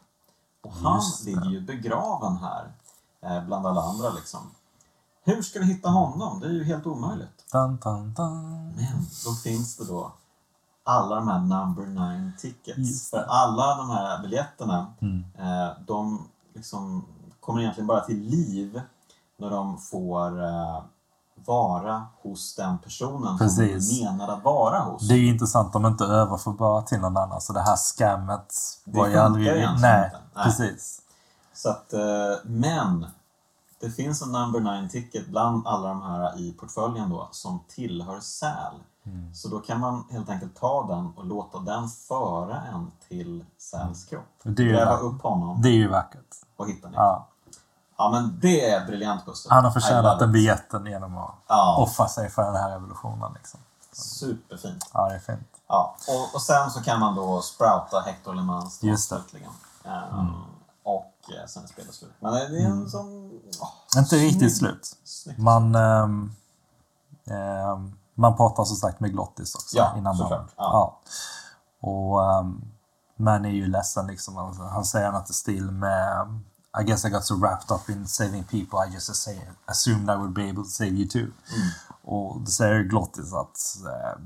Och 0.63 0.73
han 0.73 1.01
ligger 1.25 1.51
ju 1.51 1.61
begraven 1.61 2.37
här, 2.37 2.73
eh, 3.21 3.47
bland 3.47 3.67
alla 3.67 3.81
andra 3.83 4.11
liksom. 4.11 4.41
Hur 5.25 5.43
ska 5.43 5.59
vi 5.59 5.65
hitta 5.65 5.89
honom? 5.89 6.41
Det 6.41 6.47
är 6.47 6.51
ju 6.53 6.65
helt 6.65 6.87
omöjligt. 6.87 7.53
Dun, 7.53 7.77
dun, 7.77 8.15
dun. 8.15 8.67
Men 8.77 9.07
då 9.25 9.33
finns 9.33 9.77
det 9.77 9.85
då 9.85 10.13
alla 10.85 11.15
de 11.17 11.29
här 11.29 11.41
number 11.41 11.87
nine 11.87 12.33
tickets. 12.39 13.11
För 13.11 13.23
alla 13.29 13.77
de 13.77 13.91
här 13.91 14.23
biljetterna, 14.23 14.95
Mm. 15.01 15.25
eh, 15.39 15.71
de 15.87 16.29
liksom 16.55 17.05
kommer 17.41 17.61
egentligen 17.61 17.87
bara 17.87 18.01
till 18.01 18.21
liv 18.21 18.81
när 19.37 19.51
de 19.51 19.79
får 19.79 20.43
eh, 20.45 20.83
vara 21.47 22.07
hos 22.23 22.55
den 22.57 22.79
personen 22.79 23.39
Precis. 23.39 23.89
som 23.89 24.07
de 24.07 24.11
menar 24.11 24.29
att 24.29 24.45
vara 24.45 24.81
hos. 24.81 25.09
Det 25.09 25.15
är 25.15 25.29
intressant 25.29 25.73
de 25.73 25.87
inte 25.87 26.05
överförbara 26.05 26.83
till 26.83 26.99
någon 27.01 27.17
annan. 27.17 27.41
Så 27.41 27.53
det 27.53 27.61
här 27.61 27.77
scammet 27.77 28.55
Det 28.85 28.99
var 28.99 29.09
ju 29.09 29.17
aldrig... 29.17 29.47
Nej. 29.47 29.77
Nej. 29.81 30.11
precis. 30.45 31.01
Så 31.55 31.69
att, 31.69 31.93
eh, 31.93 32.01
men 32.45 33.07
det 33.81 33.91
finns 33.91 34.23
en 34.23 34.33
number 34.33 34.61
nine 34.61 34.89
ticket 34.89 35.29
bland 35.29 35.67
alla 35.67 35.89
de 35.89 36.03
här 36.03 36.41
i 36.41 36.53
portföljen 36.53 37.11
då 37.11 37.29
som 37.31 37.61
tillhör 37.69 38.21
Sal. 38.21 38.75
Mm. 39.07 39.35
Så 39.35 39.49
då 39.49 39.59
kan 39.61 39.81
man 39.81 40.05
helt 40.11 40.31
enkelt 40.31 40.57
ta 40.57 40.87
den 40.87 41.13
och 41.17 41.27
låta 41.27 41.59
den 41.59 41.89
föra 41.89 42.63
en 42.63 42.91
till 43.09 43.45
Sals 43.59 44.05
kropp. 44.05 44.43
Gräva 44.43 44.97
upp 44.97 45.23
honom 45.23 45.63
det 45.63 45.69
är 45.69 45.73
ju 45.73 45.89
vackert. 45.89 46.37
och 46.57 46.69
hitta 46.69 46.89
nyckeln. 46.89 47.05
Ja. 47.05 47.29
Ja. 47.97 48.11
men 48.11 48.39
det 48.41 48.71
är 48.71 48.87
briljant 48.87 49.25
pussel. 49.25 49.53
Han 49.53 49.65
har 49.65 49.71
förtjänat 49.71 50.19
den 50.19 50.33
biljetten 50.33 50.87
genom 50.87 51.19
att 51.19 51.35
Ja, 51.49 51.77
offra 51.79 52.09
sig 52.09 52.31
för 52.31 52.43
den 52.43 52.57
här 52.57 52.71
revolutionen. 52.71 53.33
Liksom. 53.35 53.61
superfint. 53.93 54.91
Ja, 54.93 55.09
det 55.09 55.15
är 55.15 55.19
fint. 55.19 55.49
Ja. 55.69 55.95
Och, 56.09 56.35
och 56.35 56.43
sen 56.43 56.71
så 56.71 56.83
kan 56.83 57.01
man 57.01 57.15
då 57.15 57.43
sprouta 57.43 58.01
Hector 58.07 58.35
Le 58.35 58.43
Mans 58.43 58.79
då, 58.79 58.87
Just 58.87 59.11
det. 59.11 59.17
slutligen. 59.17 59.51
Ehm, 59.85 60.35
Och 60.83 61.13
eh, 61.41 61.47
sen 61.47 61.63
är 61.65 61.67
spelet 61.69 61.95
slut. 61.95 62.13
Men 62.21 62.33
det 62.33 62.41
är 62.63 62.67
en 62.67 62.91
sån... 62.91 63.31
åh, 63.61 63.69
Inte 63.97 64.17
snygg- 64.17 64.21
riktigt 64.31 64.57
slut. 64.57 64.97
snyggt. 65.05 65.39
Man, 65.39 65.75
ehm, 65.75 66.33
ehm, 67.27 67.99
man 68.15 68.37
pratar 68.37 68.65
som 68.65 68.77
sagt 68.77 69.01
med 69.01 69.13
Glottis 69.13 69.55
också 69.55 69.77
Ja, 69.77 69.95
innan 69.99 70.17
såklart. 70.17 70.41
man... 70.41 70.49
Ja. 70.57 70.99
Och 71.81 72.21
um, 72.21 72.65
man 73.17 73.45
är 73.45 73.49
ju 73.51 73.67
ledsen 73.67 74.07
liksom. 74.07 74.39
Alltså, 74.39 74.63
han 74.63 74.85
säger 74.85 75.13
något 75.13 75.31
i 75.31 75.33
stil 75.33 75.71
med 75.71 76.41
I 76.81 76.85
guess 76.85 77.05
I 77.05 77.11
got 77.11 77.25
so 77.25 77.35
wrapped 77.35 77.71
up 77.71 77.89
in 77.89 78.07
saving 78.07 78.45
people 78.45 78.79
I 78.79 78.95
just 78.95 79.11
assumed 79.67 80.11
I 80.11 80.17
would 80.17 80.35
be 80.35 80.43
able 80.43 80.63
to 80.63 80.71
save 80.71 80.91
you 80.91 81.09
too. 81.09 81.19
Mm. 81.19 81.69
Och 82.03 82.41
det 82.41 82.51
säger 82.51 82.83
Glottis 82.83 83.33
att 83.33 83.77
eh, 83.87 84.21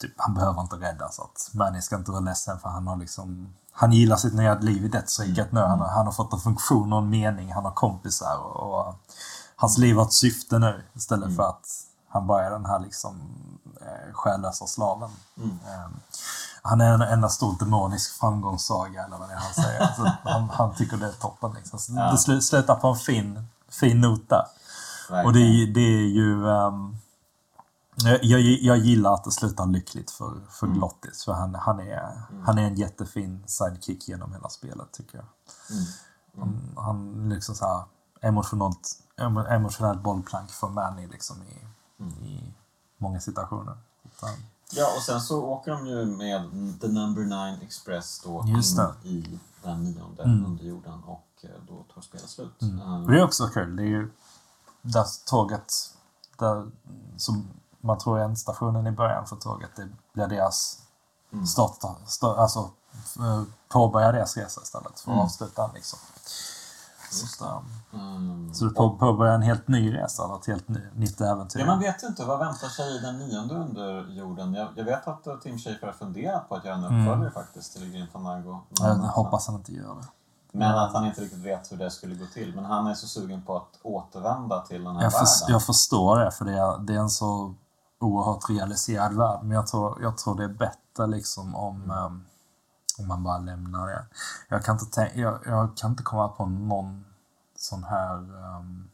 typ, 0.00 0.12
han 0.16 0.34
behöver 0.34 0.60
inte 0.60 0.76
räddas. 0.76 1.20
Att 1.20 1.50
Manny 1.54 1.82
ska 1.82 1.96
inte 1.96 2.10
vara 2.10 2.20
ledsen 2.20 2.58
för 2.58 2.68
han 2.68 2.86
har 2.86 2.96
liksom 2.96 3.54
han 3.78 3.92
gillar 3.92 4.16
sitt 4.16 4.34
nya 4.34 4.54
liv 4.58 4.84
i 4.84 4.88
dödsriket 4.88 5.52
nu. 5.52 5.60
Han 5.60 5.80
har, 5.80 5.88
han 5.88 6.06
har 6.06 6.12
fått 6.12 6.32
en 6.32 6.38
funktion 6.38 6.92
och 6.92 6.98
en 6.98 7.10
mening. 7.10 7.52
Han 7.52 7.64
har 7.64 7.72
kompisar 7.72 8.38
och, 8.38 8.56
och 8.56 8.94
hans 9.56 9.78
liv 9.78 9.96
har 9.96 10.02
ett 10.02 10.12
syfte 10.12 10.58
nu 10.58 10.84
istället 10.94 11.36
för 11.36 11.42
att 11.42 11.66
han 12.08 12.26
bara 12.26 12.44
är 12.44 12.50
den 12.50 12.66
här 12.66 12.78
liksom 12.78 13.20
eh, 13.80 14.12
själlösa 14.12 14.66
slaven. 14.66 15.10
Eh, 15.36 15.90
han 16.66 16.80
är 16.80 16.92
en 16.94 17.02
enda 17.02 17.28
stor 17.28 17.58
demonisk 17.58 18.12
framgångssaga 18.20 19.04
eller 19.04 19.18
vad 19.18 19.28
det 19.28 19.32
är 19.34 19.38
han 19.38 19.54
säger. 19.54 19.86
Så 19.96 20.10
han, 20.24 20.48
han 20.50 20.74
tycker 20.74 20.96
det 20.96 21.06
är 21.06 21.12
toppen 21.12 21.52
liksom. 21.52 21.78
Så 21.78 21.92
Ja. 21.96 22.10
Det 22.10 22.16
slu- 22.16 22.40
slutar 22.40 22.74
på 22.74 22.88
en 22.88 22.96
fin, 22.96 23.46
fin 23.68 24.00
not 24.00 24.28
där. 24.28 24.46
Verkligen. 25.10 25.26
Och 25.26 25.32
det, 25.32 25.40
är- 25.40 25.66
det 25.66 25.80
är 25.80 26.06
ju... 26.08 26.48
ehm, 26.48 26.96
jag, 28.22 28.40
jag, 28.42 28.78
gillar 28.78 29.14
att 29.14 29.24
det 29.24 29.30
slutar 29.30 29.66
lyckligt 29.66 30.10
för, 30.10 30.32
för 30.50 30.66
Mm. 30.66 30.78
Glottis. 30.78 31.24
För 31.24 31.32
han, 31.32 31.54
han, 31.54 31.80
är, 31.80 32.12
han 32.44 32.58
är 32.58 32.62
en 32.62 32.74
jättefin 32.74 33.44
sidekick 33.46 34.08
genom 34.08 34.32
hela 34.32 34.48
spelet 34.48 34.92
tycker 34.92 35.18
jag. 35.18 35.26
Mm. 35.70 35.86
Han, 36.76 36.84
han 36.84 37.28
liksom 37.28 37.54
så 37.54 37.64
här 37.66 37.82
emotionellt, 38.20 38.88
emo- 39.16 39.48
emotionellt 39.48 40.00
bollplank 40.02 40.50
för 40.50 40.68
Manny 40.68 41.06
liksom 41.06 41.36
i, 41.42 41.66
Mm. 42.00 42.12
i 42.24 42.54
många 42.98 43.20
situationer. 43.20 43.76
Utan, 44.04 44.30
Ja, 44.72 44.86
och 44.96 45.02
sen 45.02 45.20
så 45.20 45.42
åker 45.44 45.70
de 45.70 45.86
ju 45.86 46.04
med 46.04 46.50
The 46.80 46.88
Number 46.88 47.22
Nine 47.22 47.62
Express 47.62 48.20
då 48.24 48.44
in 48.46 48.62
i 49.04 49.38
den 49.62 49.84
nionde 49.84 50.22
Mm. 50.22 50.46
underjorden 50.46 51.02
och 51.04 51.26
eh, 51.40 51.50
då 51.68 51.84
tar 51.94 52.00
spelet 52.00 52.28
slut. 52.30 52.52
och 52.62 52.68
Eh, 52.68 53.00
det 53.06 53.18
är 53.20 53.24
också 53.24 53.48
kul. 53.48 53.76
Det 53.76 53.82
är 53.82 53.86
ju 53.86 54.10
där 54.82 55.04
tåget, 55.26 55.72
där, 56.38 56.70
som 57.16 57.48
man 57.80 57.98
tror 57.98 58.18
är 58.20 58.24
ändstationen 58.24 58.86
i 58.86 58.90
början 58.90 59.26
för 59.26 59.36
tåget, 59.36 59.70
det 59.76 59.88
blir 60.12 60.26
deras 60.26 60.82
Mm. 61.32 61.46
starta, 61.46 61.94
start, 62.06 62.38
alltså 62.38 62.70
eh, 63.18 63.42
påbörja 63.68 64.12
deras 64.12 64.36
resa 64.36 64.60
istället 64.62 65.00
för 65.00 65.10
att 65.10 65.14
Mm. 65.14 65.18
avsluta 65.24 65.62
den 65.66 65.74
liksom. 65.74 65.98
Just 67.12 67.38
det. 67.40 67.46
Mm. 67.98 68.54
så 68.54 68.64
du 68.64 68.70
på, 68.70 68.90
påbörjar 68.90 69.34
en 69.34 69.42
helt 69.42 69.68
ny 69.68 69.94
resa, 69.94 70.36
ett 70.40 70.46
helt 70.46 70.68
ny, 70.68 70.80
nytt 70.94 71.20
äventyr. 71.20 71.60
Ja, 71.60 71.66
man 71.66 71.78
vet 71.78 72.02
ju 72.02 72.06
inte. 72.06 72.24
Vad 72.24 72.38
väntar 72.38 72.68
sig 72.68 72.96
i 72.96 72.98
den 72.98 73.18
nionde 73.18 73.54
underjorden? 73.54 74.54
Jag, 74.54 74.68
jag 74.76 74.84
vet 74.84 75.08
att 75.08 75.26
eh, 75.26 75.36
Tim 75.36 75.58
Schafer 75.58 75.86
har 75.86 75.92
funderat 75.92 76.48
på 76.48 76.54
att 76.54 76.64
göra 76.64 76.74
en 76.74 76.84
Mm. 76.84 77.00
uppföljare 77.08 77.30
faktiskt 77.30 77.72
till 77.72 77.90
Grim 77.92 78.06
Fandango. 78.12 78.58
jag 78.80 78.94
hoppas 78.94 79.46
han 79.46 79.56
inte 79.56 79.72
gör 79.72 79.94
det. 79.94 80.06
men 80.52 80.74
att 80.78 80.92
han 80.92 81.06
inte 81.06 81.20
riktigt 81.20 81.44
vet 81.44 81.72
hur 81.72 81.76
det 81.76 81.90
skulle 81.90 82.14
gå 82.14 82.26
till. 82.26 82.54
Men 82.54 82.64
han 82.64 82.86
är 82.86 82.94
så 82.94 83.06
sugen 83.06 83.42
på 83.42 83.56
att 83.56 83.78
återvända 83.82 84.60
till 84.60 84.84
den 84.84 84.96
här 84.96 85.02
Jag, 85.02 85.10
världen. 85.10 85.26
för, 85.46 85.52
jag 85.52 85.62
förstår 85.62 86.18
det, 86.18 86.30
för 86.30 86.44
det 86.44 86.52
är, 86.58 86.78
det 86.78 86.94
är 86.94 86.98
en 86.98 87.10
så 87.10 87.54
oerhört 88.00 88.50
realiserad 88.50 89.14
värld. 89.14 89.38
Men 89.42 89.50
jag 89.50 89.66
tror, 89.66 89.98
jag 90.02 90.18
tror 90.18 90.36
det 90.36 90.44
är 90.44 90.48
bättre 90.48 91.06
liksom 91.06 91.54
om, 91.56 91.90
ehm, 91.90 92.24
om 92.98 93.08
man 93.08 93.22
bara 93.22 93.38
lämnar 93.38 93.86
det. 93.86 94.06
Jag 94.48 94.64
kan 94.64 94.74
inte, 94.74 94.86
tänka, 94.86 95.18
jag, 95.18 95.40
jag 95.46 95.76
kan 95.76 95.90
inte 95.90 96.02
komma 96.02 96.28
på 96.28 96.46
någon 96.46 97.04
sån 97.56 97.84
här... 97.84 98.16
Um, 98.16 98.90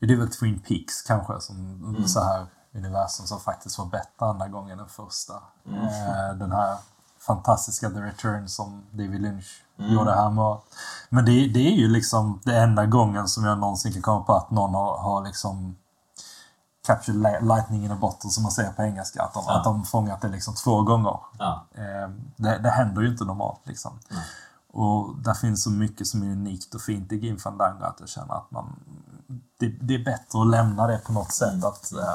det 0.00 0.12
är 0.12 0.16
väl 0.16 0.30
Twin 0.30 0.60
Peaks 0.60 1.02
kanske, 1.02 1.40
som 1.40 2.04
så 2.06 2.24
här 2.24 2.46
universum 2.74 3.26
som 3.26 3.40
faktiskt 3.40 3.78
var 3.78 3.86
bättre 3.86 4.26
andra 4.26 4.48
gången 4.48 4.80
än 4.80 4.88
första. 4.88 5.34
Eh, 5.66 6.36
den 6.38 6.52
här 6.52 6.76
fantastiska 7.18 7.90
The 7.90 8.00
Return 8.00 8.48
som 8.48 8.82
David 8.90 9.20
Lynch 9.20 9.64
gjorde 9.76 10.14
här 10.14 10.30
med. 10.30 10.58
Men 11.08 11.24
det, 11.24 11.32
det 11.32 11.68
är 11.68 11.74
ju 11.76 11.88
liksom 11.88 12.40
det 12.44 12.58
enda 12.58 12.86
gången 12.86 13.28
som 13.28 13.44
jag 13.44 13.58
någonsin 13.58 13.92
kan 13.92 14.02
komma 14.02 14.24
på 14.24 14.34
att 14.34 14.50
någon 14.50 14.74
har, 14.74 14.98
har 14.98 15.24
liksom 15.24 15.76
captured 16.86 17.22
li- 17.22 17.40
lightning 17.48 17.84
in 17.84 17.90
a 17.92 17.98
bottle 18.00 18.30
som 18.30 18.42
man 18.42 18.52
säger 18.52 18.72
på 18.72 18.82
engelska. 18.82 19.22
Att 19.22 19.34
de, 19.34 19.44
Ja. 19.46 19.56
att 19.58 19.64
de 19.64 19.84
fångat 19.84 20.20
det 20.20 20.28
liksom 20.28 20.54
två 20.54 20.82
gånger. 20.82 21.18
Ja. 21.38 21.66
Eh, 21.74 22.08
det, 22.36 22.58
det 22.58 22.70
händer 22.70 23.02
ju 23.02 23.08
inte 23.08 23.24
normalt 23.24 23.60
liksom. 23.64 23.98
Nej. 24.08 24.22
Och 24.72 25.16
där 25.18 25.34
finns 25.34 25.62
så 25.64 25.70
mycket 25.70 26.06
som 26.06 26.22
är 26.22 26.26
unikt 26.26 26.74
och 26.74 26.80
fint 26.80 27.12
i 27.12 27.18
Grim 27.18 27.38
Fandango 27.38 27.84
att 27.84 27.96
jag 28.00 28.08
känner 28.08 28.34
att 28.34 28.50
man... 28.50 28.76
Det, 29.58 29.68
det 29.68 29.94
är 29.94 30.04
bättre 30.04 30.40
att 30.40 30.46
lämna 30.50 30.86
det 30.86 30.98
på 30.98 31.12
något 31.12 31.32
sätt. 31.32 31.52
Mm. 31.52 31.64
Att, 31.64 31.92
eh, 31.92 32.14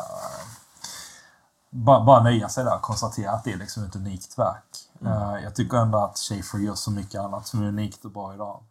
bara, 1.70 2.04
bara 2.04 2.24
nöja 2.24 2.50
sig 2.50 2.64
där 2.64 2.76
och 2.76 2.82
konstatera 2.82 3.32
att 3.32 3.44
det 3.44 3.54
är 3.54 3.58
liksom 3.58 3.84
ett 3.84 3.96
unikt 3.96 4.40
verk. 4.40 4.90
Mm. 5.02 5.14
Eh, 5.14 5.44
jag 5.44 5.56
tycker 5.56 5.78
ändå 5.78 5.98
att 5.98 6.18
Schaefer 6.18 6.58
gör 6.58 6.76
så 6.76 6.92
mycket 6.92 7.22
annat 7.22 7.48
som 7.48 7.62
är 7.64 7.68
unikt 7.68 8.06
och 8.06 8.12
bra 8.12 8.34
idag. 8.34 8.64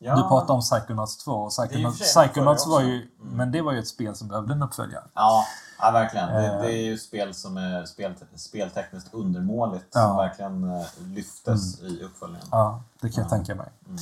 Ja, 0.00 0.16
Du 0.16 0.22
pratade 0.22 0.52
om 0.52 0.60
Psychonauts 0.60 1.16
2 1.16 1.32
och 1.32 1.50
Psychonauts, 1.50 1.98
Psychonauts 1.98 2.66
var 2.66 2.80
ju... 2.80 2.94
Mm. 2.96 3.08
Men 3.36 3.52
det 3.52 3.62
var 3.62 3.72
ju 3.72 3.78
ett 3.78 3.88
spel 3.88 4.14
som 4.14 4.28
behövde 4.28 4.52
en 4.52 4.62
uppföljare. 4.62 5.04
Ja, 5.14 5.44
ja 5.78 5.90
verkligen. 5.90 6.28
Det, 6.28 6.46
Eh. 6.46 6.60
det 6.60 6.72
är 6.72 6.82
ju 6.84 6.98
spel 6.98 7.34
som 7.34 7.56
är 7.56 7.84
spel, 7.84 8.14
speltekniskt 8.36 9.14
undermåligt 9.14 9.86
Ja. 9.94 10.00
som 10.08 10.16
verkligen 10.16 10.64
eh, 10.80 10.86
lyftes 11.04 11.80
i 11.80 12.02
uppföljningen. 12.02 12.46
Ja, 12.50 12.82
det 13.00 13.08
kan 13.10 13.22
jag 13.22 13.26
Ja. 13.32 13.36
tänka 13.36 13.54
mig. 13.54 13.68
Mm. 13.86 13.98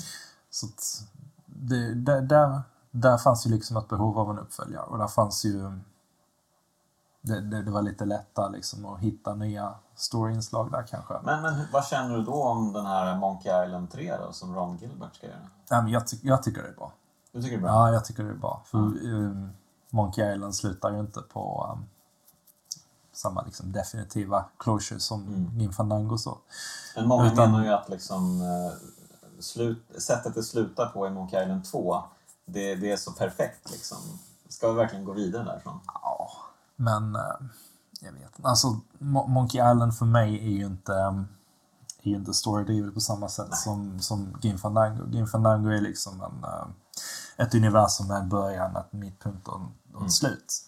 Så 0.50 0.66
det, 1.46 1.94
där, 1.94 2.20
där, 2.20 2.60
där 2.90 3.18
fanns 3.18 3.46
ju 3.46 3.50
liksom 3.50 3.76
ett 3.76 3.88
behov 3.88 4.18
av 4.18 4.30
en 4.30 4.38
uppföljare 4.38 4.84
och 4.84 4.98
där 4.98 5.08
fanns 5.08 5.44
ju... 5.44 5.78
Det, 7.26 7.40
det, 7.40 7.62
det 7.62 7.70
var 7.70 7.82
lite 7.82 8.04
lättare 8.04 8.52
liksom 8.52 8.86
att 8.86 9.00
hitta 9.00 9.34
nya 9.34 9.74
storyinslag 9.94 10.70
där 10.72 10.82
kanske. 10.82 11.14
Men, 11.22 11.42
men 11.42 11.54
vad 11.72 11.86
känner 11.86 12.16
du 12.16 12.22
då 12.22 12.42
om 12.44 12.72
den 12.72 12.86
här 12.86 13.16
Monkey 13.18 13.64
Island 13.66 13.90
3 13.90 14.16
då, 14.16 14.32
som 14.32 14.54
Ron 14.54 14.76
Gilbert 14.76 15.14
ska 15.16 15.26
göra? 15.26 15.36
Nej, 15.70 15.82
men 15.82 15.92
jag, 15.92 16.06
ty 16.08 16.16
jag 16.22 16.42
tycker 16.42 16.62
det 16.62 16.68
är 16.68 16.72
bra. 16.74 16.92
Du 17.32 17.42
tycker 17.42 17.56
det 17.56 17.60
är 17.60 17.62
bra? 17.62 17.70
Ja, 17.88 17.92
jag 17.92 18.04
tycker 18.04 18.24
det 18.24 18.30
är 18.30 18.34
bra. 18.34 18.62
För 18.64 18.78
um, 18.78 19.50
Monkey 19.90 20.32
Island 20.34 20.54
slutar 20.54 20.90
ju 20.92 21.00
inte 21.00 21.20
på 21.20 21.70
um, 21.72 21.84
samma 23.12 23.42
liksom, 23.42 23.72
definitiva 23.72 24.44
closure 24.58 25.00
som 25.00 25.22
Mm. 25.22 25.58
Grim 25.58 25.72
Fandango 25.72 26.18
så. 26.18 26.38
Men 26.96 27.08
många 27.08 27.32
Utan- 27.32 27.50
menar 27.52 27.64
ju 27.64 27.70
att 27.72 27.88
liksom, 27.88 28.40
eh, 28.42 28.72
slut, 29.40 29.82
sättet 29.98 30.34
det 30.34 30.42
slutar 30.42 30.86
på 30.86 31.06
i 31.06 31.10
Monkey 31.10 31.42
Island 31.42 31.64
2, 31.64 32.02
det, 32.44 32.74
det 32.74 32.92
är 32.92 32.96
så 32.96 33.12
perfekt 33.12 33.70
liksom. 33.70 33.98
Ska 34.48 34.68
vi 34.68 34.74
verkligen 34.76 35.04
gå 35.04 35.12
vidare 35.12 35.44
därifrån? 35.44 35.80
Ja, 35.86 36.30
men 36.76 37.16
eh, 37.16 37.22
jag 38.00 38.12
vet. 38.12 38.32
Alltså, 38.42 38.68
Mo- 38.98 39.28
Monkey 39.28 39.70
Island 39.72 39.94
för 39.96 40.06
mig 40.06 40.34
är 40.38 40.50
ju 40.58 40.66
inte, 40.66 40.92
um, 40.92 41.28
är 42.02 42.10
ju 42.10 42.16
inte 42.16 42.34
storydrivet 42.34 42.94
på 42.94 43.00
samma 43.00 43.28
sätt 43.28 43.46
Nej. 43.50 43.58
som, 43.58 44.00
som 44.00 44.36
Grim 44.40 44.58
Fandango. 44.58 45.06
Grim 45.10 45.26
Fandango 45.26 45.68
är 45.70 45.80
liksom 45.80 46.20
en, 46.20 46.44
eh, 46.44 46.66
ett 47.36 47.54
universum 47.54 48.06
med 48.08 48.16
en 48.16 48.28
början, 48.28 48.76
ett 48.76 48.92
mittpunkt 48.92 49.48
och 49.48 49.60
ett 49.60 49.96
Mm. 49.96 50.10
slut. 50.10 50.62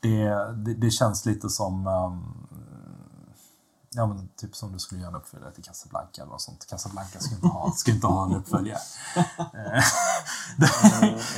Det, 0.00 0.24
det, 0.64 0.74
det 0.74 0.90
känns 0.90 1.26
lite 1.26 1.48
som 1.48 1.86
um, 1.86 2.46
Ja 3.90 4.06
men 4.06 4.28
typ 4.36 4.56
som 4.56 4.72
du 4.72 4.78
skulle 4.78 5.00
göra 5.00 5.10
en 5.10 5.16
uppföljare 5.16 5.52
till 5.52 5.64
Casablanca 5.64 6.22
eller 6.22 6.32
något 6.32 6.40
sånt. 6.40 6.66
Casablanca 6.66 7.20
ska 7.20 7.34
inte 7.34 7.46
ha, 7.46 7.72
ska 7.76 7.90
inte 7.90 8.06
ha 8.06 8.26
en 8.26 8.34
uppföljare. 8.34 8.78
Eh, 9.38 9.84
det, 10.56 10.70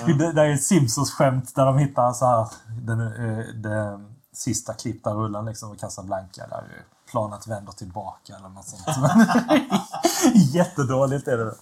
det, 0.19 0.33
det 0.33 0.43
är 0.43 0.55
ett 0.55 0.63
Simpsons-skämt 0.63 1.55
där 1.55 1.67
de 1.67 1.79
hittar 1.79 2.13
så 2.13 2.27
här, 2.27 2.49
den, 2.83 3.01
eh, 3.01 3.45
den 3.55 4.17
sista 4.33 4.75
klippta 4.75 5.11
rullen 5.15 5.45
liksom 5.45 5.71
av 5.71 5.75
Casablanca 5.75 6.47
där 6.47 6.85
planet 7.11 7.47
vänder 7.47 7.73
tillbaka 7.73 8.37
eller 8.37 8.49
något 8.49 8.69
sånt. 8.69 8.83
Jättedåligt 10.35 11.29
är 11.29 11.39
det. 11.39 11.55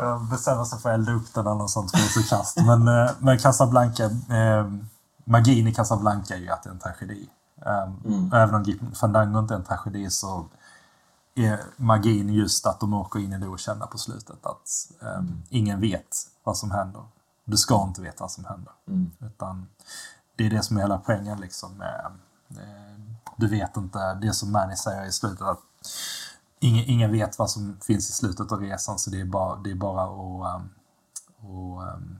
Jag 0.00 0.24
bestämmer 0.24 0.64
sig 0.64 0.78
för 0.78 0.88
att 0.88 0.94
elda 0.94 1.12
upp 1.12 1.34
den 1.34 1.46
eller 1.46 1.56
något 1.56 1.70
sånt 1.70 1.92
kast. 2.28 2.56
Men, 2.56 2.88
eh, 2.88 3.10
men 3.18 3.38
Casablanca, 3.38 4.04
eh, 4.04 4.70
magin 5.24 5.66
i 5.68 5.74
Casablanca 5.74 6.34
är 6.34 6.38
ju 6.38 6.50
att 6.50 6.62
det 6.62 6.68
är 6.68 6.72
en 6.72 6.78
tragedi. 6.78 7.28
Eh, 7.62 7.92
Mm. 8.04 8.32
Även 8.32 8.54
om 8.54 8.62
Grim 8.62 8.94
Fandango 8.94 9.38
inte 9.38 9.54
är 9.54 9.58
en 9.58 9.64
tragedi 9.64 10.10
så 10.10 10.46
är 11.34 11.60
magin 11.76 12.34
just 12.34 12.66
att 12.66 12.80
de 12.80 12.94
åker 12.94 13.20
in 13.20 13.32
i 13.32 13.38
det 13.38 13.46
okända 13.46 13.86
på 13.86 13.98
slutet. 13.98 14.46
Att 14.46 14.92
eh, 15.02 15.22
ingen 15.48 15.80
vet 15.80 16.16
vad 16.44 16.56
som 16.56 16.70
händer. 16.70 17.02
Du 17.44 17.56
ska 17.56 17.82
inte 17.82 18.00
veta 18.02 18.16
vad 18.24 18.30
som 18.30 18.44
händer. 18.44 18.72
Mm. 18.88 19.10
Utan 19.20 19.66
det 20.36 20.46
är 20.46 20.50
det 20.50 20.62
som 20.62 20.76
är 20.76 20.80
hela 20.80 20.98
poängen 20.98 21.40
liksom. 21.40 21.72
Med, 21.78 22.12
eh, 22.50 23.00
du 23.36 23.48
vet 23.48 23.76
inte, 23.76 24.14
det 24.14 24.32
som 24.32 24.52
Manny 24.52 24.76
säger 24.76 25.04
i 25.04 25.12
slutet 25.12 25.42
att 25.42 25.60
ingen, 26.60 26.84
ingen 26.84 27.12
vet 27.12 27.38
vad 27.38 27.50
som 27.50 27.76
finns 27.82 28.10
i 28.10 28.12
slutet 28.12 28.52
av 28.52 28.60
resan 28.60 28.98
så 28.98 29.10
det 29.10 29.20
är 29.20 29.24
bara, 29.24 29.56
det 29.56 29.70
är 29.70 29.74
bara 29.74 30.02
att 30.04 30.60
um, 30.60 30.70
och, 31.50 31.82
um, 31.82 32.18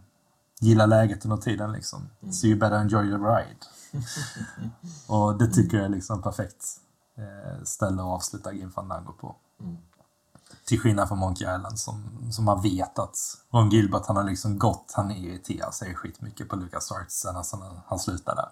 gilla 0.60 0.86
läget 0.86 1.24
under 1.24 1.36
tiden 1.36 1.72
liksom. 1.72 2.08
So 2.32 2.46
you 2.46 2.58
better 2.58 2.76
enjoy 2.76 3.10
the 3.10 3.16
ride. 3.16 3.56
och 5.06 5.38
det 5.38 5.46
tycker 5.46 5.76
jag 5.76 5.86
är 5.86 5.90
liksom 5.90 6.22
perfekt 6.22 6.64
eh, 7.16 7.64
ställe 7.64 8.02
att 8.02 8.08
avsluta 8.08 8.52
Grim 8.52 8.70
Fandango 8.72 9.12
på. 9.12 9.36
Mm. 9.60 9.76
Till 10.66 10.80
skillnad 10.80 11.08
från 11.08 11.18
Monkey 11.18 11.54
Island 11.56 11.78
som, 11.78 12.04
som 12.32 12.44
man 12.44 12.62
vet 12.62 12.98
att 12.98 13.16
Ron 13.50 13.70
Gilbert 13.70 14.06
han 14.06 14.16
har 14.16 14.24
liksom 14.24 14.58
gått, 14.58 14.92
han 14.94 15.10
irriterar 15.10 15.70
sig 15.70 15.94
skitmycket 15.94 16.48
på 16.48 16.56
Lucas 16.56 16.92
Arts 16.92 17.14
sen 17.14 17.36
alltså 17.36 17.56
när 17.56 17.80
han 17.86 17.98
slutar 17.98 18.36
där. 18.36 18.48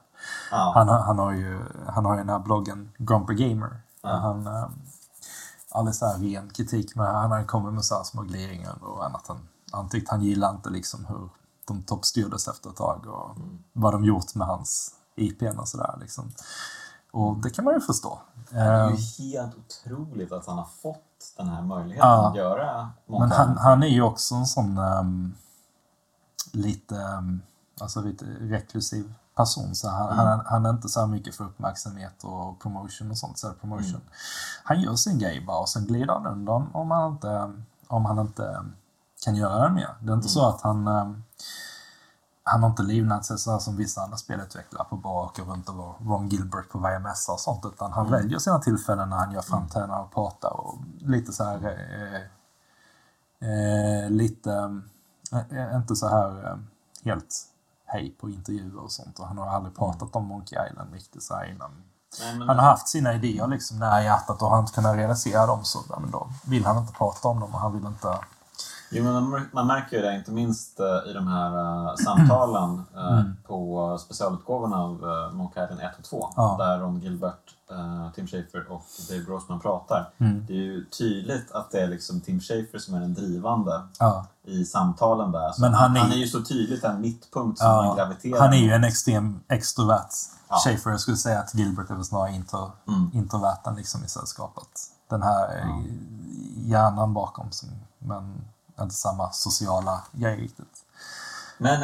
Ja. 0.51 0.73
Han, 0.75 0.89
har- 0.89 1.01
han, 1.03 1.19
har 1.19 1.33
ju, 1.33 1.61
han 1.87 2.05
har 2.05 2.13
ju 2.15 2.19
den 2.19 2.29
här 2.29 2.39
bloggen 2.39 2.93
Grumpy 2.99 3.35
Gamer. 3.35 3.81
Ja. 4.03 4.09
Där 4.09 4.19
han 4.19 4.47
um, 4.47 4.73
aldrig 5.71 5.95
så 5.95 6.07
här 6.07 6.19
ren 6.19 6.51
kritik 6.51 6.95
men 6.97 7.07
han 7.07 7.31
har 7.31 7.45
kommit 7.45 7.75
med 7.75 7.85
så 7.85 7.95
här 7.97 8.05
små 8.05 8.23
gliringar 8.23 8.85
och 8.85 9.05
annat. 9.07 9.25
Han, 9.29 9.49
han 9.73 9.89
tyckte 9.89 10.15
han 10.15 10.23
gillade 10.23 10.57
inte 10.57 10.71
liksom 10.71 11.05
hur 11.07 11.29
de 11.67 11.83
toppstyrdes 11.83 12.49
efter 12.49 12.71
ett 12.71 12.77
tag 12.77 13.07
och 13.07 13.37
vad 13.73 13.93
de 13.95 14.05
gjort 14.05 14.35
med 14.35 14.47
hans 14.47 14.95
IPn 15.23 15.59
och 15.59 15.69
sådär 15.69 15.99
liksom. 16.01 16.33
Och 17.13 17.37
det 17.37 17.51
kan 17.51 17.65
man 17.65 17.75
ju 17.75 17.81
förstå. 17.81 18.19
Det 18.51 18.57
är 18.59 18.85
Eh, 18.89 18.91
ju 18.91 19.33
helt 19.33 19.53
otroligt 19.57 20.33
att 20.33 20.47
han 20.47 20.59
har 20.59 20.69
fått 20.83 21.35
den 21.37 21.49
här 21.49 21.63
möjligheten 21.63 22.09
Ja. 22.09 22.29
att 22.31 22.37
göra 22.37 22.91
Men 23.07 23.21
Monkey 23.21 23.37
han, 23.39 23.59
han 23.59 23.83
är 23.83 23.87
ju 23.89 24.03
också 24.03 24.35
en 24.35 24.47
sån 24.47 24.79
ehm, 24.79 25.35
lite, 26.53 26.97
ehm, 26.97 27.41
alltså 27.81 28.01
lite 28.01 28.25
reklusiv 28.25 29.15
person. 29.37 29.75
Så 29.75 29.89
han, 29.89 30.07
Mm. 30.13 30.27
han, 30.27 30.43
han 30.47 30.67
är 30.67 30.71
inte 30.71 30.89
så 30.89 31.07
mycket 31.07 31.35
för 31.35 31.45
uppmärksamhet 31.45 32.25
och 32.25 32.61
promotion 32.61 33.11
och 33.11 33.19
sånt. 33.19 33.39
Så 33.39 33.53
promotion. 33.53 33.89
Mm. 33.91 34.03
Han 34.65 34.81
gör 34.81 34.95
sin 34.97 35.19
grej 35.19 35.45
bara 35.47 35.59
och 35.59 35.69
sen 35.69 35.87
glider 35.87 36.13
han 36.15 36.27
undan 36.27 36.69
om 36.73 36.91
han 36.91 37.13
inte, 37.13 37.53
om 37.89 38.05
han 38.05 38.19
inte 38.19 38.65
kan 39.25 39.37
göra 39.37 39.69
det 39.69 39.75
mer. 39.75 39.89
Det 40.01 40.13
är 40.13 40.15
inte 40.15 40.27
Mm. 40.27 40.29
så 40.29 40.49
att 40.49 40.61
han 40.61 40.87
ehm, 40.89 41.23
han 42.45 42.63
har 42.63 42.71
inte 42.71 42.83
livnat 42.83 43.25
sig 43.25 43.39
så 43.39 43.53
här 43.53 43.59
som 43.59 43.77
vissa 43.77 44.01
andra 44.03 44.17
spelutvecklare 44.17 44.87
på 44.91 44.97
bara 44.97 45.25
åka 45.25 45.43
runt 45.43 45.69
och 45.69 45.75
vara 45.75 45.95
Ron 46.01 46.29
Gilbert 46.29 46.69
på 46.69 46.79
varje 46.79 46.99
mässa 46.99 47.33
och 47.33 47.41
sånt. 47.41 47.65
Utan 47.67 47.93
han 47.93 48.07
Mm. 48.07 48.19
väljer 48.21 48.39
sina 48.39 48.59
tillfällen 48.59 49.09
när 49.11 49.17
han 49.17 49.33
gör 49.33 49.43
framträdanden 49.43 49.99
och 50.01 50.13
pratar 50.13 50.51
och 50.61 50.79
lite 50.99 51.33
så 51.33 51.45
här 51.45 51.57
eh, 51.65 52.23
eh, 53.49 54.11
lite, 54.11 54.81
eh, 55.51 55.77
inte 55.77 55.97
så 55.97 56.09
här 56.09 56.47
eh, 56.51 56.57
helt 57.05 57.35
hej 57.87 58.11
på 58.21 58.31
intervjuer 58.31 58.83
och 58.85 58.93
sånt. 58.93 59.19
Och 59.19 59.27
han 59.27 59.39
har 59.39 59.47
aldrig 59.47 59.77
pratat 59.77 60.17
om 60.17 60.27
Monkey 60.27 60.59
Island 60.71 60.93
riktigt 60.93 61.23
så 61.23 61.35
här 61.35 61.45
innan. 61.51 61.71
Nej, 62.21 62.47
Han 62.47 62.59
har 62.59 62.65
haft 62.67 62.89
sina 62.89 63.15
idéer 63.15 63.47
liksom 63.47 63.79
nära 63.79 64.03
hjärtat 64.03 64.43
och 64.43 64.49
har 64.49 64.59
inte 64.59 64.73
kunnat 64.73 64.97
realisera 64.97 65.47
dem 65.47 65.65
så 65.65 65.79
men 66.01 66.11
då 66.11 66.29
vill 66.47 66.65
han 66.65 66.79
inte 66.79 66.93
prata 66.93 67.29
om 67.29 67.41
dem 67.41 67.55
och 67.55 67.61
han 67.61 67.73
vill 67.73 67.87
inte... 67.87 68.19
Jo, 68.93 69.05
man, 69.05 69.47
man 69.53 69.67
märker 69.67 69.97
ju 69.97 70.03
det, 70.03 70.15
inte 70.17 70.31
minst 70.31 70.81
eh, 70.81 71.11
i 71.11 71.13
de 71.13 71.27
här 71.27 71.57
eh, 71.89 71.95
samtalen 71.95 72.83
eh, 72.97 73.13
Mm. 73.19 73.37
på 73.47 73.99
specialutgåvorna 74.01 74.77
av 74.83 75.05
uh, 75.05 75.47
Island 75.53 75.81
1 75.81 75.99
och 75.99 76.05
2, 76.05 76.29
Ja. 76.37 76.57
där 76.59 76.79
Ron 76.79 77.01
Gilbert, 77.01 77.55
Tim 78.15 78.27
Schafer 78.27 78.67
och 78.73 78.83
Dave 79.11 79.25
Grossman 79.25 79.61
pratar. 79.61 80.11
Mm. 80.19 80.47
Det 80.47 80.53
är 80.53 80.57
ju 80.57 80.85
tydligt 80.85 81.53
att 81.53 81.71
det 81.71 81.81
är 81.81 81.89
liksom 81.89 82.21
Tim 82.21 82.41
Schafer 82.41 82.79
som 82.79 82.95
är 82.95 83.01
den 83.01 83.15
drivande 83.15 83.83
Ja. 83.99 84.27
i 84.45 84.65
samtalen 84.65 85.33
där. 85.33 85.53
Så 85.53 85.61
Men 85.61 85.75
han 85.75 85.97
är- 85.97 86.01
han 86.01 86.13
är 86.13 86.17
ju 86.17 86.27
så 86.27 86.43
tydligt 86.43 86.85
en 86.85 87.01
mittpunkt 87.01 87.59
som 87.59 87.67
Ja, 87.69 87.95
graviterar 87.99 88.41
han 88.41 88.53
är 88.53 88.57
ju 88.59 88.71
en 88.73 88.85
extrem 88.85 89.41
extrovert 89.49 90.09
Ja. 90.49 90.57
Schaefer. 90.65 90.91
Jag 90.91 91.01
skulle 91.01 91.17
säga 91.17 91.41
att 91.41 91.55
Gilbert 91.55 91.91
är 91.91 91.95
väl 91.95 92.05
snarare 92.05 92.33
intro, 92.35 92.73
Mm. 92.89 93.11
introverten 93.15 93.75
liksom 93.75 94.05
i 94.05 94.09
sällskapet. 94.09 94.69
Den 95.11 95.23
här 95.23 95.59
eh, 95.59 95.83
hjärnan 96.57 97.15
bakom, 97.15 97.47
som, 97.53 97.69
men 97.99 98.45
inte 98.81 98.95
samma 98.95 99.31
sociala 99.33 100.03
grej 100.13 100.37
riktigt. 100.37 100.85
Men 101.59 101.75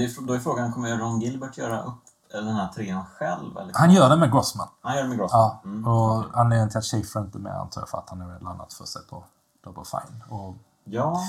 eh, 0.00 0.08
då 0.26 0.32
är 0.32 0.38
frågan, 0.38 0.72
kommer 0.72 0.98
Ron 0.98 1.20
Gilbert 1.20 1.58
göra 1.58 1.82
upp 1.82 1.94
den 2.32 2.46
här 2.48 2.68
trean 2.68 3.04
själv? 3.18 3.58
Eller? 3.58 3.72
Han 3.74 3.90
gör 3.90 4.08
det 4.10 4.16
med 4.16 4.32
Grossman. 4.32 4.68
Han 4.80 4.96
gör 4.96 5.02
det 5.02 5.08
med 5.08 5.18
Grossman? 5.18 5.40
Ja, 5.40 5.60
Mm, 5.64 5.86
och 5.86 6.24
anledningen 6.40 6.68
till 6.70 6.78
att 6.78 6.84
Schaefer 6.84 7.20
inte 7.20 7.38
är 7.38 7.40
med 7.40 7.60
antar 7.60 7.80
jag 7.80 7.88
för 7.88 7.98
att 7.98 8.10
han 8.10 8.20
är 8.20 8.40
landat 8.40 8.72
för 8.72 8.84
sig 8.84 9.02
på 9.10 9.24
Double 9.64 9.84
Fine. 9.84 10.24
Och 10.28 10.54
Ja, 10.84 11.20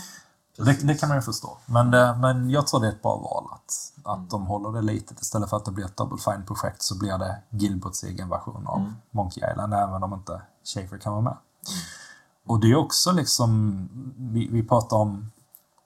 det, 0.58 0.88
det 0.88 0.96
kan 0.96 1.10
man 1.10 1.18
ju 1.18 1.22
förstå. 1.22 1.58
Men, 1.66 1.92
det, 1.92 2.16
men 2.22 2.50
jag 2.50 2.68
tror 2.68 2.80
det 2.80 2.88
är 2.88 2.92
ett 2.92 3.02
bra 3.02 3.16
val 3.16 3.46
att, 3.52 3.74
att 4.04 4.18
Mm. 4.18 4.28
de 4.30 4.46
håller 4.48 4.72
det 4.72 4.82
litet. 4.82 5.22
Istället 5.22 5.50
för 5.50 5.58
att 5.58 5.66
det 5.66 5.72
blir 5.72 5.86
ett 5.86 5.98
Double 5.98 6.18
Fine-projekt 6.18 6.82
så 6.82 6.98
blir 7.00 7.18
det 7.18 7.42
Gilberts 7.50 8.04
egen 8.04 8.30
version 8.30 8.68
av 8.68 8.78
Mm. 8.80 8.96
Monkey 9.12 9.44
Island, 9.52 9.74
även 9.74 10.04
om 10.04 10.14
inte 10.14 10.42
Schaefer 10.64 10.98
kan 10.98 11.12
vara 11.14 11.22
med. 11.22 11.38
Och 12.48 12.60
det 12.60 12.72
är 12.72 12.76
också 12.76 13.12
liksom, 13.12 13.90
vi, 14.18 14.48
vi 14.52 14.64
pratade 14.64 15.02
om 15.02 15.32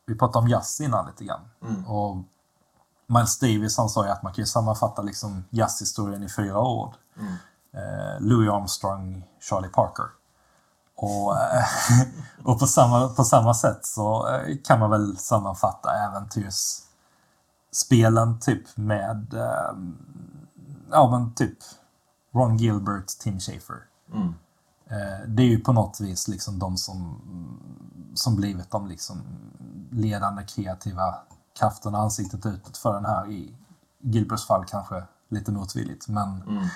vi 0.06 0.16
pratade 0.16 0.44
om 0.44 0.50
jazz 0.50 0.82
innan 0.82 1.06
lite 1.06 1.24
grann. 1.24 1.50
Mm. 1.62 1.88
Och 1.88 2.18
Miles 3.08 3.40
Davis 3.40 3.78
han 3.78 3.90
sa 3.90 4.06
ju 4.06 4.12
att 4.12 4.24
man 4.24 4.34
kan 4.34 4.42
ju 4.42 4.46
sammanfatta 4.46 5.02
liksom 5.02 5.44
jazzhistorien 5.50 6.24
i 6.24 6.30
fyra 6.30 6.62
ord. 6.62 6.94
Mm. 7.18 7.34
Eh, 7.74 8.20
Louis 8.20 8.50
Armstrong, 8.50 9.24
Charlie 9.40 9.70
Parker. 9.70 10.06
Och, 10.96 11.38
eh, 11.38 11.64
och 12.44 12.60
på, 12.60 12.68
samma, 12.68 13.10
på 13.10 13.24
samma 13.24 13.54
sätt 13.54 13.86
så 13.86 14.30
eh, 14.30 14.58
kan 14.64 14.80
man 14.80 14.90
väl 14.90 15.18
sammanfatta 15.18 15.94
äventyrsspelen 15.94 18.40
typ 18.40 18.78
med, 18.78 19.34
eh, 19.34 19.74
ja 20.92 21.10
men 21.12 21.34
typ 21.34 21.58
Ron 22.34 22.58
Gilbert, 22.58 23.08
Tim 23.08 23.40
Schafer. 23.40 23.78
Mm. 24.14 24.34
Eh, 24.92 25.28
det 25.28 25.44
är 25.44 25.48
ju 25.48 25.60
på 25.60 25.74
något 25.74 26.00
vis 26.00 26.28
liksom 26.28 26.60
de 26.60 26.78
som, 26.78 27.22
som 28.16 28.36
blivit 28.36 28.72
de 28.72 28.88
liksom 28.88 29.22
ledande 29.92 30.44
kreativa 30.44 31.16
krafterna, 31.60 31.98
ansiktet 31.98 32.46
utåt 32.46 32.78
för 32.78 32.94
den 32.94 33.06
här. 33.06 33.32
I 33.32 33.56
Gilberts 34.02 34.48
fall 34.48 34.66
kanske 34.66 35.04
lite 35.30 35.52
motvilligt, 35.52 36.08
men, 36.08 36.42
Mm. 36.42 36.68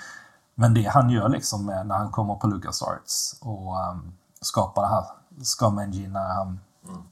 men 0.55 0.73
det 0.73 0.83
han 0.83 1.09
gör 1.09 1.29
liksom 1.29 1.65
när 1.65 1.97
han 1.97 2.11
kommer 2.11 2.35
på 2.35 2.47
LucasArts 2.47 3.35
och 3.41 3.89
um, 3.89 4.13
skapar 4.41 4.81
det 4.81 4.87
här 4.87 5.05
Scum 5.43 5.77
Engine 5.79 6.09
när 6.13 6.33
han, 6.33 6.59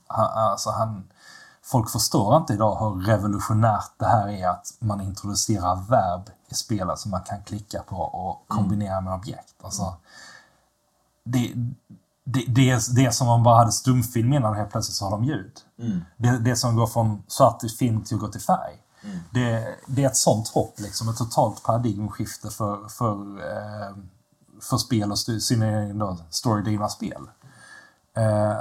han, 0.07 0.25
alltså 0.25 0.69
han 0.69 1.03
Folk 1.65 1.89
förstår 1.89 2.38
inte 2.38 2.53
idag 2.53 2.75
hur 2.80 3.01
revolutionärt 3.05 3.91
det 3.97 4.05
här 4.05 4.27
är 4.27 4.47
att 4.47 4.73
man 4.80 5.01
introducerar 5.01 5.75
verb 5.75 6.30
i 6.49 6.53
spelet 6.55 6.99
som 6.99 7.11
man 7.11 7.21
kan 7.21 7.43
klicka 7.43 7.84
på 7.84 7.95
och 7.95 8.47
kombinera 8.47 9.01
med 9.01 9.13
objekt. 9.13 9.53
Alltså, 9.63 9.95
det, 11.23 11.53
det, 12.23 12.45
det, 12.47 12.69
är, 12.69 12.95
det 12.95 13.05
är 13.05 13.11
som 13.11 13.27
om 13.27 13.39
man 13.39 13.43
bara 13.43 13.57
hade 13.57 13.71
stumfilm 13.71 14.33
innan 14.33 14.55
helt 14.55 14.71
plötsligt 14.71 14.95
så 14.95 15.05
har 15.05 15.11
de 15.11 15.23
ljud. 15.23 15.51
Mm. 15.79 16.01
Det, 16.17 16.37
det 16.39 16.55
som 16.55 16.75
går 16.75 16.87
från 16.87 17.23
svart 17.27 17.59
till 17.59 17.69
film 17.69 18.03
till 18.03 18.15
att 18.15 18.21
gå 18.21 18.27
till 18.27 18.41
färg. 18.41 18.81
Mm. 19.03 19.17
Det, 19.31 19.75
det 19.87 20.03
är 20.03 20.07
ett 20.07 20.17
sånt 20.17 20.47
hopp, 20.47 20.79
liksom, 20.79 21.09
ett 21.09 21.17
totalt 21.17 21.63
paradigmskifte 21.63 22.49
för, 22.49 22.87
för, 22.87 23.13
eh, 23.37 23.95
för 24.61 24.77
spel 24.77 25.11
och 25.11 25.19
synnerligen 25.19 25.99
då 25.99 26.17
storydrivna 26.29 26.89
spel. 26.89 27.21
Eh, 28.17 28.57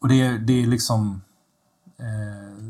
och 0.00 0.08
det, 0.08 0.20
är- 0.26 0.38
det 0.38 0.52
är 0.62 0.66
liksom 0.66 1.22
eh, 1.98 2.64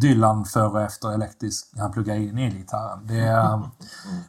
Dylan 0.00 0.44
före 0.44 0.68
och 0.68 0.82
efter 0.82 1.12
elektrisk, 1.12 1.66
han 1.78 1.92
pluggar 1.92 2.14
in 2.14 2.38
elgitarren. 2.38 3.06
Det 3.06 3.20
är, 3.20 3.60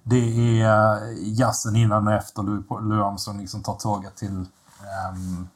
det 0.03 0.61
är 0.61 0.99
jazzen 1.39 1.76
innan 1.76 2.07
och 2.07 2.14
efter 2.14 2.44
Louis, 2.44 3.03
Armstrong 3.03 3.39
liksom 3.39 3.64
tar 3.64 3.76
tåget 3.76 4.15
till 4.15 4.45
ehm, 4.81 5.48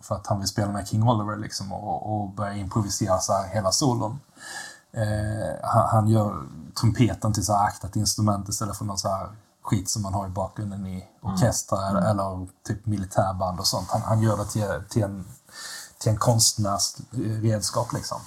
för 0.00 0.14
att 0.14 0.26
han 0.26 0.38
vill 0.38 0.48
spela 0.48 0.72
med 0.72 0.88
King 0.88 1.08
Oliver 1.08 1.36
liksom 1.36 1.72
och, 1.72 2.14
och 2.14 2.30
börja 2.30 2.54
improvisera 2.54 3.18
så 3.18 3.32
här 3.32 3.48
hela 3.48 3.72
solon. 3.72 4.20
Eh, 4.92 5.54
han, 5.62 5.88
han 5.88 6.08
gör 6.08 6.42
trumpeten 6.80 7.32
till 7.32 7.44
så 7.44 7.52
här 7.52 7.64
aktat 7.64 7.96
instrument 7.96 8.48
istället 8.48 8.76
för 8.76 8.84
någon 8.84 8.98
så 8.98 9.08
här 9.08 9.28
skit 9.62 9.90
som 9.90 10.02
man 10.02 10.14
har 10.14 10.26
i 10.26 10.30
bakgrunden 10.30 10.86
i 10.86 11.04
orkestrar 11.22 11.90
eller, 11.90 12.10
eller 12.10 12.46
typ 12.66 12.86
militärband 12.86 13.60
och 13.60 13.66
sånt. 13.66 13.90
Han, 13.90 14.02
han 14.02 14.22
gör 14.22 14.36
det 14.36 14.44
till, 14.44 14.82
till 14.88 15.02
en, 15.02 15.24
till 15.98 16.10
en 16.10 16.18
konstnärs 16.18 16.96
redskap 17.42 17.92
liksom. 17.92 18.20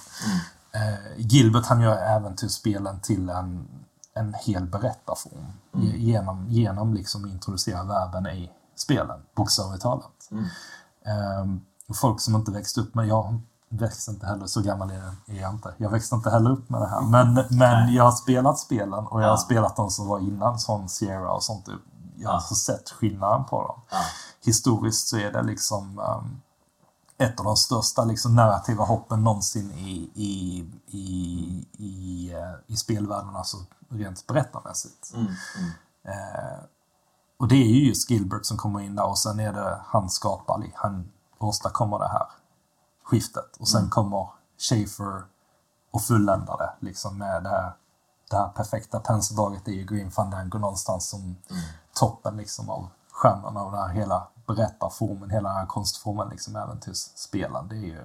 Eh, 0.74 1.16
Gilbert 1.16 1.66
han 1.66 1.80
gör 1.80 1.96
äventyrsspelen 1.96 3.00
till 3.00 3.30
en, 3.30 3.68
en 4.14 4.34
hel 4.34 4.66
berättarform. 4.66 5.46
Ge- 5.72 5.96
Genom, 5.96 6.48
genom 6.48 6.94
liksom 6.94 7.26
introducera 7.26 7.84
verben 7.84 8.26
i 8.26 8.50
spelen, 8.76 9.20
bokstavligt 9.36 9.82
talat. 9.82 10.28
Ehm, 11.06 11.60
och 11.88 11.96
folk 11.96 12.20
som 12.20 12.34
inte 12.36 12.50
växt 12.50 12.78
upp 12.78 12.94
med, 12.94 13.06
jag 13.06 13.40
växte 13.68 14.10
inte 14.10 14.26
heller, 14.26 14.46
så 14.46 14.62
gammal 14.62 14.90
är 14.90 15.02
jag- 15.26 15.50
inte. 15.52 15.74
Jag 15.76 15.90
växte 15.90 16.14
inte 16.14 16.30
heller 16.30 16.50
upp 16.50 16.70
med 16.70 16.80
det 16.80 16.88
här. 16.88 17.00
Men, 17.00 17.34
men 17.50 17.92
jag 17.94 18.04
har 18.04 18.12
spelat 18.12 18.58
spelen 18.58 19.06
och 19.06 19.22
jag 19.22 19.28
har 19.28 19.36
spelat 19.36 19.76
de 19.76 19.90
som 19.90 20.06
var 20.08 20.18
innan, 20.18 20.58
sån 20.58 20.88
Sierra 20.88 21.32
och 21.32 21.42
sånt. 21.42 21.64
Jag 21.68 21.74
har 21.74 21.80
Ja. 22.16 22.30
alltså 22.32 22.54
sett 22.54 22.90
skillnaden 22.90 23.44
på 23.44 23.62
dem. 23.66 23.80
Ja. 23.90 23.98
Historiskt 24.44 25.08
så 25.08 25.16
är 25.16 25.32
det 25.32 25.42
liksom 25.42 25.98
ehm, 25.98 26.40
ett 27.22 27.40
av 27.40 27.46
de 27.46 27.56
största 27.56 28.04
liksom, 28.04 28.34
narrativa 28.34 28.84
hoppen 28.84 29.24
någonsin 29.24 29.70
i, 29.70 30.10
i, 30.14 30.64
i, 30.86 31.66
i, 31.78 32.32
eh, 32.32 32.54
i 32.66 32.76
spelvärlden, 32.76 33.36
alltså 33.36 33.56
rent 33.88 34.26
berättarmässigt. 34.26 35.12
Mm. 35.14 35.26
Mm. 35.26 35.70
Eh, 36.04 36.58
och 37.38 37.48
det 37.48 37.54
är 37.54 37.68
ju 37.68 37.88
just 37.88 38.10
Gilbert 38.10 38.44
som 38.44 38.56
kommer 38.56 38.80
in 38.80 38.96
där 38.96 39.06
och 39.06 39.18
sen 39.18 39.40
är 39.40 39.52
det 39.52 39.80
han 39.86 40.10
skapar, 40.10 40.70
han 40.74 41.10
åstadkommer 41.38 41.98
det 41.98 42.08
här 42.08 42.26
skiftet. 43.04 43.56
Och 43.60 43.68
sen 43.68 43.90
kommer 43.90 44.28
Schaefer 44.58 45.22
och 45.90 46.02
fulländar 46.02 46.58
det 46.58 46.86
liksom 46.86 47.18
med 47.18 47.42
det 47.42 47.48
här, 47.48 47.72
det 48.30 48.36
här 48.36 48.48
perfekta 48.48 49.00
penseldraget 49.00 49.68
i 49.68 49.84
Green 49.84 50.10
Fandango 50.10 50.58
någonstans 50.58 51.08
som 51.08 51.36
toppen 51.94 52.36
liksom 52.36 52.70
av 52.70 52.88
stjärnan 53.10 53.56
av 53.56 53.72
den 53.72 53.80
här 53.80 53.88
hela 53.88 54.28
berättarformen, 54.46 55.30
hela 55.30 55.48
den 55.48 55.58
här 55.58 55.66
konstformen, 55.66 56.28
liksom 56.28 56.56
äventyrsspelen. 56.56 57.68
Det 57.68 57.76
är 57.76 57.86
ju 57.86 58.02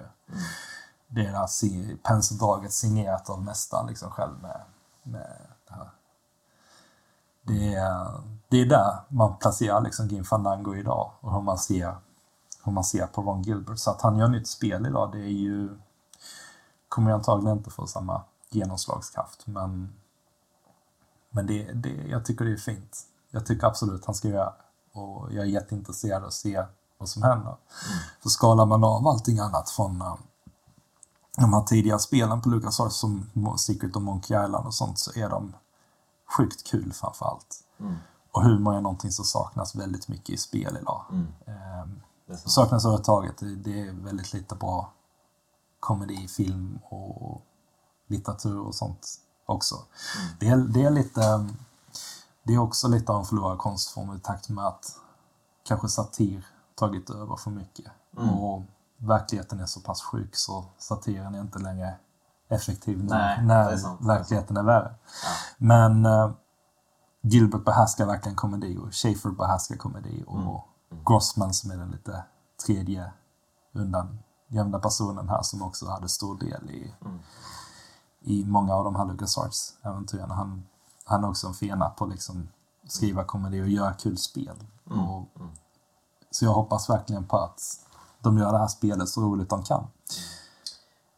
det 1.06 1.26
är 1.26 1.32
det 1.32 1.38
här 1.38 1.96
penseldraget 1.96 2.72
signerat 2.72 3.30
av 3.30 3.44
mästaren 3.44 3.86
liksom 3.86 4.10
själv 4.10 4.42
med, 4.42 4.60
med 5.02 5.36
det 5.68 5.74
här 5.74 5.90
det 7.48 7.74
är, 7.74 8.06
det 8.48 8.56
är 8.56 8.66
där 8.66 8.96
man 9.08 9.36
placerar 9.36 9.80
liksom 9.80 10.08
Gim 10.08 10.24
Fandango 10.24 10.76
idag 10.76 11.10
och 11.20 11.32
hur 11.32 11.40
man 11.40 11.58
ser, 11.58 11.96
hur 12.64 12.72
man 12.72 12.84
ser 12.84 13.06
på 13.06 13.22
Ron 13.22 13.42
Gilbert. 13.42 13.78
Så 13.78 13.90
att 13.90 14.02
han 14.02 14.16
gör 14.16 14.28
nytt 14.28 14.48
spel 14.48 14.86
idag, 14.86 15.12
det 15.12 15.18
är 15.18 15.32
ju 15.32 15.78
kommer 16.88 17.10
jag 17.10 17.18
antagligen 17.18 17.58
inte 17.58 17.70
få 17.70 17.86
samma 17.86 18.22
genomslagskraft. 18.50 19.46
Men, 19.46 19.92
men 21.30 21.46
det, 21.46 21.72
det, 21.72 22.08
jag 22.08 22.24
tycker 22.24 22.44
det 22.44 22.52
är 22.52 22.56
fint. 22.56 22.98
Jag 23.30 23.46
tycker 23.46 23.66
absolut 23.66 24.06
han 24.06 24.14
ska 24.14 24.28
göra. 24.28 24.52
Och 24.92 25.32
jag 25.32 25.44
är 25.44 25.48
jätteintresserad 25.48 26.22
av 26.22 26.26
att 26.28 26.34
se 26.34 26.64
vad 26.98 27.08
som 27.08 27.22
händer. 27.22 27.56
För 28.22 28.28
skalar 28.28 28.66
man 28.66 28.84
av 28.84 29.08
allting 29.08 29.38
annat 29.38 29.70
från 29.70 30.02
uh, 30.02 30.14
de 31.36 31.52
här 31.52 31.62
tidiga 31.62 31.98
spelen 31.98 32.42
på 32.42 32.48
LucasArts 32.48 32.96
som 32.96 33.26
Secret 33.58 33.96
of 33.96 34.02
Monkey 34.02 34.44
Island 34.44 34.66
och 34.66 34.74
sånt 34.74 34.98
så 34.98 35.12
är 35.18 35.28
de 35.28 35.52
sjukt 36.36 36.66
kul 36.66 36.92
framför 36.92 37.26
allt. 37.26 37.56
Mm. 37.80 37.94
Och 38.32 38.42
humor 38.44 38.74
är 38.74 38.80
någonting 38.80 39.10
som 39.12 39.24
saknas 39.24 39.74
väldigt 39.74 40.08
mycket 40.08 40.30
i 40.30 40.36
spel 40.36 40.78
idag. 40.80 41.04
Mm. 41.10 41.26
Ehm, 41.46 42.00
Det 42.26 42.36
så. 42.36 42.48
saknas 42.48 42.84
överhuvudtaget. 42.84 43.38
Det- 43.38 43.54
Det 43.54 43.80
är 43.80 43.92
väldigt 43.92 44.32
lite 44.32 44.54
bra 44.54 44.92
komedi, 45.80 46.28
film 46.28 46.78
och 46.88 47.42
litteratur 48.06 48.60
och 48.60 48.74
sånt 48.74 49.06
också. 49.46 49.74
Det, 50.40 50.48
är, 50.48 50.56
det 50.56 50.82
är 50.84 50.90
lite... 50.90 51.48
Det 52.48 52.54
är 52.54 52.58
också 52.58 52.88
lite 52.88 53.12
av 53.12 53.18
en 53.18 53.24
förlorad 53.24 53.58
konstform 53.58 54.16
i 54.16 54.20
takt 54.20 54.48
med 54.48 54.66
att 54.66 54.98
kanske 55.64 55.88
satir 55.88 56.46
tagit 56.74 57.10
över 57.10 57.36
för 57.36 57.50
mycket. 57.50 57.86
Mm. 58.18 58.34
Och 58.34 58.62
verkligheten 58.96 59.60
är 59.60 59.66
så 59.66 59.80
pass 59.80 60.02
sjuk 60.02 60.36
så 60.36 60.64
satiren 60.78 61.34
är 61.34 61.40
inte 61.40 61.58
längre 61.58 61.94
effektiv 62.48 63.04
Nej, 63.04 63.44
när 63.44 63.64
är 63.64 63.76
det 63.76 63.82
är 63.82 64.06
verkligheten 64.06 64.56
är 64.56 64.62
värre. 64.62 64.94
Ja. 65.24 65.30
Men 65.58 66.06
eh, 66.06 66.30
Gilbert 67.20 67.64
behärskar 67.64 68.06
verkligen 68.06 68.36
komedi 68.36 68.78
och 68.78 68.94
Schaefer 68.94 69.30
behärskar 69.30 69.76
komedi 69.76 70.24
och 70.26 70.68
Grossman 71.06 71.54
som 71.54 71.70
är 71.70 71.76
den 71.76 71.90
lite 71.90 72.24
tredje 72.66 73.12
undan 73.72 74.18
gömda 74.46 74.78
personen 74.78 75.28
här 75.28 75.42
som 75.42 75.62
också 75.62 75.86
hade 75.86 76.08
stor 76.08 76.38
del 76.38 76.70
i, 76.70 76.94
i 78.20 78.44
många 78.44 78.74
av 78.74 78.84
de 78.84 78.96
här 78.96 79.04
LucasArts-äventyren. 79.04 80.30
Han, 80.30 80.66
han 81.08 81.24
är 81.24 81.28
också 81.28 81.46
en 81.46 81.54
fena 81.54 81.88
på 81.90 82.04
att 82.04 82.10
liksom 82.10 82.48
skriva 82.88 83.24
komedi 83.24 83.62
och 83.62 83.68
göra 83.68 83.94
kul 83.94 84.18
spel. 84.18 84.56
Och, 84.84 85.28
så 86.30 86.44
jag 86.44 86.52
hoppas 86.52 86.90
verkligen 86.90 87.24
på 87.26 87.36
att 87.36 87.60
de 88.20 88.38
gör 88.38 88.52
det 88.52 88.58
här 88.58 88.68
spelet 88.68 89.08
så 89.08 89.20
roligt 89.20 89.50
de 89.50 89.62
kan. 89.62 89.86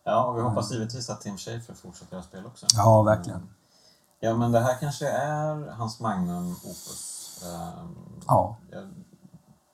Ja, 0.05 0.25
och 0.25 0.37
vi 0.39 0.43
hoppas 0.43 0.73
givetvis 0.73 1.11
att 1.11 1.21
Tim 1.21 1.37
Schafer 1.39 1.75
fortsätter 1.75 2.13
göra 2.13 2.23
spel 2.25 2.47
också. 2.47 2.67
Ja, 2.75 3.03
verkligen. 3.03 3.49
Ja, 4.21 4.35
men 4.37 4.53
det 4.53 4.61
här 4.61 4.79
kanske 4.81 5.09
är 5.09 5.71
hans 5.71 6.01
magnum 6.01 6.51
opus. 6.51 7.43
Ehm, 7.45 7.97
Ja. 8.27 8.57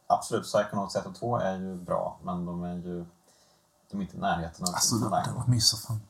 Absolut, 0.06 0.44
Psychonauts 0.44 0.96
1 0.96 1.06
och 1.06 1.14
2 1.14 1.36
är 1.36 1.56
ju 1.58 1.76
bra, 1.76 2.18
men 2.22 2.46
de 2.46 2.64
är 2.64 2.74
ju 2.74 3.06
de 3.96 4.00
är 4.00 4.04
inte 4.04 4.16
i 4.16 4.20
närheten 4.20 4.66
av 4.68 4.74
Alltså, 4.74 4.94
Tim 4.94 5.04
de, 5.04 5.10
Fandango. 5.10 5.42
de 5.46 5.52
är 5.56 5.60
så 5.60 5.76
fan, 5.76 6.00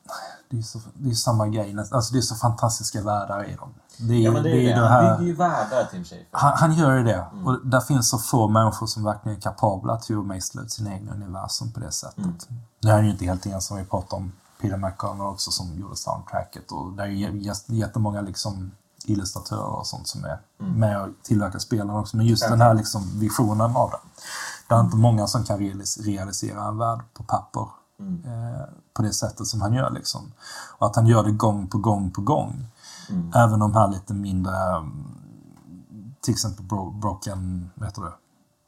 det 0.51 0.59
är 0.59 0.63
så, 0.63 0.81
det 0.95 1.11
är 1.11 1.15
samma 1.15 1.47
grej. 1.49 1.77
Alltså, 1.93 2.13
det 2.13 2.19
är 2.19 2.23
så 2.23 2.35
fantastiska 2.35 3.03
världar 3.03 3.45
i 3.51 3.55
dem. 3.55 3.75
Det 3.99 4.15
är, 4.15 4.19
Ja, 4.21 4.31
men 4.33 4.43
det 4.43 4.51
är 4.51 4.55
det. 4.55 4.81
det 4.81 4.89
Han 4.89 5.05
här, 5.05 5.19
bygger 5.19 5.31
ju 5.31 5.37
världar, 5.37 5.85
Tim 5.91 6.05
Schafer. 6.05 6.27
han, 6.31 6.53
han 6.57 6.73
gör 6.75 6.97
ju 6.97 7.05
det. 7.05 7.27
Mm. 7.33 7.47
Och 7.47 7.67
där 7.67 7.81
finns 7.81 8.09
så 8.11 8.19
få 8.19 8.49
människor 8.49 8.87
som 8.87 9.05
verkligen 9.05 9.37
är 9.39 9.41
kapabla 9.43 9.97
till 9.97 10.19
att 10.19 10.27
mejsla 10.27 10.63
ut 10.63 10.71
sina 10.73 10.95
egna 10.95 11.13
universum 11.13 11.73
på 11.73 11.81
det 11.81 11.93
sättet. 11.93 12.19
Mm. 12.19 12.37
Nu 12.83 12.91
är 12.91 12.95
han 12.95 13.05
ju 13.05 13.11
inte 13.11 13.25
helt 13.25 13.47
ensam. 13.47 13.77
Vi 13.79 13.85
pratar 13.85 14.17
om 14.17 14.33
Peter 14.61 14.77
McConnell 14.77 15.27
också 15.27 15.51
som 15.51 15.75
gjorde 15.81 15.97
soundtracket. 15.97 16.73
Och 16.73 16.93
där 16.93 17.05
är 17.05 17.73
jättemånga 17.75 18.21
liksom 18.21 18.71
illustratörer 19.05 19.63
och 19.79 19.87
sånt 19.87 20.09
som 20.09 20.25
är 20.25 20.39
med 20.59 21.01
och 21.03 21.09
tillverkar 21.23 21.59
spelen 21.59 21.91
också. 21.91 22.17
Men 22.17 22.27
just 22.27 22.45
Mm. 22.45 22.59
Den 22.59 22.69
här 22.69 22.75
liksom 22.75 23.19
visionen 23.21 23.77
av 23.77 23.91
det. 23.91 23.99
Det 24.69 24.75
är 24.75 24.81
inte 24.81 24.97
många 24.97 25.27
som 25.27 25.45
kan 25.45 25.59
realis- 25.59 26.03
realisera 26.03 26.65
en 26.65 26.79
värld 26.79 27.01
på 27.15 27.23
papper 27.23 27.69
Mm. 28.01 28.23
eh, 28.25 28.61
på 28.95 29.03
det 29.03 29.13
sättet 29.13 29.47
som 29.47 29.61
han 29.61 29.73
gör. 29.75 29.91
Liksom. 29.91 30.33
Och 30.79 30.87
att 30.87 30.97
han 30.97 31.07
gör 31.07 31.23
det 31.25 31.31
gång 31.31 31.67
på 31.69 31.79
gång 31.79 32.11
på 32.11 32.21
gång. 32.21 32.67
Mm. 33.11 33.33
Även 33.35 33.59
de 33.61 33.75
här 33.75 33.89
lite 33.89 34.15
mindre, 34.15 34.57
mm, 34.77 35.05
till 36.21 36.33
exempel 36.33 36.65
Bro 36.65 36.91
Broken, 36.91 37.71
vad 37.75 37.89
heter 37.89 38.03
det? 38.03 38.13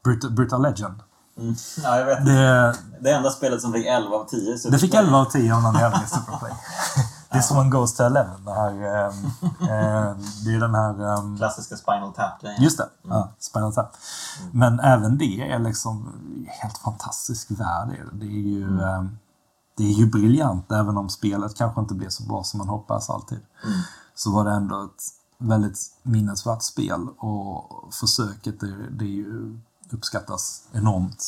Brutal, 0.03 0.31
Brutal 0.31 0.61
Legend. 0.61 0.99
Mm. 1.37 1.55
Ja, 1.83 1.97
jag 1.99 2.05
vet. 2.05 2.25
Det, 2.25 2.75
Det 3.01 3.11
enda 3.11 3.29
spelet 3.29 3.61
som 3.61 3.73
fick 3.73 3.85
11 3.85 4.15
av 4.15 4.25
10. 4.25 4.57
Så 4.57 4.69
det 4.69 4.79
fick 4.79 4.93
11 4.93 5.17
av 5.17 5.25
10 5.25 5.55
av 5.55 5.61
någon 5.61 5.75
jävla 5.75 5.99
Superplay. 6.07 6.51
Det 7.31 7.37
är 7.37 7.41
som 7.41 7.57
en 7.57 7.69
Ghost 7.69 7.97
to 7.97 8.03
Eleven. 8.03 8.45
Det, 8.45 8.53
här, 8.53 8.71
eh, 8.71 9.13
det 10.45 10.53
är 10.53 10.59
den 10.59 10.75
här... 10.75 11.17
ehm, 11.17 11.37
Klassiska 11.37 11.75
Spinal 11.75 12.13
Tap-grejen. 12.13 12.63
Just 12.63 12.77
det, 12.77 12.89
ja, 13.01 13.29
Spinal 13.39 13.73
Tap. 13.73 13.91
Men 14.51 14.79
även 14.79 15.17
det 15.17 15.51
är 15.51 15.59
liksom 15.59 16.23
helt 16.47 16.77
fantastisk 16.77 17.51
värld. 17.51 17.89
är 17.89 18.09
Det 18.13 18.25
är 18.25 18.29
ju, 18.29 18.81
ehm, 18.81 19.17
det 19.77 19.83
är 19.83 19.93
ju 19.93 20.05
briljant, 20.05 20.71
även 20.71 20.97
om 20.97 21.09
spelet 21.09 21.55
kanske 21.55 21.81
inte 21.81 21.93
blir 21.93 22.09
så 22.09 22.23
bra 22.23 22.43
som 22.43 22.57
man 22.57 22.67
hoppas 22.67 23.09
alltid. 23.09 23.39
Så 24.15 24.31
var 24.31 24.45
det 24.45 24.51
ändå 24.51 24.83
ett 24.83 25.03
väldigt 25.37 25.79
minnesvärt 26.03 26.61
spel 26.63 27.07
och 27.17 27.93
försöket, 27.93 28.59
det, 28.59 28.89
det 28.89 29.05
är 29.05 29.15
ju, 29.15 29.59
uppskattas 29.91 30.63
enormt. 30.71 31.23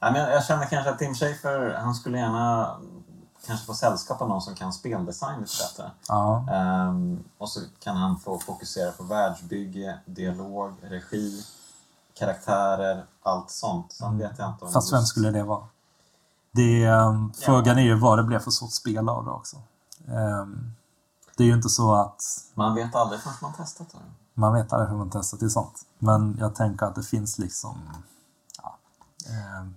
Jag, 0.00 0.16
jag 0.16 0.44
känner 0.44 0.66
kanske 0.66 0.90
att 0.90 0.98
Tim 0.98 1.14
Schafer, 1.14 1.74
han 1.82 1.94
skulle 1.94 2.18
gärna 2.18 2.76
kanske 3.48 3.66
få 3.66 3.74
sällskap 3.74 4.22
av 4.22 4.28
någon 4.28 4.42
som 4.42 4.54
kan 4.54 4.72
speldesign 4.72 5.40
lite 5.40 5.52
bättre. 5.62 5.90
Ja, 6.08 6.46
Ehm, 6.52 7.24
och 7.38 7.48
så 7.48 7.60
kan 7.78 7.96
han 7.96 8.18
få 8.18 8.38
fokusera 8.38 8.92
på 8.92 9.02
världsbygge, 9.02 9.98
dialog, 10.06 10.72
regi, 10.82 11.44
karaktärer, 12.18 13.04
allt 13.22 13.50
sånt. 13.50 13.92
Sen 13.92 14.18
vet 14.18 14.38
jag 14.38 14.50
inte 14.50 14.64
om 14.64 14.72
fast 14.72 14.92
vem 14.92 15.02
skulle 15.02 15.30
det 15.30 15.42
vara? 15.42 15.66
Det, 16.50 16.84
ehm, 16.84 17.32
Frågan 17.32 17.78
är 17.78 17.82
ju 17.82 17.94
vad 17.94 18.18
det 18.18 18.22
blir 18.24 18.38
för 18.38 18.50
sorts 18.50 18.74
spel 18.74 19.08
av 19.08 19.24
det 19.24 19.30
också. 19.30 19.56
Ehm, 20.08 20.72
det 21.36 21.42
är 21.42 21.46
ju 21.46 21.54
inte 21.54 21.68
så 21.68 21.94
att 21.94 22.22
Man 22.54 22.74
vet 22.74 22.94
aldrig 22.94 23.20
förrän 23.20 23.36
man 23.42 23.52
testat 23.52 23.90
det. 23.92 23.98
Man 24.34 24.52
vet 24.54 24.72
aldrig 24.72 24.90
hur 24.90 24.96
man 24.98 25.10
testar 25.10 25.38
till 25.38 25.50
sånt. 25.50 25.86
Men 25.98 26.36
jag 26.40 26.54
tänker 26.54 26.86
att 26.86 26.94
det 26.94 27.02
finns 27.02 27.38
liksom... 27.38 27.78
Ja, 28.62 28.76
vet. 29.26 29.74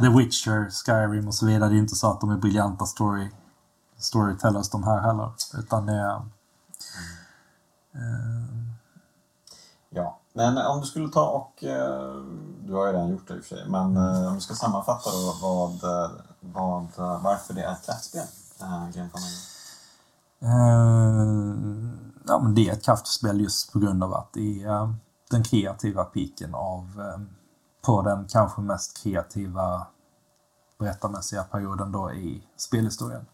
The 0.00 0.08
Witcher, 0.08 0.70
Skyrim 0.70 1.28
och 1.28 1.34
så 1.34 1.46
vidare. 1.46 1.70
Det 1.70 1.76
är 1.76 1.78
inte 1.78 1.96
så 1.96 2.10
att 2.10 2.20
de 2.20 2.30
är 2.30 2.36
briljanta 2.36 2.86
story, 2.86 3.30
storytellers 3.98 4.68
de 4.70 4.84
här 4.84 5.00
heller. 5.00 5.32
Utan 5.58 5.86
det 5.86 5.92
är... 5.92 6.16
Eh, 7.94 8.60
Ja, 9.92 10.18
men 10.32 10.58
om 10.58 10.80
du 10.80 10.86
skulle 10.86 11.08
ta 11.08 11.28
och... 11.28 11.64
eh, 11.64 12.14
Du 12.64 12.72
har 12.74 12.86
ju 12.86 12.92
redan 12.92 13.08
gjort 13.10 13.28
det 13.28 13.34
i 13.36 13.40
och 13.40 13.44
för 13.44 13.56
sig. 13.56 13.68
Men 13.68 13.96
eh, 13.96 14.28
om 14.28 14.34
du 14.34 14.40
ska 14.40 14.54
sammanfatta 14.54 15.10
då 15.10 15.34
vad, 15.42 15.70
eh, 16.04 16.10
vad, 16.40 16.88
varför 17.22 17.54
det 17.54 17.62
är 17.62 17.72
ett 17.72 17.86
kraftspel. 17.86 18.26
Uh, 18.62 18.90
Game 18.90 19.08
Commander. 19.10 19.38
eh, 20.42 21.92
ja, 22.26 22.38
men 22.42 22.54
det 22.54 22.68
är 22.68 22.72
ett 22.72 22.84
kraftspel 22.84 23.40
just 23.40 23.72
på 23.72 23.78
grund 23.78 24.04
av 24.04 24.14
att 24.14 24.32
det 24.32 24.62
är 24.62 24.68
eh, 24.82 24.92
den 25.30 25.44
kreativa 25.44 26.04
piken 26.04 26.54
av... 26.54 26.84
Eh, 27.00 27.20
på 27.82 28.02
den 28.02 28.28
kanske 28.28 28.60
mest 28.60 29.02
kreativa 29.02 29.86
berättarmässiga 30.78 31.44
perioden 31.44 31.92
då 31.92 32.12
i 32.12 32.46
spelhistorien. 32.56 33.26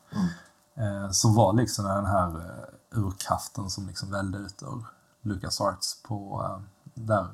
Eh, 0.75 1.11
som 1.11 1.35
var 1.35 1.53
liksom 1.53 1.85
den 1.85 2.07
här 2.07 2.29
eh, 2.29 2.99
urkraften 2.99 3.71
som 3.71 3.87
liksom 3.87 4.11
välde 4.11 4.39
ut 4.39 4.63
ur 4.63 4.85
LucasArts 5.23 6.03
på 6.03 6.45
eh, 6.45 6.63
där 6.95 7.27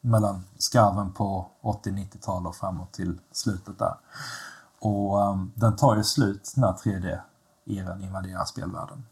mellan 0.00 0.44
skarven 0.58 1.12
på 1.12 1.50
80-90-tal 1.62 2.46
och 2.46 2.56
framåt 2.56 2.92
till 2.92 3.20
slutet 3.32 3.78
där. 3.78 3.96
Och 4.78 5.22
eh, 5.22 5.44
den 5.54 5.76
tar 5.76 5.96
ju 5.96 6.04
slut 6.04 6.52
när 6.56 6.72
3D-eran 6.72 8.04
invaderar 8.04 8.44
spelvärlden. 8.44 9.06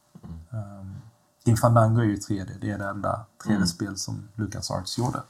Um, 0.51 0.97
Grim 1.45 1.57
Fandango 1.57 2.01
är 2.01 2.05
ju 2.05 2.17
3D, 2.17 2.59
det 2.61 2.71
är 2.71 2.79
det 2.79 2.89
enda 2.89 3.27
3D-spel 3.45 3.97
som 3.97 4.29
LucasArts 4.35 4.99
gjorde. 4.99 5.23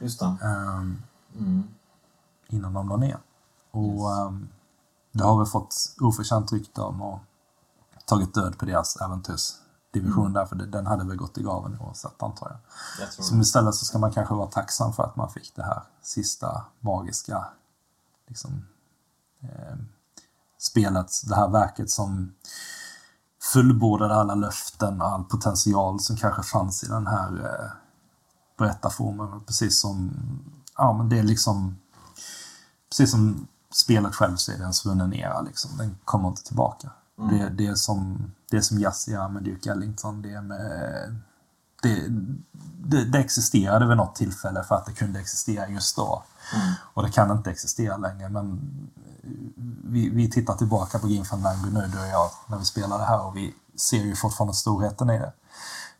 Just 0.00 0.20
det. 0.20 0.36
Ehm, 0.42 1.02
Mm. 1.38 1.64
innan 2.48 2.72
de 2.72 2.88
la 2.88 2.96
ner. 2.96 3.18
Och 3.70 4.16
ehm, 4.16 4.48
det 5.12 5.24
har 5.24 5.40
vi 5.44 5.46
fått 5.50 5.74
oförtjänt 6.00 6.52
rykte 6.52 6.80
om 6.80 7.02
och 7.02 7.18
tagit 8.04 8.34
död 8.34 8.58
på 8.58 8.64
deras 8.64 8.96
äventyrsdivision 8.96 10.32
där, 10.32 10.46
för 10.46 10.56
den 10.56 10.86
hade 10.86 11.04
väl 11.04 11.16
gått 11.16 11.38
i 11.38 11.42
graven 11.42 11.78
oavsett 11.80 12.22
antar 12.22 12.48
jag. 12.50 12.58
Jag 13.06 13.24
Så 13.24 13.36
istället 13.36 13.74
så 13.74 13.84
ska 13.84 13.98
man 13.98 14.12
kanske 14.12 14.34
vara 14.34 14.46
tacksam 14.50 14.92
för 14.92 15.02
att 15.02 15.16
man 15.16 15.30
fick 15.30 15.52
det 15.56 15.62
här 15.62 15.82
sista 16.02 16.64
magiska 16.80 17.44
liksom, 18.26 18.66
eh, 19.42 19.76
spelet, 20.58 21.12
det 21.28 21.34
här 21.36 21.48
verket 21.48 21.90
som 21.90 22.34
fullbordade 23.52 24.14
alla 24.14 24.34
löften 24.34 25.00
och 25.02 25.08
all 25.08 25.24
potential 25.24 26.00
som 26.00 26.16
kanske 26.16 26.42
fanns 26.42 26.84
i 26.84 26.86
den 26.86 27.06
här 27.06 27.44
eh, 27.44 27.70
berättarformen. 28.56 29.40
Precis 29.46 29.80
som, 29.80 30.12
ja 30.76 30.92
men 30.92 31.08
det 31.08 31.18
är 31.18 31.22
liksom, 31.22 31.76
precis 32.88 33.10
som 33.10 33.46
spelet 33.72 34.14
själv 34.14 34.36
så 34.36 34.52
är 34.52 34.58
det 34.58 34.64
en 34.64 34.74
svunnen 34.74 35.14
era 35.14 35.40
liksom. 35.40 35.76
Den 35.78 35.98
kommer 36.04 36.28
inte 36.28 36.42
tillbaka. 36.42 36.90
Det, 37.16 37.48
det 37.48 37.66
är 37.66 37.74
som, 37.74 38.32
det 38.50 38.56
är 38.56 38.60
som 38.60 38.78
Jazz 38.78 39.08
gör 39.08 39.28
med 39.28 39.42
Duke 39.42 39.70
Ellington. 39.70 40.22
Det 40.22 40.34
är 40.34 40.42
med 40.42 41.16
det, 41.82 42.08
det, 42.84 43.04
det 43.04 43.18
existerade 43.18 43.86
vid 43.86 43.96
något 43.96 44.14
tillfälle 44.14 44.64
för 44.64 44.74
att 44.74 44.86
det 44.86 44.92
kunde 44.92 45.20
existera 45.20 45.68
just 45.68 45.96
då. 45.96 46.22
Och 46.94 47.02
det 47.02 47.10
kan 47.10 47.30
inte 47.30 47.50
existera 47.50 47.96
längre. 47.96 48.28
Men 48.28 48.60
vi, 49.84 50.08
vi 50.08 50.30
tittar 50.30 50.54
tillbaka 50.54 50.98
på 50.98 51.06
Grim 51.06 51.24
Fandango 51.24 51.70
nu, 51.70 51.90
du 51.92 52.00
och 52.00 52.06
jag, 52.06 52.30
när 52.46 52.58
vi 52.58 52.64
spelar 52.64 52.98
det 52.98 53.04
här 53.04 53.26
och 53.26 53.36
vi 53.36 53.54
ser 53.76 54.04
ju 54.04 54.16
fortfarande 54.16 54.54
storheten 54.54 55.10
i 55.10 55.18
det. 55.18 55.32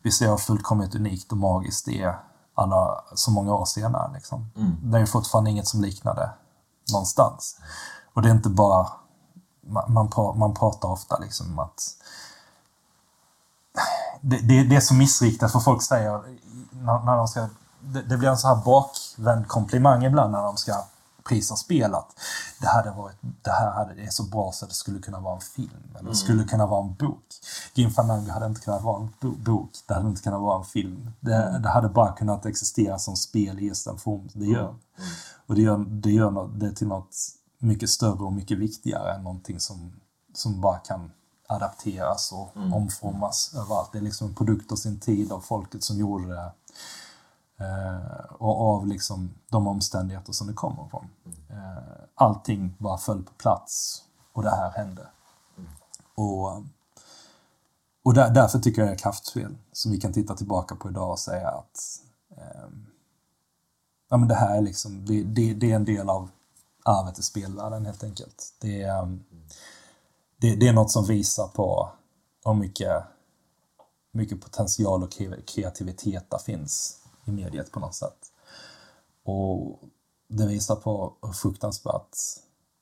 Vi 0.01 0.11
ser 0.11 0.29
hur 0.29 0.37
fullkomligt 0.37 0.95
unikt 0.95 1.31
och 1.31 1.37
magiskt 1.37 1.85
det 1.85 2.01
är 2.01 2.19
alla, 2.55 3.03
så 3.15 3.31
många 3.31 3.53
år 3.53 3.65
senare. 3.65 4.11
Liksom. 4.13 4.51
Det 4.83 4.97
är 4.97 5.01
ju 5.01 5.07
fortfarande 5.07 5.49
inget 5.49 5.67
som 5.67 5.81
liknade 5.81 6.29
någonstans. 6.91 7.57
Och 8.13 8.21
det 8.21 8.29
är 8.29 8.33
inte 8.33 8.49
bara... 8.49 8.87
Man, 9.67 9.93
man, 9.93 10.09
man 10.37 10.53
pratar 10.53 10.89
ofta 10.89 11.17
liksom 11.17 11.51
om 11.51 11.59
att 11.59 11.81
det, 14.21 14.37
det, 14.37 14.63
det 14.63 14.75
är 14.75 14.79
så 14.79 14.93
missriktat 14.93 15.51
för 15.51 15.59
folk 15.59 15.81
säger 15.81 16.21
när, 16.71 16.99
när 16.99 17.17
de 17.17 17.27
ska... 17.27 17.47
Det, 17.79 18.01
det 18.01 18.17
blir 18.17 18.29
en 18.29 18.37
så 18.37 18.47
här 18.47 18.55
bakvänd 18.55 19.47
komplimang 19.47 20.05
ibland 20.05 20.31
när 20.31 20.41
de 20.41 20.57
ska 20.57 20.83
prisa 21.29 21.55
spelet. 21.55 22.05
Det, 22.61 22.67
hade 22.67 22.91
varit, 22.91 23.15
det 23.41 23.51
här 23.51 23.71
hade, 23.71 23.93
det 23.93 24.01
är 24.03 24.09
så 24.09 24.23
bra 24.23 24.51
så 24.51 24.65
det 24.65 24.73
skulle 24.73 24.99
kunna 24.99 25.19
vara 25.19 25.35
en 25.35 25.41
film. 25.41 25.95
Eller 25.99 26.09
det 26.09 26.15
skulle 26.15 26.43
kunna 26.43 26.65
vara 26.65 26.83
en 26.85 26.93
bok. 26.93 27.23
Grim 27.75 27.91
Fandango 27.91 28.31
hade 28.31 28.45
inte 28.45 28.61
kunnat 28.61 28.83
vara 28.83 29.01
en 29.01 29.09
bo- 29.21 29.35
bok. 29.37 29.69
Det 29.87 29.93
hade 29.93 30.07
inte 30.09 30.21
kunnat 30.21 30.41
vara 30.41 30.57
en 30.59 30.65
film. 30.65 31.11
Det, 31.19 31.59
det 31.63 31.69
hade 31.69 31.89
bara 31.89 32.11
kunnat 32.11 32.45
existera 32.45 32.99
som 32.99 33.15
spel 33.15 33.59
i 33.59 33.65
just 33.67 33.85
den 33.85 33.97
form 33.97 34.29
det 34.33 34.45
gör. 34.45 34.75
Och 35.47 35.55
det 35.55 35.61
gör, 35.61 35.77
det 35.77 36.11
gör 36.11 36.31
nå- 36.31 36.47
det 36.47 36.71
till 36.71 36.87
något 36.87 37.15
mycket 37.59 37.89
större 37.89 38.23
och 38.23 38.33
mycket 38.33 38.57
viktigare 38.57 39.13
än 39.15 39.23
någonting 39.23 39.59
som, 39.59 39.93
som 40.33 40.61
bara 40.61 40.77
kan 40.77 41.11
adapteras 41.47 42.31
och 42.31 42.49
omformas 42.73 43.53
överallt. 43.55 43.89
Det 43.91 43.97
är 43.97 44.01
liksom 44.01 44.27
en 44.27 44.35
produkt 44.35 44.71
av 44.71 44.75
sin 44.75 44.99
tid, 44.99 45.31
av 45.31 45.39
folket 45.39 45.83
som 45.83 45.97
gjorde 45.97 46.27
det. 46.27 46.51
Eh, 47.57 48.25
och 48.39 48.61
av 48.61 48.87
liksom 48.87 49.33
de 49.51 49.67
omständigheter 49.67 50.33
som 50.33 50.47
det 50.47 50.53
kommer 50.53 50.87
från. 50.89 51.07
Eh, 51.49 52.03
allting 52.15 52.75
bara 52.77 52.97
föll 52.97 53.23
på 53.23 53.33
plats 53.33 54.03
och 54.33 54.43
det 54.43 54.55
här 54.55 54.71
hände. 54.71 55.07
Och, 56.15 56.63
och 58.03 58.13
där, 58.13 58.29
därför 58.29 58.59
tycker 58.59 58.81
jag 58.81 58.89
det 58.89 58.93
är 58.93 58.97
kraftspel 58.97 59.57
som 59.71 59.91
vi 59.91 60.01
kan 60.01 60.13
titta 60.13 60.35
tillbaka 60.35 60.75
på 60.75 60.89
idag 60.89 61.11
och 61.11 61.19
säga 61.19 61.47
att 61.47 62.01
eh, 62.37 62.69
ja, 64.09 64.17
men 64.17 64.27
det 64.27 64.35
här 64.35 64.57
är 64.57 64.61
liksom, 64.61 65.05
det, 65.05 65.23
det, 65.23 65.53
det 65.53 65.71
är 65.71 65.75
en 65.75 65.85
del 65.85 66.09
av 66.09 66.29
arvet 66.83 67.19
i 67.19 67.23
spelvärlden 67.23 67.85
helt 67.85 68.03
enkelt. 68.03 68.53
Det 68.61 68.81
är, 68.81 69.03
ehm, 69.03 69.23
det, 70.37 70.55
det 70.55 70.67
är 70.67 70.73
något 70.73 70.91
som 70.91 71.05
visar 71.05 71.47
på 71.47 71.89
hur 72.45 72.53
mycket, 72.53 73.03
mycket 74.11 74.41
potential 74.41 75.03
och 75.03 75.13
kreativitet 75.47 76.29
där 76.29 76.37
finns 76.37 77.04
i 77.25 77.31
mediet 77.31 77.71
på 77.71 77.79
något 77.79 77.95
sätt. 77.95 78.31
Och 79.23 79.79
det 80.27 80.47
visar 80.47 80.75
på 80.75 81.13
hur 81.21 81.31
fruktansvärt 81.33 82.17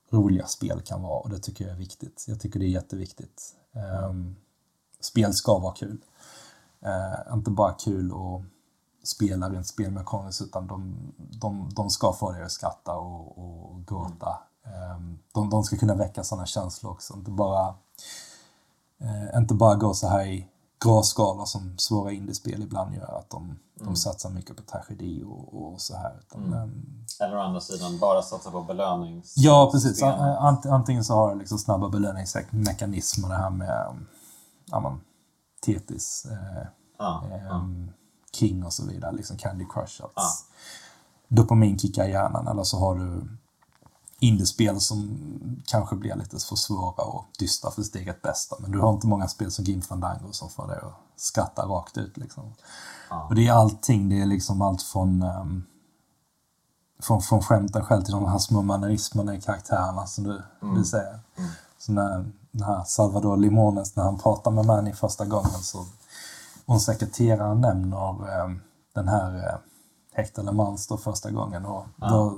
roliga 0.09 0.47
spel 0.47 0.81
kan 0.81 1.01
vara 1.01 1.19
och 1.19 1.29
det 1.29 1.39
tycker 1.39 1.65
jag 1.65 1.73
är 1.73 1.77
viktigt. 1.77 2.25
Jag 2.27 2.39
tycker 2.39 2.59
det 2.59 2.65
är 2.65 2.69
jätteviktigt. 2.69 3.55
Um, 4.09 4.35
spel 4.99 5.33
ska 5.33 5.59
vara 5.59 5.73
kul. 5.73 5.97
Uh, 6.85 7.33
inte 7.33 7.51
bara 7.51 7.73
kul 7.73 8.11
att 8.11 8.41
spela 9.07 9.49
rent 9.49 9.67
spelmekaniskt 9.67 10.41
utan 10.41 10.67
de, 10.67 10.95
de, 11.17 11.69
de 11.75 11.89
ska 11.89 12.13
få 12.13 12.31
dig 12.31 12.43
att 12.43 12.51
skratta 12.51 12.95
och, 12.95 13.37
och 13.37 13.87
gråta. 13.87 14.39
Um, 14.95 15.19
de, 15.33 15.49
de 15.49 15.63
ska 15.63 15.77
kunna 15.77 15.95
väcka 15.95 16.23
sådana 16.23 16.45
känslor 16.45 16.91
också. 16.91 17.13
Inte 17.13 17.31
bara, 17.31 17.75
uh, 19.01 19.37
inte 19.37 19.53
bara 19.53 19.75
gå 19.75 19.93
så 19.93 20.07
här 20.07 20.25
i 20.25 20.47
gråskalor 20.83 21.45
som 21.45 21.77
svåra 21.77 22.11
indiespel 22.11 22.63
ibland 22.63 22.95
gör. 22.95 23.17
Att 23.19 23.29
de, 23.29 23.59
de 23.75 23.95
satsar 23.95 24.29
mycket 24.29 24.55
på 24.55 24.63
tragedi 24.63 25.23
och, 25.23 25.63
och 25.63 25.81
så 25.81 25.95
här. 25.95 26.19
Utan, 26.19 26.53
ehm, 26.53 26.85
Eller 27.19 27.37
å 27.37 27.39
andra 27.39 27.61
sidan 27.61 27.99
bara 27.99 28.21
satsa 28.21 28.51
på 28.51 28.61
belönings... 28.61 29.33
Ja, 29.37 29.69
precis. 29.71 30.03
Ant, 30.03 30.65
antingen 30.65 31.03
så 31.03 31.13
har 31.13 31.33
det 31.33 31.39
liksom 31.39 31.57
snabba 31.57 31.89
belöningsmekanismer, 31.89 33.29
det 33.29 33.35
här 33.35 33.49
med 33.49 33.95
ja, 34.65 34.79
man, 34.79 35.01
Tetris, 35.65 36.25
eh, 36.31 36.67
Ja, 36.97 37.23
ehm, 37.31 37.91
King 38.35 38.63
och 38.65 38.73
så 38.73 38.85
vidare, 38.85 39.11
liksom 39.11 39.37
Candy 39.37 39.65
Crush. 39.73 40.03
Att 40.03 40.11
Ja. 40.15 40.29
Dopamin 41.27 41.79
kickar 41.79 42.07
i 42.07 42.11
hjärnan, 42.11 42.47
eller 42.47 42.63
så 42.63 42.79
har 42.79 42.95
du 42.95 43.27
indiespel 44.23 44.81
som 44.81 45.19
kanske 45.65 45.95
blir 45.95 46.15
lite 46.15 46.39
för 46.39 46.55
svåra 46.55 47.03
och 47.03 47.25
dystra 47.39 47.71
för 47.71 47.81
sitt 47.81 47.95
eget 47.95 48.21
bästa. 48.21 48.55
Men 48.59 48.71
du 48.71 48.79
har 48.79 48.93
inte 48.93 49.07
många 49.07 49.27
spel 49.27 49.51
som 49.51 49.65
Gim 49.65 49.81
Fandango 49.81 50.31
som 50.31 50.49
får 50.49 50.67
dig 50.67 50.77
att 50.77 50.93
skratta 51.15 51.65
rakt 51.65 51.97
ut. 51.97 52.17
Liksom. 52.17 52.43
Ja. 53.09 53.27
Och 53.29 53.35
det 53.35 53.47
är 53.47 53.53
allting. 53.53 54.09
Det 54.09 54.21
är 54.21 54.25
liksom 54.25 54.61
allt 54.61 54.81
från, 54.81 55.23
um, 55.23 55.63
från, 56.99 57.21
från 57.21 57.41
skämten 57.41 57.85
själv 57.85 58.01
till 58.01 58.13
de 58.13 58.25
här 58.25 58.37
små 58.37 58.61
mannerismerna 58.61 59.35
i 59.35 59.41
karaktärerna 59.41 60.07
som 60.07 60.23
du, 60.23 60.41
mm. 60.61 60.75
du 60.75 60.85
säger. 60.85 61.19
Mm. 61.35 61.49
Så 61.77 61.91
när, 61.91 62.31
den 62.51 62.63
här 62.63 62.83
Salvador 62.83 63.37
Limones, 63.37 63.95
när 63.95 64.03
han 64.03 64.19
pratar 64.19 64.51
med 64.51 64.65
Manny 64.65 64.93
första 64.93 65.25
gången 65.25 65.61
så 65.61 65.85
hon 66.65 66.79
sekreteraren 66.79 67.61
nämner 67.61 68.41
um, 68.43 68.61
den 68.93 69.07
här 69.07 69.35
uh, 69.35 69.59
Hector 70.13 70.43
LeMans 70.43 70.87
då 70.87 70.97
första 70.97 71.31
gången 71.31 71.65
och 71.65 71.85
ja. 71.95 72.09
då 72.09 72.37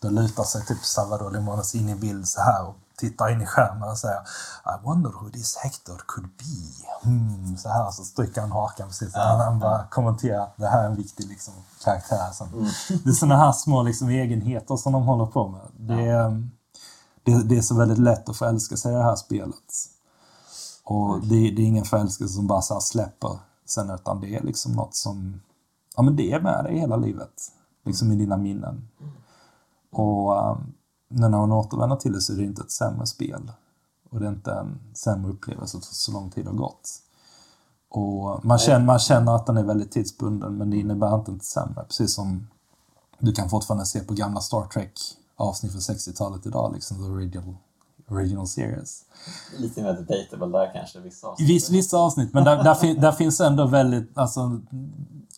då 0.00 0.10
lutar 0.10 0.44
sig 0.44 0.66
typ 0.66 0.84
Salvador 0.84 1.30
Limones 1.30 1.74
in 1.74 1.88
i 1.88 1.94
bild 1.94 2.28
så 2.28 2.40
här 2.40 2.68
och 2.68 2.76
tittar 2.96 3.32
in 3.32 3.42
i 3.42 3.46
skärmen 3.46 3.88
och 3.88 3.98
säger 3.98 4.20
I 4.64 4.84
wonder 4.84 5.10
who 5.10 5.30
this 5.30 5.56
Hector 5.56 6.02
could 6.06 6.28
be. 6.38 7.08
Hmm, 7.08 7.56
så 7.56 7.68
här 7.68 7.90
så 7.90 8.04
stryker 8.04 8.40
han 8.40 8.52
hakan 8.52 8.88
precis. 8.88 9.10
Ja, 9.14 9.20
han, 9.20 9.40
han 9.40 9.58
bara 9.58 9.86
kommenterar 9.86 10.40
att 10.40 10.56
det 10.56 10.68
här 10.68 10.82
är 10.82 10.86
en 10.86 10.96
viktig 10.96 11.28
liksom, 11.28 11.54
karaktär. 11.84 12.30
Så 12.32 12.44
mm. 12.44 12.66
Det 13.04 13.10
är 13.10 13.12
sådana 13.12 13.36
här 13.36 13.52
små 13.52 13.82
liksom, 13.82 14.08
egenheter 14.08 14.76
som 14.76 14.92
de 14.92 15.02
håller 15.02 15.26
på 15.26 15.48
med. 15.48 15.96
Det, 15.96 16.02
ja. 16.02 16.28
det, 17.24 17.42
det, 17.42 17.56
är 17.56 17.62
så 17.62 17.74
väldigt 17.74 17.98
lätt 17.98 18.28
att 18.28 18.36
förälska 18.36 18.76
sig 18.76 18.92
i 18.92 18.96
det 18.96 19.02
här 19.02 19.16
spelet. 19.16 19.72
Och 20.84 21.14
mm. 21.14 21.28
det, 21.28 21.34
det, 21.34 21.62
är 21.62 21.66
ingen 21.66 21.84
förälskelse 21.84 22.34
som 22.34 22.46
bara 22.46 22.62
så 22.62 22.80
släpper 22.80 23.38
sen 23.66 23.90
utan 23.90 24.20
det 24.20 24.36
är 24.36 24.42
liksom 24.42 24.72
något 24.72 24.94
som 24.94 25.40
ja, 25.96 26.02
men 26.02 26.16
det 26.16 26.32
är 26.32 26.40
med 26.40 26.64
dig 26.64 26.78
hela 26.78 26.96
livet. 26.96 27.52
Liksom 27.84 28.12
i 28.12 28.16
dina 28.16 28.36
minnen. 28.36 28.88
Och 29.96 30.50
um, 30.50 30.72
när 31.08 31.28
man 31.28 31.52
återvänder 31.52 31.96
till 31.96 32.12
det 32.12 32.20
så 32.20 32.32
är 32.32 32.36
det 32.36 32.44
inte 32.44 32.62
ett 32.62 32.70
sämre 32.70 33.06
spel. 33.06 33.52
Och 34.10 34.20
det 34.20 34.26
är 34.26 34.30
inte 34.30 34.52
en 34.52 34.78
sämre 34.94 35.30
upplevelse 35.30 35.78
för 35.78 35.94
så 35.94 36.12
lång 36.12 36.30
tid 36.30 36.46
har 36.46 36.54
gått. 36.54 36.90
Och 37.88 38.44
man 38.44 38.58
känner, 38.58 38.86
man 38.86 38.98
känner 38.98 39.36
att 39.36 39.46
den 39.46 39.56
är 39.56 39.64
väldigt 39.64 39.92
tidsbunden 39.92 40.56
men 40.56 40.70
det 40.70 40.76
innebär 40.76 41.14
inte 41.14 41.32
ett 41.32 41.44
sämre. 41.44 41.84
Precis 41.84 42.14
som 42.14 42.46
du 43.18 43.32
kan 43.32 43.50
fortfarande 43.50 43.86
se 43.86 44.00
på 44.00 44.14
gamla 44.14 44.40
Star 44.40 44.66
Trek 44.66 44.92
avsnitt 45.36 45.72
från 45.72 45.80
60-talet 45.80 46.46
idag, 46.46 46.72
liksom 46.74 46.96
the 46.96 47.02
original, 47.02 47.54
original 48.10 48.46
series. 48.46 49.04
Lite 49.58 49.82
mer 49.82 49.92
debatable 49.92 50.58
där 50.58 50.72
kanske, 50.74 51.00
vissa 51.00 51.26
avsnitt. 51.26 51.48
Viss, 51.48 51.70
vissa 51.70 51.98
avsnitt, 51.98 52.34
men 52.34 52.44
där, 52.44 52.64
där, 52.64 52.74
fin, 52.74 53.00
där 53.00 53.12
finns 53.12 53.40
ändå 53.40 53.66
väldigt, 53.66 54.18
alltså 54.18 54.60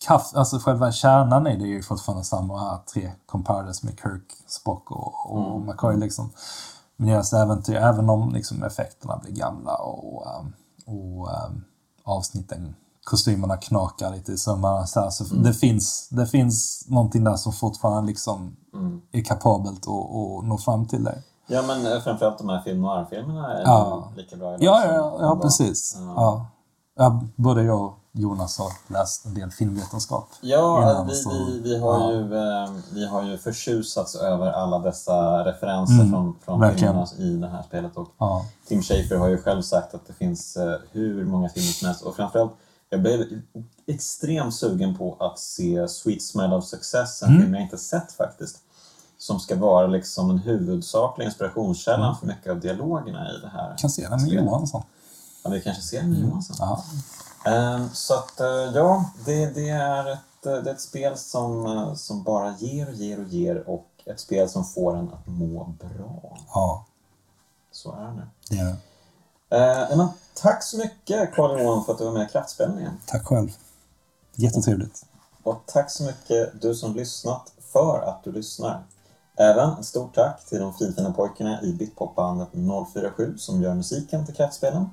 kaff, 0.05 0.31
alltså 0.35 0.59
själva 0.59 0.91
kärnan 0.91 1.47
i 1.47 1.57
det 1.57 1.63
är 1.63 1.67
ju 1.67 1.83
fortfarande 1.83 2.23
samma 2.23 2.77
tre 2.93 3.11
comparators 3.25 3.83
med 3.83 3.99
Kirk, 4.03 4.33
Spock 4.47 4.91
och, 4.91 5.31
och 5.31 5.55
mm. 5.55 5.67
McCoy 5.67 5.97
liksom. 5.97 6.31
Men 6.95 7.07
deras 7.07 7.33
äventyr, 7.33 7.75
även 7.75 8.09
om 8.09 8.33
liksom 8.33 8.63
effekterna 8.63 9.17
blir 9.23 9.31
gamla 9.31 9.75
och, 9.75 10.25
um, 10.39 10.53
och 10.85 11.27
um, 11.27 11.63
avsnitten, 12.03 12.75
kostymerna 13.03 13.57
knakar 13.57 14.11
lite 14.11 14.31
i 14.31 14.37
sömmarna 14.37 14.87
så, 14.87 14.99
här, 14.99 15.09
så 15.09 15.33
mm. 15.33 15.43
det, 15.43 15.53
finns, 15.53 16.09
det 16.09 16.27
finns 16.27 16.85
någonting 16.89 17.23
där 17.23 17.35
som 17.35 17.53
fortfarande 17.53 18.07
liksom 18.07 18.55
mm. 18.73 19.01
är 19.11 19.23
kapabelt 19.23 19.79
att 19.79 20.45
nå 20.45 20.57
fram 20.65 20.87
till 20.87 21.03
det. 21.03 21.23
Ja 21.47 21.61
men 21.61 22.01
framförallt 22.01 22.37
de 22.37 22.49
här 22.49 22.61
film 22.61 22.81
noir-filmerna 22.81 23.53
är 23.53 23.61
ja. 23.61 24.11
lika 24.15 24.35
bra. 24.35 24.51
Ja, 24.51 24.57
ja, 24.59 24.93
ja, 24.93 25.17
ja 25.19 25.39
precis. 25.41 25.97
Ja. 25.97 26.13
Ja. 26.15 26.47
Både 27.35 27.63
jag 27.63 27.93
Jonas 28.11 28.57
har 28.57 28.71
läst 28.87 29.25
en 29.25 29.33
del 29.33 29.51
filmvetenskap. 29.51 30.29
Ja, 30.41 31.05
vi, 31.09 31.15
så, 31.15 31.29
vi, 31.29 31.59
vi, 31.59 31.79
har 31.79 31.99
ja. 31.99 32.11
ju, 32.11 32.35
eh, 32.35 32.71
vi 32.93 33.07
har 33.07 33.23
ju 33.23 33.37
förtjusats 33.37 34.15
över 34.15 34.51
alla 34.51 34.79
dessa 34.79 35.45
referenser 35.45 35.93
mm, 35.93 36.09
från, 36.09 36.35
från 36.45 36.75
filmerna 36.75 37.07
i 37.17 37.35
det 37.35 37.47
här 37.47 37.63
spelet. 37.63 37.97
Och 37.97 38.07
ja. 38.17 38.45
Tim 38.67 38.81
Schafer 38.81 39.15
har 39.15 39.27
ju 39.27 39.37
själv 39.37 39.61
sagt 39.61 39.93
att 39.93 40.07
det 40.07 40.13
finns 40.13 40.57
eh, 40.57 40.75
hur 40.91 41.25
många 41.25 41.49
filmer 41.49 41.71
som 41.71 41.87
helst. 41.87 42.01
Och 42.01 42.15
framförallt, 42.15 42.51
jag 42.89 43.01
blev 43.01 43.25
extremt 43.87 44.55
sugen 44.55 44.97
på 44.97 45.17
att 45.19 45.39
se 45.39 45.87
Sweet 45.87 46.23
Smell 46.23 46.53
of 46.53 46.65
Success, 46.65 47.23
en 47.23 47.29
mm. 47.29 47.41
film 47.41 47.53
jag 47.53 47.63
inte 47.63 47.77
sett 47.77 48.11
faktiskt. 48.11 48.57
Som 49.17 49.39
ska 49.39 49.55
vara 49.55 49.87
liksom 49.87 50.27
den 50.27 50.37
huvudsakliga 50.37 51.25
inspirationskällan 51.25 52.05
mm. 52.05 52.15
för 52.15 52.27
mycket 52.27 52.51
av 52.51 52.59
dialogerna 52.59 53.31
i 53.31 53.41
det 53.41 53.49
här. 53.49 53.69
Jag 53.69 53.77
kan 53.77 53.89
se 53.89 54.07
den 54.07 54.21
med 54.23 54.33
Johansson. 54.33 54.83
Ja, 55.49 55.53
vi 55.53 55.61
kanske 55.61 55.83
ser 55.83 56.01
den 56.01 56.21
Johansson. 56.21 56.55
Ja. 56.59 56.83
Ehm, 57.51 57.89
så 57.93 58.13
att 58.13 58.39
eh, 58.39 58.47
ja, 58.47 59.11
det, 59.25 59.45
det, 59.55 59.69
är 59.69 60.11
ett, 60.11 60.45
eh, 60.45 60.53
det 60.53 60.69
är 60.69 60.73
ett 60.73 60.81
spel 60.81 61.17
som, 61.17 61.65
eh, 61.65 61.93
som 61.93 62.23
bara 62.23 62.55
ger 62.57 62.89
och 62.89 62.93
ger 62.93 63.19
och 63.19 63.27
ger 63.27 63.69
och 63.69 63.87
ett 64.05 64.19
spel 64.19 64.49
som 64.49 64.65
får 64.65 64.97
en 64.97 65.13
att 65.13 65.27
må 65.27 65.63
bra. 65.79 66.37
Ja. 66.47 66.85
Så 67.71 67.91
är 67.91 68.11
det. 68.11 68.55
Ja. 68.55 68.69
Eh, 69.57 69.97
men, 69.97 70.07
tack 70.33 70.63
så 70.63 70.77
mycket 70.77 71.35
Carl-Johan 71.35 71.85
för 71.85 71.91
att 71.91 71.97
du 71.97 72.05
var 72.05 72.11
med 72.11 72.27
i 72.27 72.31
Kraftspelningen. 72.31 72.97
Tack 73.05 73.25
själv. 73.25 73.49
Jättetrevligt. 74.35 75.05
Och 75.43 75.63
tack 75.65 75.91
så 75.91 76.03
mycket 76.03 76.61
du 76.61 76.75
som 76.75 76.95
lyssnat 76.95 77.51
för 77.73 78.01
att 78.01 78.23
du 78.23 78.31
lyssnar. 78.31 78.83
Även 79.37 79.69
ett 79.79 79.85
stort 79.85 80.15
tack 80.15 80.45
till 80.45 80.59
de 80.59 80.73
finfina 80.73 81.13
pojkarna 81.13 81.61
i 81.61 81.73
Bitpopbandet 81.73 82.49
047 82.93 83.37
som 83.37 83.61
gör 83.61 83.73
musiken 83.73 84.25
till 84.25 84.35
Kraftspelen. 84.35 84.89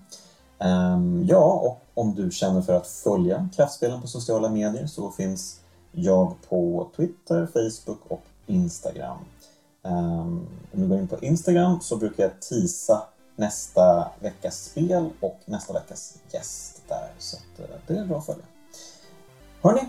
Um, 0.58 1.26
ja, 1.28 1.52
och 1.52 1.82
om 1.94 2.14
du 2.14 2.30
känner 2.30 2.62
för 2.62 2.72
att 2.72 2.86
följa 2.86 3.48
Kraftspelen 3.56 4.00
på 4.00 4.06
sociala 4.06 4.48
medier 4.48 4.86
så 4.86 5.10
finns 5.10 5.60
jag 5.92 6.34
på 6.48 6.90
Twitter, 6.96 7.46
Facebook 7.46 8.00
och 8.08 8.22
Instagram. 8.46 9.18
Um, 9.82 10.46
om 10.72 10.80
du 10.80 10.88
går 10.88 10.98
in 10.98 11.08
på 11.08 11.18
Instagram 11.20 11.80
så 11.80 11.96
brukar 11.96 12.22
jag 12.22 12.40
tisa 12.40 13.02
nästa 13.36 14.10
veckas 14.20 14.64
spel 14.64 15.10
och 15.20 15.40
nästa 15.44 15.72
veckas 15.72 16.18
gäst 16.30 16.82
där. 16.88 17.10
Så 17.18 17.36
att, 17.36 17.60
uh, 17.60 17.76
det 17.86 17.98
är 17.98 18.04
bra 18.04 18.18
att 18.18 18.26
följa. 18.26 18.44
Hörni, 19.62 19.88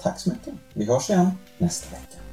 tack 0.00 0.20
så 0.20 0.30
mycket. 0.30 0.54
Vi 0.72 0.84
hörs 0.84 1.10
igen 1.10 1.30
nästa 1.58 1.90
vecka. 1.90 2.23